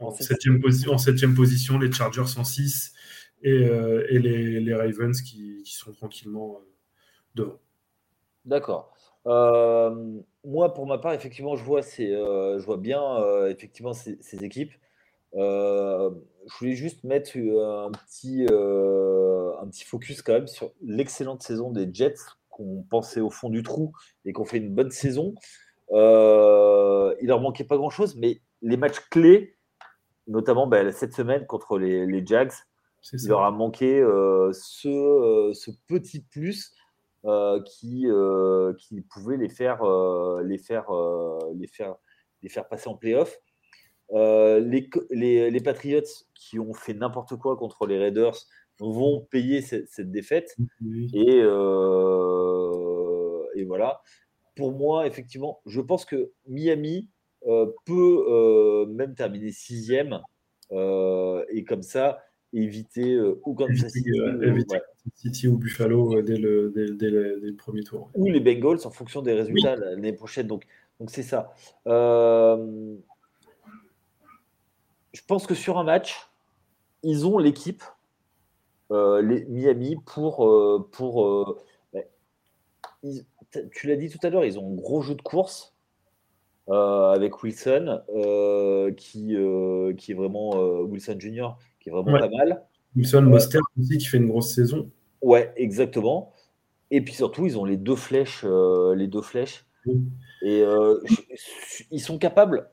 en, 0.00 0.10
septième, 0.10 0.60
posi 0.60 0.88
en 0.88 0.98
septième 0.98 1.34
position, 1.34 1.78
les 1.78 1.90
Chargers 1.92 2.38
en 2.38 2.44
6 2.44 2.92
et, 3.42 3.50
euh, 3.50 4.06
et 4.10 4.18
les, 4.18 4.60
les, 4.60 4.74
Ravens 4.74 5.20
qui, 5.22 5.62
qui 5.64 5.74
sont 5.74 5.92
tranquillement 5.92 6.56
euh, 6.56 6.64
devant. 7.34 7.58
D'accord. 8.44 8.92
Euh, 9.26 10.20
moi, 10.44 10.74
pour 10.74 10.86
ma 10.86 10.98
part, 10.98 11.12
effectivement, 11.14 11.56
je 11.56 11.64
vois, 11.64 11.80
euh, 12.00 12.58
je 12.58 12.64
vois 12.64 12.76
bien 12.76 13.46
effectivement 13.48 13.92
ces, 13.92 14.18
ces 14.20 14.44
équipes. 14.44 14.72
je 15.32 16.58
voulais 16.58 16.74
juste 16.74 17.04
mettre 17.04 17.36
un 17.36 17.90
petit, 17.90 18.42
un 18.42 19.66
petit 19.68 19.84
focus 19.84 20.20
quand 20.22 20.34
même 20.34 20.46
sur 20.46 20.72
l'excellente 20.82 21.42
saison 21.42 21.70
des 21.70 21.88
Jets 21.92 22.16
qu'on 22.54 22.84
pensait 22.88 23.20
au 23.20 23.30
fond 23.30 23.50
du 23.50 23.62
trou 23.62 23.92
et 24.24 24.32
qu'on 24.32 24.44
fait 24.44 24.58
une 24.58 24.72
bonne 24.72 24.90
saison. 24.90 25.34
Euh, 25.90 27.14
il 27.20 27.28
leur 27.28 27.40
manquait 27.40 27.64
pas 27.64 27.76
grand-chose, 27.76 28.16
mais 28.16 28.40
les 28.62 28.76
matchs 28.76 29.00
clés, 29.10 29.56
notamment 30.26 30.66
ben, 30.66 30.90
cette 30.92 31.14
semaine 31.14 31.46
contre 31.46 31.78
les, 31.78 32.06
les 32.06 32.24
Jags, 32.24 32.52
il 33.12 33.28
leur 33.28 33.42
a 33.42 33.50
manqué 33.50 34.00
euh, 34.00 34.50
ce, 34.52 34.88
euh, 34.88 35.52
ce, 35.52 35.70
petit 35.86 36.20
plus 36.20 36.74
qui, 37.66 38.06
qui 38.78 39.00
pouvait 39.02 39.36
les 39.36 39.48
faire, 39.48 39.82
les 40.42 40.58
faire, 40.58 40.86
les 41.54 41.66
faire, 41.66 41.96
les 42.42 42.48
faire 42.48 42.68
passer 42.68 42.88
en 42.88 42.94
playoff. 42.94 43.36
les, 44.12 44.90
les, 45.10 45.50
les, 45.50 45.60
Patriots 45.60 46.02
qui 46.34 46.58
ont 46.58 46.74
fait 46.74 46.94
n'importe 46.94 47.36
quoi 47.36 47.56
contre 47.56 47.86
les 47.86 47.98
Raiders 47.98 48.36
vont 48.78 49.20
payer 49.30 49.62
cette, 49.62 49.88
cette 49.88 50.10
défaite. 50.10 50.56
Et, 51.12 51.38
et 53.56 53.64
voilà 53.64 54.02
pour 54.54 54.72
moi, 54.72 55.06
effectivement, 55.06 55.60
je 55.66 55.80
pense 55.80 56.04
que 56.04 56.32
Miami 56.46 57.08
euh, 57.46 57.66
peut 57.84 58.24
euh, 58.28 58.86
même 58.86 59.14
terminer 59.14 59.52
sixième 59.52 60.20
euh, 60.72 61.44
et 61.50 61.64
comme 61.64 61.82
ça 61.82 62.22
éviter 62.52 63.14
euh, 63.14 63.40
ou 63.44 63.54
Kansas 63.54 63.92
City, 63.92 64.10
éviter, 64.42 64.76
ouais. 64.76 64.82
City 65.16 65.48
ou 65.48 65.58
Buffalo 65.58 66.22
dès 66.22 66.36
le, 66.36 66.70
dès, 66.74 66.92
dès, 66.92 67.10
le, 67.10 67.40
dès, 67.40 67.48
le, 67.48 67.56
premier 67.56 67.82
tour. 67.82 68.10
Ou 68.14 68.26
les 68.26 68.40
Bengals 68.40 68.86
en 68.86 68.90
fonction 68.90 69.22
des 69.22 69.32
résultats 69.32 69.74
oui. 69.74 69.80
l'année 69.80 70.12
prochaine. 70.12 70.46
Donc, 70.46 70.64
donc 71.00 71.10
c'est 71.10 71.24
ça. 71.24 71.52
je 71.84 72.96
pense 75.26 75.46
que 75.46 75.54
sur 75.54 75.78
un 75.78 75.84
match, 75.84 76.30
ils 77.02 77.26
ont 77.26 77.38
l'équipe, 77.38 77.82
les 78.90 79.44
Miami, 79.46 79.96
pour. 80.04 80.88
pour 80.90 81.58
ils, 83.02 83.24
tu 83.72 83.86
l'as 83.86 83.96
dit 83.96 84.08
tout 84.08 84.18
à 84.22 84.30
l'heure, 84.30 84.44
ils 84.44 84.58
ont 84.58 84.72
un 84.72 84.74
gros 84.74 85.02
jeu 85.02 85.14
de 85.14 85.22
course 85.22 85.74
euh, 86.68 87.12
avec 87.12 87.42
Wilson, 87.42 88.00
euh, 88.14 88.92
qui, 88.92 89.36
euh, 89.36 89.92
qui 89.94 90.12
est 90.12 90.14
vraiment 90.14 90.50
Wilson 90.82 91.16
Junior, 91.18 91.58
qui 91.80 91.88
est 91.88 91.92
vraiment 91.92 92.12
ouais. 92.12 92.20
pas 92.20 92.28
mal. 92.28 92.64
Wilson 92.96 93.22
Moster 93.22 93.58
aussi 93.78 93.98
qui 93.98 94.06
fait 94.06 94.18
une 94.18 94.28
grosse 94.28 94.54
saison. 94.54 94.90
Ouais, 95.20 95.52
exactement. 95.56 96.32
Et 96.90 97.00
puis 97.00 97.14
surtout, 97.14 97.46
ils 97.46 97.58
ont 97.58 97.64
les 97.64 97.76
deux 97.76 97.96
flèches, 97.96 98.44
les 98.44 99.08
deux 99.08 99.22
flèches. 99.22 99.66
Oui. 99.86 100.02
Et 100.42 100.64
ils 101.90 102.00
sont 102.00 102.18
capables. 102.18 102.70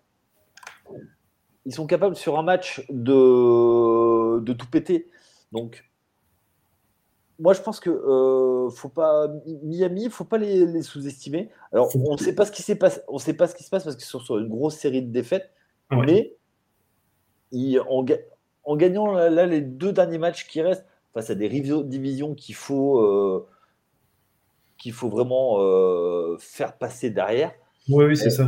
Ils 1.66 1.74
sont 1.74 1.86
capables 1.86 2.16
sur 2.16 2.39
un 2.39 2.43
match 2.43 2.86
de, 2.89 4.39
de 4.39 4.53
tout 4.53 4.68
péter. 4.68 5.09
Donc, 5.51 5.91
moi, 7.42 7.54
je 7.54 7.62
pense 7.62 7.80
que 7.80 7.89
euh, 7.89 8.70
faut 8.70 8.89
pas 8.89 9.28
Miami, 9.64 10.10
faut 10.12 10.26
pas 10.26 10.38
les, 10.38 10.64
les 10.68 10.84
sous-estimer. 10.84 11.50
Alors, 11.74 11.89
on 11.96 12.14
ne 12.14 12.18
sait 12.18 12.36
pas 12.36 12.46
ce 12.46 12.52
qui 12.52 12.62
s'est 12.62 12.76
passé, 12.76 13.02
on 13.08 13.18
sait 13.18 13.34
pas 13.34 13.48
ce 13.48 13.56
qui 13.56 13.64
se 13.64 13.72
passe 13.72 13.84
parce 13.84 13.96
qu'ils 13.96 14.06
sont 14.06 14.20
sur 14.20 14.38
une 14.38 14.48
grosse 14.48 14.76
série 14.76 15.02
de 15.02 15.12
défaites, 15.12 15.50
ouais. 15.89 16.06
mais 16.06 16.36
ils, 17.52 17.80
en, 17.80 18.06
en, 18.64 18.76
gagnant 18.76 19.12
là, 19.12 19.32
là, 19.32 19.48
les 19.48 19.62
deux 19.62 19.92
derniers 19.92 20.20
matchs 20.20 20.48
qui 20.48 20.62
restent 20.62 20.86
face 21.16 21.32
à 21.32 21.36
des 21.36 21.50
divisions 21.50 22.36
qu'il 22.36 22.54
faut 22.54 23.00
euh, 23.00 23.48
qu'il 24.78 24.94
faut 24.94 25.10
vraiment 25.10 25.62
euh, 25.62 26.38
faire 26.39 26.78
passer 26.78 27.10
derrière. 27.10 27.54
Oui, 27.89 28.06
oui, 28.06 28.18
c'est 28.18 28.30
ça. 28.30 28.48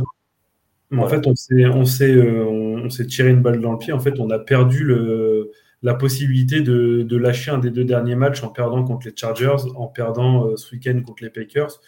Voilà. 0.90 1.06
En 1.06 1.08
fait, 1.08 1.26
on 1.26 1.34
s'est 1.34 1.66
on 1.66 1.84
s'est 1.84 2.16
on, 2.16 2.84
on 2.84 2.90
s'est 2.90 3.06
tiré 3.06 3.30
une 3.30 3.42
balle 3.42 3.60
dans 3.60 3.72
le 3.72 3.78
pied. 3.78 3.92
En 3.92 3.98
fait, 3.98 4.20
on 4.20 4.30
a 4.30 4.38
perdu 4.38 4.84
le 4.84 5.50
la 5.84 5.94
possibilité 5.94 6.62
de, 6.62 7.16
lâcher 7.16 7.50
un 7.50 7.58
des 7.58 7.70
deux 7.70 7.84
derniers 7.84 8.16
matchs 8.16 8.42
en 8.42 8.48
perdant 8.48 8.82
contre 8.84 9.06
les 9.06 9.12
Chargers, 9.14 9.68
en 9.76 9.86
perdant 9.86 10.48
euh, 10.48 10.56
ce 10.56 10.74
week-end 10.74 10.98
contre 11.04 11.22
les 11.22 11.28
Packers. 11.28 11.78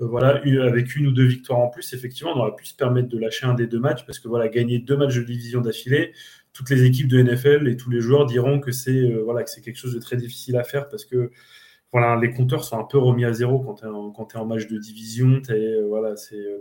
Euh, 0.00 0.06
voilà, 0.06 0.40
avec 0.62 0.96
une 0.96 1.08
ou 1.08 1.12
deux 1.12 1.26
victoires 1.26 1.58
en 1.58 1.68
plus, 1.68 1.92
effectivement, 1.92 2.32
on 2.34 2.40
aurait 2.40 2.56
pu 2.56 2.64
se 2.64 2.74
permettre 2.74 3.10
de 3.10 3.18
lâcher 3.18 3.44
un 3.44 3.52
des 3.52 3.66
deux 3.66 3.78
matchs 3.78 4.06
parce 4.06 4.18
que 4.18 4.26
voilà, 4.26 4.48
gagner 4.48 4.78
deux 4.78 4.96
matchs 4.96 5.16
de 5.16 5.22
division 5.22 5.60
d'affilée, 5.60 6.14
toutes 6.54 6.70
les 6.70 6.84
équipes 6.84 7.08
de 7.08 7.22
NFL 7.22 7.68
et 7.68 7.76
tous 7.76 7.90
les 7.90 8.00
joueurs 8.00 8.24
diront 8.24 8.58
que 8.58 8.72
c'est 8.72 8.96
euh, 8.96 9.22
voilà, 9.22 9.42
que 9.42 9.50
c'est 9.50 9.60
quelque 9.60 9.76
chose 9.76 9.94
de 9.94 10.00
très 10.00 10.16
difficile 10.16 10.56
à 10.56 10.64
faire 10.64 10.88
parce 10.88 11.04
que 11.04 11.30
voilà, 11.92 12.18
les 12.18 12.30
compteurs 12.32 12.64
sont 12.64 12.78
un 12.78 12.84
peu 12.84 12.96
remis 12.96 13.26
à 13.26 13.34
zéro 13.34 13.60
quand 13.60 13.74
tu 13.74 13.84
es, 13.84 13.88
es, 13.88 14.40
en 14.40 14.46
match 14.46 14.66
de 14.66 14.78
division. 14.78 15.42
Tu 15.42 15.52
voilà, 15.88 16.14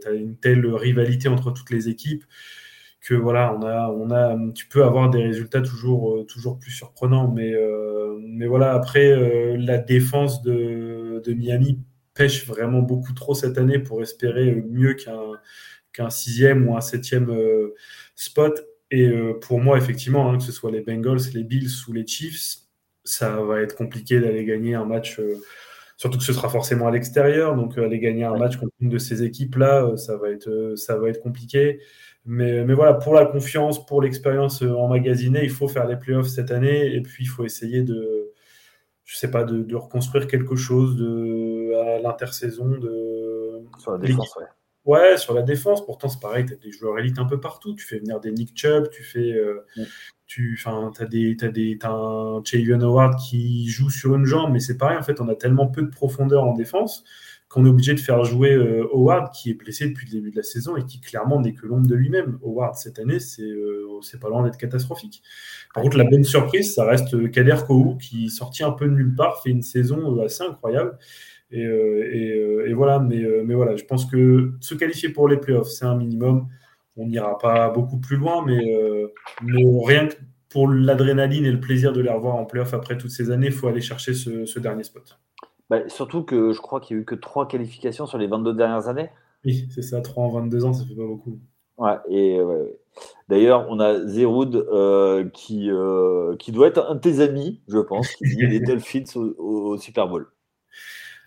as 0.05 0.11
une 0.11 0.35
telle 0.35 0.65
rivalité 0.65 1.29
entre 1.29 1.51
toutes 1.51 1.69
les 1.69 1.87
équipes 1.87 2.25
que 3.01 3.15
voilà, 3.15 3.55
on 3.55 3.63
a, 3.63 3.89
on 3.89 4.11
a, 4.11 4.37
tu 4.53 4.67
peux 4.67 4.83
avoir 4.83 5.09
des 5.09 5.23
résultats 5.23 5.61
toujours, 5.61 6.17
euh, 6.17 6.23
toujours 6.23 6.59
plus 6.59 6.71
surprenants. 6.71 7.31
Mais, 7.31 7.51
euh, 7.53 8.17
mais 8.21 8.45
voilà, 8.45 8.73
après, 8.73 9.11
euh, 9.11 9.57
la 9.57 9.79
défense 9.79 10.43
de, 10.43 11.21
de, 11.25 11.33
Miami 11.33 11.79
pêche 12.13 12.45
vraiment 12.45 12.81
beaucoup 12.81 13.13
trop 13.13 13.33
cette 13.33 13.57
année 13.57 13.79
pour 13.79 14.01
espérer 14.01 14.63
mieux 14.69 14.93
qu'un 14.93 15.19
qu'un 15.93 16.09
sixième 16.09 16.69
ou 16.69 16.77
un 16.77 16.81
septième 16.81 17.29
euh, 17.31 17.75
spot. 18.15 18.61
Et 18.91 19.09
pour 19.41 19.61
moi, 19.61 19.77
effectivement, 19.77 20.29
hein, 20.29 20.37
que 20.37 20.43
ce 20.43 20.51
soit 20.51 20.69
les 20.69 20.81
Bengals, 20.81 21.19
les 21.33 21.43
Bills 21.45 21.69
ou 21.87 21.93
les 21.93 22.05
Chiefs, 22.05 22.57
ça 23.05 23.41
va 23.41 23.61
être 23.61 23.75
compliqué 23.75 24.19
d'aller 24.19 24.43
gagner 24.43 24.75
un 24.75 24.83
match. 24.83 25.17
Surtout 25.95 26.17
que 26.17 26.25
ce 26.25 26.33
sera 26.33 26.49
forcément 26.49 26.87
à 26.87 26.91
l'extérieur, 26.91 27.55
donc 27.55 27.77
aller 27.77 27.99
gagner 27.99 28.25
un 28.25 28.37
match 28.37 28.57
contre 28.57 28.73
une 28.81 28.89
de 28.89 28.97
ces 28.97 29.23
équipes-là, 29.23 29.95
ça 29.95 30.17
va 30.17 30.29
être, 30.29 30.73
ça 30.75 30.97
va 30.97 31.07
être 31.07 31.21
compliqué. 31.21 31.79
Mais, 32.25 32.63
mais, 32.65 32.73
voilà, 32.73 32.93
pour 32.93 33.13
la 33.15 33.25
confiance, 33.25 33.85
pour 33.85 34.01
l'expérience 34.01 34.61
emmagasinée, 34.61 35.43
il 35.43 35.49
faut 35.49 35.67
faire 35.67 35.87
les 35.87 35.95
playoffs 35.95 36.27
cette 36.27 36.51
année 36.51 36.93
et 36.93 37.01
puis 37.01 37.23
il 37.23 37.27
faut 37.27 37.45
essayer 37.45 37.81
de, 37.81 38.31
je 39.03 39.17
sais 39.17 39.31
pas, 39.31 39.43
de, 39.43 39.63
de 39.63 39.75
reconstruire 39.75 40.27
quelque 40.27 40.55
chose 40.55 40.95
de, 40.97 41.73
à 41.73 41.99
l'intersaison. 41.99 42.69
De... 42.69 43.63
Sur 43.79 43.93
la 43.93 43.97
défense, 43.97 44.35
ouais. 44.35 44.45
Ouais, 44.83 45.17
sur 45.17 45.33
la 45.33 45.43
défense. 45.43 45.85
Pourtant, 45.85 46.09
c'est 46.09 46.19
pareil, 46.19 46.45
tu 46.45 46.53
as 46.53 46.57
des 46.57 46.71
joueurs 46.71 46.97
élites 46.97 47.19
un 47.19 47.25
peu 47.25 47.39
partout. 47.39 47.75
Tu 47.75 47.85
fais 47.85 47.99
venir 47.99 48.19
des 48.19 48.31
Nick 48.31 48.57
Chubb, 48.57 48.89
tu 48.89 49.03
fais. 49.03 49.31
Euh, 49.31 49.65
mm. 49.77 49.83
tu 50.25 50.59
as, 50.65 51.05
des, 51.05 51.37
as, 51.41 51.47
des, 51.49 51.77
as 51.83 51.89
un 51.89 52.43
Jalen 52.43 52.81
Howard 52.81 53.15
qui 53.19 53.67
joue 53.67 53.89
sur 53.89 54.15
une 54.15 54.25
jambe, 54.25 54.51
mais 54.51 54.59
c'est 54.59 54.77
pareil, 54.77 54.97
en 54.97 55.03
fait, 55.03 55.21
on 55.21 55.27
a 55.27 55.35
tellement 55.35 55.67
peu 55.67 55.83
de 55.83 55.89
profondeur 55.89 56.43
en 56.43 56.53
défense 56.53 57.03
qu'on 57.51 57.65
est 57.65 57.69
obligé 57.69 57.93
de 57.93 57.99
faire 57.99 58.23
jouer 58.23 58.53
euh, 58.53 58.87
Howard, 58.93 59.31
qui 59.33 59.51
est 59.51 59.53
blessé 59.53 59.87
depuis 59.87 60.07
le 60.07 60.13
début 60.13 60.31
de 60.31 60.37
la 60.37 60.43
saison 60.43 60.77
et 60.77 60.85
qui 60.85 61.01
clairement 61.01 61.41
n'est 61.41 61.53
que 61.53 61.65
l'ombre 61.67 61.87
de 61.87 61.95
lui-même. 61.95 62.39
Howard, 62.43 62.75
cette 62.75 62.97
année, 62.97 63.19
c'est 63.19 63.43
euh, 63.43 63.87
pas 64.21 64.29
loin 64.29 64.43
d'être 64.43 64.57
catastrophique. 64.57 65.21
Par 65.73 65.83
contre, 65.83 65.97
la 65.97 66.05
bonne 66.05 66.23
surprise, 66.23 66.73
ça 66.73 66.85
reste 66.85 67.29
Kader 67.31 67.57
Kou, 67.67 67.97
qui 68.01 68.29
sorti 68.29 68.63
un 68.63 68.71
peu 68.71 68.85
de 68.85 68.93
nulle 68.93 69.15
part, 69.15 69.41
fait 69.43 69.49
une 69.49 69.61
saison 69.61 70.19
assez 70.21 70.43
incroyable. 70.43 70.97
Et, 71.51 72.73
voilà, 72.73 72.99
mais, 72.99 73.53
voilà, 73.53 73.75
je 73.75 73.83
pense 73.83 74.05
que 74.05 74.53
se 74.61 74.73
qualifier 74.73 75.09
pour 75.09 75.27
les 75.27 75.37
playoffs, 75.37 75.69
c'est 75.69 75.85
un 75.85 75.97
minimum. 75.97 76.47
On 76.95 77.07
n'ira 77.07 77.37
pas 77.37 77.69
beaucoup 77.69 77.99
plus 77.99 78.17
loin, 78.17 78.45
mais, 78.45 78.61
mais 79.43 79.63
rien 79.85 80.07
que 80.07 80.15
pour 80.51 80.67
l'adrénaline 80.67 81.45
et 81.45 81.51
le 81.51 81.59
plaisir 81.59 81.93
de 81.93 82.01
les 82.01 82.09
revoir 82.09 82.35
en 82.35 82.45
playoff 82.45 82.73
après 82.73 82.97
toutes 82.97 83.11
ces 83.11 83.31
années, 83.31 83.47
il 83.47 83.53
faut 83.53 83.67
aller 83.67 83.81
chercher 83.81 84.13
ce, 84.13 84.59
dernier 84.59 84.83
spot. 84.83 85.17
Bah, 85.71 85.87
surtout 85.87 86.23
que 86.23 86.51
je 86.51 86.59
crois 86.59 86.81
qu'il 86.81 86.97
n'y 86.97 86.99
a 86.99 87.03
eu 87.03 87.05
que 87.05 87.15
trois 87.15 87.47
qualifications 87.47 88.05
sur 88.05 88.17
les 88.17 88.27
22 88.27 88.53
dernières 88.53 88.89
années. 88.89 89.09
Oui, 89.45 89.69
c'est 89.73 89.81
ça, 89.81 90.01
3 90.01 90.25
en 90.25 90.29
22 90.29 90.65
ans, 90.65 90.73
ça 90.73 90.83
fait 90.85 90.95
pas 90.95 91.05
beaucoup. 91.05 91.39
Ouais, 91.77 91.95
et 92.09 92.37
d'ailleurs, 93.29 93.67
on 93.69 93.79
a 93.79 94.05
Zeroud 94.05 94.53
euh, 94.53 95.29
qui, 95.29 95.71
euh, 95.71 96.35
qui 96.35 96.51
doit 96.51 96.67
être 96.67 96.89
un 96.89 96.95
de 96.95 96.99
tes 96.99 97.21
amis, 97.21 97.61
je 97.69 97.77
pense, 97.77 98.09
qui 98.15 98.25
dit 98.25 98.45
les 98.45 98.59
Dolphins 98.65 99.05
au, 99.15 99.77
Super 99.77 100.09
Bowl. 100.09 100.27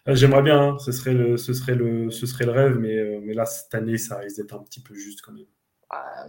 Euh, 0.08 0.14
j'aimerais 0.14 0.42
bien, 0.42 0.60
hein. 0.60 0.78
ce, 0.78 0.92
serait 0.92 1.14
le, 1.14 1.38
ce, 1.38 1.54
serait 1.54 1.74
le, 1.74 2.10
ce 2.10 2.26
serait 2.26 2.44
le 2.44 2.52
rêve, 2.52 2.76
mais, 2.78 3.20
mais 3.22 3.32
là, 3.32 3.46
cette 3.46 3.74
année, 3.74 3.96
ça 3.96 4.18
risque 4.18 4.36
d'être 4.36 4.54
un 4.54 4.62
petit 4.62 4.80
peu 4.80 4.94
juste 4.94 5.22
quand 5.22 5.32
même. 5.32 5.46
Ah, 5.88 6.26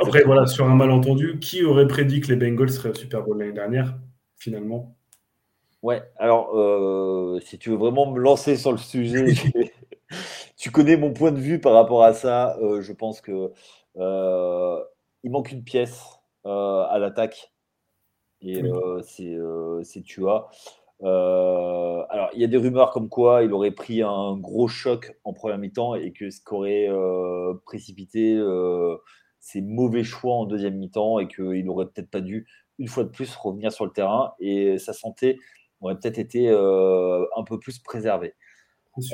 après, 0.00 0.24
voilà, 0.24 0.48
sur 0.48 0.68
un 0.68 0.74
malentendu, 0.74 1.38
qui 1.38 1.62
aurait 1.62 1.86
prédit 1.86 2.20
que 2.20 2.26
les 2.26 2.36
Bengals 2.36 2.70
seraient 2.70 2.90
au 2.90 2.94
Super 2.94 3.22
Bowl 3.22 3.38
l'année 3.38 3.52
dernière, 3.52 3.96
finalement? 4.36 4.96
Ouais, 5.82 6.00
alors, 6.16 6.56
euh, 6.56 7.40
si 7.40 7.58
tu 7.58 7.70
veux 7.70 7.76
vraiment 7.76 8.10
me 8.10 8.20
lancer 8.20 8.56
sur 8.56 8.70
le 8.70 8.78
sujet, 8.78 9.26
tu 10.56 10.70
connais 10.70 10.96
mon 10.96 11.12
point 11.12 11.32
de 11.32 11.40
vue 11.40 11.60
par 11.60 11.72
rapport 11.72 12.04
à 12.04 12.14
ça. 12.14 12.56
Euh, 12.60 12.82
je 12.82 12.92
pense 12.92 13.20
que 13.20 13.52
euh, 13.96 14.80
il 15.24 15.32
manque 15.32 15.50
une 15.50 15.64
pièce 15.64 16.20
à 16.44 16.96
l'attaque. 17.00 17.52
Et 18.42 18.62
c'est 19.02 20.02
Tua. 20.02 20.50
alors, 21.00 22.30
il 22.32 22.40
y 22.40 22.44
a 22.44 22.48
des 22.48 22.56
rumeurs 22.56 22.90
comme 22.90 23.08
quoi 23.08 23.42
il 23.42 23.52
aurait 23.52 23.70
pris 23.72 24.02
un 24.02 24.36
gros 24.36 24.68
choc 24.68 25.16
en 25.24 25.32
première 25.32 25.58
mi-temps 25.58 25.96
et 25.96 26.12
que 26.12 26.30
ce 26.30 26.40
qu'aurait 26.40 26.88
précipité 27.64 28.40
ses 29.40 29.60
mauvais 29.60 30.04
choix 30.04 30.34
en 30.34 30.44
deuxième 30.44 30.76
mi-temps 30.76 31.18
et 31.18 31.26
qu'il 31.26 31.64
n'aurait 31.64 31.86
peut-être 31.86 32.10
pas 32.10 32.20
dû, 32.20 32.46
une 32.78 32.88
fois 32.88 33.02
de 33.02 33.10
plus, 33.10 33.34
revenir 33.34 33.72
sur 33.72 33.84
le 33.84 33.92
terrain 33.92 34.34
et 34.38 34.78
sa 34.78 34.92
santé 34.92 35.38
aurait 35.82 35.96
peut-être 35.96 36.18
été 36.18 36.48
euh, 36.48 37.24
un 37.36 37.44
peu 37.44 37.58
plus 37.58 37.78
préservée. 37.78 38.34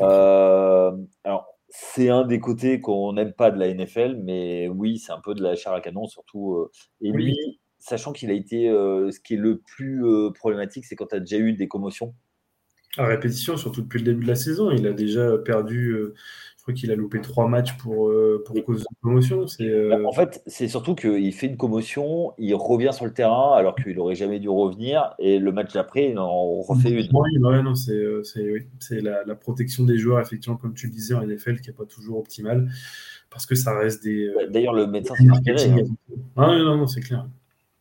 Euh, 0.01 0.93
alors, 1.24 1.47
c'est 1.69 2.09
un 2.09 2.24
des 2.24 2.40
côtés 2.40 2.81
qu'on 2.81 3.12
n'aime 3.12 3.32
pas 3.32 3.51
de 3.51 3.59
la 3.59 3.73
NFL, 3.73 4.20
mais 4.23 4.69
oui, 4.69 4.99
c'est 4.99 5.12
un 5.12 5.20
peu 5.20 5.35
de 5.35 5.43
la 5.43 5.55
chair 5.55 5.73
à 5.73 5.81
canon, 5.81 6.07
surtout. 6.07 6.55
Euh, 6.55 6.70
et 7.01 7.12
lui, 7.12 7.36
sachant 7.78 8.12
qu'il 8.12 8.31
a 8.31 8.35
été. 8.35 8.69
ce 8.69 9.20
qui 9.20 9.35
est 9.35 9.39
le 9.39 9.59
plus 9.59 10.03
problématique, 10.35 10.85
c'est 10.85 10.97
quand 10.97 11.09
tu 11.09 11.16
as 11.16 11.20
déjà 11.20 11.39
eu 11.39 11.53
des 11.53 11.69
commotions. 11.69 12.15
À 12.97 13.06
répétition, 13.06 13.56
surtout 13.56 13.82
depuis 13.82 13.98
le 13.98 14.05
début 14.05 14.24
de 14.24 14.28
la 14.28 14.35
saison, 14.35 14.70
il 14.70 14.86
a 14.86 14.93
déjà 14.93 15.36
perdu 15.39 15.94
qu'il 16.73 16.90
a 16.90 16.94
loupé 16.94 17.20
trois 17.20 17.48
matchs 17.48 17.77
pour, 17.77 18.09
euh, 18.09 18.43
pour 18.44 18.62
cause 18.65 18.81
de 18.81 18.86
commotion. 19.02 19.47
Euh, 19.60 19.90
bah, 19.90 20.09
en 20.09 20.12
fait, 20.12 20.43
c'est 20.47 20.69
surtout 20.69 20.94
qu'il 20.94 21.32
fait 21.32 21.47
une 21.47 21.56
commotion, 21.56 22.32
il 22.39 22.55
revient 22.55 22.90
sur 22.93 23.05
le 23.05 23.12
terrain 23.12 23.55
alors 23.55 23.74
qu'il 23.74 23.97
n'aurait 23.97 24.15
jamais 24.15 24.39
dû 24.39 24.48
revenir, 24.48 25.15
et 25.19 25.39
le 25.39 25.52
match 25.52 25.73
d'après, 25.73 26.10
il 26.10 26.19
en 26.19 26.60
refait 26.60 26.90
une. 26.90 27.09
Oui, 27.12 27.39
non, 27.39 27.74
c'est 27.74 27.93
euh, 27.93 28.23
oui. 28.36 29.01
la, 29.02 29.24
la, 29.24 29.35
protection 29.35 29.85
des 29.85 29.98
joueurs, 29.98 30.20
effectivement, 30.20 30.56
comme 30.56 30.74
tu 30.74 30.86
le 30.86 30.93
disais, 30.93 31.15
en 31.15 31.27
NFL, 31.27 31.60
qui 31.60 31.70
n'est 31.70 31.77
pas 31.77 31.86
toujours 31.86 32.19
optimale, 32.19 32.69
parce 33.31 33.47
que 33.47 33.55
ça 33.55 33.77
reste 33.77 34.02
des. 34.05 34.31
Bah, 34.35 34.43
d'ailleurs, 34.48 34.74
le 34.74 34.86
médecin 34.86 35.15
s'est 35.15 35.24
marqué. 35.24 35.55
Ah, 36.36 36.47
non, 36.59 36.77
non, 36.77 36.86
c'est 36.86 37.01
clair. 37.01 37.27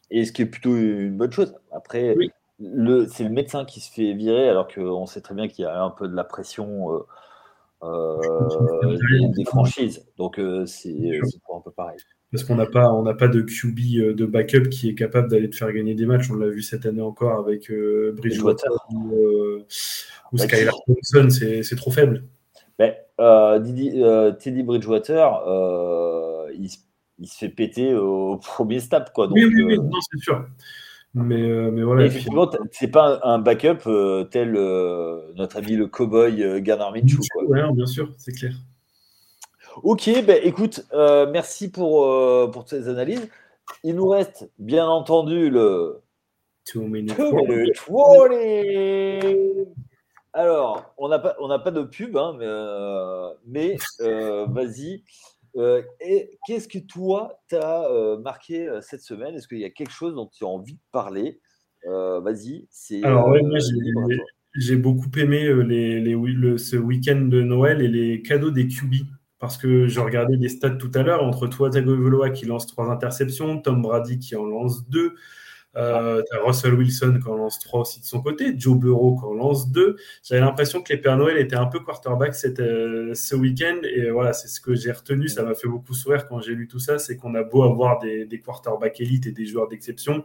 Et 0.10 0.24
ce 0.24 0.32
qui 0.32 0.42
est 0.42 0.46
plutôt 0.46 0.76
une 0.76 1.18
bonne 1.18 1.32
chose. 1.32 1.54
Après, 1.72 2.16
c'est 2.60 3.24
le 3.24 3.30
médecin 3.30 3.66
qui 3.66 3.80
se 3.82 3.92
fait 3.92 4.14
virer, 4.14 4.50
alors 4.50 4.68
qu'on 4.68 5.06
sait 5.06 5.22
très 5.22 5.36
bien 5.36 5.48
qu'il 5.48 5.64
y 5.64 5.68
a 5.68 5.82
un 5.82 5.92
peu 5.92 6.08
de 6.08 6.16
la 6.16 6.24
pression. 6.24 7.04
Euh, 7.84 8.18
des, 9.36 9.46
franchises. 9.46 10.04
Donc 10.18 10.40
euh, 10.40 10.66
c'est 10.66 10.90
un 11.54 11.62
peu 11.64 11.72
pareil. 11.72 11.98
Parce 12.32 12.44
qu'on 12.44 12.56
n'a 12.56 12.66
pas, 12.66 12.92
on 12.92 13.04
n'a 13.04 13.14
pas 13.14 13.28
de 13.28 13.42
QB 13.42 13.80
euh, 14.00 14.14
de 14.14 14.26
backup 14.26 14.70
qui 14.70 14.90
est 14.90 14.96
capable 14.96 15.30
d'aller 15.30 15.50
te 15.50 15.56
faire 15.56 15.72
gagner 15.72 15.94
des 15.94 16.06
matchs. 16.06 16.30
On 16.32 16.36
l'a 16.36 16.50
vu 16.50 16.62
cette 16.64 16.86
année 16.86 17.02
encore 17.02 17.40
avec 17.40 17.72
Bridgewater 17.72 18.72
ou, 18.92 19.14
ou 20.32 20.38
bah, 20.38 20.44
Skylar 20.48 20.76
Thompson. 20.86 21.30
C'est 21.30 21.76
trop 21.76 21.92
faible. 21.92 22.24
Mais, 22.80 22.98
Teddy 23.18 24.64
Bridgewater, 24.64 25.44
il, 26.56 26.70
il, 27.20 27.28
se 27.28 27.38
fait 27.38 27.50
péter 27.50 27.94
au 27.94 28.38
premier 28.38 28.80
step. 28.80 29.12
Quoi, 29.14 29.28
donc, 29.28 29.36
oui, 29.36 29.46
oui, 29.46 29.64
oui, 29.64 29.78
c'est 30.12 30.20
sûr. 30.20 30.48
Mais, 31.14 31.42
euh, 31.42 31.72
mais 31.72 31.84
voilà. 31.84 32.06
effectivement, 32.06 32.50
c'est 32.72 32.92
pas 32.92 33.20
un, 33.24 33.40
backup 33.40 33.88
euh, 33.88 34.26
tel 34.26 34.56
euh, 34.56 35.34
notre 35.36 35.58
ami 35.58 35.76
le 35.76 35.88
cowboy 35.88 36.62
Garner 36.62 37.00
Minshew. 37.00 37.22
Oui, 37.48 37.60
bien 37.74 37.86
sûr, 37.86 38.14
c'est 38.18 38.34
clair. 38.34 38.54
Ok, 39.84 40.10
ben, 40.26 40.40
écoute, 40.44 40.86
merci 40.94 41.70
pour, 41.72 42.52
pour 42.52 42.68
ces 42.68 42.88
analyses. 42.88 43.30
Il 43.84 43.96
nous 43.96 44.08
reste 44.08 44.50
bien 44.60 44.88
entendu 44.88 45.50
le. 45.50 46.02
Two 46.66 46.82
minutes. 46.82 47.16
Alors, 50.34 50.94
on 50.98 51.08
n'a 51.08 51.18
pas, 51.18 51.36
on 51.40 51.48
pas 51.60 51.72
de 51.72 51.84
pub, 51.84 52.18
hein, 52.18 52.36
mais, 53.46 53.76
mais 53.76 53.78
vas-y. 54.48 55.04
Euh, 55.58 55.82
et 56.00 56.38
qu'est-ce 56.46 56.68
que 56.68 56.80
toi, 56.80 57.40
t'as 57.50 57.90
euh, 57.90 58.18
marqué 58.20 58.68
euh, 58.68 58.82
cette 58.82 59.02
semaine? 59.02 59.36
Est-ce 59.36 59.48
qu'il 59.48 59.60
y 59.60 59.66
a 59.66 59.70
quelque 59.70 59.92
chose 59.92 60.14
dont 60.14 60.28
tu 60.28 60.44
as 60.44 60.48
envie 60.48 60.74
de 60.74 60.80
parler? 60.92 61.40
Vas-y. 61.86 62.68
Alors, 63.04 63.34
j'ai 64.56 64.76
beaucoup 64.76 65.10
aimé 65.18 65.48
les, 65.64 66.02
les, 66.02 66.58
ce 66.58 66.76
week-end 66.76 67.22
de 67.22 67.42
Noël 67.42 67.82
et 67.82 67.88
les 67.88 68.22
cadeaux 68.22 68.52
des 68.52 68.68
QB. 68.68 68.94
Parce 69.40 69.58
que 69.58 69.88
je 69.88 70.00
regardais 70.00 70.36
des 70.36 70.50
stats 70.50 70.72
tout 70.72 70.92
à 70.96 71.04
l'heure 71.04 71.24
entre 71.24 71.48
toi, 71.48 71.70
Tagovailoa 71.70 72.32
qui 72.32 72.46
lance 72.46 72.66
trois 72.66 72.92
interceptions, 72.92 73.62
Tom 73.62 73.84
Brady 73.84 74.18
qui 74.18 74.36
en 74.36 74.46
lance 74.46 74.90
deux, 74.90 75.14
euh, 75.78 76.24
Russell 76.44 76.74
Wilson 76.74 77.20
qui 77.22 77.30
en 77.30 77.36
lance 77.36 77.60
3 77.60 77.82
aussi 77.82 78.00
de 78.02 78.06
son 78.06 78.22
côté, 78.22 78.54
Joe 78.58 78.78
Burrow 78.78 79.18
qui 79.18 79.26
en 79.26 79.34
lance 79.34 79.72
2. 79.72 79.96
J'avais 80.24 80.42
l'impression 80.42 80.82
que 80.82 80.92
les 80.92 81.00
Père 81.00 81.18
Noël 81.18 81.38
étaient 81.38 81.56
un 81.56 81.68
peu 81.68 81.80
quarterback 81.80 82.36
euh, 82.60 83.14
ce 83.14 83.36
week-end. 83.36 83.78
Et 83.84 84.10
voilà, 84.10 84.34
c'est 84.34 84.48
ce 84.48 84.60
que 84.60 84.76
j'ai 84.76 84.92
retenu. 84.92 85.28
Ça 85.28 85.44
m'a 85.44 85.54
fait 85.54 85.68
beaucoup 85.68 85.94
sourire 85.94 86.28
quand 86.28 86.42
j'ai 86.42 86.56
lu 86.56 86.68
tout 86.68 86.80
ça. 86.80 86.98
C'est 86.98 87.16
qu'on 87.16 87.36
a 87.36 87.44
beau 87.44 87.64
avoir 87.64 88.00
des, 88.00 88.26
des 88.26 88.40
quarterbacks 88.40 89.00
élites 89.00 89.28
et 89.28 89.32
des 89.32 89.46
joueurs 89.46 89.68
d'exception. 89.68 90.24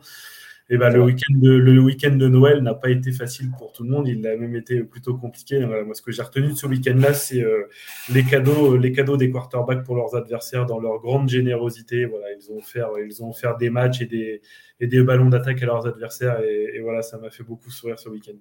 Et 0.73 0.79
ben, 0.79 0.89
le 0.89 1.03
week-end 1.03 1.35
de, 1.37 1.51
le 1.51 1.79
week 1.83 2.01
de 2.01 2.29
Noël 2.29 2.63
n'a 2.63 2.73
pas 2.73 2.89
été 2.89 3.13
facile 3.13 3.51
pour 3.59 3.73
tout 3.73 3.85
le 3.85 3.91
monde. 3.91 4.09
Il 4.09 4.27
a 4.27 4.39
même 4.39 4.57
été 4.57 4.83
plutôt 4.83 5.15
compliqué. 5.19 5.61
moi, 5.67 5.93
ce 5.93 6.01
que 6.01 6.11
j'ai 6.13 6.23
retenu 6.23 6.49
de 6.49 6.55
ce 6.55 6.67
week-end-là, 6.67 7.13
c'est 7.13 7.43
euh, 7.43 7.69
les 8.11 8.25
cadeaux, 8.25 8.79
les 8.79 8.91
cadeaux 8.91 9.19
des 9.19 9.31
quarterbacks 9.31 9.85
pour 9.85 9.97
leurs 9.97 10.17
adversaires 10.17 10.65
dans 10.65 10.81
leur 10.81 10.99
grande 11.01 11.29
générosité. 11.29 12.07
Voilà, 12.07 12.33
ils 12.33 12.51
ont 12.51 12.57
offert, 12.57 12.89
ils 13.07 13.23
ont 13.23 13.29
offert 13.29 13.59
des 13.59 13.69
matchs 13.69 14.01
et 14.01 14.07
des, 14.07 14.41
et 14.81 14.87
des 14.87 15.03
ballons 15.03 15.29
d'attaque 15.29 15.63
à 15.63 15.67
leurs 15.67 15.87
adversaires. 15.87 16.41
Et, 16.41 16.81
voilà, 16.81 17.03
ça 17.03 17.19
m'a 17.19 17.29
fait 17.29 17.45
beaucoup 17.45 17.71
sourire 17.71 17.99
ce 17.99 18.09
week-end. 18.09 18.39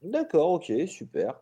D'accord, 0.00 0.52
ok, 0.52 0.72
super. 0.86 1.40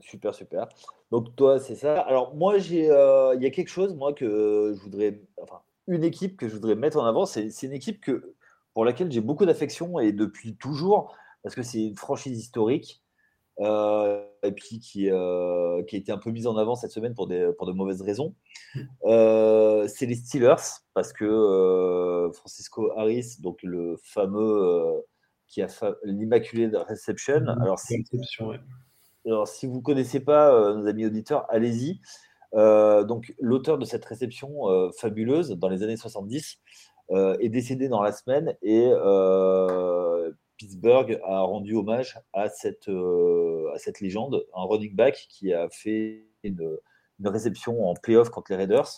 Super, 0.00 0.34
super. 0.34 0.66
Donc 1.12 1.36
toi, 1.36 1.60
c'est 1.60 1.76
ça. 1.76 2.00
Alors 2.00 2.34
moi, 2.34 2.58
j'ai, 2.58 2.90
euh, 2.90 3.36
il 3.36 3.42
y 3.44 3.46
a 3.46 3.50
quelque 3.50 3.70
chose, 3.70 3.94
moi, 3.94 4.12
que 4.12 4.74
je 4.74 4.80
voudrais, 4.82 5.20
enfin, 5.40 5.60
une 5.86 6.02
équipe 6.02 6.36
que 6.36 6.48
je 6.48 6.54
voudrais 6.54 6.74
mettre 6.74 6.98
en 6.98 7.04
avant. 7.04 7.24
C'est, 7.24 7.48
une 7.62 7.72
équipe 7.72 8.00
que 8.00 8.34
pour 8.78 8.84
laquelle 8.84 9.10
j'ai 9.10 9.20
beaucoup 9.20 9.44
d'affection 9.44 9.98
et 9.98 10.12
depuis 10.12 10.54
toujours, 10.54 11.12
parce 11.42 11.56
que 11.56 11.64
c'est 11.64 11.82
une 11.82 11.96
franchise 11.96 12.38
historique. 12.38 13.02
Euh, 13.58 14.24
et 14.44 14.52
puis 14.52 14.78
qui, 14.78 15.10
euh, 15.10 15.82
qui, 15.82 15.96
a 15.96 15.98
été 15.98 16.12
un 16.12 16.18
peu 16.18 16.30
mise 16.30 16.46
en 16.46 16.56
avant 16.56 16.76
cette 16.76 16.92
semaine 16.92 17.12
pour, 17.12 17.26
des, 17.26 17.50
pour 17.58 17.66
de 17.66 17.72
mauvaises 17.72 18.02
raisons. 18.02 18.36
Euh, 19.04 19.88
c'est 19.88 20.06
les 20.06 20.14
Steelers, 20.14 20.62
parce 20.94 21.12
que 21.12 22.30
Francisco 22.34 22.92
Harris, 22.96 23.38
donc 23.40 23.58
le 23.64 23.96
fameux 24.00 25.04
qui 25.48 25.60
a 25.60 25.66
l'Immaculée 26.04 26.70
Reception. 26.72 27.48
Alors 27.60 27.80
si, 27.80 28.04
alors, 29.26 29.48
si 29.48 29.66
vous 29.66 29.78
ne 29.78 29.82
connaissez 29.82 30.20
pas, 30.20 30.72
nos 30.72 30.86
amis 30.86 31.04
auditeurs, 31.04 31.46
allez-y. 31.48 32.00
donc, 32.52 33.34
l'auteur 33.40 33.76
de 33.76 33.84
cette 33.84 34.04
réception 34.04 34.92
fabuleuse 34.92 35.50
dans 35.50 35.68
les 35.68 35.82
années 35.82 35.96
70 35.96 36.60
est 37.10 37.48
décédé 37.48 37.88
dans 37.88 38.02
la 38.02 38.12
semaine 38.12 38.56
et 38.62 38.92
Pittsburgh 40.58 41.20
a 41.24 41.40
rendu 41.40 41.74
hommage 41.76 42.20
à 42.34 42.48
cette, 42.48 42.88
euh, 42.88 43.72
à 43.74 43.78
cette 43.78 44.00
légende, 44.00 44.44
un 44.54 44.64
running 44.64 44.94
back 44.94 45.26
qui 45.30 45.54
a 45.54 45.68
fait 45.70 46.26
une, 46.42 46.76
réception 47.24 47.88
en 47.88 47.94
playoff 47.94 48.28
contre 48.28 48.50
les 48.50 48.56
Raiders. 48.56 48.88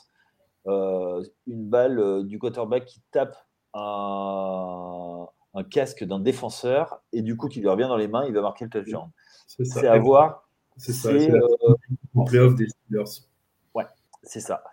Euh, 0.66 1.22
une 1.46 1.68
balle 1.68 1.98
euh, 1.98 2.22
du 2.22 2.38
quarterback 2.38 2.84
qui 2.84 3.00
tape 3.12 3.36
un, 3.72 5.28
casque 5.70 6.04
d'un 6.04 6.18
défenseur 6.18 7.02
et 7.12 7.22
du 7.22 7.36
coup 7.36 7.48
qui 7.48 7.60
lui 7.60 7.68
revient 7.68 7.86
dans 7.88 7.96
les 7.96 8.08
mains, 8.08 8.24
il 8.26 8.32
va 8.32 8.40
marquer 8.40 8.64
le 8.64 8.70
touchdown. 8.70 9.10
C'est 9.46 9.86
à 9.86 9.98
voir. 9.98 10.48
C'est 10.76 10.92
ça, 10.92 11.10
c'est 11.10 11.28
la 11.28 12.24
playoff 12.24 12.54
des 12.54 12.66
Steelers. 12.68 13.26
Ouais, 13.74 13.84
c'est 14.22 14.40
ça. 14.40 14.64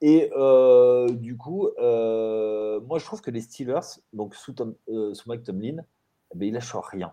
Et 0.00 0.30
euh, 0.36 1.08
du 1.10 1.36
coup, 1.36 1.68
euh, 1.78 2.80
moi 2.80 2.98
je 2.98 3.04
trouve 3.04 3.20
que 3.20 3.30
les 3.30 3.40
Steelers, 3.40 4.00
donc 4.12 4.34
sous, 4.34 4.54
euh, 4.88 5.14
sous 5.14 5.28
Mike 5.28 5.42
Tomlin, 5.42 5.78
eh 6.32 6.38
ben, 6.38 6.48
ils 6.48 6.54
lâchent 6.54 6.76
rien. 6.76 7.12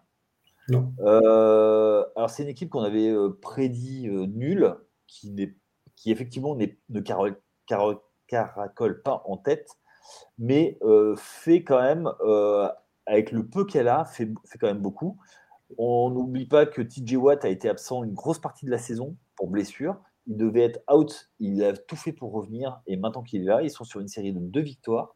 alors 0.70 2.30
c'est 2.30 2.44
une 2.44 2.49
équipe 2.49 2.70
qu'on 2.70 2.84
avait 2.84 3.14
prédit 3.41 4.07
nulle, 4.10 4.76
qui, 5.07 5.53
qui 5.95 6.12
effectivement 6.12 6.56
ne 6.56 6.99
caracole 8.28 9.02
pas 9.02 9.24
en 9.26 9.38
tête, 9.38 9.70
mais 10.38 10.80
fait 11.18 11.64
quand 11.64 11.82
même, 11.82 12.12
avec 13.07 13.32
le 13.32 13.48
peu 13.48 13.66
qu'elle 13.66 13.88
a, 13.88 14.06
fait, 14.06 14.30
fait 14.45 14.60
quand 14.60 14.68
même 14.68 14.82
beaucoup. 14.82 15.18
On 15.80 16.12
n'oublie 16.12 16.45
pas 16.45 16.68
que 16.68 16.84
TJ 16.84 17.16
Watt 17.16 17.44
a 17.44 17.49
été 17.49 17.68
absent 17.68 18.03
une 18.03 18.14
grosse 18.14 18.38
partie 18.38 18.68
de 18.68 18.72
la 18.72 18.78
saison 18.78 19.18
pour 19.36 19.48
blessure 19.48 19.98
il 20.28 20.38
devait 20.38 20.64
être 20.64 20.82
out, 20.92 21.30
il 21.40 21.64
a 21.64 21.74
tout 21.74 21.96
fait 21.96 22.12
pour 22.12 22.32
revenir, 22.32 22.82
et 22.88 22.98
maintenant 22.98 23.24
qu'il 23.24 23.42
est 23.42 23.46
là, 23.46 23.62
ils 23.62 23.70
sont 23.70 23.84
sur 23.84 24.00
une 24.00 24.08
série 24.08 24.34
de 24.34 24.40
deux 24.40 24.62
victoires. 24.62 25.16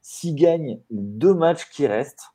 S'ils 0.00 0.34
gagnent 0.34 0.80
deux 0.90 1.34
matchs 1.34 1.70
qui 1.70 1.86
restent, 1.86 2.32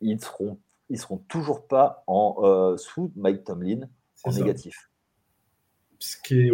ils 0.00 0.20
seront, 0.20 0.58
ils 0.90 0.98
seront 0.98 1.18
toujours 1.28 1.66
pas 1.66 2.04
en 2.06 2.36
euh, 2.42 2.76
sous 2.76 3.10
Mike 3.16 3.44
Tomlin 3.44 3.88
en 4.24 4.32
négatif. 4.32 4.90
Ce 5.98 6.16
qui 6.22 6.50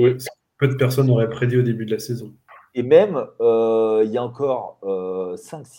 peu 0.59 0.69
de 0.69 0.75
personnes 0.75 1.11
auraient 1.11 1.29
prédit 1.29 1.57
au 1.57 1.63
début 1.63 1.85
de 1.85 1.91
la 1.91 1.99
saison. 1.99 2.33
Et 2.75 2.85
même, 2.85 3.27
euh, 3.41 4.03
il 4.05 4.13
y 4.13 4.17
a 4.17 4.23
encore 4.23 4.79
5-6 4.83 4.85
euh, 4.85 5.37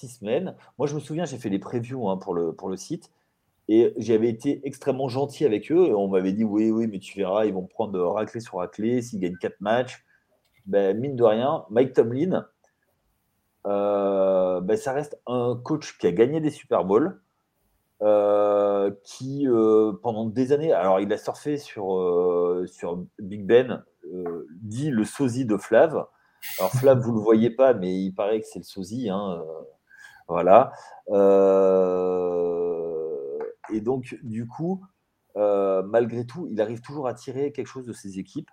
semaines, 0.07 0.55
moi 0.77 0.87
je 0.87 0.93
me 0.93 0.99
souviens, 0.99 1.25
j'ai 1.25 1.37
fait 1.37 1.49
les 1.49 1.57
previews 1.57 2.09
hein, 2.09 2.17
pour, 2.17 2.33
le, 2.33 2.51
pour 2.51 2.69
le 2.69 2.75
site, 2.75 3.09
et 3.67 3.93
j'avais 3.97 4.29
été 4.29 4.61
extrêmement 4.65 5.07
gentil 5.07 5.45
avec 5.45 5.71
eux. 5.71 5.95
On 5.95 6.07
m'avait 6.07 6.33
dit 6.33 6.43
oui, 6.43 6.71
oui, 6.71 6.87
mais 6.87 6.99
tu 6.99 7.17
verras, 7.17 7.45
ils 7.45 7.53
vont 7.53 7.65
prendre 7.65 7.99
raclée 8.01 8.41
sur 8.41 8.57
raclée 8.57 9.01
s'ils 9.01 9.19
gagnent 9.19 9.37
quatre 9.37 9.61
matchs. 9.61 10.03
Ben, 10.65 10.97
mine 10.97 11.15
de 11.15 11.23
rien, 11.23 11.65
Mike 11.69 11.93
Tomlin, 11.93 12.45
euh, 13.65 14.61
ben, 14.61 14.77
ça 14.77 14.93
reste 14.93 15.19
un 15.27 15.59
coach 15.61 15.97
qui 15.97 16.07
a 16.07 16.11
gagné 16.11 16.39
des 16.39 16.49
Super 16.49 16.85
Bowls, 16.85 17.19
euh, 18.01 18.91
qui 19.03 19.47
euh, 19.47 19.93
pendant 20.01 20.25
des 20.25 20.51
années, 20.51 20.73
alors 20.73 20.99
il 20.99 21.11
a 21.13 21.17
surfé 21.17 21.57
sur, 21.57 22.63
sur 22.67 23.03
Big 23.19 23.45
Ben, 23.45 23.83
dit 24.61 24.89
le 24.89 25.05
sosie 25.05 25.45
de 25.45 25.57
Flav. 25.57 26.05
Alors 26.59 26.71
Flav, 26.73 26.99
vous 26.99 27.11
ne 27.11 27.17
le 27.17 27.23
voyez 27.23 27.49
pas, 27.49 27.73
mais 27.73 27.93
il 27.93 28.11
paraît 28.11 28.41
que 28.41 28.47
c'est 28.47 28.59
le 28.59 28.65
sosie. 28.65 29.09
Hein, 29.09 29.41
voilà. 30.27 30.71
Et 33.71 33.81
donc, 33.81 34.17
du 34.23 34.47
coup, 34.47 34.83
euh, 35.35 35.83
malgré 35.83 36.25
tout, 36.25 36.47
il 36.51 36.61
arrive 36.61 36.81
toujours 36.81 37.07
à 37.07 37.13
tirer 37.13 37.51
quelque 37.51 37.67
chose 37.67 37.85
de 37.85 37.93
ses 37.93 38.19
équipes. 38.19 38.49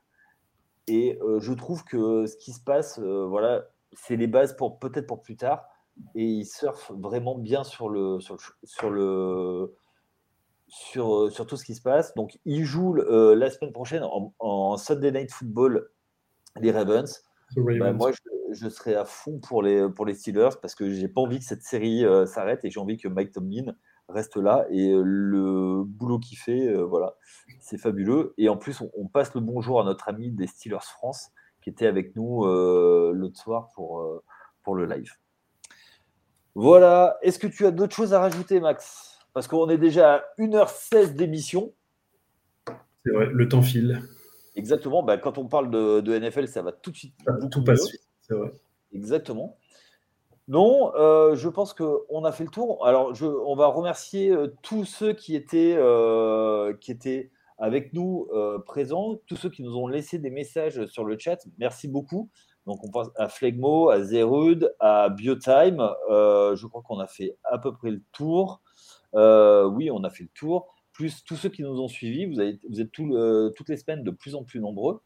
Et 0.87 1.19
euh, 1.23 1.41
je 1.41 1.53
trouve 1.53 1.85
que 1.85 2.27
ce 2.27 2.37
qui 2.37 2.53
se 2.53 2.61
passe, 2.61 2.99
euh, 2.99 3.27
voilà, 3.27 3.67
c'est 3.93 4.17
les 4.17 4.27
bases 4.27 4.57
pour 4.57 4.79
peut-être 4.79 5.07
pour 5.07 5.23
plus 5.23 5.37
tard. 5.37 5.67
Et 6.15 6.25
il 6.25 6.45
surfe 6.45 6.93
vraiment 6.93 7.37
bien 7.37 7.63
sur 7.63 7.91
le 7.91 8.19
sur, 8.21 8.37
le 8.91 9.75
sur, 10.69 11.31
sur, 11.31 11.47
tout 11.47 11.57
ce 11.57 11.65
qui 11.65 11.75
se 11.75 11.83
passe. 11.83 12.15
Donc, 12.15 12.39
il 12.47 12.65
joue 12.65 12.95
la 12.95 13.51
semaine 13.51 13.73
prochaine 13.73 14.03
en, 14.05 14.77
Sunday 14.79 15.13
Night 15.13 15.31
Football 15.31 15.91
les 16.57 16.71
Ravens. 16.71 17.23
Bah, 17.57 17.93
moi, 17.93 18.13
je, 18.13 18.55
je, 18.55 18.69
serai 18.69 18.95
à 18.95 19.05
fond 19.05 19.41
pour 19.41 19.63
les, 19.63 19.91
pour 19.91 20.07
les 20.07 20.15
Steelers 20.15 20.57
parce 20.63 20.75
que 20.75 20.91
j'ai 20.91 21.09
pas 21.09 21.21
envie 21.21 21.41
que 21.41 21.45
cette 21.45 21.65
série 21.65 22.05
s'arrête 22.27 22.65
et 22.65 22.71
j'ai 22.71 22.81
envie 22.81 22.97
que 22.97 23.09
Mike 23.09 23.33
Tomlin 23.33 23.75
reste 24.11 24.37
là 24.37 24.67
et 24.71 24.91
euh, 24.91 25.03
le 25.05 25.85
boulot 25.85 26.19
qu'il 26.19 26.39
fait, 26.39 26.69
euh, 26.69 26.83
voilà, 26.83 27.17
c'est 27.61 27.79
fabuleux. 27.79 28.35
Et 28.39 28.49
en 28.49 28.57
plus, 28.57 28.83
on, 28.97 29.07
passe 29.07 29.35
le 29.35 29.41
bonjour 29.41 29.81
à 29.81 29.85
notre 29.85 30.09
ami 30.09 30.31
des 30.31 30.47
Steelers 30.47 30.79
France 30.83 31.31
qui 31.63 31.71
était 31.71 31.87
avec 31.87 32.17
nous 32.17 32.45
euh, 32.45 33.13
l'autre 33.15 33.39
soir 33.39 33.71
pour, 33.75 34.05
pour 34.63 34.75
le 34.75 34.87
live. 34.87 35.13
Voilà. 36.55 37.19
Est-ce 37.23 37.39
que 37.39 37.47
tu 37.47 37.67
as 37.67 37.71
d'autres 37.71 37.95
choses 37.95 38.15
à 38.15 38.21
rajouter, 38.21 38.61
Max? 38.61 39.19
Parce 39.33 39.47
qu'on 39.47 39.69
est 39.69 39.79
déjà 39.79 40.17
à 40.17 40.23
1h16 40.39 41.15
d'émission. 41.15 41.73
C'est 43.05 43.13
vrai, 43.13 43.27
le 43.33 43.49
temps 43.49 43.63
file. 43.63 44.01
Exactement. 44.57 45.03
Bah, 45.03 45.19
quand 45.19 45.39
on 45.39 45.47
parle 45.47 45.71
de, 45.71 46.19
NFL, 46.19 46.49
ça 46.49 46.63
va 46.63 46.73
tout 46.73 46.91
de 46.91 46.97
suite. 46.97 47.15
tout 47.51 47.65
passe 47.65 47.87
c'est 48.23 48.35
vrai. 48.35 48.53
Exactement. 48.93 49.57
Non, 50.51 50.93
euh, 50.97 51.37
je 51.37 51.49
pense 51.49 51.75
qu'on 51.75 52.25
a 52.25 52.33
fait 52.33 52.43
le 52.43 52.51
tour. 52.51 52.85
Alors, 52.85 53.13
on 53.23 53.55
va 53.55 53.69
remercier 53.69 54.31
euh, 54.31 54.53
tous 54.63 54.85
ceux 54.85 55.13
qui 55.13 55.37
étaient, 55.37 55.77
euh, 55.77 56.75
avec 57.59 57.93
nous 57.93 58.27
présents, 58.67 59.21
tous 59.29 59.37
ceux 59.37 59.49
qui 59.49 59.63
nous 59.63 59.77
ont 59.77 59.87
laissé 59.87 60.19
des 60.19 60.31
messages 60.31 60.85
sur 60.87 61.05
le 61.05 61.17
chat. 61.17 61.39
Merci 61.59 61.87
beaucoup. 61.87 62.31
Donc, 62.67 62.83
on 62.83 62.91
pense 62.91 63.11
à 63.17 63.29
Flegmo, 63.29 63.91
à 63.91 64.03
Zerud, 64.03 64.75
à 64.81 65.09
Biotime. 65.09 65.89
je 66.09 66.67
crois 66.67 66.83
qu'on 66.83 66.99
a 66.99 67.07
fait 67.07 67.37
à 67.45 67.59
peu 67.59 67.73
près 67.73 67.93
le 67.93 68.03
tour. 68.11 68.61
oui, 69.15 69.89
on 69.93 70.03
a 70.03 70.11
fait 70.11 70.25
le 70.25 70.31
tour. 70.35 70.75
Plus 70.93 71.23
tous 71.23 71.37
ceux 71.37 71.51
qui 71.51 71.63
nous 71.63 71.81
ont 71.81 71.89
suivis. 71.89 72.27
Vous, 72.27 72.43
vous 72.69 72.81
êtes 72.81 72.91
toutes 72.91 73.69
les 73.69 73.77
semaines 73.77 74.03
de 74.03 74.11
plus 74.11 74.35
en 74.35 74.43
plus 74.43 74.59
nombreux. 74.59 75.01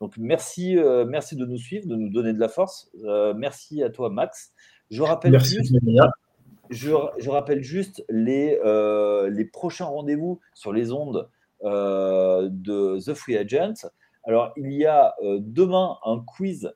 Donc, 0.00 0.18
merci, 0.18 0.76
merci 1.06 1.36
de 1.36 1.46
nous 1.46 1.58
suivre, 1.58 1.86
de 1.86 1.96
nous 1.96 2.10
donner 2.10 2.34
de 2.34 2.40
la 2.40 2.48
force. 2.48 2.90
merci 3.36 3.82
à 3.82 3.88
toi, 3.88 4.10
Max. 4.10 4.52
Je 4.90 5.02
rappelle 5.02 5.38
juste, 5.38 5.72
je, 6.70 7.30
rappelle 7.30 7.62
juste 7.62 8.04
les, 8.08 8.58
euh, 8.64 9.28
les 9.30 9.44
prochains 9.44 9.84
rendez-vous 9.84 10.40
sur 10.54 10.72
les 10.72 10.92
ondes 10.92 11.28
euh, 11.62 12.48
de 12.50 12.98
The 12.98 13.14
Free 13.14 13.36
Agent. 13.36 13.88
Alors, 14.24 14.52
il 14.56 14.72
y 14.72 14.86
a 14.86 15.14
euh, 15.22 15.38
demain 15.40 15.96
un 16.04 16.20
quiz, 16.20 16.72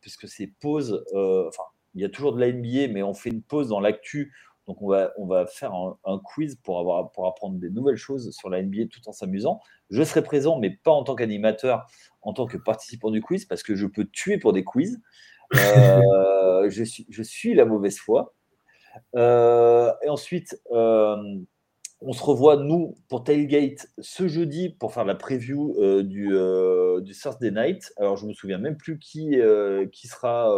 puisque 0.00 0.28
c'est 0.28 0.52
pause, 0.60 1.04
enfin, 1.12 1.64
il 1.94 2.02
y 2.02 2.04
a 2.04 2.08
toujours 2.08 2.34
de 2.34 2.40
la 2.40 2.50
NBA, 2.50 2.92
mais 2.92 3.02
on 3.02 3.14
fait 3.14 3.30
une 3.30 3.42
pause 3.42 3.68
dans 3.68 3.80
l'actu. 3.80 4.32
Donc, 4.66 4.80
on 4.80 4.88
va, 4.88 5.12
on 5.18 5.26
va 5.26 5.46
faire 5.46 5.72
un, 5.74 6.18
quiz 6.24 6.56
pour, 6.56 6.78
avoir, 6.78 7.12
pour 7.12 7.26
apprendre 7.26 7.58
des 7.58 7.68
nouvelles 7.68 7.96
choses 7.96 8.30
sur 8.30 8.48
la 8.48 8.62
NBA 8.62 8.86
tout 8.90 9.06
en 9.06 9.12
s'amusant. 9.12 9.60
Je 9.90 10.02
serai 10.02 10.22
présent, 10.22 10.58
mais 10.58 10.70
pas 10.70 10.90
en 10.90 11.04
tant 11.04 11.14
qu'animateur, 11.14 11.86
en 12.22 12.32
tant 12.32 12.46
que 12.46 12.56
participant 12.56 13.10
du 13.10 13.20
quiz, 13.20 13.44
parce 13.44 13.62
que 13.62 13.74
je 13.74 13.86
peux 13.86 14.06
tuer 14.06 14.38
pour 14.38 14.54
des 14.54 14.64
quiz. 14.64 15.00
Euh, 15.54 16.70
je, 16.70 16.84
suis, 16.84 17.06
je 17.08 17.22
suis 17.22 17.54
la 17.54 17.64
mauvaise 17.64 17.98
foi. 17.98 18.34
Euh, 19.16 19.92
et 20.02 20.08
ensuite, 20.08 20.60
euh, 20.72 21.16
on 22.00 22.12
se 22.12 22.22
revoit, 22.22 22.56
nous, 22.56 22.96
pour 23.08 23.24
Tailgate, 23.24 23.88
ce 23.98 24.28
jeudi 24.28 24.70
pour 24.70 24.92
faire 24.92 25.04
la 25.04 25.14
preview 25.14 25.74
du, 26.02 26.28
du 27.02 27.12
Thursday 27.14 27.50
Night. 27.50 27.92
Alors, 27.96 28.16
je 28.16 28.26
me 28.26 28.32
souviens 28.32 28.58
même 28.58 28.76
plus 28.76 28.98
qui, 28.98 29.36
qui 29.90 30.06
sera, 30.06 30.54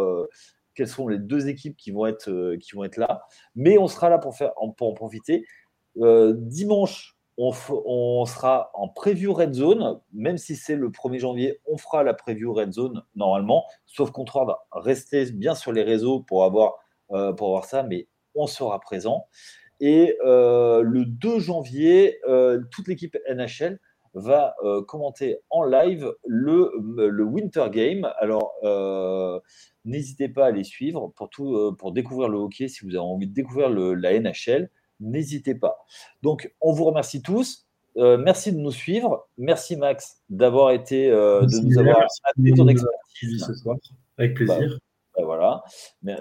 quelles 0.75 0.89
sont 0.89 1.07
les 1.07 1.19
deux 1.19 1.47
équipes 1.47 1.77
qui 1.77 1.91
vont 1.91 2.05
être, 2.05 2.55
qui 2.55 2.75
vont 2.75 2.83
être 2.83 2.97
là. 2.97 3.21
Mais 3.55 3.77
on 3.77 3.87
sera 3.87 4.09
là 4.09 4.17
pour, 4.17 4.35
faire, 4.35 4.51
pour 4.75 4.89
en 4.89 4.93
profiter. 4.93 5.45
dimanche, 5.95 7.16
on, 7.37 8.25
sera 8.25 8.71
en 8.73 8.87
preview 8.87 9.31
Red 9.33 9.53
Zone, 9.53 10.01
même 10.11 10.37
si 10.37 10.55
c'est 10.55 10.75
le 10.75 10.89
1er 10.89 11.19
janvier, 11.19 11.59
on 11.67 11.77
fera 11.77 12.03
la 12.03 12.13
preview 12.13 12.53
Red 12.53 12.73
Zone 12.73 13.03
normalement, 13.15 13.65
sauf 13.85 14.11
qu'on 14.11 14.25
va 14.25 14.65
rester 14.71 15.31
bien 15.31 15.53
sur 15.53 15.71
les 15.71 15.83
réseaux 15.83 16.21
pour 16.21 16.43
avoir, 16.43 16.75
euh, 17.11 17.33
pour 17.33 17.49
avoir 17.49 17.65
ça, 17.65 17.83
mais 17.83 18.07
on 18.33 18.47
sera 18.47 18.79
présent. 18.79 19.27
Et 19.79 20.17
euh, 20.25 20.81
le 20.81 21.05
2 21.05 21.39
janvier, 21.39 22.19
euh, 22.27 22.61
toute 22.71 22.87
l'équipe 22.87 23.15
NHL 23.29 23.79
va 24.13 24.55
commenter 24.87 25.37
en 25.51 25.63
live 25.63 26.11
le, 26.25 26.71
le, 26.95 27.23
Winter 27.23 27.67
Game. 27.69 28.11
Alors, 28.17 28.51
n'hésitez 29.85 30.27
pas 30.27 30.47
à 30.47 30.51
les 30.51 30.63
suivre 30.63 31.13
pour, 31.15 31.29
tout, 31.29 31.75
pour 31.77 31.91
découvrir 31.91 32.27
le 32.27 32.39
hockey 32.39 32.67
si 32.67 32.83
vous 32.83 32.95
avez 32.95 32.97
envie 32.97 33.27
de 33.27 33.33
découvrir 33.33 33.69
la 33.69 34.19
NHL 34.19 34.71
n'hésitez 34.99 35.55
pas. 35.55 35.85
Donc, 36.23 36.53
on 36.61 36.73
vous 36.73 36.85
remercie 36.85 37.21
tous. 37.21 37.67
Euh, 37.97 38.17
merci 38.17 38.53
de 38.53 38.59
nous 38.59 38.71
suivre. 38.71 39.27
Merci 39.37 39.75
Max 39.75 40.21
d'avoir 40.29 40.71
été, 40.71 41.09
euh, 41.09 41.41
de 41.41 41.59
nous 41.59 41.79
avoir 41.79 42.05
appelé 42.23 42.53
ton 42.53 42.67
expertise 42.67 43.43
ce 43.45 43.53
soir. 43.55 43.77
Avec 44.17 44.35
plaisir. 44.35 44.77
Bah, 45.15 45.23
bah, 45.23 45.25
voilà, 45.25 45.63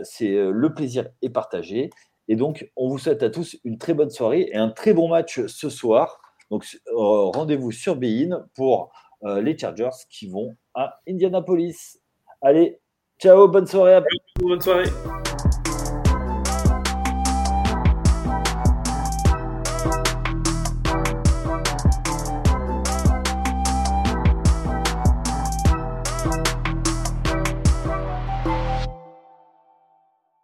c'est 0.02 0.32
euh, 0.32 0.50
le 0.50 0.72
plaisir 0.72 1.08
est 1.20 1.28
partagé. 1.28 1.90
Et 2.28 2.36
donc, 2.36 2.70
on 2.76 2.88
vous 2.88 2.98
souhaite 2.98 3.22
à 3.22 3.30
tous 3.30 3.56
une 3.64 3.78
très 3.78 3.94
bonne 3.94 4.10
soirée 4.10 4.48
et 4.50 4.56
un 4.56 4.70
très 4.70 4.94
bon 4.94 5.08
match 5.08 5.44
ce 5.46 5.68
soir. 5.68 6.20
Donc, 6.50 6.64
rendez-vous 6.94 7.72
sur 7.72 7.96
Bein 7.96 8.46
pour 8.54 8.92
les 9.22 9.56
Chargers 9.58 9.90
qui 10.10 10.28
vont 10.28 10.56
à 10.74 11.00
Indianapolis. 11.08 11.98
Allez, 12.40 12.80
ciao, 13.20 13.48
bonne 13.48 13.66
soirée. 13.66 14.00
Bonne 14.40 14.60
soirée. 14.60 14.86